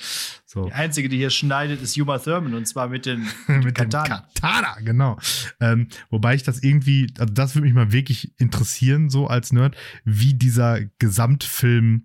So. 0.47 0.67
Die 0.67 0.73
einzige, 0.73 1.09
die 1.09 1.17
hier 1.17 1.31
schneidet, 1.31 1.83
ist 1.83 1.97
Uma 1.99 2.19
Thurman 2.19 2.55
und 2.55 2.67
zwar 2.67 2.89
mit 2.89 3.07
den 3.07 3.27
mit 3.49 3.75
Katana. 3.75 4.19
dem 4.19 4.25
Katana, 4.41 4.81
genau. 4.81 5.19
Ähm, 5.61 5.89
wobei 6.11 6.35
ich 6.35 6.43
das 6.43 6.63
irgendwie, 6.63 7.13
also 7.19 7.33
das 7.33 7.55
würde 7.55 7.67
mich 7.67 7.75
mal 7.75 7.93
wirklich 7.93 8.33
interessieren, 8.41 9.11
so 9.11 9.27
als 9.27 9.53
Nerd, 9.53 9.77
wie 10.05 10.35
dieser 10.35 10.81
Gesamtfilm 10.99 12.05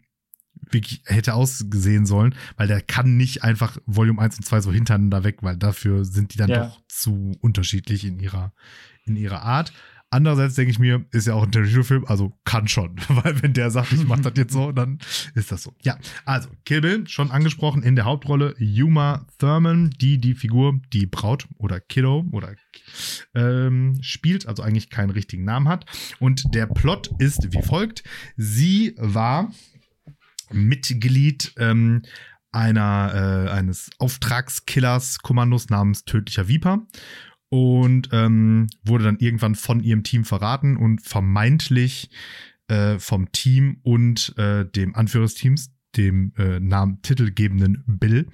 wirklich 0.71 1.01
hätte 1.05 1.33
ausgesehen 1.33 2.05
sollen, 2.05 2.35
weil 2.57 2.67
der 2.67 2.81
kann 2.81 3.17
nicht 3.17 3.43
einfach 3.43 3.77
Volume 3.85 4.21
1 4.21 4.37
und 4.37 4.43
2 4.43 4.61
so 4.61 4.71
hintereinander 4.71 5.23
weg, 5.23 5.37
weil 5.41 5.57
dafür 5.57 6.05
sind 6.05 6.33
die 6.33 6.37
dann 6.37 6.49
Ja. 6.49 6.65
doch 6.65 6.81
zu 6.87 7.35
unterschiedlich 7.41 8.05
in 8.05 8.19
ihrer, 8.19 8.53
in 9.05 9.15
ihrer 9.15 9.41
Art. 9.41 9.73
Andererseits 10.11 10.55
denke 10.55 10.71
ich 10.71 10.79
mir, 10.79 11.05
ist 11.11 11.27
ja 11.27 11.35
auch 11.35 11.43
ein 11.43 11.51
Tarantino-Film, 11.51 12.05
also 12.05 12.33
kann 12.43 12.67
schon. 12.67 12.95
Weil 13.09 13.41
wenn 13.43 13.53
der 13.53 13.69
sagt, 13.69 13.91
ich 13.93 14.07
mach 14.07 14.19
das 14.19 14.33
jetzt 14.35 14.53
so, 14.53 14.71
dann 14.71 14.99
ist 15.35 15.51
das 15.51 15.63
so. 15.63 15.75
Ja, 15.83 15.97
also 16.25 16.49
Kill 16.65 16.81
Bill, 16.81 17.07
schon 17.07 17.29
angesprochen, 17.29 17.83
in 17.83 17.95
der 17.95 18.05
Hauptrolle 18.05 18.55
Yuma 18.57 19.27
Thurman, 19.37 19.91
die 19.91 20.17
die 20.17 20.33
Figur, 20.33 20.79
die 20.93 21.05
Braut 21.05 21.47
oder 21.57 21.79
Kiddo 21.79 22.25
oder 22.31 22.55
ähm, 23.35 23.97
spielt, 24.01 24.47
also 24.47 24.63
eigentlich 24.63 24.89
keinen 24.89 25.11
richtigen 25.11 25.43
Namen 25.43 25.67
hat. 25.67 25.85
Und 26.19 26.55
der 26.55 26.65
Plot 26.65 27.11
ist 27.19 27.53
wie 27.53 27.61
folgt. 27.61 28.03
Sie 28.35 28.95
war 28.97 29.51
Mitglied 30.51 31.53
ähm, 31.57 32.01
einer, 32.51 33.47
äh, 33.47 33.51
eines 33.51 33.91
Auftragskillers-Kommandos 33.99 35.69
namens 35.69 36.03
Tödlicher 36.05 36.47
Viper 36.47 36.87
und 37.49 38.09
ähm, 38.11 38.67
wurde 38.83 39.03
dann 39.03 39.17
irgendwann 39.17 39.55
von 39.55 39.81
ihrem 39.81 40.03
Team 40.03 40.23
verraten 40.23 40.77
und 40.77 41.01
vermeintlich 41.01 42.09
äh, 42.67 42.99
vom 42.99 43.31
Team 43.31 43.79
und 43.83 44.37
äh, 44.37 44.65
dem 44.65 44.95
Anführer 44.95 45.23
des 45.23 45.35
Teams, 45.35 45.71
dem 45.97 46.33
äh, 46.37 46.59
Namen 46.59 47.01
titelgebenden 47.01 47.83
Bill, 47.87 48.27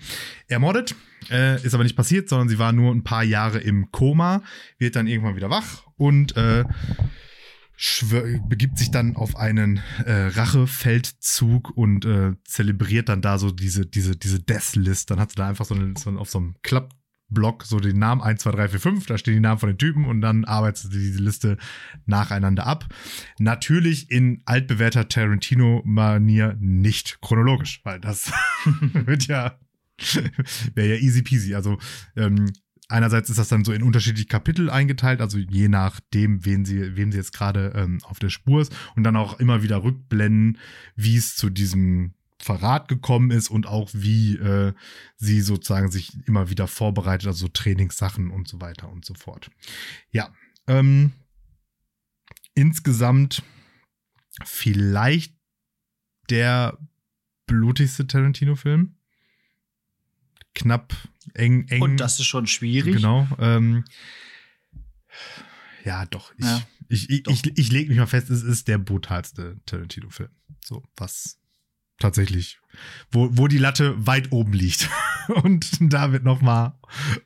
ermordet. 0.47 0.95
Äh, 1.31 1.63
ist 1.63 1.73
aber 1.73 1.83
nicht 1.83 1.95
passiert, 1.95 2.29
sondern 2.29 2.49
sie 2.49 2.59
war 2.59 2.73
nur 2.73 2.93
ein 2.93 3.03
paar 3.03 3.23
Jahre 3.23 3.59
im 3.59 3.91
Koma, 3.91 4.43
wird 4.77 4.95
dann 4.95 5.07
irgendwann 5.07 5.35
wieder 5.35 5.49
wach 5.49 5.87
und 5.95 6.35
äh, 6.35 6.65
begibt 8.47 8.77
sich 8.77 8.91
dann 8.91 9.15
auf 9.15 9.35
einen 9.35 9.81
äh, 10.05 10.27
Rachefeldzug 10.27 11.75
und 11.75 12.05
äh, 12.05 12.33
zelebriert 12.45 13.09
dann 13.09 13.21
da 13.21 13.37
so 13.37 13.51
diese, 13.51 13.85
diese, 13.85 14.15
diese 14.15 14.39
Death 14.39 14.75
List. 14.75 15.11
Dann 15.11 15.19
hat 15.19 15.31
sie 15.31 15.35
da 15.35 15.47
einfach 15.47 15.65
so, 15.65 15.75
eine, 15.75 15.93
so 15.97 16.11
auf 16.11 16.29
so 16.29 16.39
einem 16.39 16.55
Klappblock 17.25 17.63
so 17.63 17.79
den 17.79 17.99
Namen 17.99 18.21
1, 18.21 18.41
2, 18.41 18.51
3, 18.51 18.69
4, 18.69 18.79
5, 18.79 19.05
da 19.07 19.17
stehen 19.17 19.35
die 19.35 19.39
Namen 19.39 19.59
von 19.59 19.69
den 19.69 19.77
Typen 19.77 20.05
und 20.05 20.21
dann 20.21 20.45
arbeitet 20.45 20.91
sie 20.91 20.99
diese 20.99 21.21
Liste 21.21 21.57
nacheinander 22.05 22.65
ab. 22.65 22.85
Natürlich 23.39 24.11
in 24.11 24.41
altbewährter 24.45 25.07
Tarantino-Manier 25.07 26.57
nicht 26.59 27.19
chronologisch, 27.21 27.81
weil 27.83 27.99
das 27.99 28.31
wird 28.93 29.27
ja, 29.27 29.59
wäre 30.73 30.95
ja 30.95 31.01
easy 31.01 31.21
peasy. 31.21 31.55
Also 31.55 31.77
ähm, 32.15 32.51
einerseits 32.89 33.29
ist 33.29 33.39
das 33.39 33.49
dann 33.49 33.65
so 33.65 33.71
in 33.71 33.83
unterschiedliche 33.83 34.27
Kapitel 34.27 34.69
eingeteilt, 34.69 35.21
also 35.21 35.37
je 35.37 35.67
nachdem, 35.67 36.45
wen 36.45 36.65
sie, 36.65 36.95
wem 36.95 37.11
sie 37.11 37.17
jetzt 37.17 37.33
gerade 37.33 37.73
ähm, 37.75 37.99
auf 38.03 38.19
der 38.19 38.29
Spur 38.29 38.61
ist. 38.61 38.75
Und 38.95 39.03
dann 39.03 39.15
auch 39.15 39.39
immer 39.39 39.63
wieder 39.63 39.83
rückblenden, 39.83 40.57
wie 40.95 41.17
es 41.17 41.35
zu 41.35 41.49
diesem 41.49 42.13
Verrat 42.45 42.87
gekommen 42.87 43.31
ist 43.31 43.49
und 43.49 43.65
auch 43.65 43.89
wie 43.93 44.35
äh, 44.35 44.71
sie 45.15 45.41
sozusagen 45.41 45.89
sich 45.89 46.15
immer 46.27 46.47
wieder 46.47 46.67
vorbereitet, 46.67 47.25
also 47.25 47.47
so 47.47 47.47
Trainingssachen 47.47 48.29
und 48.29 48.47
so 48.47 48.61
weiter 48.61 48.87
und 48.87 49.03
so 49.03 49.15
fort. 49.15 49.49
Ja, 50.11 50.31
ähm, 50.67 51.13
insgesamt 52.53 53.41
vielleicht 54.43 55.33
der 56.29 56.77
blutigste 57.47 58.05
Tarantino-Film. 58.05 58.95
Knapp, 60.53 60.93
eng, 61.33 61.67
eng. 61.69 61.81
Und 61.81 61.97
das 61.97 62.19
ist 62.19 62.27
schon 62.27 62.45
schwierig. 62.45 62.97
Genau. 62.97 63.27
Ähm, 63.39 63.85
ja, 65.83 66.05
doch. 66.05 66.31
Ich, 66.37 66.45
Ja, 66.45 66.61
ich, 66.89 67.09
ich, 67.09 67.23
doch. 67.23 67.33
ich, 67.33 67.57
ich 67.57 67.71
lege 67.71 67.89
mich 67.89 67.97
mal 67.97 68.05
fest, 68.05 68.29
es 68.29 68.43
ist 68.43 68.67
der 68.67 68.77
brutalste 68.77 69.59
Tarantino-Film. 69.65 70.29
So, 70.63 70.83
was 70.95 71.39
tatsächlich, 71.99 72.59
wo, 73.11 73.29
wo 73.31 73.47
die 73.47 73.57
Latte 73.57 73.95
weit 74.05 74.31
oben 74.31 74.53
liegt. 74.53 74.89
Und 75.27 75.77
da 75.79 76.11
wird 76.11 76.23
noch 76.23 76.41
mal 76.41 76.79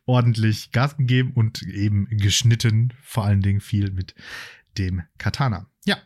ordentlich 0.05 0.71
Gas 0.71 0.95
gegeben 0.95 1.33
und 1.33 1.63
eben 1.63 2.07
geschnitten, 2.09 2.93
vor 3.01 3.25
allen 3.25 3.41
Dingen 3.41 3.59
viel 3.59 3.91
mit 3.91 4.15
dem 4.77 5.03
Katana. 5.17 5.67
Ja, 5.83 5.97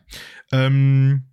ähm, 0.50 1.26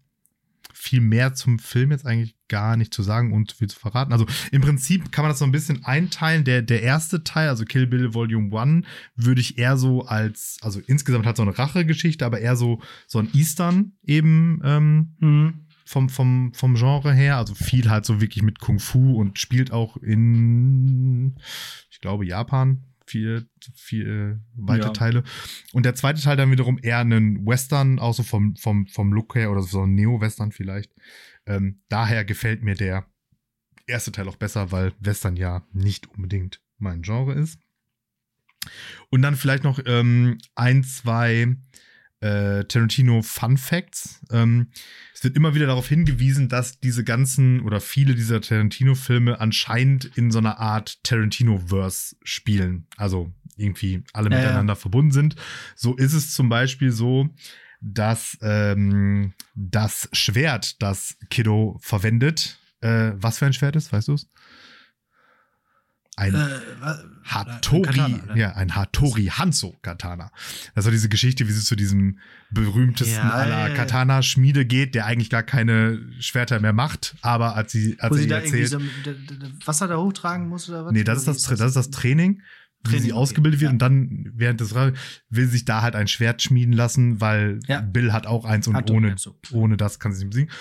viel 0.72 1.02
mehr 1.02 1.34
zum 1.34 1.58
Film 1.58 1.92
jetzt 1.92 2.06
eigentlich 2.06 2.36
gar 2.48 2.76
nicht 2.76 2.94
zu 2.94 3.02
sagen 3.02 3.34
und 3.34 3.54
viel 3.54 3.70
zu 3.70 3.80
verraten. 3.80 4.14
Also 4.14 4.26
im 4.52 4.62
Prinzip 4.62 5.12
kann 5.12 5.24
man 5.24 5.32
das 5.32 5.40
so 5.40 5.46
ein 5.46 5.52
bisschen 5.52 5.86
einteilen. 5.86 6.44
Der, 6.44 6.62
der 6.62 6.82
erste 6.82 7.24
Teil, 7.24 7.50
also 7.50 7.66
Kill 7.66 7.88
Bill 7.88 8.14
Volume 8.14 8.60
1, 8.60 8.86
würde 9.16 9.42
ich 9.42 9.58
eher 9.58 9.78
so 9.78 10.06
als, 10.06 10.58
also 10.62 10.80
insgesamt 10.86 11.26
hat 11.26 11.38
so 11.38 11.44
eine 11.44 11.58
Rachegeschichte, 11.58 12.26
aber 12.26 12.40
eher 12.40 12.56
so, 12.56 12.82
so 13.08 13.20
ein 13.20 13.30
Eastern 13.34 13.94
eben 14.04 14.62
ähm, 14.64 15.16
Mhm. 15.20 15.66
Vom, 15.86 16.10
vom, 16.10 16.54
vom 16.54 16.76
Genre 16.76 17.14
her. 17.14 17.38
Also 17.38 17.56
viel 17.56 17.90
halt 17.90 18.06
so 18.06 18.22
wirklich 18.22 18.44
mit 18.44 18.60
Kung 18.60 18.80
Fu 18.80 19.20
und 19.20 19.40
spielt 19.40 19.72
auch 19.72 19.98
in, 19.98 21.38
ich 21.90 22.00
glaube, 22.02 22.26
Japan. 22.26 22.84
Viel, 23.08 23.50
viel 23.74 24.40
weite 24.56 24.88
Ja. 24.88 24.94
Teile. 24.94 25.24
Und 25.74 25.86
der 25.86 25.96
zweite 25.96 26.22
Teil 26.22 26.38
dann 26.38 26.52
wiederum 26.52 26.80
eher 26.82 27.00
einen 27.00 27.46
Western, 27.46 28.00
auch 28.00 28.14
so 28.14 28.24
vom, 28.24 28.56
vom, 28.56 28.88
vom 28.88 29.12
Look 29.12 29.36
her 29.36 29.52
oder 29.52 29.64
so 29.64 29.84
ein 29.84 29.96
Neo-Western 29.96 30.54
vielleicht. 30.54 30.94
Ähm, 31.46 31.82
daher 31.90 32.24
gefällt 32.24 32.64
mir 32.64 32.76
der 32.76 33.06
erste 33.86 34.14
Teil 34.14 34.30
auch 34.30 34.38
besser, 34.38 34.72
weil 34.72 34.94
Western 35.00 35.36
ja 35.36 35.66
nicht 35.74 36.10
unbedingt 36.12 36.62
mein 36.78 37.02
Genre 37.02 37.34
ist. 37.34 37.60
Und 39.10 39.24
dann 39.24 39.36
vielleicht 39.36 39.64
noch 39.64 39.80
ähm, 39.86 40.38
ein, 40.56 40.84
zwei 40.84 41.58
äh, 42.22 42.64
Tarantino 42.66 43.22
Fun 43.22 43.58
Facts. 43.58 44.22
Ähm, 44.32 44.68
es 45.14 45.24
wird 45.24 45.36
immer 45.36 45.54
wieder 45.54 45.68
darauf 45.68 45.88
hingewiesen, 45.88 46.50
dass 46.50 46.80
diese 46.80 47.04
ganzen 47.04 47.62
oder 47.62 47.82
viele 47.82 48.16
dieser 48.16 48.42
Tarantino-Filme 48.42 49.40
anscheinend 49.40 50.06
in 50.06 50.32
so 50.32 50.40
einer 50.40 50.60
Art 50.60 51.04
Tarantino-Verse 51.04 52.16
spielen. 52.24 52.88
Also 52.98 53.32
irgendwie 53.58 54.04
alle 54.14 54.30
Ja, 54.30 54.38
ja. 54.38 54.44
miteinander 54.44 54.76
verbunden 54.76 55.12
sind. 55.12 55.36
So 55.76 55.96
ist 55.96 56.14
es 56.14 56.34
zum 56.34 56.50
Beispiel 56.50 56.92
so, 56.92 57.30
dass 57.82 58.38
ähm, 58.42 59.34
das 59.56 60.10
Schwert, 60.14 60.82
das 60.82 61.18
Kiddo 61.30 61.78
verwendet, 61.82 62.60
äh, 62.82 63.12
was 63.16 63.40
für 63.40 63.46
ein 63.46 63.54
Schwert 63.54 63.76
ist, 63.76 63.92
weißt 63.92 64.08
du 64.08 64.14
es? 64.14 64.30
Ein 66.18 66.36
Äh, 66.36 66.50
Hattori, 67.24 67.84
Katana, 67.84 68.34
ne? 68.34 68.40
ja, 68.40 68.52
ein 68.56 68.76
Hattori 68.76 69.26
Hanzo 69.28 69.78
Katana. 69.82 70.32
Das 70.76 70.84
war 70.86 70.92
diese 70.92 71.08
Geschichte, 71.08 71.48
wie 71.48 71.52
sie 71.52 71.64
zu 71.64 71.76
diesem 71.76 72.20
berühmtesten 72.50 73.16
Ja, 73.16 73.30
aller 73.32 73.70
ja. 73.70 73.76
Katana-Schmiede 73.76 74.66
geht, 74.66 74.94
der 74.94 75.06
eigentlich 75.06 75.30
gar 75.30 75.44
keine 75.44 76.00
Schwerter 76.20 76.60
mehr 76.60 76.74
macht, 76.74 77.16
aber 77.22 77.56
als 77.56 77.72
sie, 77.72 77.96
als 78.00 78.12
Wo 78.12 78.16
sie 78.16 78.24
sie 78.24 78.28
da 78.28 78.40
erzählt, 78.40 78.68
so 78.70 78.82
Wasser 79.66 79.88
da 79.88 79.98
hochtragen 79.98 80.50
muss 80.50 80.68
oder 80.70 80.86
was? 80.86 80.92
nee, 80.92 81.04
das 81.06 81.20
ist 81.20 81.28
das, 81.28 81.44
das 81.44 81.62
ist 81.62 81.76
das 81.76 81.90
Training, 81.92 82.42
wie 82.84 83.00
sie 83.00 83.14
okay, 83.14 83.22
ausgebildet 83.22 83.62
wird 83.62 83.70
ja. 83.70 83.74
und 83.74 83.80
dann 83.80 84.32
während 84.34 84.60
des 84.60 84.74
will 84.76 85.46
sie 85.46 85.46
sich 85.52 85.66
da 85.66 85.82
halt 85.82 85.96
ein 85.96 86.08
Schwert 86.08 86.42
schmieden 86.42 86.74
lassen, 86.74 87.22
weil 87.22 87.60
Ja. 87.68 87.80
Bill 87.80 88.12
hat 88.12 88.26
auch 88.28 88.44
eins 88.44 88.68
und 88.68 88.76
Hat 88.76 88.90
ohne, 88.92 89.18
so. 89.18 89.40
ohne 89.52 89.78
das 89.78 90.00
kann 90.00 90.12
sie 90.12 90.26
nicht 90.26 90.32
besiegen. 90.32 90.52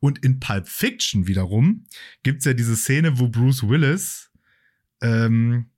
Und 0.00 0.18
in 0.18 0.40
Pulp 0.40 0.68
Fiction 0.68 1.26
wiederum 1.26 1.84
gibt's 2.22 2.44
ja 2.44 2.52
diese 2.52 2.76
Szene, 2.76 3.18
wo 3.18 3.28
Bruce 3.28 3.62
Willis 3.66 4.29
ähm, 5.02 5.70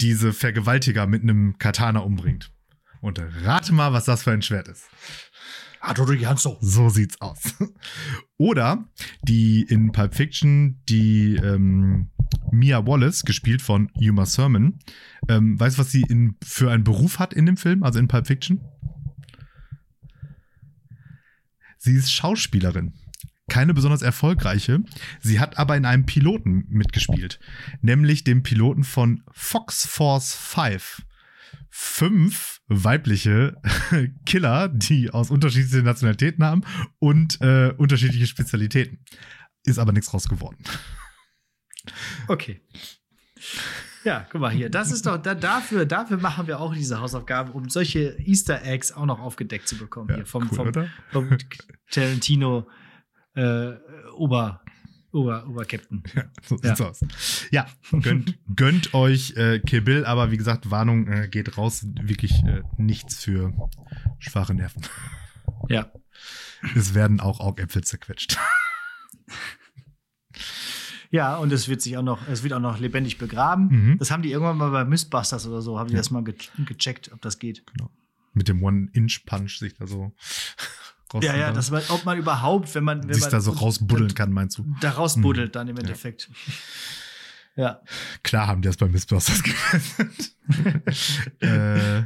diese 0.00 0.32
Vergewaltiger 0.32 1.06
mit 1.06 1.22
einem 1.22 1.58
Katana 1.58 2.00
umbringt. 2.00 2.52
Und 3.00 3.20
rate 3.44 3.72
mal, 3.72 3.92
was 3.92 4.04
das 4.04 4.22
für 4.22 4.32
ein 4.32 4.42
Schwert 4.42 4.68
ist. 4.68 4.88
Hattori 5.80 6.20
Hanzo. 6.20 6.56
So 6.60 6.88
sieht's 6.88 7.20
aus. 7.20 7.54
Oder 8.36 8.88
die 9.22 9.62
in 9.62 9.90
Pulp 9.90 10.14
Fiction 10.14 10.80
die 10.88 11.34
ähm, 11.36 12.10
Mia 12.50 12.86
Wallace, 12.86 13.24
gespielt 13.24 13.60
von 13.60 13.90
Uma 13.94 14.24
Thurman. 14.24 14.78
Ähm, 15.28 15.58
weißt 15.58 15.76
du, 15.76 15.80
was 15.80 15.90
sie 15.90 16.02
in, 16.08 16.36
für 16.42 16.70
einen 16.70 16.84
Beruf 16.84 17.18
hat 17.18 17.34
in 17.34 17.46
dem 17.46 17.56
Film, 17.56 17.82
also 17.82 17.98
in 17.98 18.08
Pulp 18.08 18.26
Fiction? 18.28 18.60
Sie 21.78 21.94
ist 21.94 22.12
Schauspielerin. 22.12 22.94
Keine 23.52 23.74
besonders 23.74 24.00
erfolgreiche. 24.00 24.80
Sie 25.20 25.38
hat 25.38 25.58
aber 25.58 25.76
in 25.76 25.84
einem 25.84 26.06
Piloten 26.06 26.64
mitgespielt. 26.70 27.38
Nämlich 27.82 28.24
dem 28.24 28.42
Piloten 28.42 28.82
von 28.82 29.22
Fox 29.30 29.84
Force 29.84 30.34
5 30.34 31.02
fünf 31.68 32.62
weibliche 32.68 33.60
Killer, 34.26 34.68
die 34.68 35.10
aus 35.10 35.30
unterschiedlichen 35.30 35.84
Nationalitäten 35.84 36.42
haben 36.42 36.62
und 36.98 37.42
äh, 37.42 37.74
unterschiedliche 37.76 38.26
Spezialitäten. 38.26 39.04
Ist 39.64 39.78
aber 39.78 39.92
nichts 39.92 40.14
raus 40.14 40.30
geworden. 40.30 40.56
Okay. 42.28 42.62
Ja, 44.02 44.26
guck 44.30 44.40
mal 44.40 44.50
hier. 44.50 44.70
Das 44.70 44.90
ist 44.90 45.04
doch 45.04 45.18
da, 45.18 45.34
dafür, 45.34 45.84
dafür 45.84 46.16
machen 46.16 46.46
wir 46.46 46.58
auch 46.58 46.74
diese 46.74 47.00
Hausaufgaben, 47.00 47.52
um 47.52 47.68
solche 47.68 48.16
Easter 48.18 48.62
Eggs 48.64 48.92
auch 48.92 49.04
noch 49.04 49.20
aufgedeckt 49.20 49.68
zu 49.68 49.76
bekommen. 49.76 50.08
Ja, 50.08 50.16
hier 50.16 50.26
vom, 50.26 50.48
cool, 50.50 50.72
vom, 50.72 50.88
vom 51.10 51.38
Tarantino 51.90 52.66
äh, 53.34 53.72
Ober, 54.16 54.60
Ober, 55.12 55.46
Obercaptain. 55.46 56.02
Ja, 56.14 56.24
so 56.42 56.56
Ja. 56.62 56.68
sieht's 56.76 56.80
aus. 56.80 57.00
Ja, 57.50 57.66
gönnt, 58.00 58.38
gönnt 58.56 58.94
euch 58.94 59.36
äh, 59.36 59.58
Kill 59.60 59.82
Bill, 59.82 60.04
aber 60.06 60.30
wie 60.30 60.36
gesagt, 60.36 60.70
Warnung 60.70 61.06
äh, 61.08 61.28
geht 61.28 61.56
raus. 61.58 61.86
Wirklich 62.02 62.42
äh, 62.44 62.62
nichts 62.78 63.22
für 63.22 63.52
schwache 64.18 64.54
Nerven. 64.54 64.82
Ja. 65.68 65.90
Es 66.76 66.94
werden 66.94 67.20
auch 67.20 67.40
Augäpfel 67.40 67.84
zerquetscht. 67.84 68.38
Ja, 71.10 71.36
und 71.36 71.52
es 71.52 71.68
wird 71.68 71.82
sich 71.82 71.98
auch 71.98 72.02
noch, 72.02 72.26
es 72.28 72.42
wird 72.42 72.54
auch 72.54 72.58
noch 72.60 72.78
lebendig 72.78 73.18
begraben. 73.18 73.68
Mhm. 73.68 73.98
Das 73.98 74.10
haben 74.10 74.22
die 74.22 74.30
irgendwann 74.32 74.56
mal 74.56 74.70
bei 74.70 74.84
Mythbusters 74.86 75.46
oder 75.46 75.60
so, 75.60 75.78
haben 75.78 75.88
die 75.88 75.92
Ja. 75.94 75.98
das 76.00 76.10
mal 76.10 76.24
ge 76.24 76.34
gecheckt, 76.64 77.12
ob 77.12 77.20
das 77.20 77.38
geht. 77.38 77.62
Mit 78.32 78.48
dem 78.48 78.62
One-Inch-Punch 78.62 79.58
sich 79.58 79.74
da 79.74 79.86
so 79.86 80.12
Ja, 81.20 81.36
ja, 81.36 81.52
das 81.52 81.70
war, 81.70 81.82
ob 81.90 82.04
man 82.04 82.16
überhaupt, 82.18 82.74
wenn 82.74 82.84
man, 82.84 83.02
wenn 83.06 83.12
sich 83.14 83.22
man 83.22 83.30
da 83.32 83.40
so 83.40 83.50
rausbuddeln 83.52 84.14
kann, 84.14 84.32
meinst 84.32 84.58
du? 84.58 84.66
da 84.80 84.90
rausbuddelt 84.90 85.48
Mhm. 85.48 85.52
dann 85.52 85.68
im 85.68 85.76
Endeffekt. 85.76 86.30
Ja. 87.54 87.80
Klar 88.22 88.46
haben 88.46 88.62
die 88.62 88.68
das 88.68 88.78
bei 88.78 88.88
Mythbusters 88.88 89.42
getestet. 89.42 90.36
äh, 91.40 92.02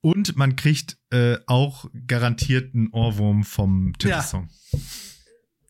und 0.00 0.36
man 0.36 0.56
kriegt 0.56 0.98
äh, 1.10 1.38
auch 1.46 1.86
garantiert 2.06 2.74
einen 2.74 2.88
Ohrwurm 2.88 3.44
vom 3.44 3.92
Titelsong. 3.98 4.48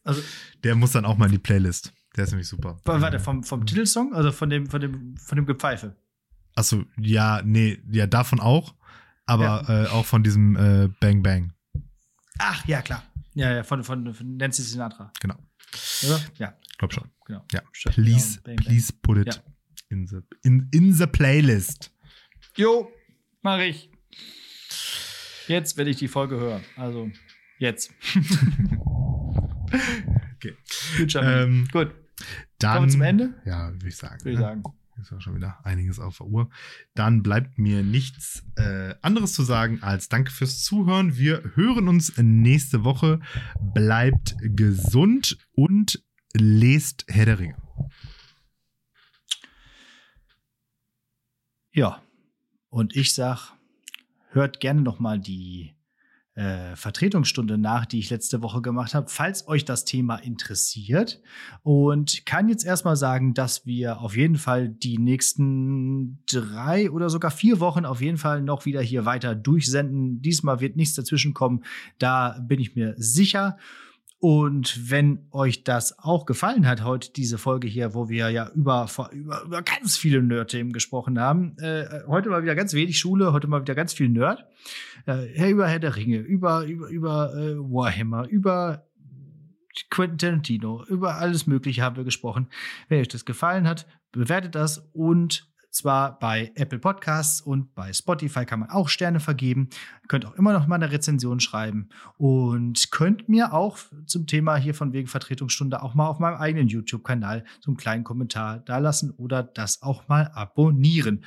Also, 0.03 0.23
Der 0.65 0.75
muss 0.75 0.93
dann 0.93 1.05
auch 1.05 1.17
mal 1.17 1.27
in 1.27 1.33
die 1.33 1.39
Playlist. 1.39 1.93
Der 2.17 2.25
ist 2.25 2.31
nämlich 2.31 2.49
super. 2.49 2.79
wa- 2.85 3.01
warte, 3.01 3.21
vom, 3.21 3.43
vom 3.45 3.65
Titelsong, 3.67 4.15
also 4.15 4.33
von 4.33 4.49
dem, 4.51 4.67
von 4.69 4.81
dem, 4.81 5.17
von 5.19 5.37
dem 5.37 5.47
Gepfeife. 5.47 5.97
Achso, 6.57 6.85
ja, 6.97 7.43
nee, 7.45 7.79
ja, 7.91 8.07
davon 8.07 8.41
auch. 8.41 8.75
Aber 9.27 9.69
äh, 9.69 9.87
auch 9.89 10.05
von 10.05 10.23
diesem 10.23 10.55
äh, 10.57 10.89
Bang 11.01 11.23
Bang. 11.23 11.53
Ach, 12.47 12.67
ja, 12.67 12.83
klar. 12.83 13.03
Ja, 13.35 13.53
ja, 13.55 13.63
von, 13.65 13.83
von, 13.85 14.13
von 14.13 14.37
Nancy 14.37 14.63
Sinatra. 14.63 15.11
Genau. 15.21 15.37
Oder? 16.05 16.21
Ja, 16.39 16.55
Glaub 16.79 16.93
schon. 16.93 17.11
genau. 17.25 17.45
Ja. 17.53 17.63
Please, 17.93 18.41
bang, 18.43 18.57
bang. 18.57 18.67
please 18.67 18.93
put 19.03 19.17
it 19.19 19.35
Ja. 19.35 19.43
in, 19.89 20.07
the, 20.07 20.19
in, 20.43 20.69
in 20.73 20.93
the 20.93 21.07
playlist. 21.07 21.91
Jo, 22.57 22.91
mach 23.43 23.59
ich. 23.61 23.91
Jetzt 25.49 25.77
werde 25.77 25.91
ich 25.91 25.97
die 25.97 26.09
Folge 26.09 26.37
hören. 26.37 26.63
Also, 26.77 27.11
jetzt. 27.59 27.91
Okay. 30.37 30.55
Gut. 30.99 31.15
Ähm, 31.17 31.67
Gut, 31.73 31.91
Dann, 32.59 32.75
kommen 32.75 32.87
wir 32.87 32.93
zum 32.93 33.03
Ende? 33.03 33.35
Ja, 33.45 33.73
würde 33.73 33.89
ich 33.89 33.97
sagen. 33.97 34.21
Würde 34.21 34.31
ich 34.33 34.37
ne? 34.39 34.43
sagen. 34.43 34.63
Ist 35.01 35.11
ja 35.11 35.21
schon 35.21 35.35
wieder 35.35 35.59
einiges 35.65 35.99
auf 35.99 36.19
der 36.19 36.27
Uhr. 36.27 36.51
Dann 36.95 37.23
bleibt 37.23 37.59
mir 37.59 37.83
nichts 37.83 38.45
äh, 38.57 38.95
anderes 39.03 39.33
zu 39.33 39.43
sagen 39.43 39.83
als 39.83 40.09
Danke 40.09 40.31
fürs 40.31 40.63
Zuhören. 40.63 41.17
Wir 41.17 41.43
hören 41.55 41.89
uns 41.89 42.17
nächste 42.17 42.85
Woche. 42.85 43.21
Bleibt 43.61 44.37
gesund 44.41 45.39
und 45.53 46.03
lest 46.33 47.05
Herr 47.09 47.27
der 47.27 47.39
Ringe. 47.39 47.57
Ja. 51.73 52.01
Und 52.69 52.97
ich 52.97 53.15
sag, 53.15 53.53
hört 54.31 54.59
gerne 54.61 54.83
noch 54.83 54.99
mal 54.99 55.19
die 55.19 55.74
äh, 56.35 56.75
Vertretungsstunde 56.75 57.59
nach, 57.59 57.87
die 57.87 58.01
ich 58.01 58.11
letzte 58.11 58.43
Woche 58.43 58.61
gemacht 58.61 58.95
habe, 58.95 59.09
falls 59.09 59.47
euch 59.47 59.65
das 59.65 59.85
Thema 59.85 60.17
interessiert. 60.17 61.21
Und 61.63 62.27
kann 62.27 62.49
jetzt 62.49 62.65
erstmal 62.65 62.97
sagen, 62.97 63.35
dass 63.35 63.67
wir 63.67 64.01
auf 64.01 64.17
jeden 64.17 64.37
Fall 64.37 64.69
die 64.69 64.99
nächsten 64.99 66.25
drei 66.27 66.91
oder 66.91 67.09
sogar 67.09 67.31
vier 67.31 67.61
Wochen 67.61 67.85
auf 67.85 68.01
jeden 68.01 68.19
Fall 68.19 68.43
noch 68.43 68.65
wieder 68.65 68.81
hier 68.81 69.05
weiter 69.05 69.35
durchsenden. 69.35 70.23
Diesmal 70.23 70.61
wird 70.61 70.77
nichts 70.77 70.95
dazwischen 70.95 71.35
kommen. 71.35 71.65
Da 71.99 72.39
bin 72.41 72.61
ich 72.61 72.75
mir 72.75 72.95
sicher. 72.97 73.57
Und 74.27 74.91
wenn 74.91 75.27
euch 75.33 75.65
das 75.65 75.99
auch 75.99 76.25
gefallen 76.25 76.67
hat, 76.67 76.83
heute 76.83 77.13
diese 77.13 77.37
Folge 77.37 77.69
hier, 77.69 77.93
wo 77.93 78.09
wir 78.09 78.31
ja 78.31 78.49
über, 78.55 78.89
über, 79.13 79.43
über 79.43 79.61
ganz 79.61 79.99
viele 79.99 80.23
Nerd-Themen 80.23 80.73
gesprochen 80.73 81.21
haben, 81.21 81.59
äh, 81.59 81.85
heute 82.07 82.31
mal 82.31 82.43
wieder 82.43 82.55
ganz 82.55 82.73
wenig 82.73 82.99
Schule, 82.99 83.35
heute 83.35 83.49
mal 83.49 83.61
wieder 83.61 83.75
ganz 83.75 83.93
viel 83.93 84.09
Nerd, 84.09 84.47
äh, 85.07 85.51
über 85.51 85.69
Herr 85.69 85.79
der 85.79 85.97
Ringe, 85.97 86.19
über, 86.19 86.65
über, 86.65 86.89
über 86.89 87.35
äh, 87.35 87.57
Warhammer, 87.57 88.29
über 88.29 88.87
Quentin 89.91 90.19
Tarantino, 90.19 90.85
über 90.89 91.17
alles 91.17 91.47
Mögliche 91.47 91.83
haben 91.83 91.97
wir 91.97 92.05
gesprochen. 92.05 92.49
Wenn 92.89 93.01
euch 93.01 93.09
das 93.09 93.25
gefallen 93.25 93.67
hat, 93.69 93.87
bewertet 94.13 94.55
das 94.55 94.79
und 94.93 95.51
zwar 95.75 96.19
bei 96.21 96.53
Apple 96.55 96.79
Podcasts 96.79 97.41
und 97.41 97.75
bei 97.75 97.93
Spotify 97.93 98.45
kann 98.45 98.61
man 98.61 98.71
auch 98.71 98.89
Sterne 98.89 99.19
vergeben. 99.19 99.69
Ihr 100.03 100.09
könnt 100.09 100.25
auch 100.25 100.35
immer 100.35 100.53
noch 100.53 100.69
mal 100.69 100.77
eine 100.77 100.93
Rezension 100.93 101.41
schreiben 101.41 101.89
und 102.17 102.93
könnt 102.93 103.29
mir 103.29 103.53
auch 103.53 103.79
zum 104.07 104.29
Thema 104.29 104.55
hier 104.55 104.75
von 104.75 104.93
wegen 104.93 105.09
Vertretungsstunde 105.09 105.83
auch 105.83 105.95
mal 105.95 106.07
auf 106.07 106.21
meinem 106.21 106.37
eigenen 106.37 106.69
YouTube-Kanal 106.69 107.45
so 107.61 107.73
einen 107.73 107.77
kleinen 107.77 108.05
Kommentar 108.05 108.61
da 108.61 108.79
lassen 108.79 109.11
oder 109.11 109.43
das 109.43 109.83
auch 109.83 110.07
mal 110.07 110.31
abonnieren. 110.33 111.25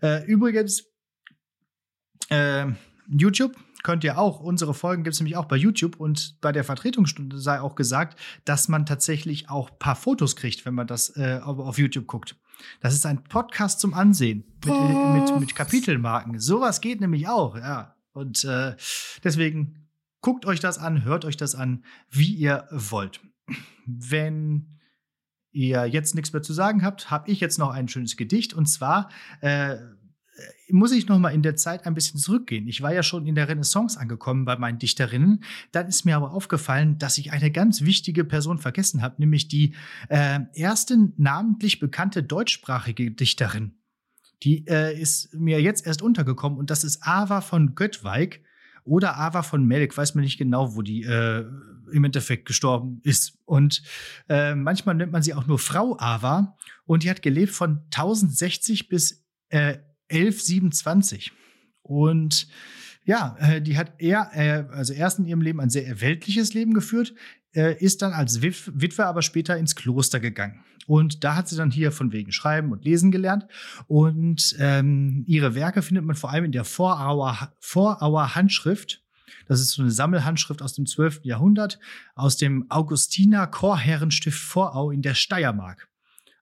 Äh, 0.00 0.24
übrigens, 0.26 0.84
äh, 2.30 2.66
YouTube 3.08 3.56
könnt 3.82 4.04
ihr 4.04 4.18
auch, 4.18 4.40
unsere 4.40 4.74
Folgen 4.74 5.04
gibt 5.04 5.14
es 5.14 5.20
nämlich 5.20 5.36
auch 5.36 5.46
bei 5.46 5.56
YouTube 5.56 5.98
und 5.98 6.40
bei 6.40 6.52
der 6.52 6.64
Vertretungsstunde 6.64 7.38
sei 7.38 7.60
auch 7.60 7.74
gesagt, 7.74 8.18
dass 8.44 8.68
man 8.68 8.86
tatsächlich 8.86 9.48
auch 9.48 9.70
ein 9.70 9.78
paar 9.78 9.96
Fotos 9.96 10.36
kriegt, 10.36 10.66
wenn 10.66 10.74
man 10.74 10.86
das 10.86 11.16
äh, 11.16 11.40
auf 11.42 11.78
YouTube 11.78 12.06
guckt. 12.06 12.36
Das 12.80 12.92
ist 12.92 13.06
ein 13.06 13.22
Podcast 13.24 13.80
zum 13.80 13.94
Ansehen 13.94 14.44
mit, 14.64 14.74
äh, 14.74 15.12
mit, 15.12 15.40
mit 15.40 15.54
Kapitelmarken. 15.54 16.38
Sowas 16.38 16.80
geht 16.80 17.00
nämlich 17.00 17.28
auch, 17.28 17.56
ja. 17.56 17.94
Und 18.12 18.44
äh, 18.44 18.74
deswegen 19.22 19.88
guckt 20.20 20.44
euch 20.44 20.58
das 20.60 20.78
an, 20.78 21.04
hört 21.04 21.24
euch 21.24 21.36
das 21.36 21.54
an, 21.54 21.84
wie 22.10 22.34
ihr 22.34 22.66
wollt. 22.70 23.20
Wenn 23.86 24.78
ihr 25.52 25.86
jetzt 25.86 26.14
nichts 26.14 26.32
mehr 26.32 26.42
zu 26.42 26.52
sagen 26.52 26.82
habt, 26.82 27.10
habe 27.10 27.30
ich 27.30 27.40
jetzt 27.40 27.58
noch 27.58 27.70
ein 27.70 27.88
schönes 27.88 28.16
Gedicht 28.16 28.54
und 28.54 28.66
zwar 28.66 29.08
äh, 29.40 29.76
muss 30.70 30.92
ich 30.92 31.08
noch 31.08 31.18
mal 31.18 31.30
in 31.30 31.42
der 31.42 31.56
Zeit 31.56 31.86
ein 31.86 31.94
bisschen 31.94 32.18
zurückgehen. 32.18 32.68
Ich 32.68 32.82
war 32.82 32.92
ja 32.92 33.02
schon 33.02 33.26
in 33.26 33.34
der 33.34 33.48
Renaissance 33.48 33.98
angekommen 33.98 34.44
bei 34.44 34.56
meinen 34.56 34.78
Dichterinnen. 34.78 35.42
Dann 35.72 35.86
ist 35.86 36.04
mir 36.04 36.16
aber 36.16 36.32
aufgefallen, 36.32 36.98
dass 36.98 37.18
ich 37.18 37.32
eine 37.32 37.50
ganz 37.50 37.82
wichtige 37.82 38.24
Person 38.24 38.58
vergessen 38.58 39.02
habe, 39.02 39.16
nämlich 39.18 39.48
die 39.48 39.74
äh, 40.08 40.40
erste 40.54 41.10
namentlich 41.16 41.80
bekannte 41.80 42.22
deutschsprachige 42.22 43.10
Dichterin. 43.10 43.74
Die 44.42 44.66
äh, 44.68 44.98
ist 44.98 45.34
mir 45.34 45.60
jetzt 45.60 45.86
erst 45.86 46.02
untergekommen 46.02 46.58
und 46.58 46.70
das 46.70 46.84
ist 46.84 47.02
Ava 47.02 47.40
von 47.40 47.74
Göttweig 47.74 48.40
oder 48.84 49.18
Ava 49.18 49.42
von 49.42 49.64
Melk. 49.64 49.96
Weiß 49.96 50.14
man 50.14 50.24
nicht 50.24 50.38
genau, 50.38 50.76
wo 50.76 50.82
die 50.82 51.02
äh, 51.02 51.44
im 51.90 52.04
Endeffekt 52.04 52.46
gestorben 52.46 53.00
ist. 53.02 53.38
Und 53.44 53.82
äh, 54.28 54.54
manchmal 54.54 54.94
nennt 54.94 55.12
man 55.12 55.22
sie 55.22 55.34
auch 55.34 55.46
nur 55.46 55.58
Frau 55.58 55.98
Ava 55.98 56.56
und 56.84 57.02
die 57.02 57.10
hat 57.10 57.22
gelebt 57.22 57.52
von 57.52 57.82
1060 57.86 58.88
bis 58.88 59.24
äh, 59.48 59.78
1127. 60.10 61.32
Und 61.82 62.48
ja, 63.04 63.36
äh, 63.40 63.62
die 63.62 63.78
hat 63.78 64.00
eher, 64.00 64.30
äh, 64.34 64.64
also 64.74 64.92
erst 64.92 65.18
in 65.18 65.26
ihrem 65.26 65.40
Leben 65.40 65.60
ein 65.60 65.70
sehr 65.70 66.00
weltliches 66.00 66.52
Leben 66.52 66.74
geführt, 66.74 67.14
äh, 67.54 67.82
ist 67.82 68.02
dann 68.02 68.12
als 68.12 68.42
Witw 68.42 68.70
Witwe 68.74 69.06
aber 69.06 69.22
später 69.22 69.56
ins 69.56 69.74
Kloster 69.74 70.20
gegangen. 70.20 70.62
Und 70.86 71.22
da 71.24 71.36
hat 71.36 71.48
sie 71.48 71.56
dann 71.56 71.70
hier 71.70 71.92
von 71.92 72.12
wegen 72.12 72.32
Schreiben 72.32 72.72
und 72.72 72.84
Lesen 72.84 73.10
gelernt. 73.10 73.46
Und 73.88 74.56
ähm, 74.58 75.22
ihre 75.26 75.54
Werke 75.54 75.82
findet 75.82 76.04
man 76.04 76.16
vor 76.16 76.30
allem 76.30 76.44
in 76.44 76.52
der 76.52 76.64
Vorauer, 76.64 77.52
Vorauer 77.60 78.34
Handschrift. 78.34 79.02
Das 79.46 79.60
ist 79.60 79.72
so 79.72 79.82
eine 79.82 79.90
Sammelhandschrift 79.90 80.62
aus 80.62 80.72
dem 80.74 80.86
12. 80.86 81.20
Jahrhundert, 81.24 81.78
aus 82.14 82.36
dem 82.38 82.70
Augustiner 82.70 83.46
Chorherrenstift 83.46 84.38
Vorau 84.38 84.90
in 84.90 85.02
der 85.02 85.14
Steiermark. 85.14 85.88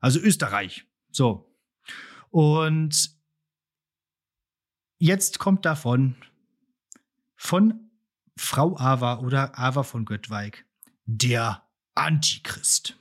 Also 0.01 0.21
Österreich. 0.21 0.85
So. 1.11 1.53
Und 2.31 3.16
jetzt 4.99 5.39
kommt 5.39 5.65
davon 5.65 6.17
von 7.37 7.91
Frau 8.37 8.77
Ava 8.79 9.19
oder 9.21 9.59
Ava 9.59 9.83
von 9.83 10.05
Göttweig 10.05 10.65
der 11.07 11.63
Antichrist. 11.95 12.97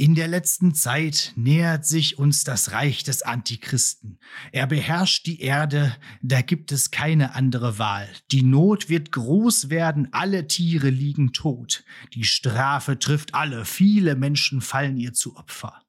In 0.00 0.14
der 0.14 0.28
letzten 0.28 0.74
Zeit 0.74 1.34
nähert 1.36 1.84
sich 1.84 2.18
uns 2.18 2.42
das 2.42 2.72
Reich 2.72 3.02
des 3.02 3.20
Antichristen. 3.20 4.18
Er 4.50 4.66
beherrscht 4.66 5.26
die 5.26 5.42
Erde, 5.42 5.94
da 6.22 6.40
gibt 6.40 6.72
es 6.72 6.90
keine 6.90 7.34
andere 7.34 7.78
Wahl. 7.78 8.08
Die 8.30 8.42
Not 8.42 8.88
wird 8.88 9.12
groß 9.12 9.68
werden, 9.68 10.08
alle 10.12 10.46
Tiere 10.46 10.88
liegen 10.88 11.34
tot. 11.34 11.84
Die 12.14 12.24
Strafe 12.24 12.98
trifft 12.98 13.34
alle, 13.34 13.66
viele 13.66 14.16
Menschen 14.16 14.62
fallen 14.62 14.96
ihr 14.96 15.12
zu 15.12 15.36
Opfer. 15.36 15.82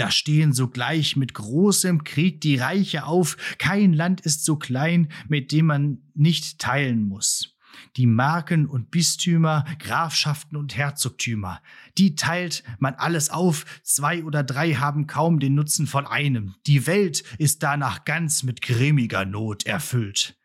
Da 0.00 0.10
stehen 0.10 0.54
sogleich 0.54 1.16
mit 1.16 1.34
großem 1.34 2.04
Krieg 2.04 2.40
die 2.40 2.56
Reiche 2.56 3.04
auf. 3.04 3.36
Kein 3.58 3.92
Land 3.92 4.22
ist 4.22 4.46
so 4.46 4.56
klein, 4.56 5.08
mit 5.28 5.52
dem 5.52 5.66
man 5.66 5.98
nicht 6.14 6.58
teilen 6.58 7.06
muss. 7.06 7.54
Die 7.96 8.06
Marken 8.06 8.64
und 8.64 8.90
Bistümer, 8.90 9.66
Grafschaften 9.78 10.56
und 10.56 10.74
Herzogtümer, 10.74 11.60
die 11.98 12.14
teilt 12.14 12.64
man 12.78 12.94
alles 12.94 13.28
auf, 13.28 13.66
zwei 13.82 14.24
oder 14.24 14.42
drei 14.42 14.72
haben 14.72 15.06
kaum 15.06 15.38
den 15.38 15.54
Nutzen 15.54 15.86
von 15.86 16.06
einem. 16.06 16.54
Die 16.66 16.86
Welt 16.86 17.22
ist 17.36 17.62
danach 17.62 18.06
ganz 18.06 18.42
mit 18.42 18.62
grimmiger 18.62 19.26
Not 19.26 19.66
erfüllt. 19.66 20.39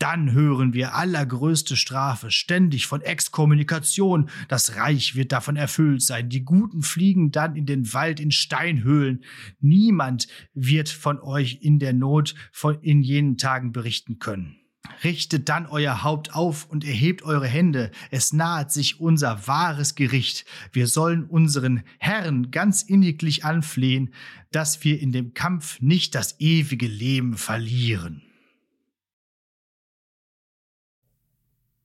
Dann 0.00 0.32
hören 0.32 0.72
wir 0.72 0.94
allergrößte 0.94 1.76
Strafe, 1.76 2.30
ständig 2.30 2.86
von 2.86 3.02
Exkommunikation. 3.02 4.30
Das 4.48 4.76
Reich 4.76 5.14
wird 5.14 5.30
davon 5.30 5.56
erfüllt 5.56 6.00
sein. 6.00 6.30
Die 6.30 6.42
Guten 6.42 6.82
fliegen 6.82 7.32
dann 7.32 7.54
in 7.54 7.66
den 7.66 7.92
Wald 7.92 8.18
in 8.18 8.30
Steinhöhlen. 8.30 9.22
Niemand 9.60 10.26
wird 10.54 10.88
von 10.88 11.20
euch 11.20 11.58
in 11.60 11.78
der 11.78 11.92
Not 11.92 12.34
von 12.50 12.80
in 12.80 13.02
jenen 13.02 13.36
Tagen 13.36 13.72
berichten 13.72 14.18
können. 14.18 14.56
Richtet 15.04 15.50
dann 15.50 15.66
euer 15.66 16.02
Haupt 16.02 16.34
auf 16.34 16.64
und 16.64 16.82
erhebt 16.82 17.22
eure 17.22 17.46
Hände. 17.46 17.90
Es 18.10 18.32
naht 18.32 18.72
sich 18.72 19.00
unser 19.00 19.46
wahres 19.46 19.96
Gericht. 19.96 20.46
Wir 20.72 20.86
sollen 20.86 21.24
unseren 21.24 21.82
Herrn 21.98 22.50
ganz 22.50 22.80
inniglich 22.80 23.44
anflehen, 23.44 24.14
dass 24.50 24.82
wir 24.82 24.98
in 24.98 25.12
dem 25.12 25.34
Kampf 25.34 25.78
nicht 25.82 26.14
das 26.14 26.40
ewige 26.40 26.86
Leben 26.86 27.36
verlieren. 27.36 28.22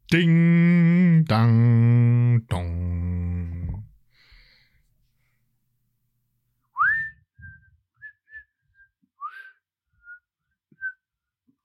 Ding, 0.08 1.26
dang, 1.26 2.46
dong. 2.48 3.35